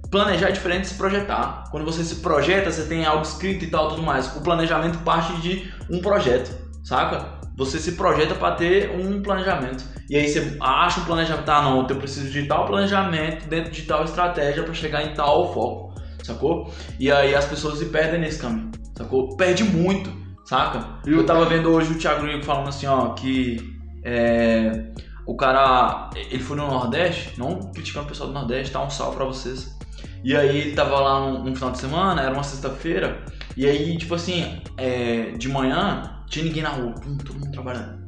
Planejar 0.10 0.49
é 0.49 0.52
diferente 0.52 0.81
de 0.81 0.88
se 0.88 0.95
projetar. 0.95 1.65
Quando 1.69 1.86
você 1.86 2.03
se 2.03 2.15
projeta, 2.15 2.72
você 2.72 2.86
tem 2.86 3.06
algo 3.06 3.22
escrito 3.22 3.64
e 3.64 3.68
tal, 3.68 3.90
tudo 3.90 4.02
mais. 4.02 4.36
O 4.36 4.41
planejamento 4.41 4.98
parte 4.99 5.40
de 5.41 5.72
um 5.90 6.02
projeto, 6.02 6.52
saca? 6.84 7.40
Você 7.56 7.77
se 7.77 7.91
projeta 7.91 8.34
para 8.34 8.56
ter 8.56 8.90
um 8.90 9.22
planejamento. 9.22 9.84
E 10.10 10.15
aí 10.15 10.27
você 10.27 10.57
acha 10.60 11.02
um 11.02 11.06
planejamento, 11.06 11.49
ah 11.49 11.61
não, 11.61 11.88
eu 11.88 11.95
preciso 11.98 12.31
de 12.31 12.48
tal 12.48 12.65
planejamento 12.65 13.48
dentro 13.48 13.72
de 13.72 13.84
tal 13.84 14.03
estratégia 14.03 14.64
para 14.64 14.73
chegar 14.73 15.03
em 15.03 15.14
tal 15.14 15.53
foco, 15.53 15.94
sacou? 16.23 16.73
E 16.99 17.11
aí 17.11 17.36
as 17.36 17.45
pessoas 17.45 17.77
se 17.77 17.86
perdem 17.86 18.19
nesse 18.19 18.41
caminho, 18.41 18.72
sacou? 18.98 19.36
Perde 19.38 19.64
muito, 19.64 20.11
saca? 20.45 20.99
Eu 21.06 21.23
tava 21.26 21.45
vendo 21.45 21.69
hoje 21.69 21.91
o 21.91 21.99
Thiago 21.99 22.26
Rico 22.26 22.44
falando 22.44 22.69
assim, 22.69 22.88
ó, 22.88 23.10
que 23.10 23.57
é, 24.03 24.91
o 25.27 25.36
cara, 25.36 26.10
ele 26.15 26.41
foi 26.41 26.57
no 26.57 26.65
Nordeste, 26.65 27.38
não 27.38 27.72
criticando 27.72 28.06
o 28.06 28.10
pessoal 28.10 28.30
do 28.30 28.34
Nordeste, 28.34 28.73
tá 28.73 28.84
um 28.84 28.90
salve 28.90 29.18
pra 29.18 29.26
vocês. 29.26 29.77
E 30.24 30.36
aí 30.36 30.58
ele 30.58 30.76
tava 30.76 31.00
lá 31.00 31.32
num 31.32 31.56
final 31.56 31.72
de 31.72 31.80
semana, 31.80 32.22
era 32.22 32.34
uma 32.34 32.44
sexta-feira, 32.44 33.24
e 33.56 33.66
aí, 33.66 33.98
tipo 33.98 34.16
assim, 34.16 34.62
é, 34.78 35.32
de 35.32 35.48
manhã, 35.48 36.24
tinha 36.28 36.46
ninguém 36.46 36.64
na 36.64 36.70
rua, 36.70 36.94
pum, 36.94 37.18
todo 37.18 37.40
mundo 37.40 37.52
trabalhando. 37.52 38.08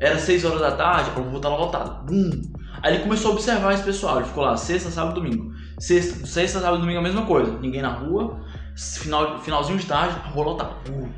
Era 0.00 0.18
6 0.18 0.44
horas 0.44 0.60
da 0.60 0.72
tarde, 0.72 1.10
a 1.10 1.20
rua 1.20 1.40
tava 1.40 1.56
lotada, 1.56 1.90
bum. 2.02 2.30
Aí 2.82 2.94
ele 2.94 3.02
começou 3.04 3.30
a 3.30 3.34
observar 3.34 3.74
esse 3.74 3.84
pessoal, 3.84 4.16
ele 4.18 4.26
ficou 4.26 4.44
lá, 4.44 4.56
sexta, 4.56 4.90
sábado, 4.90 5.20
domingo. 5.20 5.52
Sexta, 5.78 6.26
sexta 6.26 6.60
sábado, 6.60 6.80
domingo 6.80 6.98
a 6.98 7.02
mesma 7.02 7.24
coisa, 7.24 7.58
ninguém 7.60 7.82
na 7.82 7.90
rua, 7.90 8.40
final, 8.76 9.38
finalzinho 9.40 9.78
de 9.78 9.86
tarde, 9.86 10.16
a 10.24 10.28
rua 10.28 10.44
lotada, 10.46 10.74
bum. 10.88 11.08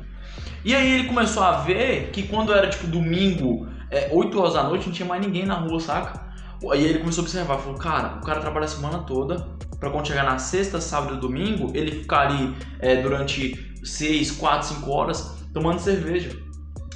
E 0.63 0.75
aí 0.75 0.99
ele 0.99 1.07
começou 1.07 1.43
a 1.43 1.61
ver 1.61 2.11
que 2.11 2.23
quando 2.23 2.53
era 2.53 2.69
tipo 2.69 2.87
domingo, 2.87 3.67
é, 3.89 4.09
8 4.11 4.39
horas 4.39 4.53
da 4.53 4.63
noite, 4.63 4.87
não 4.87 4.93
tinha 4.93 5.07
mais 5.07 5.25
ninguém 5.25 5.45
na 5.45 5.55
rua, 5.55 5.79
saca? 5.79 6.25
Aí 6.71 6.83
ele 6.83 6.99
começou 6.99 7.21
a 7.21 7.25
observar, 7.25 7.57
falou, 7.59 7.77
cara, 7.77 8.17
o 8.17 8.21
cara 8.21 8.39
trabalha 8.39 8.65
a 8.65 8.69
semana 8.69 8.99
toda, 8.99 9.54
pra 9.79 9.89
quando 9.89 10.07
chegar 10.07 10.23
na 10.23 10.37
sexta, 10.37 10.79
sábado 10.81 11.15
e 11.15 11.19
domingo, 11.19 11.71
ele 11.73 11.91
ficar 11.91 12.27
ali 12.27 12.55
é, 12.79 13.01
durante 13.01 13.73
6, 13.83 14.31
4, 14.31 14.69
5 14.69 14.91
horas 14.91 15.35
tomando 15.53 15.79
cerveja. 15.79 16.29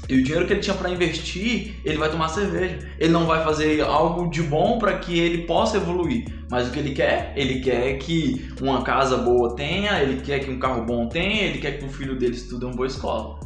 E 0.08 0.16
o 0.16 0.24
dinheiro 0.24 0.48
que 0.48 0.54
ele 0.54 0.60
tinha 0.60 0.76
pra 0.76 0.90
investir, 0.90 1.80
ele 1.86 1.98
vai 1.98 2.10
tomar 2.10 2.30
cerveja. 2.30 2.80
Ele 2.98 3.12
não 3.14 3.28
vai 3.28 3.44
fazer 3.44 3.82
algo 3.82 4.28
de 4.30 4.42
bom 4.42 4.80
para 4.80 4.98
que 4.98 5.18
ele 5.20 5.46
possa 5.46 5.78
evoluir. 5.78 6.26
Mas 6.50 6.68
o 6.68 6.72
que 6.72 6.80
ele 6.80 6.94
quer? 6.96 7.32
Ele 7.36 7.60
quer 7.60 7.94
que 8.00 8.50
uma 8.60 8.82
casa 8.82 9.18
boa 9.18 9.56
tenha, 9.56 10.02
ele 10.02 10.20
quer 10.22 10.40
que 10.40 10.50
um 10.50 10.58
carro 10.58 10.84
bom 10.84 11.08
tenha, 11.08 11.44
ele 11.44 11.60
quer 11.60 11.78
que 11.78 11.86
o 11.86 11.90
filho 11.90 12.18
dele 12.18 12.34
estude 12.34 12.66
uma 12.66 12.74
boa 12.74 12.88
escola. 12.88 13.40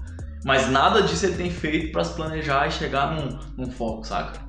Mas 0.46 0.70
nada 0.70 1.02
disso 1.02 1.26
ele 1.26 1.36
tem 1.36 1.52
feito 1.52 1.92
para 1.92 2.04
se 2.06 2.16
planejar 2.16 2.68
e 2.68 2.72
chegar 2.72 3.14
num, 3.14 3.38
num 3.58 3.70
foco, 3.72 4.06
saca? 4.08 4.40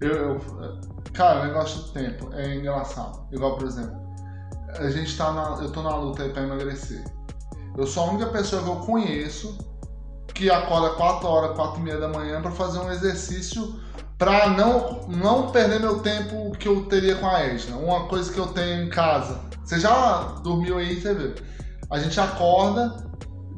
Eu, 0.00 0.10
eu- 0.14 0.38
cara, 1.12 1.40
o 1.40 1.46
negócio 1.46 1.82
do 1.82 1.92
tempo 1.92 2.32
é 2.32 2.54
engraçado. 2.54 3.26
Igual, 3.32 3.56
por 3.56 3.66
exemplo, 3.66 3.99
a 4.78 4.90
gente 4.90 5.16
tá 5.16 5.32
na. 5.32 5.62
Eu 5.62 5.70
tô 5.70 5.82
na 5.82 5.94
luta 5.96 6.22
aí 6.22 6.30
pra 6.30 6.42
emagrecer. 6.42 7.04
Eu 7.76 7.86
sou 7.86 8.04
a 8.04 8.10
única 8.10 8.26
pessoa 8.26 8.62
que 8.62 8.68
eu 8.68 8.76
conheço 8.76 9.58
que 10.34 10.50
acorda 10.50 10.90
4 10.90 11.28
horas, 11.28 11.56
4 11.56 11.80
e 11.80 11.82
meia 11.82 11.98
da 11.98 12.08
manhã 12.08 12.40
pra 12.40 12.50
fazer 12.50 12.78
um 12.78 12.90
exercício 12.90 13.78
pra 14.16 14.50
não, 14.50 15.06
não 15.08 15.50
perder 15.50 15.80
meu 15.80 16.00
tempo 16.00 16.52
que 16.52 16.68
eu 16.68 16.86
teria 16.86 17.16
com 17.16 17.26
a 17.26 17.40
Edna. 17.40 17.76
Uma 17.76 18.06
coisa 18.06 18.32
que 18.32 18.38
eu 18.38 18.46
tenho 18.48 18.84
em 18.84 18.88
casa. 18.88 19.40
Você 19.64 19.78
já 19.78 20.38
dormiu 20.42 20.78
aí, 20.78 21.00
você 21.00 21.14
vê. 21.14 21.34
A 21.90 21.98
gente 21.98 22.18
acorda, 22.20 23.08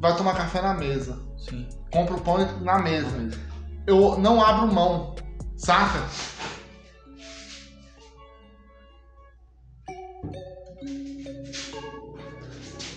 vai 0.01 0.17
tomar 0.17 0.35
café 0.35 0.61
na 0.61 0.75
mesa. 0.75 1.19
Sim. 1.37 1.69
Compra 1.93 2.15
o 2.15 2.21
pão 2.21 2.39
na 2.61 2.79
mesa. 2.79 3.31
Eu 3.87 4.19
não 4.19 4.45
abro 4.45 4.73
mão, 4.73 5.15
saca? 5.57 6.01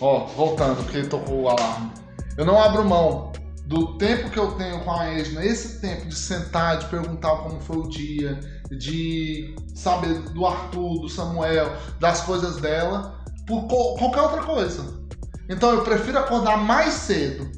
Ó, 0.01 0.25
voltando, 0.27 0.77
porque 0.83 1.03
tocou 1.03 1.43
o 1.43 1.49
alarme. 1.49 1.91
Eu 2.37 2.45
não 2.45 2.61
abro 2.61 2.83
mão 2.83 3.31
do 3.65 3.97
tempo 3.97 4.29
que 4.29 4.37
eu 4.37 4.51
tenho 4.53 4.83
com 4.83 4.91
a 4.91 5.11
Esna, 5.13 5.43
esse 5.43 5.79
tempo 5.81 6.07
de 6.07 6.15
sentar, 6.15 6.77
de 6.77 6.85
perguntar 6.87 7.35
como 7.37 7.59
foi 7.61 7.77
o 7.77 7.89
dia, 7.89 8.39
de 8.69 9.55
saber 9.73 10.19
do 10.31 10.45
Arthur, 10.45 11.01
do 11.01 11.09
Samuel, 11.09 11.71
das 11.99 12.21
coisas 12.21 12.57
dela, 12.57 13.23
por 13.47 13.63
qualquer 13.67 14.21
outra 14.21 14.43
coisa. 14.43 15.03
Então 15.49 15.71
eu 15.71 15.83
prefiro 15.83 16.17
acordar 16.19 16.57
mais 16.57 16.93
cedo, 16.93 17.49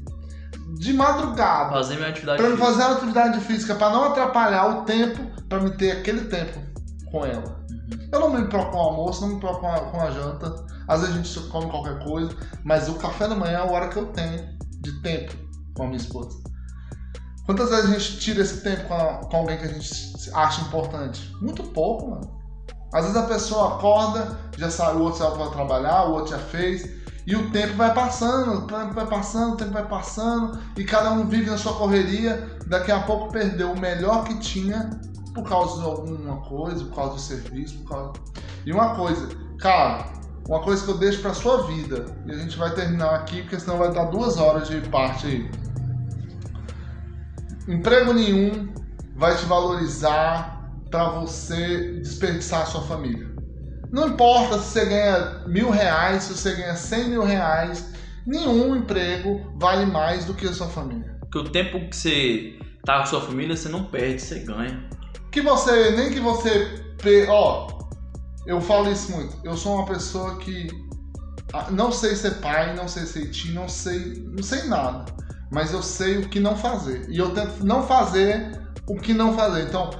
de 0.79 0.93
madrugada, 0.93 1.71
Fazer 1.71 1.95
minha 1.95 2.09
atividade 2.09 2.37
Pra 2.37 2.51
física. 2.51 2.65
fazer 2.65 2.83
uma 2.83 2.95
atividade 2.97 3.39
física, 3.41 3.75
pra 3.75 3.89
não 3.89 4.03
atrapalhar 4.05 4.67
o 4.67 4.81
tempo, 4.83 5.23
pra 5.49 5.59
me 5.59 5.71
ter 5.71 5.91
aquele 5.91 6.21
tempo 6.25 6.59
com 7.11 7.25
ela. 7.25 7.57
Eu 8.11 8.19
não 8.19 8.29
me 8.29 8.47
preocupo 8.47 8.71
com 8.71 8.77
o 8.77 8.81
almoço, 8.81 9.21
não 9.21 9.33
me 9.35 9.39
preocupo 9.39 9.61
com 9.61 9.71
a, 9.71 9.79
com 9.79 10.01
a 10.01 10.11
janta. 10.11 10.65
Às 10.87 11.01
vezes 11.01 11.15
a 11.15 11.21
gente 11.21 11.49
come 11.49 11.69
qualquer 11.69 12.03
coisa, 12.03 12.35
mas 12.63 12.87
o 12.87 12.95
café 12.95 13.27
da 13.27 13.35
manhã 13.35 13.53
é 13.53 13.55
a 13.57 13.65
hora 13.65 13.89
que 13.89 13.97
eu 13.97 14.07
tenho 14.07 14.57
de 14.81 15.01
tempo 15.01 15.33
com 15.75 15.83
a 15.83 15.85
minha 15.87 15.97
esposa. 15.97 16.37
Quantas 17.45 17.69
vezes 17.69 17.85
a 17.85 17.93
gente 17.97 18.19
tira 18.19 18.41
esse 18.41 18.61
tempo 18.61 18.87
com, 18.87 18.93
a- 18.93 19.17
com 19.29 19.37
alguém 19.37 19.57
que 19.57 19.65
a 19.65 19.67
gente 19.67 19.89
acha 20.33 20.61
importante? 20.61 21.31
Muito 21.41 21.63
pouco, 21.63 22.09
mano. 22.11 22.37
Às 22.93 23.03
vezes 23.05 23.17
a 23.17 23.23
pessoa 23.25 23.75
acorda, 23.75 24.37
já 24.57 24.69
saiu, 24.69 24.99
o 24.99 25.03
outro 25.03 25.19
saiu 25.19 25.31
para 25.31 25.49
trabalhar, 25.51 26.05
o 26.05 26.13
outro 26.13 26.31
já 26.31 26.39
fez, 26.39 26.89
e 27.25 27.35
o 27.35 27.51
tempo 27.51 27.73
vai 27.75 27.93
passando, 27.93 28.59
o 28.59 28.67
tempo 28.67 28.93
vai 28.93 29.05
passando, 29.05 29.53
o 29.53 29.57
tempo 29.57 29.71
vai 29.71 29.85
passando, 29.87 30.59
e 30.77 30.83
cada 30.85 31.11
um 31.11 31.27
vive 31.27 31.49
na 31.49 31.57
sua 31.57 31.73
correria, 31.73 32.57
daqui 32.67 32.91
a 32.91 33.01
pouco 33.01 33.31
perdeu 33.31 33.73
o 33.73 33.79
melhor 33.79 34.23
que 34.23 34.39
tinha 34.39 34.89
por 35.33 35.43
causa 35.43 35.81
de 35.81 35.85
alguma 35.85 36.37
coisa, 36.47 36.83
por 36.85 36.95
causa 36.95 37.13
do 37.15 37.19
serviço, 37.19 37.77
por 37.79 37.89
causa... 37.89 38.13
E 38.65 38.71
uma 38.71 38.95
coisa, 38.95 39.27
cara, 39.59 40.05
uma 40.47 40.61
coisa 40.61 40.83
que 40.83 40.89
eu 40.89 40.97
deixo 40.97 41.21
pra 41.21 41.33
sua 41.33 41.67
vida, 41.67 42.05
e 42.25 42.31
a 42.31 42.35
gente 42.35 42.57
vai 42.57 42.73
terminar 42.73 43.15
aqui, 43.15 43.41
porque 43.41 43.59
senão 43.59 43.77
vai 43.77 43.91
dar 43.91 44.05
duas 44.05 44.37
horas 44.37 44.69
de 44.69 44.79
parte 44.89 45.27
aí. 45.27 45.51
Emprego 47.67 48.13
nenhum 48.13 48.73
vai 49.15 49.35
te 49.35 49.45
valorizar 49.45 50.71
pra 50.89 51.09
você 51.09 51.99
desperdiçar 51.99 52.61
a 52.61 52.65
sua 52.65 52.81
família. 52.81 53.27
Não 53.91 54.07
importa 54.07 54.57
se 54.59 54.69
você 54.69 54.85
ganha 54.85 55.43
mil 55.47 55.69
reais, 55.69 56.23
se 56.23 56.33
você 56.33 56.55
ganha 56.55 56.75
cem 56.75 57.09
mil 57.09 57.23
reais, 57.23 57.93
nenhum 58.25 58.75
emprego 58.75 59.53
vale 59.59 59.85
mais 59.85 60.23
do 60.23 60.33
que 60.33 60.47
a 60.47 60.53
sua 60.53 60.67
família. 60.67 61.17
Porque 61.19 61.39
o 61.39 61.51
tempo 61.51 61.89
que 61.89 61.95
você 61.95 62.59
tá 62.85 62.99
com 62.99 63.05
sua 63.07 63.21
família, 63.21 63.55
você 63.55 63.67
não 63.67 63.83
perde, 63.83 64.21
você 64.21 64.39
ganha. 64.39 64.89
Que 65.29 65.41
você, 65.41 65.91
nem 65.91 66.09
que 66.09 66.21
você, 66.21 66.81
ó, 67.27 67.76
eu 68.47 68.61
falo 68.61 68.89
isso 68.89 69.11
muito. 69.11 69.37
Eu 69.43 69.55
sou 69.57 69.75
uma 69.75 69.85
pessoa 69.85 70.37
que 70.37 70.69
ah, 71.53 71.69
não 71.69 71.91
sei 71.91 72.15
ser 72.15 72.35
pai, 72.35 72.75
não 72.75 72.87
sei 72.87 73.05
ser 73.05 73.29
tio, 73.29 73.53
não 73.53 73.67
sei, 73.67 74.25
não 74.25 74.41
sei 74.41 74.63
nada, 74.63 75.05
mas 75.51 75.73
eu 75.73 75.83
sei 75.83 76.17
o 76.17 76.29
que 76.29 76.39
não 76.39 76.55
fazer. 76.55 77.05
E 77.09 77.17
eu 77.17 77.33
tento 77.33 77.65
não 77.65 77.85
fazer 77.85 78.57
o 78.87 78.95
que 78.95 79.13
não 79.13 79.33
fazer. 79.33 79.63
Então, 79.63 79.91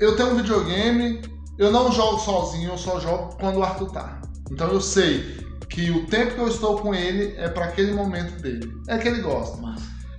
eu 0.00 0.16
tenho 0.16 0.32
um 0.32 0.36
videogame, 0.36 1.22
eu 1.56 1.70
não 1.70 1.92
jogo 1.92 2.18
sozinho, 2.18 2.70
eu 2.70 2.78
só 2.78 2.98
jogo 2.98 3.36
quando 3.38 3.58
o 3.58 3.62
Arthur 3.62 3.90
tá. 3.92 4.20
Então 4.50 4.68
eu 4.68 4.80
sei 4.80 5.44
que 5.68 5.90
o 5.90 6.06
tempo 6.06 6.34
que 6.34 6.40
eu 6.40 6.48
estou 6.48 6.78
com 6.78 6.94
ele 6.94 7.34
é 7.36 7.48
para 7.48 7.66
aquele 7.66 7.92
momento 7.92 8.40
dele. 8.42 8.72
É 8.88 8.98
que 8.98 9.08
ele 9.08 9.22
gosta. 9.22 9.58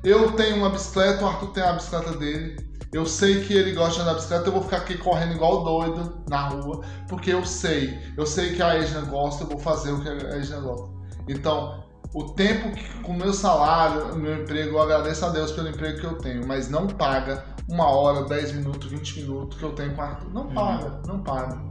Eu 0.03 0.31
tenho 0.34 0.57
uma 0.57 0.69
bicicleta, 0.69 1.23
o 1.23 1.27
Arthur 1.27 1.47
tem 1.47 1.64
a 1.64 1.73
bicicleta 1.73 2.11
dele. 2.18 2.57
Eu 2.94 3.06
sei 3.06 3.44
que 3.44 3.53
ele 3.53 3.74
gosta 3.74 3.95
de 3.95 4.02
andar 4.02 4.12
de 4.12 4.16
bicicleta, 4.18 4.48
eu 4.48 4.53
vou 4.53 4.64
ficar 4.64 4.78
aqui 4.78 4.98
correndo 4.98 5.34
igual 5.34 5.64
doido 5.64 6.24
na 6.30 6.48
rua, 6.49 6.82
porque 7.07 7.32
eu 7.32 7.45
sei. 7.45 7.99
Eu 8.18 8.26
sei 8.26 8.53
que 8.53 8.62
a 8.62 8.76
Edna 8.76 9.02
gosta, 9.02 9.44
eu 9.44 9.48
vou 9.48 9.60
fazer 9.60 9.91
o 9.91 10.02
que 10.02 10.10
a 10.10 10.14
Edna 10.14 10.60
gosta. 10.60 10.90
Então, 11.28 11.84
o 12.14 12.24
tempo 12.32 12.72
que, 12.74 13.02
com 13.02 13.12
o 13.12 13.18
meu 13.18 13.34
salário, 13.34 14.14
o 14.14 14.18
meu 14.18 14.41
emprego, 14.41 14.78
eu 14.78 14.82
agradeço 14.82 15.26
a 15.26 15.30
Deus 15.30 15.52
pelo 15.52 15.68
emprego 15.68 15.99
que 15.99 16.06
eu 16.06 16.18
tenho, 16.18 16.48
mas 16.48 16.70
não 16.70 16.88
paga 16.88 17.44
uma 17.70 17.90
hora, 17.90 18.24
10 18.26 18.53
minutos, 18.53 18.90
20 18.90 19.22
minutos 19.22 19.57
que 19.57 19.64
eu 19.64 19.74
tenho 19.74 19.94
com 19.95 20.02
o 20.02 20.06
Arthur. 20.06 20.30
Não 20.32 20.48
paga, 20.48 21.02
não 21.07 21.20
paga. 21.20 21.62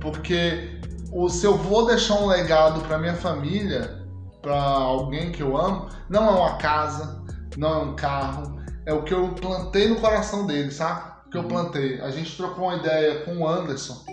Porque 0.00 0.80
o, 1.12 1.28
se 1.28 1.46
eu 1.46 1.56
vou 1.56 1.86
deixar 1.86 2.14
um 2.14 2.26
legado 2.26 2.80
para 2.80 2.98
minha 2.98 3.14
família, 3.14 4.04
para 4.42 4.60
alguém 4.60 5.30
que 5.30 5.42
eu 5.42 5.56
amo, 5.56 5.88
não 6.08 6.26
é 6.26 6.30
uma 6.30 6.56
casa, 6.56 7.22
não 7.56 7.68
é 7.68 7.78
um 7.84 7.96
carro, 7.96 8.55
é 8.86 8.92
o 8.92 9.02
que 9.02 9.12
eu 9.12 9.28
plantei 9.30 9.88
no 9.88 9.96
coração 9.96 10.46
dele, 10.46 10.70
sabe? 10.70 11.02
O 11.26 11.30
que 11.30 11.36
eu 11.36 11.44
plantei. 11.44 12.00
A 12.00 12.10
gente 12.10 12.36
trocou 12.36 12.68
uma 12.68 12.76
ideia 12.76 13.24
com 13.24 13.38
o 13.38 13.48
Anderson, 13.48 14.04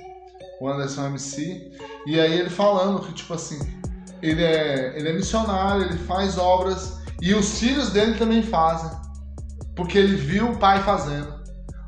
o 0.59 0.67
Anderson 0.67 1.05
MC, 1.05 1.71
e 2.07 2.19
aí 2.19 2.39
ele 2.39 2.49
falando 2.49 3.01
que, 3.01 3.13
tipo 3.13 3.35
assim, 3.35 3.59
ele 4.21 4.43
é, 4.43 4.97
ele 4.97 5.09
é 5.09 5.13
missionário, 5.13 5.83
ele 5.83 5.97
faz 5.99 6.37
obras, 6.37 6.97
e 7.21 7.33
os 7.33 7.59
filhos 7.59 7.91
dele 7.91 8.17
também 8.17 8.41
fazem, 8.41 8.89
porque 9.75 9.97
ele 9.97 10.15
viu 10.15 10.51
o 10.51 10.57
pai 10.57 10.81
fazendo. 10.83 11.41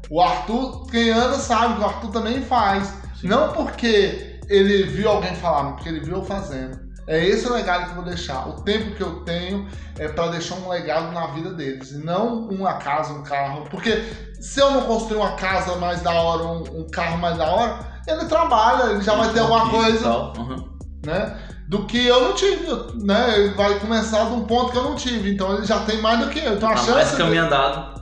O 0.10 0.22
Arthur, 0.22 0.86
quem 0.88 1.10
anda 1.10 1.40
sabe 1.40 1.76
que 1.76 1.82
o 1.82 1.86
Arthur 1.86 2.12
também 2.12 2.42
faz. 2.42 2.94
Não 3.24 3.52
porque 3.54 4.40
ele 4.48 4.84
viu 4.84 5.10
alguém 5.10 5.36
falar, 5.36 5.64
mas 5.64 5.76
porque 5.76 5.90
ele 5.90 6.00
viu 6.02 6.18
eu 6.18 6.24
fazendo. 6.24 6.85
É 7.08 7.24
esse 7.24 7.48
o 7.48 7.54
legado 7.54 7.84
que 7.86 7.90
eu 7.92 7.96
vou 7.96 8.04
deixar. 8.04 8.48
O 8.50 8.62
tempo 8.64 8.96
que 8.96 9.04
eu 9.04 9.18
tenho 9.24 9.68
é 10.00 10.08
para 10.08 10.28
deixar 10.32 10.56
um 10.56 10.68
legado 10.70 11.12
na 11.14 11.28
vida 11.28 11.52
deles. 11.54 11.92
E 11.92 11.98
não 12.04 12.48
uma 12.48 12.74
casa, 12.76 13.14
um 13.14 13.22
carro. 13.24 13.66
Porque 13.70 14.04
se 14.42 14.60
eu 14.60 14.72
não 14.72 14.82
construir 14.82 15.18
uma 15.18 15.34
casa 15.34 15.76
mais 15.76 16.02
da 16.02 16.12
hora, 16.12 16.44
um, 16.44 16.82
um 16.82 16.88
carro 16.90 17.18
mais 17.20 17.38
da 17.38 17.46
hora, 17.46 17.80
ele 18.08 18.26
trabalha, 18.26 18.92
ele 18.92 19.02
já 19.02 19.14
vai 19.16 19.32
ter 19.32 19.40
alguma 19.40 19.70
coisa, 19.70 20.10
Uhum. 20.38 20.68
né? 21.06 21.38
Do 21.68 21.86
que 21.86 22.06
eu 22.06 22.22
não 22.30 22.34
tive, 22.36 22.66
né? 23.04 23.40
Ele 23.40 23.54
vai 23.56 23.80
começar 23.80 24.26
de 24.26 24.34
um 24.34 24.46
ponto 24.46 24.72
que 24.72 24.78
eu 24.78 24.84
não 24.84 24.96
tive, 24.96 25.32
então 25.34 25.56
ele 25.56 25.66
já 25.66 25.80
tem 25.86 26.00
mais 26.02 26.20
do 26.20 26.30
que 26.30 26.40
eu. 26.40 26.54
Então 26.56 26.70
a 26.70 26.74
Tá 26.74 26.78
chance 26.78 26.92
mais 26.92 27.12
caminho 27.16 27.44
andado. 27.46 28.02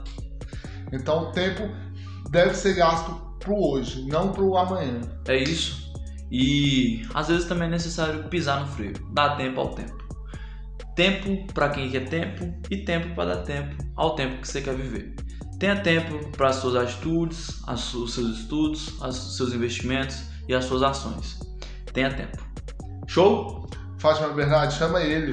Então 0.92 1.24
o 1.24 1.32
tempo 1.32 1.68
deve 2.30 2.54
ser 2.54 2.74
gasto 2.74 3.10
pro 3.38 3.54
hoje, 3.54 4.06
não 4.06 4.32
pro 4.32 4.56
amanhã. 4.56 5.00
É 5.28 5.36
isso. 5.36 5.83
E 6.36 7.06
às 7.14 7.28
vezes 7.28 7.44
também 7.44 7.68
é 7.68 7.70
necessário 7.70 8.24
pisar 8.24 8.58
no 8.58 8.66
freio. 8.66 8.94
Dar 9.12 9.36
tempo 9.36 9.60
ao 9.60 9.68
tempo. 9.68 10.02
Tempo 10.96 11.46
para 11.52 11.68
quem 11.68 11.88
quer 11.88 12.08
tempo 12.08 12.52
e 12.68 12.78
tempo 12.78 13.14
para 13.14 13.36
dar 13.36 13.42
tempo 13.42 13.76
ao 13.94 14.16
tempo 14.16 14.40
que 14.40 14.48
você 14.48 14.60
quer 14.60 14.74
viver. 14.74 15.14
Tenha 15.60 15.76
tempo 15.76 16.28
para 16.30 16.48
as 16.48 16.56
suas 16.56 16.74
atitudes, 16.74 17.62
os 17.68 18.12
seus 18.12 18.40
estudos, 18.40 19.00
os 19.00 19.36
seus 19.36 19.52
investimentos 19.52 20.24
e 20.48 20.54
as 20.54 20.64
suas 20.64 20.82
ações. 20.82 21.38
Tenha 21.92 22.12
tempo. 22.12 22.36
Show? 23.06 23.70
Fátima 23.98 24.30
Bernardi, 24.30 24.74
chama 24.74 25.02
ele. 25.02 25.32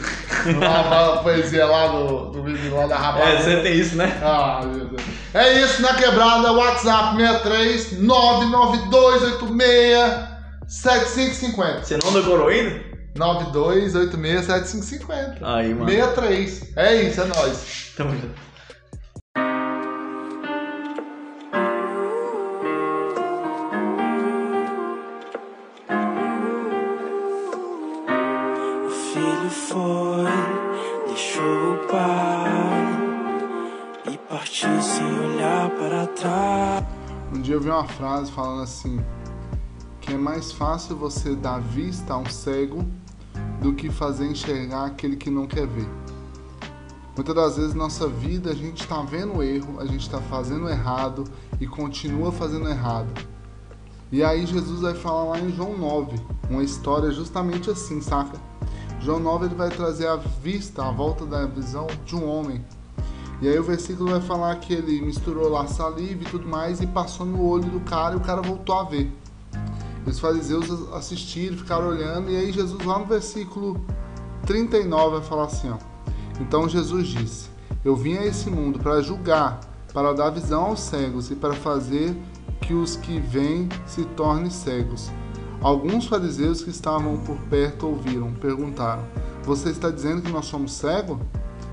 Lá 0.59 1.15
a 1.15 1.17
poesia 1.23 1.65
lá 1.65 1.87
do, 1.87 2.43
vídeo 2.43 2.75
lá 2.75 2.85
da 2.85 2.97
Rapada. 2.97 3.25
É, 3.25 3.41
você 3.41 3.59
tem 3.61 3.75
isso, 3.75 3.95
né? 3.95 4.21
Ah, 4.23 4.61
meu 4.63 4.85
Deus. 4.85 5.01
É 5.33 5.63
isso, 5.63 5.81
na 5.81 5.95
quebrada, 5.95 6.51
WhatsApp 6.51 7.17
63 7.17 8.01
99286 8.01 10.30
7550. 10.71 11.83
Você 11.83 11.97
não 11.97 12.13
decorou 12.13 12.47
ainda? 12.47 12.81
9286 13.17 14.45
7550. 14.45 15.55
Aí, 15.55 15.73
mano. 15.73 15.89
63. 15.89 16.77
É 16.77 16.95
isso, 17.03 17.19
é 17.21 17.25
nóis. 17.25 17.93
Tamo 17.97 18.11
junto. 18.11 18.51
O 28.85 28.89
filho 28.89 29.49
foi, 29.49 31.07
deixou 31.07 31.73
o 31.73 31.87
pai 31.87 32.53
e 34.13 34.17
partiu 34.29 34.81
sem 34.81 35.19
olhar 35.19 35.69
para 35.71 36.07
trás. 36.07 36.85
Um 37.35 37.41
dia 37.41 37.55
eu 37.55 37.59
vi 37.59 37.69
uma 37.69 37.85
frase 37.85 38.31
falando 38.31 38.63
assim: 38.63 39.03
que 40.01 40.13
é 40.13 40.17
mais 40.17 40.51
fácil 40.51 40.97
você 40.97 41.35
dar 41.35 41.59
vista 41.59 42.13
a 42.13 42.17
um 42.17 42.25
cego 42.25 42.83
do 43.61 43.73
que 43.73 43.89
fazer 43.89 44.25
enxergar 44.25 44.85
aquele 44.85 45.15
que 45.15 45.29
não 45.29 45.45
quer 45.45 45.67
ver. 45.67 45.87
Muitas 47.15 47.35
das 47.35 47.57
vezes 47.57 47.73
nossa 47.75 48.07
vida 48.07 48.49
a 48.49 48.55
gente 48.55 48.81
está 48.81 49.01
vendo 49.03 49.43
erro, 49.43 49.79
a 49.79 49.85
gente 49.85 50.01
está 50.01 50.19
fazendo 50.19 50.67
errado 50.67 51.23
e 51.59 51.67
continua 51.67 52.31
fazendo 52.31 52.67
errado. 52.67 53.09
E 54.11 54.23
aí 54.23 54.45
Jesus 54.45 54.81
vai 54.81 54.95
falar 54.95 55.23
lá 55.25 55.39
em 55.39 55.51
João 55.55 55.77
9, 55.77 56.19
uma 56.49 56.63
história 56.63 57.11
justamente 57.11 57.69
assim, 57.69 58.01
saca? 58.01 58.37
João 58.99 59.19
9 59.19 59.45
ele 59.45 59.55
vai 59.55 59.69
trazer 59.69 60.07
a 60.07 60.15
vista, 60.15 60.83
a 60.83 60.91
volta 60.91 61.25
da 61.25 61.45
visão 61.45 61.87
de 62.05 62.15
um 62.15 62.27
homem. 62.27 62.65
E 63.41 63.47
aí 63.47 63.57
o 63.57 63.63
versículo 63.63 64.11
vai 64.11 64.21
falar 64.21 64.55
que 64.55 64.73
ele 64.73 65.01
misturou 65.01 65.49
lá 65.49 65.67
saliva 65.67 66.23
e 66.23 66.25
tudo 66.25 66.47
mais 66.47 66.81
e 66.81 66.87
passou 66.87 67.25
no 67.25 67.43
olho 67.43 67.69
do 67.69 67.79
cara 67.81 68.15
e 68.15 68.17
o 68.17 68.21
cara 68.21 68.41
voltou 68.41 68.75
a 68.75 68.83
ver. 68.83 69.11
Os 70.05 70.19
fariseus 70.19 70.69
assistiram, 70.93 71.57
ficaram 71.57 71.89
olhando 71.89 72.29
e 72.29 72.35
aí 72.35 72.51
Jesus 72.51 72.83
lá 72.83 72.97
no 72.97 73.05
versículo 73.05 73.79
39 74.45 75.17
vai 75.17 75.27
falar 75.27 75.45
assim, 75.45 75.69
ó. 75.69 75.77
Então 76.39 76.67
Jesus 76.67 77.07
disse: 77.07 77.49
Eu 77.85 77.95
vim 77.95 78.17
a 78.17 78.25
esse 78.25 78.49
mundo 78.49 78.79
para 78.79 79.01
julgar, 79.01 79.59
para 79.93 80.13
dar 80.13 80.31
visão 80.31 80.63
aos 80.65 80.79
cegos 80.79 81.29
e 81.29 81.35
para 81.35 81.53
fazer 81.53 82.15
que 82.61 82.73
os 82.73 82.95
que 82.95 83.19
vêm 83.19 83.69
se 83.85 84.03
tornem 84.05 84.49
cegos. 84.49 85.11
Alguns 85.61 86.07
fariseus 86.07 86.63
que 86.63 86.71
estavam 86.71 87.17
por 87.17 87.37
perto 87.41 87.87
ouviram, 87.87 88.33
perguntaram: 88.33 89.03
Você 89.43 89.69
está 89.69 89.91
dizendo 89.91 90.23
que 90.23 90.31
nós 90.31 90.45
somos 90.45 90.73
cegos? 90.73 91.19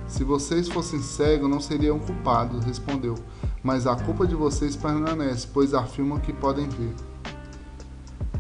Se 0.07 0.25
vocês 0.25 0.69
fossem 0.69 1.01
cegos, 1.01 1.51
não 1.51 1.61
seriam 1.61 1.99
culpados, 1.99 2.65
respondeu. 2.65 3.15
Mas 3.63 3.87
a 3.87 3.97
culpa 3.97 4.27
de 4.27 4.35
vocês 4.35 4.77
permanece, 4.77 5.49
pois 5.53 5.75
afirmam 5.75 6.19
que 6.19 6.33
podem 6.33 6.69
ver. 6.69 6.95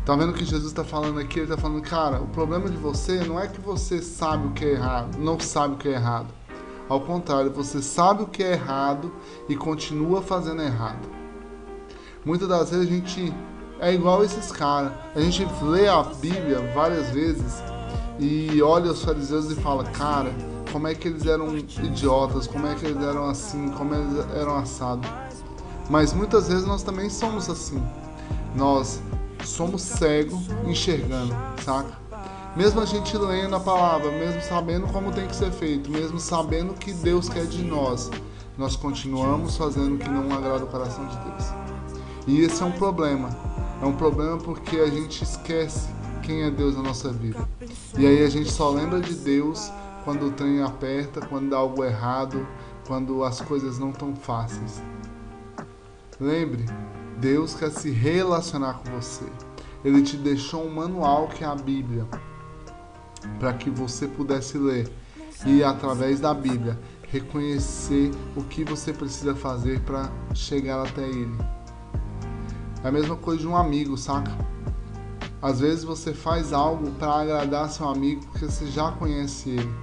Tá 0.08 0.16
vendo 0.16 0.32
que 0.32 0.42
Jesus 0.42 0.68
está 0.68 0.82
falando 0.82 1.20
aqui? 1.20 1.38
Ele 1.38 1.44
está 1.44 1.58
falando, 1.58 1.82
cara, 1.82 2.18
o 2.18 2.26
problema 2.28 2.66
de 2.70 2.78
você 2.78 3.22
não 3.24 3.38
é 3.38 3.46
que 3.46 3.60
você 3.60 4.00
sabe 4.00 4.46
o 4.46 4.52
que 4.52 4.64
é 4.64 4.70
errado, 4.70 5.18
não 5.18 5.38
sabe 5.38 5.74
o 5.74 5.76
que 5.76 5.86
é 5.86 5.92
errado. 5.92 6.28
Ao 6.88 6.98
contrário, 6.98 7.50
você 7.50 7.82
sabe 7.82 8.22
o 8.22 8.26
que 8.26 8.42
é 8.42 8.52
errado 8.52 9.12
e 9.50 9.54
continua 9.54 10.22
fazendo 10.22 10.62
errado. 10.62 11.06
Muitas 12.24 12.48
das 12.48 12.70
vezes 12.70 12.88
a 12.88 12.90
gente 12.90 13.34
é 13.80 13.92
igual 13.92 14.24
esses 14.24 14.50
caras. 14.50 14.92
A 15.14 15.20
gente 15.20 15.46
lê 15.62 15.88
a 15.88 16.02
Bíblia 16.02 16.72
várias 16.74 17.10
vezes 17.10 17.62
e 18.18 18.62
olha 18.62 18.90
os 18.92 19.04
fariseus 19.04 19.50
e 19.50 19.56
fala, 19.56 19.84
cara, 19.84 20.32
como 20.72 20.88
é 20.88 20.94
que 20.94 21.06
eles 21.06 21.26
eram 21.26 21.54
idiotas, 21.54 22.46
como 22.46 22.66
é 22.66 22.74
que 22.74 22.86
eles 22.86 23.02
eram 23.02 23.28
assim, 23.28 23.68
como 23.72 23.94
eles 23.94 24.26
eram 24.34 24.56
assados. 24.56 25.06
Mas 25.90 26.14
muitas 26.14 26.48
vezes 26.48 26.64
nós 26.66 26.82
também 26.82 27.10
somos 27.10 27.50
assim. 27.50 27.86
Nós 28.56 29.02
somos 29.46 29.82
cegos 29.82 30.40
enxergando, 30.66 31.34
saca? 31.64 31.98
Mesmo 32.56 32.80
a 32.80 32.84
gente 32.84 33.16
lendo 33.16 33.54
a 33.54 33.60
palavra, 33.60 34.10
mesmo 34.10 34.42
sabendo 34.42 34.86
como 34.88 35.12
tem 35.12 35.26
que 35.26 35.36
ser 35.36 35.52
feito, 35.52 35.90
mesmo 35.90 36.18
sabendo 36.18 36.74
que 36.74 36.92
Deus 36.92 37.28
quer 37.28 37.46
de 37.46 37.62
nós, 37.62 38.10
nós 38.56 38.74
continuamos 38.74 39.56
fazendo 39.56 39.94
o 39.94 39.98
que 39.98 40.08
não 40.08 40.32
agrada 40.36 40.64
o 40.64 40.66
coração 40.66 41.06
de 41.06 41.16
Deus. 41.16 41.44
E 42.26 42.40
esse 42.40 42.62
é 42.62 42.66
um 42.66 42.72
problema. 42.72 43.30
É 43.80 43.86
um 43.86 43.92
problema 43.92 44.36
porque 44.38 44.76
a 44.76 44.90
gente 44.90 45.22
esquece 45.22 45.88
quem 46.22 46.42
é 46.42 46.50
Deus 46.50 46.76
na 46.76 46.82
nossa 46.82 47.12
vida. 47.12 47.48
E 47.96 48.06
aí 48.06 48.24
a 48.24 48.28
gente 48.28 48.50
só 48.50 48.70
lembra 48.70 49.00
de 49.00 49.14
Deus 49.14 49.70
quando 50.04 50.26
o 50.26 50.32
trem 50.32 50.62
aperta, 50.62 51.20
quando 51.26 51.50
dá 51.50 51.58
algo 51.58 51.84
errado, 51.84 52.46
quando 52.86 53.22
as 53.22 53.40
coisas 53.40 53.78
não 53.78 53.90
estão 53.90 54.16
fáceis. 54.16 54.82
Lembre, 56.20 56.64
Deus 57.20 57.54
quer 57.54 57.70
se 57.70 57.90
relacionar 57.90 58.74
com 58.74 58.90
você. 58.90 59.24
Ele 59.84 60.02
te 60.02 60.16
deixou 60.16 60.64
um 60.64 60.74
manual 60.74 61.28
que 61.28 61.44
é 61.44 61.46
a 61.46 61.54
Bíblia, 61.54 62.06
para 63.38 63.52
que 63.52 63.70
você 63.70 64.06
pudesse 64.06 64.58
ler 64.58 64.88
e 65.46 65.62
através 65.62 66.20
da 66.20 66.32
Bíblia 66.34 66.78
reconhecer 67.10 68.10
o 68.36 68.42
que 68.44 68.64
você 68.64 68.92
precisa 68.92 69.34
fazer 69.34 69.80
para 69.80 70.10
chegar 70.34 70.86
até 70.86 71.02
Ele. 71.02 71.36
É 72.84 72.88
a 72.88 72.92
mesma 72.92 73.16
coisa 73.16 73.40
de 73.40 73.48
um 73.48 73.56
amigo, 73.56 73.96
saca? 73.96 74.30
Às 75.40 75.60
vezes 75.60 75.84
você 75.84 76.12
faz 76.12 76.52
algo 76.52 76.90
para 76.92 77.12
agradar 77.12 77.70
seu 77.70 77.88
amigo 77.88 78.24
porque 78.26 78.46
você 78.46 78.66
já 78.66 78.90
conhece 78.92 79.50
ele. 79.50 79.74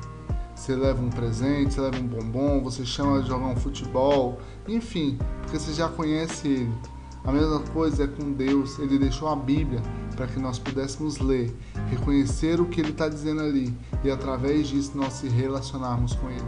Você 0.53 0.75
leva 0.75 1.01
um 1.01 1.09
presente, 1.09 1.73
você 1.73 1.81
leva 1.81 1.97
um 1.97 2.07
bombom, 2.07 2.61
você 2.61 2.85
chama 2.85 3.21
de 3.21 3.27
jogar 3.27 3.47
um 3.47 3.55
futebol, 3.55 4.39
enfim, 4.67 5.17
porque 5.41 5.59
você 5.59 5.73
já 5.73 5.87
conhece 5.89 6.47
ele. 6.47 6.94
A 7.25 7.31
mesma 7.31 7.59
coisa 7.73 8.03
é 8.03 8.07
com 8.07 8.31
Deus, 8.33 8.77
ele 8.77 8.99
deixou 8.99 9.27
a 9.27 9.35
Bíblia 9.35 9.81
para 10.15 10.27
que 10.27 10.39
nós 10.39 10.59
pudéssemos 10.59 11.17
ler, 11.17 11.53
reconhecer 11.89 12.61
o 12.61 12.65
que 12.65 12.79
ele 12.79 12.91
está 12.91 13.09
dizendo 13.09 13.41
ali 13.41 13.73
e 14.03 14.11
através 14.11 14.67
disso 14.67 14.91
nós 14.95 15.13
se 15.13 15.27
relacionarmos 15.27 16.13
com 16.13 16.29
ele. 16.29 16.45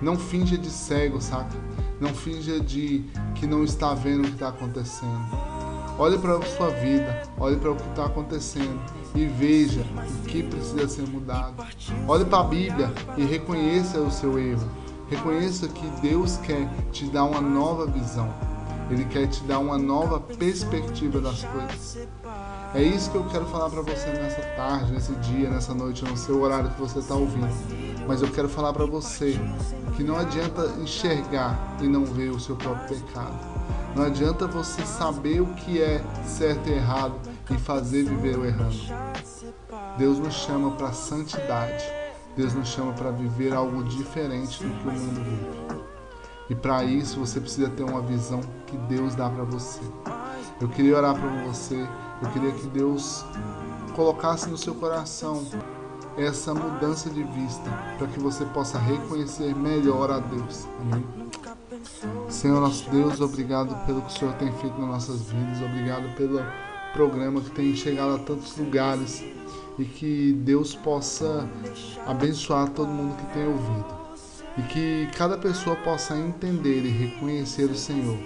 Não 0.00 0.16
finja 0.16 0.56
de 0.56 0.70
cego, 0.70 1.20
saca? 1.20 1.56
Não 2.00 2.12
finja 2.14 2.58
de 2.58 3.04
que 3.34 3.46
não 3.46 3.62
está 3.62 3.92
vendo 3.92 4.20
o 4.20 4.24
que 4.24 4.32
está 4.32 4.48
acontecendo. 4.48 5.26
Olhe 5.98 6.18
para 6.18 6.38
a 6.38 6.42
sua 6.42 6.70
vida, 6.70 7.22
olhe 7.38 7.56
para 7.56 7.72
o 7.72 7.76
que 7.76 7.88
está 7.90 8.06
acontecendo 8.06 8.80
e 9.14 9.26
veja 9.26 9.84
o 10.22 10.26
que 10.26 10.42
precisa 10.42 10.88
ser 10.88 11.06
mudado. 11.06 11.54
Olhe 12.08 12.24
para 12.24 12.40
a 12.40 12.44
Bíblia 12.44 12.90
e 13.16 13.24
reconheça 13.24 14.00
o 14.00 14.10
seu 14.10 14.38
erro. 14.38 14.68
Reconheça 15.10 15.68
que 15.68 15.86
Deus 16.00 16.38
quer 16.38 16.66
te 16.90 17.04
dar 17.04 17.24
uma 17.24 17.42
nova 17.42 17.86
visão. 17.86 18.51
Ele 18.92 19.06
quer 19.06 19.26
te 19.26 19.42
dar 19.44 19.58
uma 19.58 19.78
nova 19.78 20.20
perspectiva 20.20 21.18
das 21.18 21.42
coisas. 21.42 22.06
É 22.74 22.82
isso 22.82 23.10
que 23.10 23.16
eu 23.16 23.24
quero 23.24 23.46
falar 23.46 23.70
para 23.70 23.80
você 23.80 24.06
nessa 24.10 24.42
tarde, 24.54 24.92
nesse 24.92 25.12
dia, 25.14 25.48
nessa 25.48 25.72
noite, 25.72 26.04
no 26.04 26.14
seu 26.14 26.42
horário 26.42 26.70
que 26.70 26.78
você 26.78 26.98
está 26.98 27.14
ouvindo. 27.14 27.48
Mas 28.06 28.20
eu 28.20 28.30
quero 28.30 28.50
falar 28.50 28.70
para 28.74 28.84
você 28.84 29.40
que 29.96 30.04
não 30.04 30.18
adianta 30.18 30.66
enxergar 30.78 31.78
e 31.80 31.88
não 31.88 32.04
ver 32.04 32.28
o 32.30 32.38
seu 32.38 32.54
próprio 32.54 33.00
pecado. 33.00 33.34
Não 33.96 34.04
adianta 34.04 34.46
você 34.46 34.84
saber 34.84 35.40
o 35.40 35.46
que 35.54 35.80
é 35.80 36.04
certo 36.26 36.68
e 36.68 36.72
errado 36.72 37.14
e 37.50 37.56
fazer 37.56 38.04
viver 38.04 38.36
o 38.36 38.44
errando. 38.44 38.76
Deus 39.96 40.18
nos 40.18 40.34
chama 40.34 40.72
para 40.72 40.92
santidade. 40.92 41.84
Deus 42.36 42.52
nos 42.52 42.68
chama 42.68 42.92
para 42.92 43.10
viver 43.10 43.54
algo 43.54 43.82
diferente 43.84 44.62
do 44.62 44.70
que 44.70 44.88
o 44.88 44.92
mundo 44.92 45.22
vive. 45.24 45.91
E 46.50 46.54
para 46.54 46.84
isso 46.84 47.20
você 47.20 47.40
precisa 47.40 47.68
ter 47.70 47.82
uma 47.82 48.02
visão 48.02 48.40
que 48.66 48.76
Deus 48.76 49.14
dá 49.14 49.28
para 49.30 49.44
você. 49.44 49.80
Eu 50.60 50.68
queria 50.68 50.96
orar 50.96 51.14
para 51.14 51.28
você. 51.44 51.88
Eu 52.22 52.30
queria 52.30 52.52
que 52.52 52.66
Deus 52.68 53.24
colocasse 53.94 54.48
no 54.48 54.56
seu 54.56 54.74
coração 54.74 55.44
essa 56.16 56.54
mudança 56.54 57.08
de 57.10 57.22
vista, 57.22 57.70
para 57.98 58.06
que 58.06 58.20
você 58.20 58.44
possa 58.46 58.78
reconhecer 58.78 59.54
melhor 59.56 60.10
a 60.10 60.18
Deus. 60.18 60.68
Amém. 60.80 61.04
Senhor 62.28 62.60
nosso 62.60 62.88
Deus, 62.90 63.20
obrigado 63.20 63.74
pelo 63.86 64.02
que 64.02 64.14
o 64.14 64.18
Senhor 64.18 64.34
tem 64.34 64.52
feito 64.52 64.78
nas 64.78 64.88
nossas 64.88 65.22
vidas, 65.22 65.62
obrigado 65.62 66.14
pelo 66.16 66.40
programa 66.92 67.40
que 67.40 67.50
tem 67.50 67.74
chegado 67.74 68.16
a 68.16 68.18
tantos 68.18 68.56
lugares 68.56 69.24
e 69.78 69.84
que 69.84 70.32
Deus 70.44 70.74
possa 70.74 71.48
abençoar 72.06 72.68
todo 72.70 72.88
mundo 72.88 73.16
que 73.16 73.32
tem 73.32 73.46
ouvido 73.46 74.01
e 74.56 74.62
que 74.62 75.08
cada 75.16 75.38
pessoa 75.38 75.76
possa 75.76 76.16
entender 76.16 76.84
e 76.84 76.88
reconhecer 76.88 77.64
o 77.64 77.76
Senhor, 77.76 78.18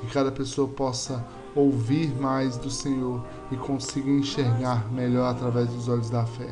que 0.00 0.06
cada 0.12 0.30
pessoa 0.30 0.68
possa 0.68 1.24
ouvir 1.54 2.08
mais 2.14 2.56
do 2.56 2.70
Senhor 2.70 3.24
e 3.50 3.56
consiga 3.56 4.10
enxergar 4.10 4.90
melhor 4.92 5.30
através 5.30 5.68
dos 5.68 5.88
olhos 5.88 6.10
da 6.10 6.24
fé. 6.26 6.48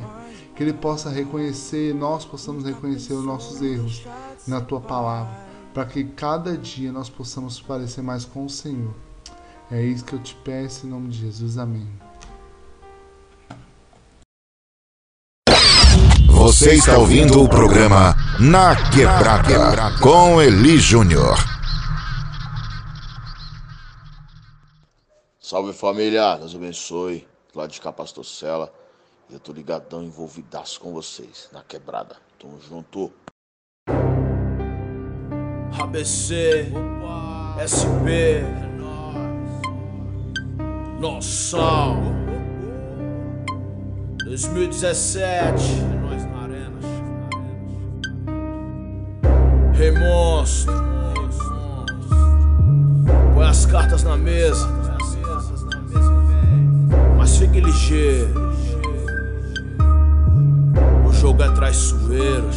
Que 0.55 0.63
Ele 0.63 0.73
possa 0.73 1.09
reconhecer, 1.09 1.93
nós 1.93 2.25
possamos 2.25 2.63
reconhecer 2.63 3.13
os 3.13 3.25
nossos 3.25 3.61
erros 3.61 4.05
na 4.47 4.61
Tua 4.61 4.79
palavra, 4.79 5.33
para 5.73 5.85
que 5.85 6.03
cada 6.03 6.57
dia 6.57 6.91
nós 6.91 7.09
possamos 7.09 7.59
parecer 7.59 8.01
mais 8.01 8.25
com 8.25 8.45
o 8.45 8.49
Senhor. 8.49 8.93
É 9.71 9.81
isso 9.81 10.05
que 10.05 10.13
eu 10.13 10.19
te 10.19 10.35
peço 10.43 10.85
em 10.85 10.89
nome 10.89 11.09
de 11.09 11.19
Jesus. 11.19 11.57
Amém. 11.57 12.12
Você 16.43 16.73
está 16.73 16.97
ouvindo 16.97 17.41
o 17.41 17.47
programa 17.47 18.17
Na 18.37 18.75
Quebrada 18.91 19.97
com 20.01 20.41
Eli 20.41 20.77
Júnior. 20.77 21.37
Salve 25.39 25.71
família, 25.71 26.35
Deus 26.35 26.53
abençoe. 26.53 27.25
Lado 27.55 27.71
de 27.71 27.79
cá, 27.79 27.93
Pastor. 27.93 28.25
E 29.29 29.33
eu 29.33 29.39
tô 29.39 29.53
ligadão, 29.53 30.03
envolvidaço 30.03 30.81
com 30.81 30.91
vocês 30.91 31.47
na 31.53 31.63
quebrada. 31.63 32.17
Tamo 32.37 32.59
junto. 32.59 33.13
ABC, 35.79 36.67
SB, 37.57 38.43
Noção, 40.99 42.03
2017, 44.25 46.02
Rei 49.83 49.91
Monstro, 49.91 50.73
põe 53.33 53.45
as 53.45 53.65
cartas 53.65 54.01
na 54.03 54.15
mesa, 54.15 54.65
mas 57.17 57.35
fique 57.35 57.59
ligeiro, 57.59 58.53
o 61.05 61.11
jogo 61.11 61.43
é 61.43 61.49
traiçoeiro. 61.49 62.47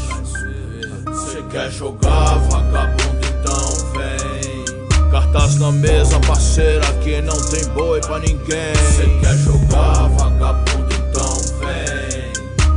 Você 1.07 1.43
quer 1.51 1.69
jogar, 1.73 2.39
vagabundo, 2.49 3.19
então 3.41 3.91
vem. 3.91 5.11
Cartas 5.11 5.57
na 5.57 5.73
mesa, 5.73 6.21
parceira, 6.21 6.87
que 7.03 7.21
não 7.23 7.37
tem 7.51 7.69
boi 7.71 8.01
pra 8.03 8.21
ninguém. 8.21 8.73
Você 8.77 9.05
quer 9.21 9.37
jogar, 9.39 10.09
vagabundo. 10.11 10.66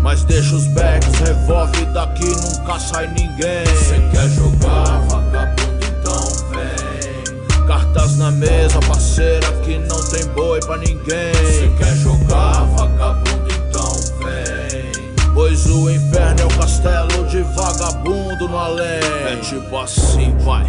Mas 0.10 0.24
deixa 0.24 0.56
os 0.56 0.66
backs, 0.70 1.20
revolve 1.20 1.86
daqui, 1.94 2.26
nunca 2.26 2.80
sai 2.80 3.06
ninguém. 3.10 3.64
Você 3.68 4.00
quer 4.12 4.28
jogar, 4.30 5.02
vagabundo, 5.02 5.86
então 5.86 6.24
vem. 6.50 7.68
Cartas 7.68 8.18
na 8.18 8.32
mesa, 8.32 8.80
parceira, 8.88 9.52
que 9.62 9.78
não 9.78 10.04
tem 10.10 10.26
boi 10.30 10.60
pra 10.62 10.78
ninguém. 10.78 11.32
Você 11.46 11.72
quer 11.78 11.96
jogar, 11.98 12.66
vagabundo, 12.76 13.54
então 13.54 13.94
vem. 14.18 15.32
Pois 15.32 15.68
o 15.68 15.92
inferno 15.92 16.42
é 16.42 16.46
o 16.46 16.58
castelo 16.58 17.28
de 17.28 17.44
vagabundo 17.44 18.50
no 18.50 18.58
além. 18.58 19.04
É 19.28 19.36
tipo 19.44 19.78
assim, 19.78 20.36
pai. 20.44 20.66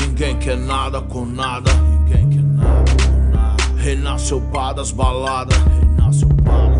Ninguém 0.00 0.36
quer 0.38 0.56
nada 0.56 1.00
com 1.00 1.24
nada. 1.24 1.72
Ninguém 1.74 2.28
quer 2.28 2.42
nada 2.42 2.90
com 3.04 3.36
nada. 3.36 3.62
Renasceu 3.76 4.40
pá 4.52 4.72
das 4.72 4.90
baladas. 4.90 5.56
Renasceu 5.78 6.28
pá 6.44 6.66
das 6.74 6.79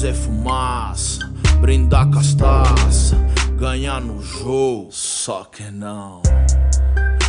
Fazer 0.00 0.14
fumaça, 0.14 1.30
brindar 1.60 2.08
castaça, 2.08 3.18
ganhar 3.58 4.00
no 4.00 4.22
jogo. 4.22 4.88
Só 4.90 5.44
que 5.44 5.70
não. 5.70 6.22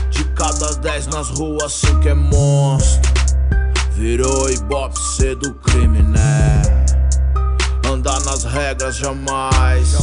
De 0.09 0.23
cada 0.35 0.75
dez 0.75 1.05
nas 1.07 1.31
ruas, 1.31 1.73
cinco 1.73 2.07
é 2.07 2.13
monstro. 2.13 3.11
Virou 3.91 4.49
ibope 4.49 4.97
cedo 4.97 5.53
crime, 5.55 6.01
né? 6.01 6.61
Andar 7.91 8.21
nas 8.21 8.45
regras 8.45 8.95
jamais. 8.95 9.93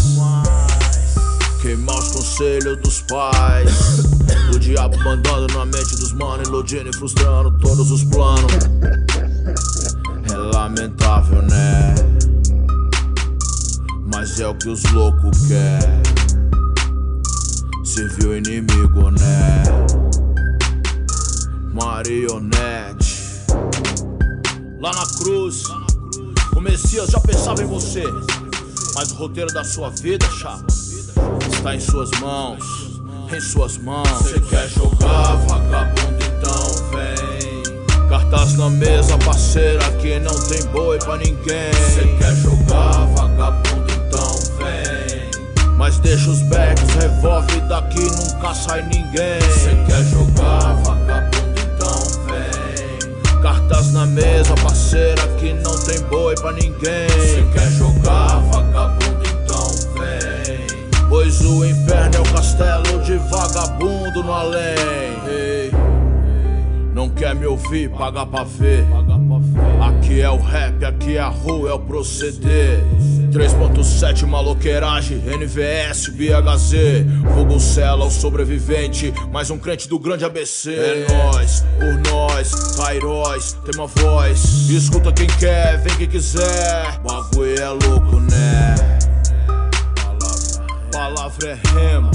Queimar 1.62 1.96
os 1.96 2.08
conselhos 2.08 2.82
dos 2.82 3.00
pais. 3.00 4.00
O 4.54 4.58
diabo 4.58 4.94
mandando 4.98 5.54
na 5.56 5.64
mente 5.64 5.96
dos 5.96 6.12
manos, 6.12 6.46
iludindo 6.46 6.90
e 6.90 6.92
frustrando 6.94 7.50
todos 7.60 7.90
os 7.90 8.04
planos. 8.04 8.52
É 10.30 10.36
lamentável, 10.36 11.40
né? 11.40 11.94
Mas 14.28 14.40
é 14.40 14.46
o 14.46 14.54
que 14.54 14.68
os 14.68 14.82
loucos 14.92 15.46
querem. 15.46 16.02
Serviu 17.82 18.36
inimigo, 18.36 19.10
né? 19.10 19.62
Marionete. 21.72 23.46
Lá 24.78 24.92
na 24.92 25.06
cruz. 25.18 25.62
O 26.54 26.60
Messias 26.60 27.08
já 27.08 27.18
pensava 27.20 27.62
em 27.62 27.66
você, 27.66 28.04
mas 28.94 29.10
o 29.12 29.14
roteiro 29.14 29.52
da 29.54 29.64
sua 29.64 29.88
vida, 29.88 30.26
chapa, 30.38 30.66
está 31.50 31.74
em 31.74 31.80
suas 31.80 32.10
mãos, 32.20 32.62
em 33.34 33.40
suas 33.40 33.78
mãos. 33.78 34.08
Você 34.08 34.40
quer 34.40 34.68
jogar, 34.68 35.36
vagabundo, 35.46 36.24
então 36.36 36.90
vem. 36.90 38.08
Cartaz 38.10 38.58
na 38.58 38.68
mesa, 38.68 39.16
parceira, 39.18 39.90
que 39.92 40.18
não 40.20 40.38
tem 40.48 40.62
boi 40.66 40.98
pra 40.98 41.16
ninguém. 41.16 41.72
Você 41.72 42.06
quer 42.18 42.36
jogar, 42.36 43.06
vagabundo. 43.16 43.67
Mas 45.78 46.00
deixa 46.00 46.28
os 46.28 46.42
backs, 46.42 46.92
revolve 46.96 47.60
daqui, 47.68 48.00
nunca 48.00 48.52
sai 48.52 48.82
ninguém. 48.82 49.38
Você 49.40 49.76
quer 49.86 50.02
jogar, 50.06 50.74
vagabundo, 50.82 51.60
então 51.60 52.00
vem. 52.26 53.40
Cartas 53.40 53.92
na 53.92 54.04
mesa, 54.04 54.54
parceira, 54.56 55.22
que 55.38 55.52
não 55.52 55.78
tem 55.84 56.00
boi 56.10 56.34
pra 56.34 56.52
ninguém. 56.52 57.08
Você 57.08 57.46
quer 57.52 57.70
jogar, 57.70 58.40
vagabundo, 58.50 59.22
então 59.22 59.68
vem. 59.94 60.66
Pois 61.08 61.40
o 61.42 61.64
inferno 61.64 62.16
é 62.16 62.20
o 62.20 62.32
castelo 62.34 63.00
de 63.04 63.16
vagabundo 63.16 64.24
no 64.24 64.32
além. 64.32 64.76
Não 66.92 67.08
quer 67.08 67.36
me 67.36 67.46
ouvir, 67.46 67.88
paga 67.90 68.26
pra 68.26 68.42
ver. 68.42 68.84
Aqui 69.80 70.20
é 70.20 70.28
o 70.28 70.40
rap, 70.40 70.84
aqui 70.84 71.16
é 71.16 71.20
a 71.20 71.28
rua, 71.28 71.70
é 71.70 71.72
o 71.72 71.78
proceder. 71.78 72.82
3.7 73.30 74.26
maloqueiragem, 74.26 75.18
NVS, 75.18 76.08
BHZ 76.08 77.04
Vulgo 77.34 77.60
Cela, 77.60 78.04
o 78.04 78.10
sobrevivente 78.10 79.12
Mais 79.30 79.50
um 79.50 79.58
crente 79.58 79.88
do 79.88 79.98
grande 79.98 80.24
ABC 80.24 80.74
É. 80.74 81.06
Nós, 81.12 81.64
por 81.78 82.12
nós, 82.12 82.76
Kairóis 82.76 83.52
Tem 83.64 83.80
uma 83.80 83.86
voz, 83.86 84.68
escuta 84.70 85.12
quem 85.12 85.26
quer, 85.26 85.78
vem 85.82 85.96
quem 85.96 86.08
quiser. 86.08 86.98
Bagulho 87.00 87.60
é 87.60 87.68
louco, 87.68 88.16
né? 88.20 88.74
Palavra 90.90 91.50
é 91.50 91.68
rema 91.68 92.10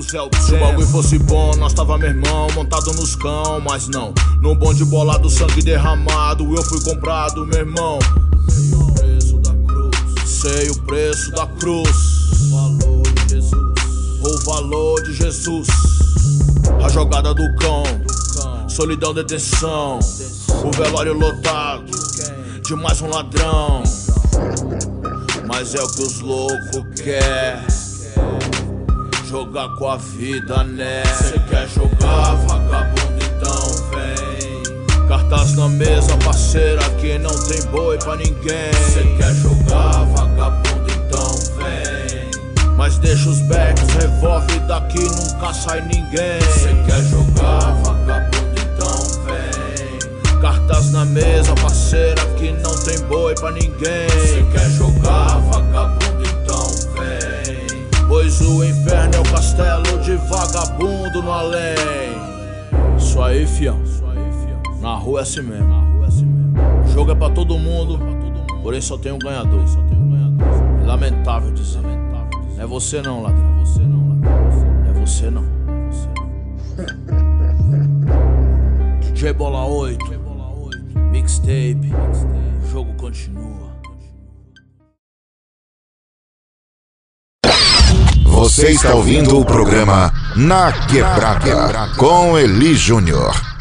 Se 0.00 0.16
o 0.16 0.58
bagulho 0.58 0.86
fosse 0.86 1.18
bom, 1.18 1.54
nós 1.56 1.74
tava, 1.74 1.98
meu 1.98 2.08
irmão, 2.08 2.48
montado 2.54 2.92
nos 2.94 3.14
cão. 3.14 3.60
Mas 3.60 3.88
não, 3.88 4.14
no 4.40 4.54
bonde 4.54 4.84
bolado, 4.84 5.28
sangue 5.28 5.60
derramado, 5.60 6.44
eu 6.54 6.62
fui 6.62 6.80
comprado, 6.82 7.46
meu 7.46 7.58
irmão. 7.58 7.98
Sei 8.48 8.70
o 8.80 8.92
preço 8.92 9.38
da 9.40 9.52
cruz. 9.52 9.96
Sei 10.24 10.70
o 10.70 10.82
preço 10.82 11.30
da 11.32 11.46
cruz. 11.46 11.88
O 12.40 12.50
valor 12.50 13.02
de 13.12 13.28
Jesus. 13.28 13.52
O 14.24 14.44
valor 14.44 15.02
de 15.02 15.12
Jesus. 15.12 15.68
A 16.82 16.88
jogada 16.88 17.34
do 17.34 17.56
cão. 17.56 17.82
Solidão, 18.68 19.12
detenção. 19.12 19.98
O 20.64 20.70
velório 20.70 21.12
lotado. 21.12 21.90
De 22.64 22.74
mais 22.74 23.02
um 23.02 23.08
ladrão. 23.08 23.82
Mas 25.46 25.74
é 25.74 25.82
o 25.82 25.88
que 25.88 26.02
os 26.02 26.20
loucos 26.20 27.00
querem 27.02 27.71
jogar 29.32 29.70
com 29.76 29.88
a 29.88 29.96
vida, 29.96 30.62
né? 30.62 31.02
Cê 31.06 31.38
quer 31.48 31.66
jogar, 31.66 32.34
vagabundo, 32.46 33.16
então 33.24 33.88
vem. 33.88 35.08
Cartaz 35.08 35.56
na 35.56 35.70
mesa, 35.70 36.14
parceira, 36.18 36.82
que 37.00 37.16
não 37.16 37.34
tem 37.48 37.62
boi 37.70 37.96
pra 37.96 38.16
ninguém. 38.16 38.70
Cê 38.92 39.02
quer 39.16 39.32
jogar, 39.36 40.04
vagabundo, 40.04 40.86
então 40.90 41.30
vem. 41.56 42.30
Mas 42.76 42.98
deixa 42.98 43.30
os 43.30 43.40
backs, 43.48 43.88
revolve 43.94 44.58
daqui, 44.68 45.02
nunca 45.02 45.54
sai 45.54 45.80
ninguém. 45.80 46.40
Cê 46.52 46.74
quer 46.84 47.02
jogar, 47.04 47.72
vagabundo, 47.84 48.60
então 48.60 48.98
vem. 49.24 50.40
Cartaz 50.42 50.92
na 50.92 51.06
mesa, 51.06 51.54
parceira, 51.54 52.22
que 52.36 52.52
não 52.52 52.76
tem 52.84 53.00
boi 53.06 53.34
pra 53.36 53.50
ninguém. 53.52 54.10
Você 54.10 54.44
quer 54.52 54.68
jogar, 54.72 55.38
vagabundo. 55.38 56.01
Pois 58.12 58.42
o 58.42 58.62
inferno 58.62 59.14
é 59.14 59.20
o 59.20 59.22
castelo 59.22 59.98
de 60.02 60.16
vagabundo 60.16 61.22
no 61.22 61.32
além. 61.32 61.74
Isso 62.98 63.18
aí, 63.22 63.46
fião. 63.46 63.80
Na 64.82 64.96
rua 64.96 65.20
é 65.20 65.22
assim 65.22 65.40
mesmo. 65.40 65.72
O 66.84 66.88
jogo 66.88 67.12
é 67.12 67.14
pra 67.14 67.30
todo 67.30 67.56
mundo, 67.56 67.98
porém 68.62 68.82
só 68.82 68.98
tem 68.98 69.12
um 69.12 69.18
ganhador. 69.18 69.64
É 70.82 70.84
lamentável 70.84 71.54
dizer. 71.54 71.80
É 72.58 72.66
você 72.66 73.00
não, 73.00 73.22
ladrão. 73.22 73.64
Não 73.78 74.20
é 74.90 74.92
você 74.92 75.30
não. 75.30 75.44
DJ 79.00 79.32
Bola 79.32 79.64
8, 79.64 80.04
mixtape, 81.10 81.90
o 82.62 82.66
jogo 82.70 82.92
continua. 82.98 83.71
Você 88.52 88.68
está 88.68 88.94
ouvindo 88.94 89.40
o 89.40 89.46
programa 89.46 90.12
Na 90.36 90.70
Quebrada 90.72 91.88
com 91.96 92.38
Eli 92.38 92.74
Júnior. 92.74 93.51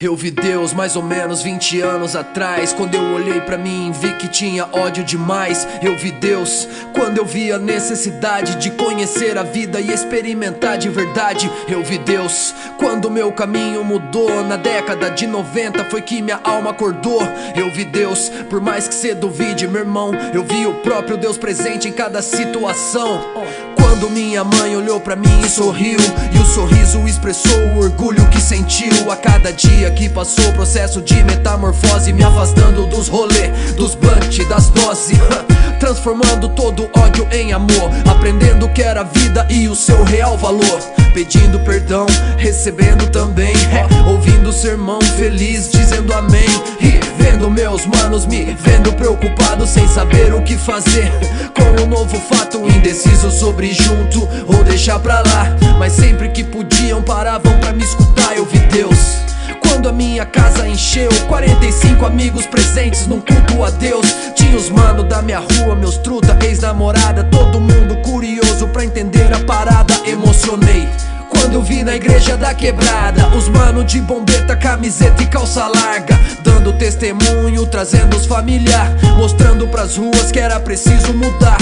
Eu 0.00 0.14
vi 0.14 0.30
Deus 0.30 0.72
mais 0.72 0.94
ou 0.94 1.02
menos 1.02 1.42
20 1.42 1.80
anos 1.80 2.14
atrás. 2.14 2.72
Quando 2.72 2.94
eu 2.94 3.02
olhei 3.14 3.40
pra 3.40 3.58
mim, 3.58 3.90
vi 3.90 4.14
que 4.14 4.28
tinha 4.28 4.68
ódio 4.70 5.02
demais. 5.02 5.66
Eu 5.82 5.98
vi 5.98 6.12
Deus 6.12 6.68
quando 6.94 7.18
eu 7.18 7.24
vi 7.24 7.50
a 7.50 7.58
necessidade 7.58 8.54
de 8.62 8.70
conhecer 8.70 9.36
a 9.36 9.42
vida 9.42 9.80
e 9.80 9.90
experimentar 9.90 10.78
de 10.78 10.88
verdade. 10.88 11.50
Eu 11.68 11.82
vi 11.82 11.98
Deus 11.98 12.54
quando 12.78 13.10
meu 13.10 13.32
caminho 13.32 13.82
mudou. 13.82 14.44
Na 14.44 14.56
década 14.56 15.10
de 15.10 15.26
90 15.26 15.86
foi 15.86 16.00
que 16.00 16.22
minha 16.22 16.38
alma 16.44 16.70
acordou. 16.70 17.20
Eu 17.56 17.68
vi 17.72 17.84
Deus, 17.84 18.30
por 18.48 18.60
mais 18.60 18.86
que 18.86 18.94
cê 18.94 19.16
duvide, 19.16 19.66
meu 19.66 19.80
irmão. 19.80 20.12
Eu 20.32 20.44
vi 20.44 20.64
o 20.64 20.74
próprio 20.74 21.16
Deus 21.16 21.36
presente 21.36 21.88
em 21.88 21.92
cada 21.92 22.22
situação. 22.22 23.20
Quando 23.88 24.10
minha 24.10 24.44
mãe 24.44 24.76
olhou 24.76 25.00
pra 25.00 25.16
mim 25.16 25.40
e 25.42 25.48
sorriu, 25.48 25.98
e 26.30 26.38
o 26.38 26.44
sorriso 26.44 27.08
expressou 27.08 27.58
o 27.74 27.78
orgulho 27.78 28.28
que 28.28 28.38
sentiu 28.38 29.10
a 29.10 29.16
cada 29.16 29.50
dia 29.50 29.90
que 29.90 30.10
passou. 30.10 30.52
Processo 30.52 31.00
de 31.00 31.24
metamorfose, 31.24 32.12
me 32.12 32.22
afastando 32.22 32.86
dos 32.86 33.08
rolê, 33.08 33.48
dos 33.78 33.94
blunt, 33.94 34.46
das 34.46 34.68
doses. 34.68 35.16
Transformando 35.78 36.48
todo 36.50 36.90
ódio 36.96 37.26
em 37.30 37.52
amor, 37.52 37.90
aprendendo 38.10 38.66
o 38.66 38.68
que 38.68 38.82
era 38.82 39.04
vida 39.04 39.46
e 39.48 39.68
o 39.68 39.74
seu 39.74 40.02
real 40.02 40.36
valor. 40.36 40.80
Pedindo 41.14 41.58
perdão, 41.60 42.06
recebendo 42.36 43.08
também. 43.10 43.52
É, 43.72 43.86
ouvindo 44.08 44.50
o 44.50 44.52
sermão 44.52 45.00
feliz, 45.16 45.70
dizendo 45.70 46.12
amém. 46.12 46.48
E 46.80 47.00
vendo 47.22 47.50
meus 47.50 47.86
manos 47.86 48.26
me 48.26 48.56
vendo 48.60 48.92
preocupado, 48.92 49.66
sem 49.66 49.86
saber 49.88 50.34
o 50.34 50.42
que 50.42 50.56
fazer. 50.56 51.10
Com 51.56 51.82
um 51.82 51.86
novo 51.86 52.18
fato, 52.20 52.58
indeciso 52.68 53.30
sobre 53.30 53.72
junto 53.72 54.28
ou 54.46 54.64
deixar 54.64 54.98
pra 54.98 55.20
lá. 55.20 55.56
Mas 55.78 55.92
sempre 55.92 56.28
que 56.30 56.42
podiam, 56.42 57.02
paravam 57.02 57.58
pra 57.60 57.72
me 57.72 57.84
escutar. 57.84 58.36
Eu 58.36 58.44
vi 58.44 58.58
Deus. 58.58 59.37
A 59.88 59.92
minha 59.92 60.26
casa 60.26 60.68
encheu. 60.68 61.08
45 61.28 62.04
amigos 62.04 62.44
presentes 62.44 63.06
num 63.06 63.22
culto 63.22 63.64
a 63.64 63.70
Deus. 63.70 64.06
Tinha 64.34 64.54
os 64.54 64.68
mano 64.68 65.02
da 65.02 65.22
minha 65.22 65.38
rua, 65.38 65.74
meus 65.74 65.96
truta, 65.96 66.38
ex-namorada. 66.44 67.24
Todo 67.24 67.58
mundo 67.58 67.96
curioso 68.02 68.68
pra 68.68 68.84
entender 68.84 69.32
a 69.32 69.40
parada. 69.46 69.94
Emocionei. 70.04 70.86
Quando 71.30 71.54
eu 71.54 71.62
vi 71.62 71.82
na 71.82 71.94
igreja 71.94 72.36
da 72.36 72.54
quebrada 72.54 73.28
Os 73.36 73.48
mano 73.48 73.84
de 73.84 74.00
bombeta, 74.00 74.54
camiseta 74.54 75.22
e 75.22 75.26
calça 75.26 75.66
larga. 75.66 76.20
Dando 76.44 76.74
testemunho, 76.74 77.66
trazendo 77.66 78.14
os 78.14 78.26
familiar. 78.26 78.92
Mostrando 79.16 79.68
pras 79.68 79.96
ruas 79.96 80.30
que 80.30 80.38
era 80.38 80.60
preciso 80.60 81.14
mudar 81.14 81.56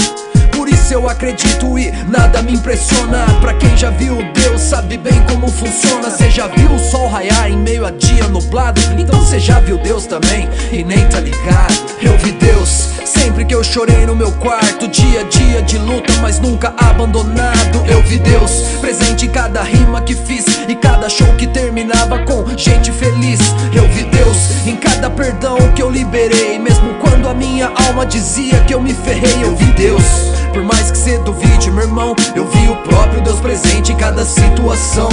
por 0.57 0.67
isso 0.67 0.91
eu 0.91 1.07
acredito 1.07 1.77
e 1.77 1.91
nada 2.07 2.41
me 2.41 2.53
impressiona. 2.53 3.25
Pra 3.39 3.53
quem 3.53 3.77
já 3.77 3.91
viu 3.91 4.17
Deus 4.33 4.59
sabe 4.59 4.97
bem 4.97 5.21
como 5.29 5.47
funciona. 5.47 6.09
Cê 6.09 6.31
já 6.31 6.47
viu 6.47 6.71
o 6.71 6.79
sol 6.79 7.07
raiar 7.07 7.49
em 7.49 7.57
meio 7.57 7.85
a 7.85 7.91
dia 7.91 8.27
nublado? 8.27 8.81
Então 8.97 9.23
cê 9.23 9.39
já 9.39 9.59
viu 9.59 9.77
Deus 9.77 10.07
também 10.07 10.49
e 10.71 10.83
nem 10.83 11.07
tá 11.07 11.19
ligado. 11.19 11.75
Eu 12.01 12.17
vi 12.17 12.31
Deus 12.31 12.89
sempre 13.05 13.45
que 13.45 13.53
eu 13.53 13.63
chorei 13.63 14.05
no 14.07 14.15
meu 14.15 14.31
quarto. 14.31 14.87
Dia 14.87 15.21
a 15.21 15.23
dia 15.23 15.61
de 15.61 15.77
luta 15.77 16.11
mas 16.21 16.39
nunca 16.39 16.73
abandonado. 16.75 17.85
Eu 17.87 18.01
vi 18.01 18.17
Deus 18.17 18.63
presente 18.81 19.27
em 19.27 19.29
cada 19.29 19.61
rima 19.61 20.01
que 20.01 20.15
fiz 20.15 20.45
E 20.67 20.75
cada 20.75 21.07
show 21.07 21.27
que 21.37 21.45
terminava 21.45 22.19
com 22.19 22.43
gente 22.57 22.91
feliz. 22.91 23.39
Eu 23.71 23.87
vi 23.89 24.05
Deus 24.05 24.65
em 24.65 24.75
cada 24.75 25.07
perdão 25.11 25.57
que 25.75 25.83
eu 25.83 25.89
liberei. 25.91 26.57
Mesmo 26.57 26.95
quando 26.95 27.27
a 27.29 27.33
minha 27.35 27.71
alma 27.87 28.07
dizia 28.07 28.59
que 28.61 28.73
eu 28.73 28.81
me 28.81 28.93
ferrei 28.93 29.43
Eu 29.43 29.55
vi 29.55 29.65
Deus 29.73 30.37
por 30.53 30.63
mais 30.63 30.91
que 30.91 30.97
cê 30.97 31.17
duvide, 31.19 31.71
meu 31.71 31.83
irmão, 31.83 32.15
eu 32.35 32.45
vi 32.47 32.69
o 32.69 32.75
próprio 32.77 33.21
Deus 33.21 33.39
presente 33.39 33.91
em 33.91 33.97
cada 33.97 34.25
situação. 34.25 35.09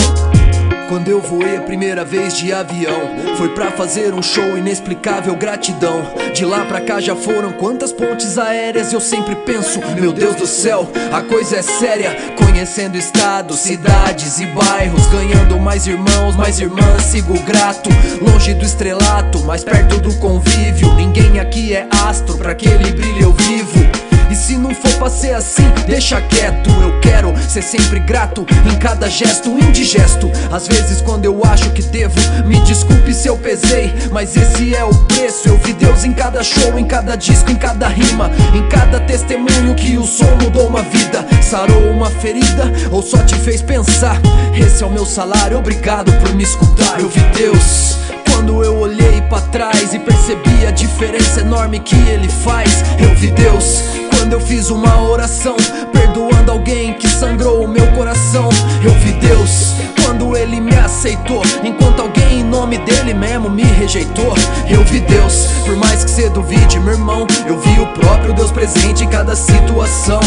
Quando 0.89 1.09
eu 1.09 1.20
voei 1.20 1.56
a 1.56 1.62
primeira 1.62 2.05
vez 2.05 2.36
de 2.36 2.52
avião, 2.52 3.16
foi 3.36 3.48
pra 3.48 3.70
fazer 3.70 4.12
um 4.12 4.23
show 4.23 4.56
inexplicável, 4.56 5.35
gratidão. 5.35 6.02
De 6.35 6.44
lá 6.44 6.65
pra 6.66 6.81
cá 6.81 7.01
já 7.01 7.16
foram 7.16 7.52
quantas 7.52 7.90
pontes 7.90 8.36
aéreas 8.36 8.93
eu 8.93 9.01
sempre 9.01 9.35
penso, 9.35 9.81
meu 9.98 10.12
Deus 10.12 10.36
do 10.36 10.47
céu, 10.47 10.89
a 11.11 11.23
coisa 11.23 11.56
é 11.56 11.62
séria. 11.62 12.15
Conhecendo 12.36 12.97
estados, 12.97 13.61
cidades 13.61 14.39
e 14.40 14.47
bairros, 14.47 15.06
ganhando 15.06 15.59
mais 15.59 15.86
irmãos, 15.86 16.36
mais 16.36 16.61
irmãs, 16.61 17.02
sigo 17.02 17.39
grato. 17.40 17.89
Longe 18.20 18.52
do 18.55 18.65
estrelato, 18.65 19.40
mais 19.40 19.65
perto 19.65 19.98
do 19.98 20.15
convívio. 20.19 20.94
Ninguém 20.94 21.40
aqui 21.40 21.73
é 21.74 21.89
astro, 22.06 22.36
pra 22.36 22.52
aquele 22.52 22.93
brilho 22.93 23.23
eu 23.23 23.32
vivo. 23.32 24.04
E 24.31 24.35
se 24.35 24.57
não 24.57 24.75
for 24.75 24.93
pra 24.95 25.11
ser 25.11 25.35
assim, 25.35 25.65
deixa 25.87 26.21
quieto. 26.21 26.71
Eu 26.83 27.01
quero 27.01 27.35
ser 27.49 27.63
sempre 27.63 28.01
grato 28.01 28.47
em 28.71 28.77
cada 28.79 29.09
gesto 29.09 29.51
indigesto. 29.51 30.31
Às 30.51 30.67
vezes, 30.67 31.01
quando 31.01 31.25
eu 31.25 31.41
acho 31.45 31.71
que 31.71 31.83
devo, 31.83 32.15
me 32.45 32.61
desculpe 32.61 33.13
se 33.15 33.29
eu 33.29 33.37
pesei. 33.37 33.93
Mas 34.11 34.37
esse 34.37 34.75
é 34.75 34.85
o 34.85 34.95
preço. 35.07 35.49
Eu 35.49 35.59
vi 35.59 35.73
Deus 35.73 36.05
em 36.05 36.13
cada 36.13 36.43
show, 36.43 36.79
em 36.79 36.85
cada 36.85 37.17
disco, 37.17 37.51
em 37.51 37.57
cada 37.57 37.89
rima, 37.89 38.31
em 38.55 38.69
cada 38.69 39.01
testemunho 39.01 39.75
que 39.75 39.97
o 39.97 40.07
som 40.07 40.31
mudou 40.43 40.67
uma 40.67 40.83
vida, 40.83 41.25
sarou 41.43 41.91
uma 41.91 42.11
ferida 42.11 42.73
ou 42.91 43.03
só 43.03 43.19
te 43.19 43.35
fez 43.37 43.63
pensar. 43.63 44.21
Esse 44.55 44.83
é 44.83 44.87
o 44.87 44.91
meu 44.91 45.07
salário, 45.07 45.59
obrigado 45.59 46.13
por 46.21 46.35
me 46.35 46.43
escutar. 46.43 47.01
Eu 47.01 47.09
vi 47.09 47.21
Deus. 47.37 47.97
Quando 48.31 48.65
eu 48.65 48.77
olhei 48.77 49.23
pra 49.23 49.41
trás 49.41 49.95
e 49.95 49.99
percebi 49.99 50.67
a 50.67 50.71
diferença 50.71 51.41
enorme 51.41 51.81
que 51.81 51.97
ele 52.09 52.29
faz, 52.29 52.85
eu 52.99 53.15
vi 53.15 53.31
Deus. 53.31 54.04
Quando 54.25 54.33
eu 54.33 54.41
fiz 54.41 54.71
uma 54.71 55.03
oração, 55.03 55.55
perdoando 55.93 56.51
alguém 56.51 56.95
que 56.95 57.07
sangrou 57.07 57.63
o 57.63 57.69
meu 57.69 57.87
coração, 57.93 58.49
eu 58.83 58.91
vi 58.93 59.13
Deus. 59.13 59.75
Quando 60.03 60.35
ele 60.35 60.63
me 60.63 60.75
aceitou, 60.77 61.43
enquanto 61.63 62.01
alguém 62.01 62.41
em 62.41 62.43
nome 62.43 62.79
dele 62.79 63.13
mesmo 63.13 63.51
me 63.51 63.65
rejeitou, 63.65 64.35
eu 64.67 64.83
vi 64.85 65.01
Deus. 65.01 65.49
Por 65.67 65.77
mais 65.77 66.05
que 66.05 66.11
cê 66.11 66.31
duvide, 66.31 66.81
meu 66.81 66.95
irmão, 66.95 67.27
eu 67.47 67.61
vi 67.61 67.79
o 67.79 67.87
próprio 67.89 68.33
Deus 68.33 68.51
presente 68.51 69.05
em 69.05 69.09
cada 69.09 69.37
situação. 69.37 70.21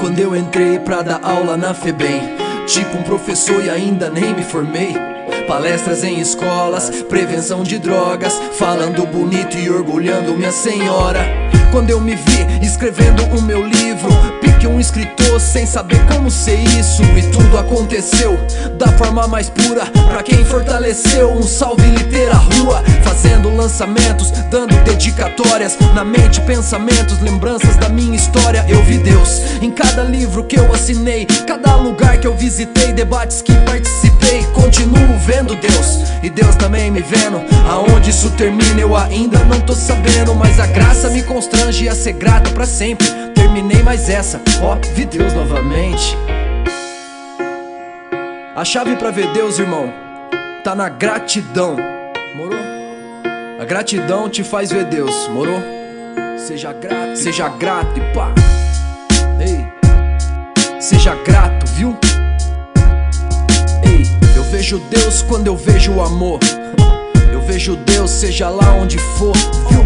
Quando 0.00 0.18
eu 0.18 0.34
entrei 0.34 0.78
pra 0.78 1.02
dar 1.02 1.20
aula 1.22 1.54
na 1.54 1.74
FEBEM, 1.74 2.34
tipo 2.66 2.96
um 2.96 3.02
professor 3.02 3.62
e 3.62 3.68
ainda 3.68 4.08
nem 4.08 4.34
me 4.34 4.42
formei. 4.42 4.96
Palestras 5.46 6.02
em 6.02 6.18
escolas, 6.18 6.88
prevenção 7.10 7.62
de 7.62 7.78
drogas, 7.78 8.32
falando 8.58 9.06
bonito 9.06 9.58
e 9.58 9.68
orgulhando 9.68 10.32
minha 10.32 10.50
senhora. 10.50 11.61
Quando 11.72 11.88
eu 11.88 11.98
me 11.98 12.14
vi 12.14 12.46
escrevendo 12.60 13.24
o 13.34 13.40
meu 13.40 13.66
livro, 13.66 14.10
pique 14.42 14.66
um 14.66 14.78
escritor 14.78 15.40
sem 15.40 15.64
saber 15.64 15.98
como 16.06 16.30
ser 16.30 16.58
isso. 16.78 17.02
E 17.02 17.22
tudo 17.32 17.56
aconteceu 17.56 18.38
da 18.78 18.88
forma 18.88 19.26
mais 19.26 19.48
pura. 19.48 19.86
Pra 20.10 20.22
quem 20.22 20.44
fortaleceu, 20.44 21.32
um 21.32 21.42
salve 21.42 21.88
litera 21.88 22.34
rua. 22.34 22.84
Fazendo 23.02 23.48
lançamentos, 23.56 24.30
dando 24.50 24.76
dedicatórias. 24.84 25.78
Na 25.94 26.04
mente, 26.04 26.42
pensamentos, 26.42 27.18
lembranças 27.20 27.74
da 27.78 27.88
minha 27.88 28.16
história. 28.16 28.66
Eu 28.68 28.82
vi 28.84 28.98
Deus 28.98 29.40
em 29.62 29.70
cada 29.70 30.02
livro 30.02 30.44
que 30.44 30.58
eu 30.58 30.70
assinei, 30.74 31.24
cada 31.24 31.74
lugar 31.76 32.18
que 32.18 32.26
eu 32.26 32.36
visitei, 32.36 32.92
debates 32.92 33.40
que 33.40 33.54
participei. 33.64 34.21
Continuo 34.54 35.18
vendo 35.18 35.54
Deus 35.56 35.98
e 36.22 36.30
Deus 36.30 36.54
também 36.56 36.90
me 36.90 37.00
vendo. 37.00 37.42
Aonde 37.68 38.10
isso 38.10 38.30
termina 38.30 38.80
eu 38.80 38.96
ainda 38.96 39.38
não 39.44 39.60
tô 39.60 39.74
sabendo, 39.74 40.34
mas 40.34 40.58
a 40.58 40.66
graça 40.66 41.10
me 41.10 41.22
constrange 41.22 41.88
a 41.88 41.94
ser 41.94 42.14
grato 42.14 42.52
pra 42.52 42.64
sempre. 42.64 43.06
Terminei 43.34 43.82
mais 43.82 44.08
essa, 44.08 44.40
ó, 44.62 44.76
vi 44.94 45.04
Deus 45.04 45.32
novamente. 45.34 46.16
A 48.54 48.64
chave 48.64 48.96
pra 48.96 49.10
ver 49.10 49.32
Deus, 49.32 49.58
irmão, 49.58 49.92
tá 50.62 50.74
na 50.74 50.88
gratidão. 50.88 51.76
Morou? 52.36 52.58
A 53.60 53.64
gratidão 53.64 54.28
te 54.28 54.42
faz 54.42 54.70
ver 54.70 54.84
Deus, 54.84 55.28
morou? 55.28 55.60
Seja 56.38 56.72
grato, 56.72 57.16
seja 57.16 57.48
grato 57.48 57.98
e 57.98 58.14
pá. 58.14 58.32
Ei, 59.40 59.66
seja 60.80 61.14
grato, 61.24 61.66
viu? 61.66 61.96
Vejo 64.62 64.78
Deus 64.78 65.22
quando 65.22 65.48
eu 65.48 65.56
vejo 65.56 65.94
o 65.94 66.00
amor. 66.00 66.38
Eu 67.32 67.42
vejo 67.42 67.74
Deus, 67.74 68.08
seja 68.12 68.48
lá 68.48 68.72
onde 68.74 68.96
for, 68.96 69.36
viu? 69.68 69.84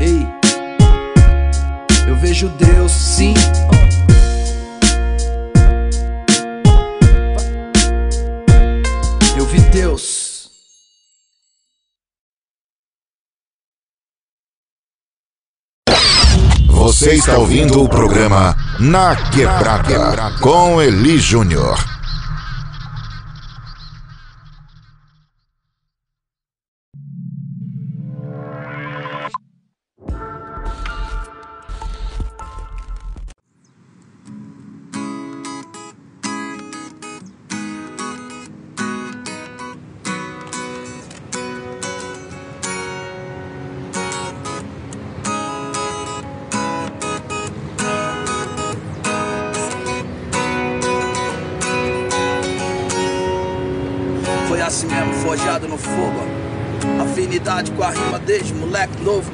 Ei, 0.00 0.24
eu 2.06 2.14
vejo 2.14 2.48
Deus, 2.50 2.92
sim. 2.92 3.34
Eu 9.36 9.44
vi 9.44 9.58
Deus. 9.72 10.48
Você 16.68 17.14
está 17.14 17.38
ouvindo 17.38 17.82
o 17.82 17.88
programa 17.88 18.56
Na 18.78 19.16
Quebrada 19.16 20.30
com 20.40 20.80
Eli 20.80 21.18
Júnior. 21.18 21.97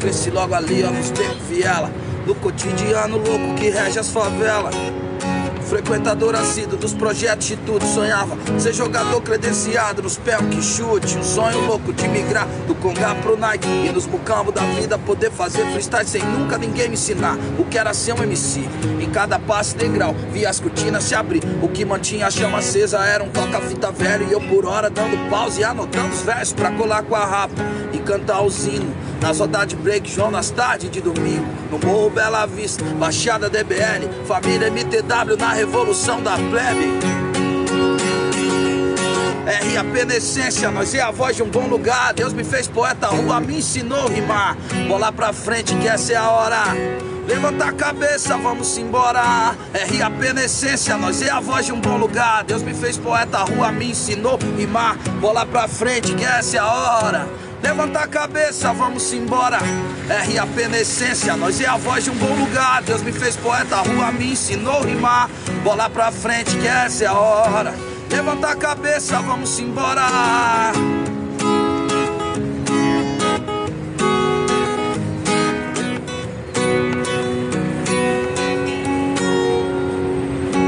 Cresci 0.05 0.31
logo 0.31 0.55
ali, 0.55 0.85
ó, 0.85 0.91
nos 0.91 1.09
tempos 1.13 1.39
viela. 1.49 1.91
Do 2.27 2.35
cotidiano 2.35 3.17
louco 3.17 3.55
que 3.55 3.71
rege 3.71 3.99
as 3.99 4.11
favelas. 4.11 4.75
Frequentador 5.75 6.37
assíduo 6.37 6.79
dos 6.79 6.95
projetos 6.95 7.49
de 7.49 7.57
tudo. 7.57 7.85
Sonhava 7.85 8.39
ser 8.61 8.73
jogador 8.73 9.21
credenciado 9.23 10.03
nos 10.03 10.17
pés 10.17 10.39
que 10.49 10.63
chute. 10.63 11.19
Um 11.19 11.25
sonho 11.25 11.67
louco 11.67 11.93
de 11.93 12.07
migrar 12.07 12.47
do 12.69 12.77
Congá 12.77 13.13
pro 13.17 13.37
Nike. 13.37 13.67
E 13.67 13.91
nos 13.91 14.07
mucambos 14.07 14.55
da 14.55 14.61
vida 14.61 14.97
poder 14.97 15.33
fazer 15.33 15.67
freestyle 15.73 16.07
sem 16.07 16.23
nunca 16.23 16.57
ninguém 16.57 16.87
me 16.87 16.95
ensinar 16.95 17.37
o 17.59 17.65
que 17.65 17.77
era 17.77 17.93
ser 17.93 18.13
um 18.13 18.23
MC. 18.23 18.61
Em 19.01 19.11
cada 19.11 19.37
passo 19.37 19.77
degrau, 19.77 20.15
via 20.31 20.49
as 20.49 20.61
cortinas 20.61 21.03
se 21.03 21.17
abrir. 21.17 21.43
O 21.61 21.67
que 21.67 21.85
mantinha 21.85 22.29
a 22.29 22.31
chama 22.31 22.59
acesa 22.59 23.05
era 23.05 23.25
um 23.25 23.31
toca-fita 23.31 23.91
velho. 23.91 24.29
E 24.29 24.33
eu 24.33 24.41
por 24.43 24.67
hora 24.67 24.89
dando 24.89 25.29
pause 25.29 25.63
e 25.63 25.65
anotando 25.65 26.15
os 26.15 26.23
versos 26.23 26.55
pra 26.55 26.71
colar 26.71 27.03
com 27.03 27.17
a 27.17 27.27
rapa 27.27 27.61
e 27.93 27.99
cantar 27.99 28.43
os 28.43 28.65
hinos. 28.65 28.95
Nas 29.21 29.39
rodadas 29.39 29.69
de 29.69 29.77
break, 29.77 30.11
João 30.11 30.31
nas 30.31 30.51
tardes 30.51 30.91
de 30.91 31.01
domingo. 31.01 31.47
No 31.71 31.79
Morro 31.79 32.11
Bela 32.11 32.45
Vista, 32.45 32.85
Baixada 32.85 33.49
DBL, 33.49 34.07
família 34.27 34.71
MTW 34.71 35.37
na 35.39 35.53
revolução 35.65 36.23
da 36.23 36.37
plebe. 36.37 36.93
RAP 39.47 40.05
na 40.07 40.17
essência, 40.17 40.71
nós 40.71 40.95
é 40.95 41.01
a 41.01 41.11
voz 41.11 41.37
de 41.37 41.43
um 41.43 41.49
bom 41.49 41.67
lugar. 41.67 42.13
Deus 42.13 42.35
me 42.35 42.45
fez 42.45 42.69
poeta, 42.69 43.07
rua 43.07 43.41
me 43.41 43.57
ensinou 43.57 44.07
a 44.07 44.11
rimar. 44.11 44.57
Bola 44.87 45.11
pra 45.11 45.33
frente, 45.33 45.75
que 45.77 45.89
essa 45.89 46.13
é 46.13 46.17
a 46.17 46.29
hora. 46.29 46.65
Levanta 47.27 47.65
a 47.65 47.73
cabeça, 47.73 48.37
vamos 48.37 48.77
embora. 48.77 49.23
RAP 49.73 50.35
na 50.35 50.45
essência, 50.45 50.99
nós 50.99 51.23
é 51.23 51.31
a 51.31 51.41
voz 51.41 51.65
de 51.65 51.73
um 51.73 51.81
bom 51.81 51.97
lugar. 51.97 52.45
Deus 52.45 52.63
me 52.63 52.75
fez 52.75 52.99
poeta, 52.99 53.39
rua 53.39 53.73
me 53.73 53.91
ensinou 53.91 54.39
a 54.39 54.59
rimar. 54.59 54.99
Bola 55.19 55.47
pra 55.47 55.67
frente, 55.67 56.15
que 56.15 56.27
essa 56.27 56.59
é 56.59 56.61
a 56.61 56.67
hora. 56.67 57.29
Levanta 57.65 58.01
a 58.01 58.07
cabeça, 58.07 58.75
vamos 58.75 59.11
embora. 59.15 59.57
RAP 59.57 60.69
na 60.69 60.81
essência, 60.81 61.35
nós 61.35 61.59
é 61.63 61.67
a 61.67 61.79
voz 61.79 62.05
de 62.05 62.11
um 62.11 62.15
bom 62.15 62.35
lugar. 62.35 62.83
Deus 62.83 63.01
me 63.01 63.11
fez 63.11 63.37
poeta, 63.37 63.77
a 63.77 63.81
rua 63.81 64.13
me 64.13 64.33
ensinou 64.33 64.83
a 64.83 64.85
rimar. 64.85 65.31
Bola 65.63 65.89
pra 65.89 66.13
frente, 66.13 66.55
que 66.59 66.69
essa 66.69 67.05
é 67.05 67.07
a 67.07 67.15
hora. 67.15 67.75
Levanta 68.11 68.49
a 68.49 68.55
cabeça, 68.55 69.19
vamos 69.23 69.59
embora. 69.59 70.03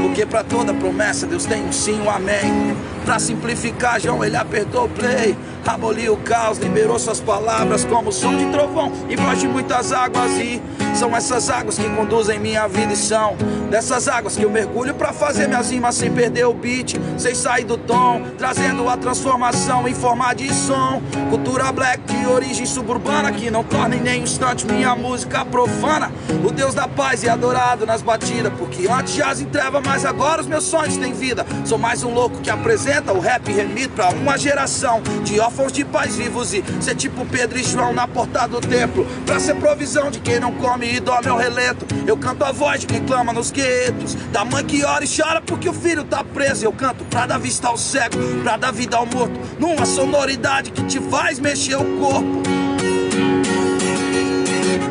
Porque 0.01 0.25
pra 0.25 0.43
toda 0.43 0.73
promessa 0.73 1.27
Deus 1.27 1.45
tem 1.45 1.63
um 1.63 1.71
sim, 1.71 2.01
um 2.01 2.09
amém. 2.09 2.75
Pra 3.07 3.19
simplificar, 3.19 4.01
João, 4.01 4.21
ele 4.21 4.35
apertou 4.35 4.83
o 4.83 4.89
play. 4.89 5.33
Aboliu 5.65 6.13
o 6.13 6.17
caos, 6.17 6.57
liberou 6.57 6.97
suas 6.97 7.19
palavras 7.19 7.83
como 7.83 8.11
som 8.11 8.35
de 8.35 8.45
trovão 8.47 8.91
e 9.09 9.15
voz 9.17 9.39
de 9.39 9.47
muitas 9.47 9.91
águas. 9.93 10.31
E 10.37 10.61
são 10.93 11.15
essas 11.15 11.49
águas 11.49 11.77
que 11.77 11.89
conduzem 11.89 12.39
minha 12.39 12.67
vida 12.67 12.93
e 12.93 12.95
são 12.95 13.35
dessas 13.69 14.07
águas 14.07 14.35
que 14.35 14.43
eu 14.43 14.49
mergulho 14.49 14.93
pra 14.93 15.11
fazer 15.11 15.47
minhas 15.47 15.69
rimas 15.69 15.95
sem 15.95 16.11
perder 16.11 16.45
o 16.45 16.53
beat, 16.53 16.95
sem 17.17 17.35
sair 17.35 17.65
do 17.65 17.77
tom, 17.77 18.23
trazendo 18.37 18.87
a 18.87 18.95
transformação 18.95 19.87
em 19.87 19.93
forma 19.93 20.33
de 20.33 20.53
som. 20.53 21.01
Cultura 21.29 21.71
black 21.71 22.01
de 22.01 22.25
origem 22.27 22.65
suburbana 22.65 23.31
que 23.31 23.51
não 23.51 23.63
torna 23.63 23.95
em 23.95 24.01
nenhum 24.01 24.23
instante 24.23 24.65
minha 24.65 24.95
música 24.95 25.43
profana. 25.43 26.11
O 26.45 26.51
Deus 26.51 26.73
da 26.73 26.87
paz 26.87 27.25
é 27.25 27.29
adorado 27.29 27.85
nas 27.85 28.01
batidas, 28.01 28.53
porque 28.57 28.87
antes 28.89 29.15
jaz 29.15 29.41
em 29.41 29.45
treva, 29.45 29.81
mas 29.81 30.05
agora 30.05 30.41
os 30.41 30.47
meus 30.47 30.63
sonhos 30.63 30.95
têm 30.95 31.13
vida. 31.13 31.45
Sou 31.65 31.77
mais 31.77 32.03
um 32.03 32.13
louco 32.13 32.39
que 32.39 32.49
apresenta 32.49 32.96
o 33.05 33.19
rap 33.19 33.51
remito 33.51 33.89
pra 33.89 34.09
uma 34.09 34.37
geração 34.37 35.01
de 35.23 35.39
órfãos 35.39 35.71
de 35.71 35.85
pais 35.85 36.15
vivos 36.15 36.53
e 36.53 36.63
ser 36.81 36.95
tipo 36.95 37.25
Pedro 37.25 37.57
e 37.59 37.63
João 37.63 37.93
na 37.93 38.07
porta 38.07 38.47
do 38.47 38.59
templo. 38.59 39.05
Pra 39.25 39.39
ser 39.39 39.55
provisão 39.55 40.09
de 40.09 40.19
quem 40.19 40.39
não 40.39 40.51
come 40.53 40.95
e 40.95 40.99
dorme 40.99 41.29
ao 41.29 41.37
relento. 41.37 41.85
Eu 42.05 42.17
canto 42.17 42.43
a 42.43 42.51
voz 42.51 42.81
de 42.81 42.87
quem 42.87 43.03
clama 43.05 43.31
nos 43.31 43.51
guetos. 43.51 44.15
Da 44.31 44.43
mãe 44.43 44.63
que 44.65 44.83
ora 44.83 45.03
e 45.03 45.07
chora 45.07 45.41
porque 45.41 45.69
o 45.69 45.73
filho 45.73 46.03
tá 46.03 46.23
preso. 46.23 46.65
Eu 46.65 46.73
canto 46.73 47.05
pra 47.05 47.25
dar 47.25 47.37
vista 47.37 47.67
ao 47.67 47.77
cego, 47.77 48.17
pra 48.43 48.57
dar 48.57 48.71
vida 48.71 48.97
ao 48.97 49.05
morto. 49.05 49.39
Numa 49.59 49.85
sonoridade 49.85 50.71
que 50.71 50.83
te 50.83 50.99
faz 50.99 51.39
mexer 51.39 51.75
o 51.75 51.99
corpo. 51.99 52.56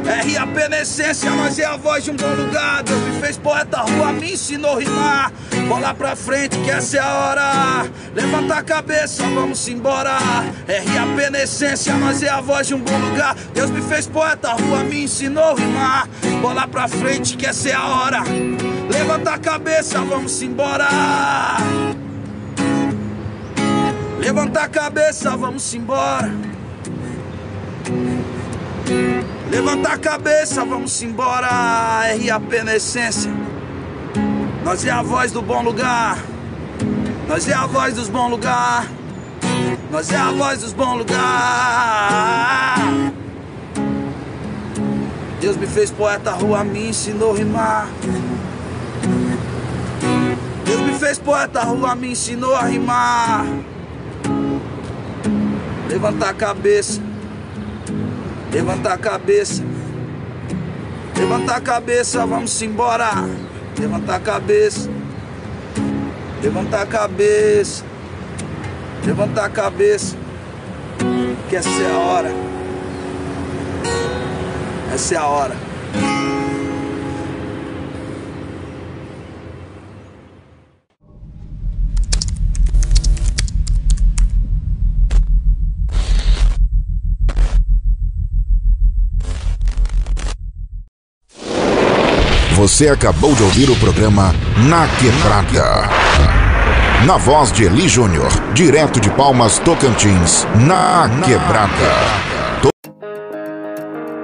RAP 0.06 0.68
na 0.70 0.80
essência, 0.80 1.30
nós 1.30 1.58
é 1.58 1.64
a 1.64 1.76
voz 1.76 2.04
de 2.04 2.12
um 2.12 2.16
bom 2.16 2.32
lugar. 2.34 2.82
Deus 2.84 3.00
me 3.00 3.20
fez 3.20 3.36
poeta, 3.36 3.78
rua 3.78 4.12
me 4.12 4.34
ensinou 4.34 4.78
rimar. 4.78 5.32
Bola 5.68 5.92
pra 5.92 6.14
frente, 6.14 6.56
que 6.58 6.70
essa 6.70 6.96
é 6.96 7.00
a 7.00 7.12
hora. 7.12 7.86
Levanta 8.14 8.54
a 8.54 8.62
cabeça, 8.62 9.24
vamos 9.24 9.66
embora. 9.66 10.16
RAP 10.18 11.30
na 11.30 11.42
essência, 11.42 11.94
nós 11.94 12.22
é 12.22 12.28
a 12.28 12.40
voz 12.40 12.68
de 12.68 12.74
um 12.74 12.80
bom 12.80 12.98
lugar. 12.98 13.34
Deus 13.52 13.70
me 13.70 13.82
fez 13.82 14.06
poeta, 14.06 14.52
rua 14.52 14.84
me 14.84 15.04
ensinou 15.04 15.54
rimar. 15.54 16.08
Bola 16.40 16.68
pra 16.68 16.86
frente, 16.86 17.36
que 17.36 17.46
essa 17.46 17.68
é 17.68 17.74
a 17.74 17.84
hora. 17.84 18.22
Levanta 18.88 19.32
a 19.32 19.38
cabeça, 19.38 20.00
vamos 20.02 20.40
embora. 20.40 20.86
Levanta 24.20 24.60
a 24.60 24.68
cabeça, 24.68 25.36
vamos 25.36 25.74
embora. 25.74 26.55
Levanta 29.50 29.90
a 29.90 29.98
cabeça, 29.98 30.64
vamos 30.64 31.00
embora. 31.02 31.46
RAP 31.46 32.64
na 32.64 32.76
essência. 32.76 33.30
Nós 34.64 34.84
é 34.84 34.90
a 34.90 35.02
voz 35.02 35.30
do 35.30 35.40
bom 35.40 35.62
lugar. 35.62 36.18
Nós 37.28 37.48
é 37.48 37.54
a 37.54 37.66
voz 37.66 37.94
dos 37.94 38.08
bons 38.08 38.30
lugar. 38.30 38.86
Nós 39.90 40.10
é 40.10 40.16
a 40.16 40.30
voz 40.32 40.60
dos 40.62 40.72
bons 40.72 40.98
lugar. 40.98 42.78
Deus 45.40 45.56
me 45.56 45.66
fez 45.66 45.90
poeta, 45.90 46.32
rua 46.32 46.64
me 46.64 46.88
ensinou 46.88 47.32
a 47.32 47.36
rimar. 47.36 47.88
Deus 50.64 50.80
me 50.80 50.98
fez 50.98 51.18
poeta, 51.18 51.62
rua 51.62 51.94
me 51.94 52.10
ensinou 52.10 52.54
a 52.54 52.62
rimar. 52.62 53.46
Levanta 55.88 56.30
a 56.30 56.34
cabeça. 56.34 57.00
Levanta 58.52 58.92
a 58.92 58.98
cabeça. 58.98 59.62
Levanta 61.16 61.54
a 61.56 61.60
cabeça, 61.60 62.26
vamos 62.26 62.62
embora. 62.62 63.10
Levanta 63.78 64.14
a 64.14 64.20
cabeça. 64.20 64.90
Levanta 66.42 66.82
a 66.82 66.86
cabeça. 66.86 67.84
Levanta 69.04 69.42
a 69.42 69.48
cabeça. 69.48 70.16
Que 71.48 71.56
essa 71.56 71.68
é 71.68 71.92
a 71.92 71.98
hora. 71.98 72.32
Essa 74.94 75.14
é 75.14 75.18
a 75.18 75.26
hora. 75.26 75.65
Você 92.66 92.88
acabou 92.88 93.32
de 93.32 93.44
ouvir 93.44 93.70
o 93.70 93.76
programa 93.76 94.34
Na 94.68 94.88
Quebrada. 94.98 95.88
Na 97.06 97.16
voz 97.16 97.52
de 97.52 97.62
Eli 97.62 97.88
Júnior, 97.88 98.28
direto 98.54 98.98
de 98.98 99.08
Palmas, 99.10 99.60
Tocantins, 99.60 100.44
na 100.66 101.08
quebrada. 101.24 101.70